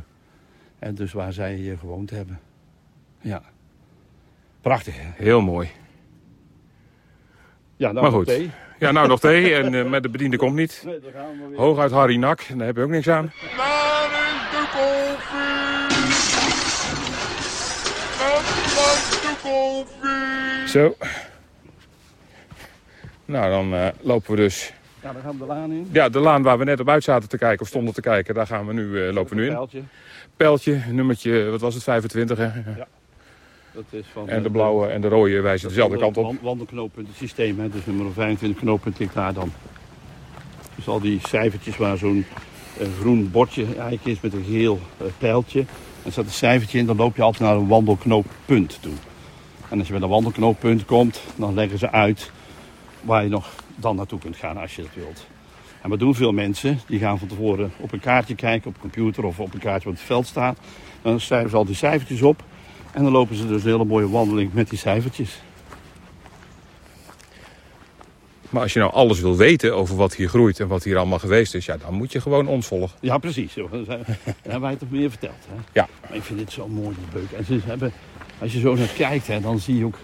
En 0.78 0.94
dus 0.94 1.12
waar 1.12 1.32
zij 1.32 1.54
hier 1.54 1.78
gewoond 1.78 2.10
hebben. 2.10 2.40
Ja. 3.20 3.42
Prachtig 4.60 4.96
hè? 4.96 5.08
Heel 5.14 5.40
mooi. 5.40 5.68
Ja, 7.76 7.90
nou 7.92 8.02
Maar 8.02 8.12
goed. 8.12 8.26
thee. 8.26 8.50
Ja, 8.78 8.90
nou 8.90 9.08
nog 9.08 9.20
thee 9.20 9.54
en 9.54 9.74
eh, 9.74 9.84
met 9.90 10.02
de 10.02 10.08
bediende 10.08 10.36
komt 10.36 10.54
niet. 10.54 10.82
Nee, 10.86 11.00
daar 11.00 11.12
gaan 11.12 11.30
we 11.30 11.48
weer. 11.48 11.58
Hooguit 11.58 11.90
Harry 11.90 12.16
Nak, 12.16 12.44
daar 12.56 12.66
heb 12.66 12.76
je 12.76 12.82
ook 12.82 12.88
niks 12.90 13.08
aan. 13.08 13.32
Koffie? 14.72 16.48
Zo. 20.66 20.94
Nou, 23.24 23.50
dan 23.50 23.74
eh, 23.74 23.88
lopen 24.00 24.30
we 24.30 24.36
dus... 24.36 24.72
Ja, 25.02 25.12
dan 25.12 25.22
gaan 25.22 25.32
we 25.32 25.38
de 25.38 25.44
laan 25.46 25.70
in. 25.72 25.88
Ja, 25.92 26.08
de 26.08 26.18
laan 26.18 26.42
waar 26.42 26.58
we 26.58 26.64
net 26.64 26.80
op 26.80 26.88
uit 26.88 27.04
zaten 27.04 27.28
te 27.28 27.38
kijken, 27.38 27.60
of 27.60 27.68
stonden 27.68 27.94
te 27.94 28.00
kijken, 28.00 28.34
daar 28.34 28.46
gaan 28.46 28.66
we 28.66 28.72
nu, 28.72 29.06
eh, 29.06 29.12
lopen 29.14 29.36
we 29.36 29.42
nu 29.42 29.46
in. 29.48 29.52
Pijltje. 29.52 29.82
Pijltje, 30.36 30.80
nummertje, 30.90 31.44
wat 31.50 31.60
was 31.60 31.74
het, 31.74 31.82
25 31.82 32.38
hè? 32.38 32.48
Dat 33.72 33.84
is 33.90 34.06
van, 34.12 34.28
En 34.28 34.40
de 34.42 34.46
eh, 34.48 34.52
blauwe 34.54 34.86
en 34.86 35.00
de 35.00 35.08
rode 35.08 35.40
wijzen 35.40 35.68
dezelfde 35.68 35.98
kant 35.98 36.16
op. 36.16 36.24
Wan- 36.24 36.38
Wandelknooppunt, 36.42 37.06
het 37.08 37.16
systeem, 37.16 37.60
hè, 37.60 37.68
dus 37.68 37.86
nummer 37.86 38.12
25 38.12 38.60
knooppunt 38.60 38.98
ligt 38.98 39.14
daar 39.14 39.32
dan. 39.34 39.52
Dus 40.74 40.88
al 40.88 41.00
die 41.00 41.20
cijfertjes 41.28 41.76
waar 41.76 41.96
zo'n 41.96 42.26
eh, 42.78 42.86
groen 43.00 43.30
bordje 43.30 43.64
eigenlijk 43.64 44.04
is 44.04 44.20
met 44.20 44.32
een 44.32 44.44
geel 44.44 44.80
eh, 44.96 45.06
pijltje. 45.18 45.64
En 46.02 46.12
staat 46.12 46.24
een 46.24 46.30
cijfertje 46.30 46.78
in, 46.78 46.86
dan 46.86 46.96
loop 46.96 47.16
je 47.16 47.22
altijd 47.22 47.42
naar 47.42 47.56
een 47.56 47.68
wandelknooppunt 47.68 48.78
toe. 48.80 48.92
En 49.68 49.78
als 49.78 49.86
je 49.86 49.92
bij 49.92 50.02
een 50.02 50.08
wandelknooppunt 50.08 50.84
komt, 50.84 51.20
dan 51.36 51.54
leggen 51.54 51.78
ze 51.78 51.90
uit 51.90 52.30
waar 53.00 53.22
je 53.22 53.28
nog 53.28 53.54
dan 53.76 53.96
naartoe 53.96 54.18
kunt 54.18 54.36
gaan 54.36 54.56
als 54.56 54.76
je 54.76 54.82
dat 54.82 54.94
wilt. 54.94 55.26
En 55.82 55.90
wat 55.90 55.98
doen 55.98 56.14
veel 56.14 56.32
mensen? 56.32 56.80
Die 56.86 56.98
gaan 56.98 57.18
van 57.18 57.28
tevoren 57.28 57.72
op 57.80 57.92
een 57.92 58.00
kaartje 58.00 58.34
kijken, 58.34 58.68
op 58.68 58.74
een 58.74 58.80
computer 58.80 59.24
of 59.24 59.40
op 59.40 59.54
een 59.54 59.60
kaartje 59.60 59.88
wat 59.88 59.92
op 59.92 59.98
het 59.98 60.06
veld 60.06 60.26
staat. 60.26 60.58
Dan 61.02 61.20
schrijven 61.20 61.50
ze 61.50 61.56
al 61.56 61.64
die 61.64 61.74
cijfertjes 61.74 62.22
op. 62.22 62.42
En 62.92 63.02
dan 63.02 63.12
lopen 63.12 63.36
ze 63.36 63.46
dus 63.46 63.62
een 63.64 63.70
hele 63.70 63.84
mooie 63.84 64.08
wandeling 64.08 64.52
met 64.52 64.70
die 64.70 64.78
cijfertjes. 64.78 65.40
Maar 68.50 68.62
als 68.62 68.72
je 68.72 68.78
nou 68.78 68.92
alles 68.92 69.20
wil 69.20 69.36
weten 69.36 69.74
over 69.76 69.96
wat 69.96 70.14
hier 70.14 70.28
groeit 70.28 70.60
en 70.60 70.68
wat 70.68 70.84
hier 70.84 70.96
allemaal 70.96 71.18
geweest 71.18 71.54
is, 71.54 71.66
ja, 71.66 71.76
dan 71.76 71.94
moet 71.94 72.12
je 72.12 72.20
gewoon 72.20 72.46
ons 72.46 72.66
volgen. 72.66 72.98
Ja, 73.00 73.18
precies. 73.18 73.52
zijn- 73.52 73.70
Daar 73.86 74.06
hebben 74.42 74.60
wij 74.60 74.76
toch 74.76 74.90
meer 74.90 75.10
verteld. 75.10 75.46
Hè? 75.48 75.54
Ja. 75.72 75.88
Maar 76.08 76.16
ik 76.16 76.22
vind 76.22 76.38
dit 76.38 76.52
zo 76.52 76.68
mooi, 76.68 76.94
die 76.96 77.20
beuk. 77.20 77.30
En 77.38 77.44
ze 77.44 77.58
hebben, 77.64 77.92
als 78.40 78.52
je 78.52 78.60
zo 78.60 78.74
naar 78.74 78.86
kijkt, 78.96 79.26
hè, 79.26 79.40
dan 79.40 79.58
zie 79.58 79.78
je 79.78 79.84
ook... 79.84 79.98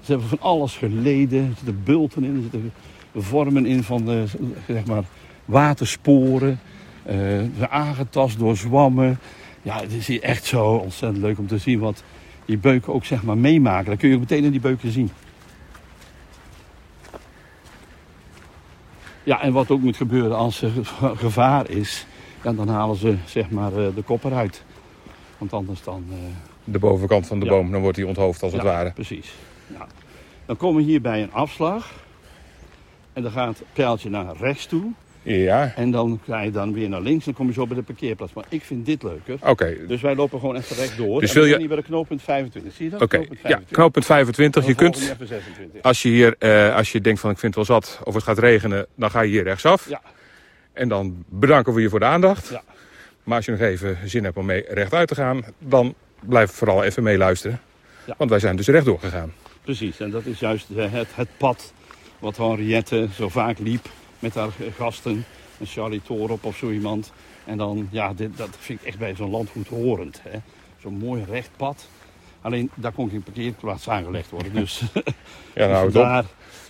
Ze 0.00 0.10
hebben 0.10 0.28
van 0.28 0.40
alles 0.40 0.76
geleden. 0.76 1.38
Er 1.44 1.52
zitten 1.56 1.82
bulten 1.84 2.24
in, 2.24 2.34
er 2.36 2.42
zitten 2.42 2.72
vormen 3.16 3.66
in 3.66 3.82
van 3.82 4.04
de, 4.04 4.24
zeg 4.68 4.86
maar, 4.86 5.04
watersporen. 5.44 6.60
eh, 7.02 7.16
ze 7.16 7.48
zijn 7.58 7.70
aangetast 7.70 8.38
door 8.38 8.56
zwammen. 8.56 9.18
Ja, 9.62 9.80
het 9.80 9.92
is 9.92 10.06
hier 10.06 10.22
echt 10.22 10.44
zo 10.44 10.64
ontzettend 10.66 11.22
leuk 11.22 11.38
om 11.38 11.46
te 11.46 11.58
zien 11.58 11.78
wat 11.78 12.02
die 12.44 12.58
beuken 12.58 12.92
ook 12.94 13.04
zeg 13.04 13.22
maar 13.22 13.38
meemaken. 13.38 13.90
Dat 13.90 13.98
kun 13.98 14.08
je 14.08 14.14
ook 14.14 14.20
meteen 14.20 14.44
in 14.44 14.50
die 14.50 14.60
beuken 14.60 14.92
zien. 14.92 15.10
Ja, 19.24 19.42
en 19.42 19.52
wat 19.52 19.70
ook 19.70 19.80
moet 19.80 19.96
gebeuren 19.96 20.36
als 20.36 20.62
er 20.62 20.70
ge- 20.70 21.16
gevaar 21.26 21.70
is, 21.70 22.06
ja, 22.42 22.52
dan 22.52 22.68
halen 22.68 22.96
ze 22.96 23.16
zeg 23.24 23.50
maar 23.50 23.72
eh, 23.76 23.86
de 23.94 24.02
kop 24.02 24.24
eruit. 24.24 24.64
Want 25.38 25.52
anders 25.52 25.82
dan... 25.82 26.04
eh, 26.10 26.16
De 26.64 26.78
bovenkant 26.78 27.26
van 27.26 27.38
de 27.38 27.44
Ja. 27.44 27.50
boom, 27.50 27.70
dan 27.72 27.80
wordt 27.80 27.96
hij 27.96 28.06
onthoofd 28.06 28.42
als 28.42 28.52
het 28.52 28.62
ja, 28.62 28.66
ware. 28.68 28.90
Precies. 28.92 29.32
Ja. 29.66 29.86
Dan 30.46 30.56
komen 30.56 30.76
we 30.84 30.88
hier 30.90 31.00
bij 31.00 31.22
een 31.22 31.32
afslag. 31.32 31.92
En 33.12 33.22
dan 33.22 33.32
gaat 33.32 33.58
het 33.58 33.66
pijltje 33.72 34.10
naar 34.10 34.36
rechts 34.36 34.66
toe. 34.66 34.92
Ja, 35.24 35.72
En 35.76 35.90
dan 35.90 36.20
ga 36.26 36.40
je 36.40 36.50
dan 36.50 36.72
weer 36.72 36.88
naar 36.88 37.00
links. 37.00 37.24
Dan 37.24 37.34
kom 37.34 37.46
je 37.46 37.52
zo 37.52 37.66
bij 37.66 37.76
de 37.76 37.82
parkeerplaats. 37.82 38.32
Maar 38.32 38.44
ik 38.48 38.62
vind 38.62 38.86
dit 38.86 39.02
leuker. 39.02 39.36
oké. 39.40 39.76
Dus 39.86 40.00
wij 40.00 40.14
lopen 40.14 40.40
gewoon 40.40 40.56
even 40.56 40.76
rechtdoor. 40.76 41.20
Dus 41.20 41.28
en 41.28 41.34
wil 41.36 41.44
je- 41.44 41.56
hier 41.58 41.68
bij 41.68 41.76
de 41.76 41.82
knooppunt 41.82 42.22
25. 42.22 42.72
Zie 42.74 42.84
je 42.84 42.90
dat? 42.90 43.02
Oké, 43.02 43.16
Knooppunt 43.16 43.38
ja, 43.40 43.48
25. 43.48 43.76
knooppunt 43.78 44.04
25. 44.04 44.66
Je 44.66 44.74
kunt, 44.74 44.98
we 44.98 45.04
even 45.12 45.26
26. 45.26 45.82
als 45.82 46.02
je 46.02 46.08
hier, 46.08 46.34
eh, 46.38 46.76
als 46.76 46.92
je 46.92 47.00
denkt 47.00 47.20
van 47.20 47.30
ik 47.30 47.38
vind 47.38 47.54
het 47.54 47.66
wel 47.68 47.76
zat 47.80 48.00
of 48.04 48.14
het 48.14 48.22
gaat 48.22 48.38
regenen, 48.38 48.86
dan 48.96 49.10
ga 49.10 49.20
je 49.20 49.30
hier 49.30 49.42
rechtsaf. 49.42 49.88
Ja. 49.88 50.00
En 50.72 50.88
dan 50.88 51.24
bedanken 51.28 51.74
we 51.74 51.80
je 51.80 51.88
voor 51.88 51.98
de 52.00 52.04
aandacht. 52.06 52.48
Ja. 52.48 52.62
Maar 53.22 53.36
als 53.36 53.44
je 53.44 53.50
nog 53.50 53.60
even 53.60 53.98
zin 54.04 54.24
hebt 54.24 54.36
om 54.36 54.46
mee 54.46 54.64
rechtuit 54.68 55.08
te 55.08 55.14
gaan, 55.14 55.42
dan 55.58 55.94
blijf 56.20 56.50
vooral 56.50 56.84
even 56.84 57.02
meeluisteren. 57.02 57.60
Ja. 58.06 58.14
Want 58.18 58.30
wij 58.30 58.38
zijn 58.38 58.56
dus 58.56 58.66
rechtdoor 58.66 58.98
gegaan. 59.00 59.32
Precies, 59.62 60.00
en 60.00 60.10
dat 60.10 60.24
is 60.26 60.38
juist 60.38 60.66
eh, 60.76 60.92
het, 60.92 61.08
het 61.14 61.28
pad 61.36 61.72
wat 62.18 62.36
Henriette 62.36 63.08
zo 63.14 63.28
vaak 63.28 63.58
liep 63.58 63.88
met 64.24 64.34
haar 64.34 64.50
gasten. 64.76 65.24
Een 65.60 65.66
Charlie 65.66 66.02
Torop 66.02 66.44
of 66.44 66.56
zo 66.56 66.70
iemand. 66.70 67.12
En 67.44 67.58
dan, 67.58 67.88
ja, 67.90 68.14
dit, 68.14 68.36
dat 68.36 68.48
vind 68.58 68.80
ik 68.80 68.86
echt 68.86 68.98
bij 68.98 69.14
zo'n 69.14 69.30
landgoed 69.30 69.68
horend. 69.68 70.20
hè. 70.22 70.38
Zo'n 70.80 70.98
mooi 70.98 71.24
recht 71.24 71.50
pad. 71.56 71.88
Alleen, 72.40 72.70
daar 72.74 72.92
kon 72.92 73.10
geen 73.10 73.22
parkeerplaats 73.22 73.88
aangelegd 73.88 74.30
worden. 74.30 74.52
Dus, 74.60 74.82
Ja, 75.54 75.66
nou, 75.66 75.84
dus 75.84 75.94
daar, 75.94 76.24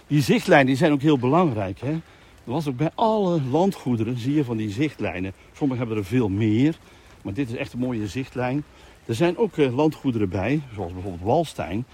die 0.07 0.22
zichtlijnen 0.22 0.66
die 0.66 0.76
zijn 0.76 0.92
ook 0.92 1.00
heel 1.02 1.18
belangrijk. 1.18 1.80
Hè? 1.80 1.90
Er 1.90 2.52
was 2.52 2.68
ook 2.68 2.76
bij 2.76 2.90
alle 2.94 3.40
landgoederen, 3.42 4.18
zie 4.18 4.34
je 4.34 4.44
van 4.44 4.57
die 4.57 4.70
zichtlijnen. 4.70 5.32
Sommigen 5.52 5.86
hebben 5.86 6.05
er 6.05 6.11
veel 6.11 6.28
meer, 6.28 6.76
maar 7.22 7.32
dit 7.34 7.48
is 7.50 7.57
echt 7.57 7.72
een 7.72 7.78
mooie 7.78 8.07
zichtlijn. 8.09 8.64
Er 9.07 9.14
zijn 9.14 9.36
ook 9.38 9.57
eh, 9.59 9.74
landgoederen 9.76 10.28
bij, 10.28 10.61
zoals 10.74 10.92
bijvoorbeeld 10.92 11.22
Walstein. 11.22 11.84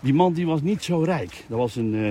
Die 0.00 0.14
man 0.14 0.32
die 0.32 0.46
was 0.46 0.60
niet 0.62 0.84
zo 0.84 1.02
rijk. 1.02 1.44
Dat 1.48 1.58
was 1.58 1.76
een, 1.76 1.94
eh, 1.94 2.10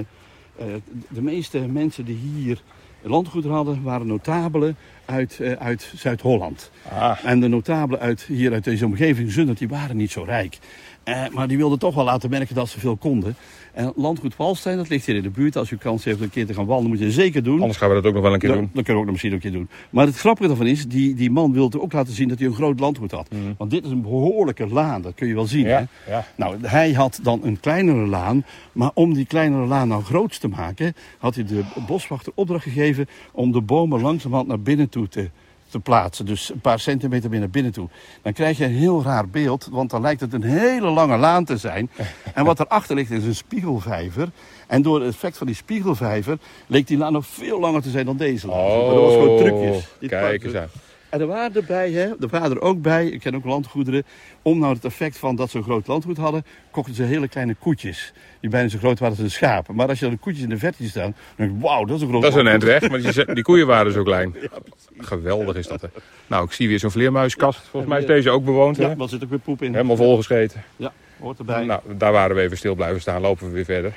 eh, 0.67 0.81
de 1.09 1.21
meeste 1.21 1.59
mensen 1.59 2.05
die 2.05 2.17
hier 2.17 2.61
landgoederen 3.09 3.55
hadden, 3.55 3.83
waren 3.83 4.07
notabelen 4.07 4.75
uit, 5.05 5.39
eh, 5.39 5.51
uit 5.51 5.91
Zuid-Holland. 5.95 6.71
Ah, 6.89 7.17
En 7.23 7.39
de 7.39 7.47
notabelen 7.47 7.99
uit, 7.99 8.21
hier 8.21 8.53
uit 8.53 8.63
deze 8.63 8.85
omgeving, 8.85 9.31
Zundert, 9.31 9.57
die 9.57 9.67
waren 9.67 9.97
niet 9.97 10.11
zo 10.11 10.23
rijk. 10.23 10.57
Eh, 11.05 11.23
maar 11.31 11.47
die 11.47 11.57
wilden 11.57 11.79
toch 11.79 11.95
wel 11.95 12.03
laten 12.03 12.29
merken 12.29 12.55
dat 12.55 12.69
ze 12.69 12.79
veel 12.79 12.95
konden. 12.95 13.35
En 13.73 13.93
landgoed 13.95 14.35
Walstein, 14.35 14.77
dat 14.77 14.89
ligt 14.89 15.05
hier 15.05 15.15
in 15.15 15.21
de 15.21 15.29
buurt. 15.29 15.57
Als 15.57 15.71
u 15.71 15.77
kans 15.77 16.03
heeft 16.03 16.17
om 16.17 16.23
een 16.23 16.29
keer 16.29 16.45
te 16.45 16.53
gaan 16.53 16.65
wandelen, 16.65 16.91
moet 16.91 16.99
je 16.99 17.11
zeker 17.11 17.43
doen. 17.43 17.59
anders 17.59 17.77
gaan 17.77 17.89
we 17.89 17.95
dat 17.95 18.05
ook 18.05 18.13
nog 18.13 18.21
wel 18.21 18.33
een 18.33 18.39
keer 18.39 18.51
doen. 18.51 18.69
dan 18.73 18.83
kunnen 18.83 18.93
we 18.93 18.99
ook 18.99 19.03
nog 19.03 19.11
misschien 19.11 19.33
een 19.33 19.39
keer 19.39 19.51
doen. 19.51 19.69
Maar 19.89 20.05
het 20.05 20.17
grappige 20.17 20.47
daarvan 20.47 20.67
is, 20.67 20.87
die, 20.87 21.15
die 21.15 21.31
man 21.31 21.53
wilde 21.53 21.81
ook 21.81 21.93
laten 21.93 22.13
zien 22.13 22.27
dat 22.27 22.39
hij 22.39 22.47
een 22.47 22.53
groot 22.53 22.79
landgoed 22.79 23.11
had. 23.11 23.27
Want 23.57 23.71
dit 23.71 23.85
is 23.85 23.91
een 23.91 24.01
behoorlijke 24.01 24.67
laan, 24.67 25.01
dat 25.01 25.13
kun 25.15 25.27
je 25.27 25.33
wel 25.33 25.45
zien. 25.45 25.65
Hè? 25.65 25.71
Ja, 25.71 25.87
ja. 26.07 26.25
Nou, 26.35 26.57
hij 26.61 26.91
had 26.91 27.19
dan 27.23 27.39
een 27.43 27.59
kleinere 27.59 28.05
laan. 28.07 28.45
Maar 28.71 28.91
om 28.93 29.13
die 29.13 29.25
kleinere 29.25 29.65
laan 29.65 29.87
nou 29.87 30.03
groot 30.03 30.39
te 30.39 30.47
maken, 30.47 30.93
had 31.17 31.35
hij 31.35 31.43
de 31.43 31.63
boswachter 31.87 32.31
opdracht 32.35 32.63
gegeven 32.63 33.07
om 33.31 33.51
de 33.51 33.61
bomen 33.61 34.01
langzamerhand 34.01 34.47
naar 34.47 34.61
binnen 34.61 34.89
toe 34.89 35.07
te, 35.07 35.29
te 35.75 35.81
plaatsen. 35.81 36.25
Dus 36.25 36.49
een 36.49 36.59
paar 36.59 36.79
centimeter 36.79 37.29
meer 37.29 37.39
naar 37.39 37.49
binnen 37.49 37.71
toe. 37.71 37.87
Dan 38.21 38.33
krijg 38.33 38.57
je 38.57 38.65
een 38.65 38.71
heel 38.75 39.03
raar 39.03 39.27
beeld, 39.27 39.67
want 39.71 39.89
dan 39.89 40.01
lijkt 40.01 40.21
het 40.21 40.33
een 40.33 40.43
hele 40.43 40.89
lange 40.89 41.17
laan 41.17 41.45
te 41.45 41.57
zijn. 41.57 41.89
En 42.33 42.45
wat 42.45 42.59
erachter 42.59 42.95
ligt 42.95 43.11
is 43.11 43.23
een 43.25 43.35
spiegelvijver. 43.35 44.29
En 44.67 44.81
door 44.81 44.99
het 45.01 45.13
effect 45.13 45.37
van 45.37 45.47
die 45.47 45.55
spiegelvijver 45.55 46.37
leek 46.67 46.87
die 46.87 46.97
laan 46.97 47.13
nog 47.13 47.25
veel 47.25 47.59
langer 47.59 47.81
te 47.81 47.89
zijn 47.89 48.05
dan 48.05 48.17
deze 48.17 48.47
laan. 48.47 48.57
Maar 48.57 48.93
dat 48.93 49.03
was 49.03 49.13
gewoon 49.13 49.37
trucjes. 49.37 49.87
Dit 49.99 50.11
Oh, 50.11 50.19
Kijk 50.19 50.43
eens 50.43 50.55
aan. 50.55 50.69
En 51.15 51.21
er 51.21 51.27
waren 51.27 51.55
erbij, 51.55 51.91
hè, 51.91 52.05
er 52.05 52.27
waren 52.29 52.51
er 52.51 52.61
ook 52.61 52.81
bij, 52.81 53.07
ik 53.07 53.19
ken 53.19 53.35
ook 53.35 53.45
landgoederen, 53.45 54.03
om 54.41 54.59
nou 54.59 54.73
het 54.73 54.85
effect 54.85 55.17
van 55.17 55.35
dat 55.35 55.49
ze 55.49 55.57
een 55.57 55.63
groot 55.63 55.87
landgoed 55.87 56.17
hadden, 56.17 56.45
kochten 56.71 56.95
ze 56.95 57.03
hele 57.03 57.27
kleine 57.27 57.55
koetjes. 57.55 58.13
Die 58.39 58.49
bijna 58.49 58.69
zo 58.69 58.77
groot 58.77 58.99
waren 58.99 59.15
als 59.15 59.23
een 59.23 59.31
schaap. 59.31 59.67
Maar 59.67 59.87
als 59.87 59.99
je 59.99 60.05
dan 60.05 60.13
de 60.13 60.19
koetjes 60.19 60.43
in 60.43 60.49
de 60.49 60.57
verte 60.57 60.87
staan, 60.87 61.15
dan 61.35 61.47
denk 61.47 61.51
je, 61.51 61.67
wauw, 61.67 61.85
dat 61.85 61.95
is 61.95 62.01
een 62.01 62.07
groot 62.07 62.21
Dat 62.21 62.31
is 62.31 62.39
een 62.39 62.47
eind 62.47 62.63
weg, 62.63 62.89
maar 62.89 63.01
die, 63.01 63.33
die 63.33 63.43
koeien 63.43 63.67
waren 63.67 63.91
zo 63.91 64.03
klein. 64.03 64.35
Geweldig 64.97 65.55
is 65.55 65.67
dat. 65.67 65.81
Hè. 65.81 65.87
Nou, 66.27 66.45
ik 66.45 66.51
zie 66.51 66.67
weer 66.67 66.79
zo'n 66.79 66.91
vleermuiskast. 66.91 67.59
Volgens 67.59 67.91
mij 67.91 68.01
is 68.01 68.07
deze 68.07 68.29
ook 68.29 68.45
bewoond. 68.45 68.77
Hè? 68.77 68.93
Ja, 68.97 69.07
zit 69.07 69.23
ook 69.23 69.29
weer 69.29 69.39
poep 69.39 69.61
in. 69.61 69.73
Helemaal 69.73 69.95
volgescheten. 69.95 70.63
Ja, 70.75 70.93
hoort 71.19 71.39
erbij. 71.39 71.65
Nou, 71.65 71.81
daar 71.97 72.11
waren 72.11 72.35
we 72.35 72.41
even 72.41 72.57
stil 72.57 72.75
blijven 72.75 73.01
staan. 73.01 73.21
Lopen 73.21 73.47
we 73.47 73.53
weer 73.53 73.65
verder. 73.65 73.93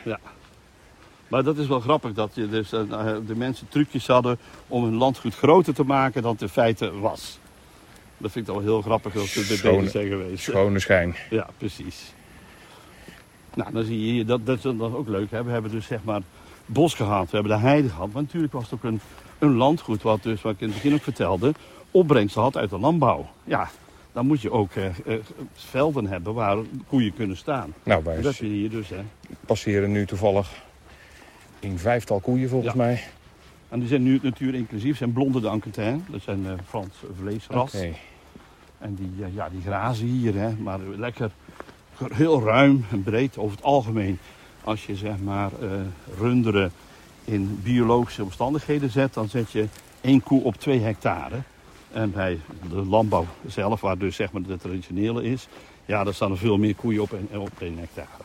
Maar 1.29 1.43
dat 1.43 1.59
is 1.59 1.67
wel 1.67 1.81
grappig, 1.81 2.13
dat 2.13 2.31
je 2.35 2.49
dus, 2.49 2.73
eh, 2.73 2.81
de 3.27 3.37
mensen 3.37 3.69
trucjes 3.69 4.07
hadden 4.07 4.39
om 4.69 4.85
hun 4.85 4.97
landgoed 4.97 5.35
groter 5.35 5.75
te 5.75 5.85
maken 5.85 6.23
dan 6.23 6.33
het 6.33 6.43
in 6.43 6.49
feite 6.49 6.99
was. 6.99 7.39
Dat 8.19 8.31
vind 8.31 8.49
ik 8.49 8.55
wel 8.55 8.63
heel 8.63 8.83
grappig 8.83 9.13
dat 9.13 9.27
ze 9.27 9.47
dit 9.47 9.63
bezig 9.63 9.91
zijn 9.91 10.09
geweest. 10.09 10.43
Schone 10.43 10.79
schijn. 10.79 11.17
Ja, 11.31 11.49
precies. 11.59 12.13
Nou, 13.55 13.73
dan 13.73 13.85
zie 13.85 14.07
je 14.07 14.13
hier, 14.13 14.27
dat, 14.27 14.47
dat 14.47 14.59
is 14.59 14.67
ook 14.81 15.09
leuk. 15.09 15.31
Hè? 15.31 15.45
We 15.45 15.51
hebben 15.51 15.71
dus 15.71 15.87
zeg 15.87 16.05
maar 16.05 16.21
bos 16.67 16.95
gehad, 16.95 17.31
we 17.31 17.37
hebben 17.37 17.57
de 17.57 17.67
heide 17.67 17.89
gehad. 17.89 18.13
Maar 18.13 18.23
natuurlijk 18.23 18.53
was 18.53 18.63
het 18.63 18.73
ook 18.73 18.85
een, 18.85 19.01
een 19.39 19.55
landgoed, 19.55 20.03
wat 20.03 20.23
dus, 20.23 20.43
wat 20.43 20.53
ik 20.53 20.61
in 20.61 20.67
het 20.67 20.77
begin 20.77 20.95
ook 20.95 21.03
vertelde, 21.03 21.55
opbrengsten 21.91 22.43
had 22.43 22.57
uit 22.57 22.71
de 22.71 22.79
landbouw. 22.79 23.29
Ja, 23.45 23.71
dan 24.13 24.27
moet 24.27 24.41
je 24.41 24.51
ook 24.51 24.73
eh, 24.73 24.87
eh, 24.87 25.19
velden 25.53 26.07
hebben 26.07 26.35
waar 26.35 26.59
koeien 26.89 27.15
kunnen 27.15 27.37
staan. 27.37 27.75
Nou, 27.83 28.05
wij 28.05 28.21
dat 28.21 28.37
je 28.37 28.47
hier 28.47 28.71
dus, 28.71 28.89
hè. 28.89 29.01
passeren 29.47 29.93
nu 29.93 30.07
toevallig 30.07 30.67
een 31.61 31.79
vijftal 31.79 32.21
koeien 32.21 32.49
volgens 32.49 32.73
Ja. 32.75 32.79
mij. 32.79 33.03
En 33.69 33.79
die 33.79 33.89
zijn 33.89 34.03
nu 34.03 34.19
natuur 34.23 34.55
inclusief, 34.55 34.97
zijn 34.97 35.13
blonde 35.13 35.41
de 35.41 35.49
Anquetin. 35.49 36.05
Dat 36.11 36.23
zijn 36.23 36.47
eh 36.47 36.53
Frans 36.69 36.95
vleesras. 37.21 37.73
En 38.79 38.95
die, 38.95 39.25
eh, 39.25 39.35
ja, 39.35 39.49
die 39.49 39.61
grazen 39.61 40.07
hier, 40.07 40.35
hè, 40.35 40.51
maar 40.53 40.79
lekker 40.97 41.31
heel 42.13 42.43
ruim 42.43 42.85
en 42.91 43.03
breed 43.03 43.39
over 43.39 43.57
het 43.57 43.65
algemeen. 43.65 44.19
Als 44.65 44.87
je 44.87 44.97
zeg 44.97 45.19
maar 45.19 45.51
eh, 45.63 45.69
runderen 46.19 46.73
in 47.25 47.61
biologische 47.63 48.23
omstandigheden 48.23 48.91
zet, 48.91 49.15
dan 49.15 49.29
zet 49.29 49.51
je 49.53 49.67
één 50.01 50.23
koe 50.23 50.43
op 50.43 50.55
twee 50.57 50.81
hectare. 50.81 51.37
En 51.93 52.13
bij 52.13 52.41
de 52.69 52.75
landbouw 52.87 53.27
zelf, 53.47 53.81
waar 53.81 53.99
dus 53.99 54.17
zeg 54.17 54.33
maar 54.33 54.43
de 54.43 54.57
traditionele 54.57 55.23
is, 55.25 55.49
ja, 55.85 56.05
daar 56.05 56.15
staan 56.15 56.31
er 56.31 56.39
veel 56.39 56.59
meer 56.59 56.75
koeien 56.75 57.03
op, 57.03 57.13
en, 57.13 57.39
op 57.39 57.51
één 57.59 57.79
hectare. 57.79 58.23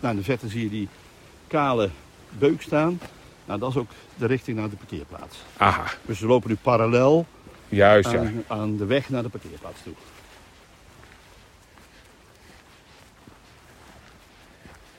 Nou, 0.00 0.14
in 0.14 0.20
de 0.20 0.26
verte 0.26 0.48
zie 0.48 0.62
je 0.62 0.70
die 0.70 0.88
kale 1.46 1.90
beuk 2.38 2.62
staan. 2.62 3.00
Nou, 3.44 3.60
dat 3.60 3.70
is 3.70 3.76
ook 3.76 3.90
de 4.16 4.26
richting 4.26 4.58
naar 4.58 4.70
de 4.70 4.76
parkeerplaats. 4.76 5.36
Aha, 5.56 5.84
Dus 6.06 6.20
we 6.20 6.26
lopen 6.26 6.50
nu 6.50 6.56
parallel 6.62 7.26
juist 7.68 8.10
ja. 8.10 8.18
aan, 8.18 8.44
aan 8.46 8.76
de 8.76 8.84
weg 8.84 9.08
naar 9.08 9.22
de 9.22 9.28
parkeerplaats 9.28 9.82
toe. 9.82 9.92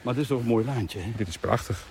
Maar 0.01 0.13
het 0.13 0.21
is 0.21 0.27
toch 0.27 0.39
een 0.39 0.47
mooi 0.47 0.65
lijntje, 0.65 0.99
hè? 0.99 1.11
Dit 1.15 1.27
is 1.27 1.37
prachtig. 1.37 1.85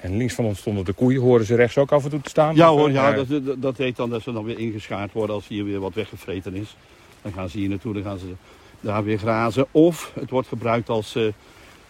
En 0.00 0.16
links 0.16 0.34
van 0.34 0.44
ons 0.44 0.58
stonden 0.58 0.84
de 0.84 0.92
koeien. 0.92 1.20
Horen 1.20 1.46
ze 1.46 1.54
rechts 1.54 1.78
ook 1.78 1.92
af 1.92 2.04
en 2.04 2.10
toe 2.10 2.20
te 2.20 2.30
staan? 2.30 2.54
Ja 2.54 2.68
hoor, 2.68 2.88
eh, 2.88 2.94
ja, 2.94 3.12
dat, 3.12 3.28
dat, 3.28 3.62
dat 3.62 3.76
heet 3.76 3.96
dan 3.96 4.10
dat 4.10 4.22
ze 4.22 4.32
dan 4.32 4.44
weer 4.44 4.58
ingeschaard 4.58 5.12
worden 5.12 5.34
als 5.34 5.48
hier 5.48 5.64
weer 5.64 5.80
wat 5.80 5.94
weggevreten 5.94 6.54
is. 6.54 6.76
Dan 7.22 7.32
gaan 7.32 7.48
ze 7.48 7.58
hier 7.58 7.68
naartoe, 7.68 7.94
dan 7.94 8.02
gaan 8.02 8.18
ze 8.18 8.32
daar 8.80 9.04
weer 9.04 9.18
grazen. 9.18 9.66
Of 9.70 10.12
het 10.14 10.30
wordt 10.30 10.48
gebruikt 10.48 10.88
als, 10.88 11.14
eh, 11.14 11.24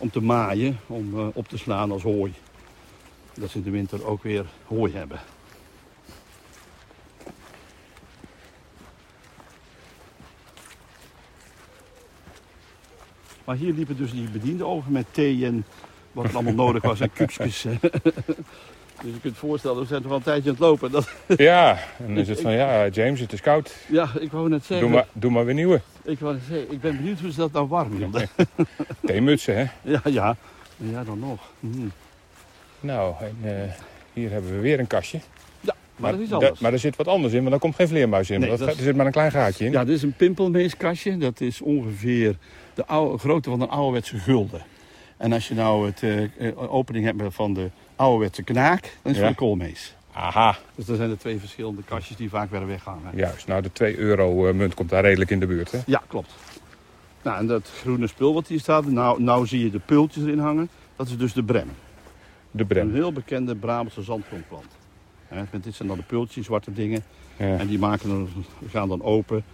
om 0.01 0.11
te 0.11 0.21
maaien, 0.21 0.79
om 0.87 1.19
eh, 1.19 1.27
op 1.33 1.49
te 1.49 1.59
slaan 1.59 1.91
als 1.91 2.03
hooi. 2.03 2.35
Dat 3.35 3.51
ze 3.51 3.59
in 3.59 3.65
de 3.65 3.71
winter 3.71 4.07
ook 4.07 4.23
weer 4.23 4.47
hooi 4.67 4.93
hebben. 4.93 5.21
Maar 13.45 13.57
hier 13.57 13.73
liepen 13.73 13.97
dus 13.97 14.11
die 14.11 14.29
bedienden 14.29 14.67
over 14.67 14.91
met 14.91 15.07
thee 15.11 15.47
en 15.47 15.65
wat 16.13 16.35
allemaal 16.35 16.55
nodig 16.55 16.83
was 16.83 17.01
en 17.01 17.13
koekjes. 17.13 17.67
Dus 19.03 19.13
je 19.15 19.21
kunt 19.21 19.35
je 19.35 19.41
voorstellen, 19.41 19.81
we 19.81 19.87
zijn 19.87 20.03
toch 20.03 20.11
al 20.11 20.17
een 20.17 20.23
tijdje 20.23 20.49
aan 20.49 20.55
het 20.55 20.65
lopen. 20.65 20.91
Dat, 20.91 21.11
Ja, 21.37 21.79
en 21.99 22.07
dan 22.07 22.17
is 22.17 22.29
het 22.29 22.41
van 22.41 22.53
ja, 22.53 22.89
James, 22.89 23.21
het 23.21 23.33
is 23.33 23.41
koud. 23.41 23.75
ja, 23.89 24.09
ik 24.21 24.33
wou 24.33 24.49
net 24.49 24.65
zeggen. 24.65 24.87
Doe 24.87 24.97
maar, 24.97 25.07
doe 25.13 25.31
maar 25.31 25.45
weer 25.45 25.55
nieuwe. 25.55 25.81
Ik, 26.03 26.19
wou 26.19 26.35
net 26.35 26.43
zeggen, 26.49 26.73
ik 26.73 26.81
ben 26.81 26.97
benieuwd 26.97 27.21
hoe 27.21 27.31
ze 27.31 27.37
dat 27.39 27.53
nou 27.53 27.67
warm 27.69 27.93
hielden. 27.97 28.29
Theemutsen, 29.07 29.57
hè? 29.57 29.65
Ja, 29.91 30.01
ja. 30.05 30.37
Ja, 30.77 31.05
dan 31.05 31.19
nog. 31.19 31.41
Hm. 31.61 31.69
Nou, 32.81 33.15
en, 33.21 33.37
eh, 33.43 33.73
hier 34.13 34.31
hebben 34.31 34.51
we 34.51 34.59
weer 34.59 34.79
een 34.79 34.87
kastje. 34.87 35.21
Ja, 35.61 35.75
maar, 35.97 36.13
dat 36.13 36.21
is 36.21 36.29
da- 36.29 36.35
anders. 36.35 36.61
maar 36.61 36.73
er 36.73 36.79
zit 36.79 36.97
wat 36.97 37.09
anders 37.09 37.33
in, 37.33 37.39
want 37.39 37.51
daar 37.51 37.59
komt 37.61 37.75
geen 37.75 37.89
vleermuis 37.89 38.31
in. 38.31 38.41
Nee, 38.41 38.49
dat, 38.49 38.59
dat 38.59 38.67
gaat- 38.69 38.77
is- 38.77 38.81
Er 38.83 38.87
zit 38.89 38.97
maar 38.97 39.07
een 39.07 39.13
klein 39.13 39.31
gaatje 39.31 39.65
in. 39.65 39.73
Ja, 39.73 39.85
dit 39.85 39.97
is 39.97 40.03
een 40.03 40.13
pimpelmeeskastje. 40.17 41.17
Dat 41.19 41.41
is 41.41 41.61
ongeveer 41.61 42.37
de 42.75 42.87
oude, 42.87 43.19
grootte 43.19 43.51
van 43.51 43.61
een 43.61 43.69
ouderwetse 43.69 44.19
gulden. 44.19 44.63
En 45.17 45.33
als 45.33 45.49
je 45.49 45.55
nou 45.55 45.87
het 45.87 46.03
eh, 46.03 46.23
eh, 46.49 46.73
opening 46.73 47.05
hebt 47.05 47.35
van 47.35 47.55
de 47.55 47.71
ouderwetse 48.01 48.43
knaak, 48.43 48.97
dan 49.03 49.13
is 49.13 49.19
Ja. 49.19 49.29
de 49.29 49.35
koolmees. 49.35 49.95
Aha, 50.13 50.57
Dus 50.75 50.85
dat 50.87 50.97
zijn 50.97 51.09
de 51.11 51.17
twee 51.17 51.39
verschillende 51.39 51.83
kastjes 51.83 52.17
die 52.17 52.29
vaak 52.29 52.51
werden 52.51 52.69
weggehangen. 52.69 53.17
juist. 53.17 53.47
Nou, 53.47 53.63
de 53.63 53.73
2 53.73 53.97
euro 53.99 54.47
eh, 54.47 54.55
munt 54.55 54.75
komt 54.75 54.89
daar 54.91 55.03
redelijk 55.03 55.31
in 55.31 55.41
de 55.41 55.47
buurt, 55.47 55.71
hè? 55.73 55.79
Ja, 55.87 56.03
klopt. 56.07 56.31
Nou, 57.23 57.39
en 57.39 57.47
dat 57.47 57.71
groene 57.81 58.07
spul 58.07 58.35
wat 58.35 58.47
hier 58.47 58.59
staat, 58.61 58.87
nou, 58.87 59.23
nou 59.23 59.47
zie 59.47 59.65
je 59.65 59.71
de 59.71 59.79
pultjes 59.79 60.25
erin 60.25 60.39
hangen. 60.39 60.69
Dat 60.97 61.07
is 61.09 61.17
dus 61.19 61.33
de 61.33 61.43
brem. 61.43 61.71
De 62.51 62.61
Een 62.61 62.67
brem. 62.67 62.93
heel 62.95 63.13
bekende 63.13 63.55
Brabantse 63.57 64.03
zandgrondplant. 64.03 64.65
Dit 65.63 65.75
zijn 65.75 65.89
dan 65.89 65.97
de 65.97 66.03
pultjes, 66.03 66.45
zwarte 66.47 66.73
dingen. 66.73 67.03
Ja. 67.37 67.57
En 67.59 67.67
die 67.67 67.79
maken 67.79 68.09
dan, 68.09 68.29
gaan 68.71 68.89
dan 68.89 69.03
open. 69.03 69.45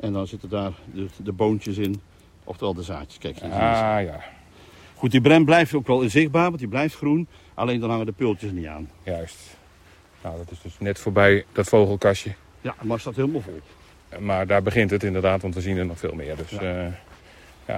En 0.00 0.12
dan 0.12 0.26
zitten 0.26 0.48
daar 0.48 0.72
de, 0.94 1.06
de 1.16 1.32
boontjes 1.32 1.76
in. 1.76 2.00
Oftewel 2.44 2.74
de 2.74 2.82
zaadjes. 2.82 3.18
Kijk, 3.18 3.34
hier 3.40 3.50
zie 3.50 3.58
je. 3.58 3.64
Ah, 3.64 4.02
ja. 4.02 4.20
Goed, 5.00 5.10
die 5.10 5.20
brem 5.20 5.44
blijft 5.44 5.74
ook 5.74 5.86
wel 5.86 6.08
zichtbaar, 6.08 6.44
want 6.46 6.58
die 6.58 6.68
blijft 6.68 6.94
groen. 6.96 7.26
Alleen 7.54 7.80
dan 7.80 7.90
hangen 7.90 8.06
de 8.06 8.12
pultjes 8.12 8.50
er 8.50 8.56
niet 8.56 8.66
aan. 8.66 8.90
Juist. 9.02 9.36
Nou, 10.22 10.36
dat 10.36 10.50
is 10.50 10.60
dus 10.62 10.72
net 10.78 10.98
voorbij 10.98 11.44
dat 11.52 11.68
vogelkastje. 11.68 12.34
Ja, 12.60 12.74
maar 12.82 13.00
staat 13.00 13.16
helemaal 13.16 13.40
vol. 13.40 13.60
Maar 14.18 14.46
daar 14.46 14.62
begint 14.62 14.90
het 14.90 15.02
inderdaad, 15.02 15.42
want 15.42 15.54
we 15.54 15.60
zien 15.60 15.76
er 15.76 15.86
nog 15.86 15.98
veel 15.98 16.12
meer. 16.14 16.36
Dus 16.36 16.50
Ja. 16.50 16.92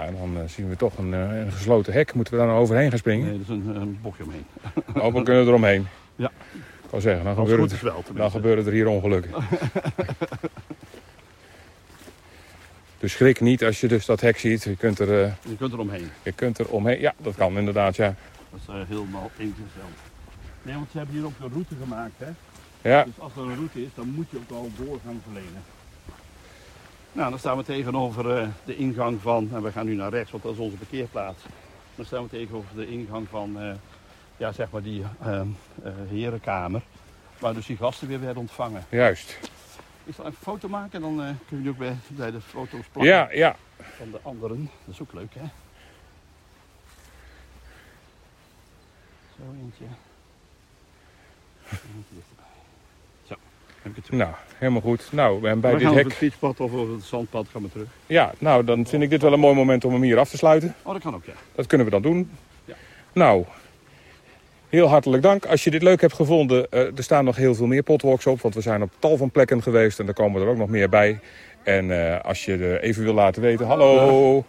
en 0.04 0.14
dan 0.18 0.36
eh, 0.42 0.48
zien 0.48 0.68
we 0.68 0.76
toch 0.76 0.98
een, 0.98 1.14
eh, 1.14 1.38
een 1.40 1.52
gesloten 1.52 1.92
hek. 1.92 2.14
Moeten 2.14 2.32
we 2.32 2.38
daar 2.38 2.48
nou 2.48 2.60
overheen 2.60 2.88
gaan 2.90 2.98
springen? 2.98 3.26
Nee, 3.26 3.38
dat 3.38 3.42
is 3.42 3.48
een, 3.48 3.76
een 3.80 3.98
bochtje 4.02 4.24
omheen. 4.24 4.44
Oh, 4.94 5.14
we 5.14 5.22
kunnen 5.22 5.46
eromheen. 5.46 5.86
Ja. 6.16 6.30
Ik 6.54 6.90
wou 6.90 7.02
zeggen, 7.02 7.24
dan 7.24 7.32
het 7.32 7.40
gebeuren, 7.48 7.68
het, 7.70 7.80
wel 7.82 7.92
dan 7.92 8.02
tenminste. 8.02 8.30
gebeuren 8.36 8.66
er 8.66 8.72
hier 8.72 8.88
ongelukken. 8.88 9.30
dus 13.02 13.12
schrik 13.12 13.40
niet 13.40 13.64
als 13.64 13.80
je 13.80 13.88
dus 13.88 14.06
dat 14.06 14.20
hek 14.20 14.38
ziet. 14.38 14.62
Je 14.62 14.76
kunt 14.76 14.98
er, 14.98 15.22
eh, 15.24 15.32
Je 15.48 15.56
kunt 15.56 15.72
er 15.72 15.78
omheen. 15.78 16.10
je 16.22 16.32
kunt 16.32 16.58
er 16.58 16.68
omheen. 16.68 17.00
Ja, 17.00 17.14
dat 17.18 17.34
kan 17.34 17.58
inderdaad, 17.58 17.96
ja. 17.96 18.14
Dat 18.50 18.60
is 18.60 18.66
eh, 18.74 18.88
helemaal 18.88 19.30
ingesteld. 19.36 19.96
Nee, 20.62 20.74
want 20.74 20.90
ze 20.90 20.96
hebben 20.98 21.16
hier 21.16 21.24
ook 21.24 21.32
een 21.42 21.52
route 21.52 21.74
gemaakt, 21.82 22.12
hè. 22.18 22.28
Ja, 22.90 23.04
Dus 23.04 23.12
als 23.18 23.32
er 23.36 23.42
een 23.42 23.54
route 23.54 23.82
is, 23.82 23.88
dan 23.94 24.08
moet 24.08 24.26
je 24.30 24.36
ook 24.36 24.50
wel 24.50 24.70
doorgang 24.76 25.20
verlenen. 25.22 25.62
Nou, 27.12 27.30
dan 27.30 27.38
staan 27.38 27.56
we 27.56 27.64
tegenover 27.64 28.36
eh, 28.38 28.48
de 28.64 28.76
ingang 28.76 29.20
van, 29.20 29.50
en 29.52 29.62
we 29.62 29.72
gaan 29.72 29.86
nu 29.86 29.94
naar 29.94 30.10
rechts, 30.10 30.30
want 30.30 30.42
dat 30.42 30.52
is 30.52 30.58
onze 30.58 30.76
parkeerplaats. 30.76 31.42
Dan 31.94 32.04
staan 32.04 32.22
we 32.22 32.28
tegenover 32.28 32.76
de 32.76 32.86
ingang 32.88 33.26
van, 33.30 33.78
ja, 34.36 34.52
zeg 34.52 34.70
maar 34.70 34.82
die 34.82 35.02
herenkamer. 36.08 36.82
Waar 37.38 37.54
dus 37.54 37.66
die 37.66 37.76
gasten 37.76 38.08
weer 38.08 38.20
werden 38.20 38.40
ontvangen. 38.40 38.84
juist. 38.88 39.38
Ik 40.04 40.14
zal 40.14 40.24
even 40.24 40.36
een 40.38 40.44
foto 40.44 40.68
maken 40.68 40.92
en 40.92 41.00
dan 41.00 41.22
eh, 41.22 41.34
kun 41.48 41.56
je 41.56 41.62
die 41.62 41.70
ook 41.70 41.78
bij, 41.78 41.96
bij 42.06 42.30
de 42.30 42.40
foto's 42.40 42.86
plakken 42.92 43.14
Ja, 43.14 43.28
ja. 43.32 43.56
van 43.76 44.10
de 44.10 44.18
anderen. 44.22 44.70
Dat 44.84 44.94
is 44.94 45.00
ook 45.00 45.12
leuk, 45.12 45.34
hè? 45.34 45.44
Zo 49.36 49.42
eentje. 49.62 49.84
Eentje 51.70 52.14
dichterbij. 52.14 52.44
Zo, 53.26 53.34
heb 53.82 53.90
ik 53.90 53.96
het 53.96 54.04
terug. 54.04 54.20
Nou, 54.20 54.34
helemaal 54.56 54.80
goed. 54.80 55.08
Nou, 55.12 55.48
en 55.48 55.60
bij 55.60 55.72
we 55.72 55.78
dit 55.78 55.86
gaan 55.86 55.96
over 55.96 56.02
hek... 56.02 56.04
het 56.04 56.14
fietspad 56.14 56.60
of 56.60 56.72
over 56.72 56.94
het 56.94 57.04
zandpad 57.04 57.48
gaan 57.48 57.62
we 57.62 57.70
terug. 57.70 57.88
Ja, 58.06 58.32
nou, 58.38 58.64
dan 58.64 58.86
vind 58.86 59.02
ik 59.02 59.10
dit 59.10 59.22
wel 59.22 59.32
een 59.32 59.40
mooi 59.40 59.54
moment 59.54 59.84
om 59.84 59.92
hem 59.92 60.02
hier 60.02 60.18
af 60.18 60.30
te 60.30 60.36
sluiten. 60.36 60.74
Oh, 60.82 60.92
dat 60.92 61.02
kan 61.02 61.14
ook, 61.14 61.24
ja. 61.24 61.34
Dat 61.54 61.66
kunnen 61.66 61.86
we 61.86 61.92
dan 61.92 62.02
doen. 62.02 62.30
Ja. 62.64 62.74
Nou, 63.12 63.44
heel 64.72 64.88
hartelijk 64.88 65.22
dank. 65.22 65.46
Als 65.46 65.64
je 65.64 65.70
dit 65.70 65.82
leuk 65.82 66.00
hebt 66.00 66.12
gevonden, 66.12 66.70
eh, 66.70 66.80
er 66.80 67.02
staan 67.02 67.24
nog 67.24 67.36
heel 67.36 67.54
veel 67.54 67.66
meer 67.66 67.82
potwalks 67.82 68.26
op. 68.26 68.40
Want 68.40 68.54
we 68.54 68.60
zijn 68.60 68.82
op 68.82 68.90
tal 68.98 69.16
van 69.16 69.30
plekken 69.30 69.62
geweest 69.62 69.98
en 69.98 70.06
er 70.06 70.14
komen 70.14 70.42
er 70.42 70.48
ook 70.48 70.56
nog 70.56 70.68
meer 70.68 70.88
bij. 70.88 71.20
En 71.62 71.90
eh, 71.90 72.20
als 72.20 72.44
je 72.44 72.80
even 72.80 73.02
wil 73.02 73.14
laten 73.14 73.42
weten, 73.42 73.66
hallo, 73.66 74.44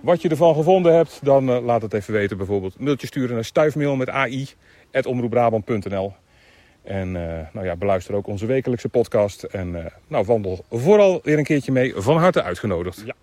wat 0.00 0.22
je 0.22 0.28
ervan 0.28 0.54
gevonden 0.54 0.94
hebt, 0.94 1.20
dan 1.22 1.48
eh, 1.50 1.64
laat 1.64 1.82
het 1.82 1.92
even 1.92 2.12
weten. 2.12 2.36
Bijvoorbeeld 2.36 2.80
mailtje 2.80 3.06
sturen 3.06 3.34
naar 3.34 3.44
stuifmail 3.44 3.96
met 3.96 4.08
ai, 4.08 4.48
omroepbrabant.nl. 5.02 6.12
En 6.82 7.12
nou 7.52 7.64
ja, 7.64 7.76
beluister 7.76 8.14
ook 8.14 8.26
onze 8.26 8.46
wekelijkse 8.46 8.88
podcast. 8.88 9.42
En 9.42 9.92
nou, 10.06 10.24
wandel 10.24 10.64
vooral 10.70 11.20
weer 11.22 11.38
een 11.38 11.44
keertje 11.44 11.72
mee. 11.72 11.92
Van 11.96 12.16
harte 12.16 12.42
uitgenodigd. 12.42 13.02
Ja. 13.06 13.14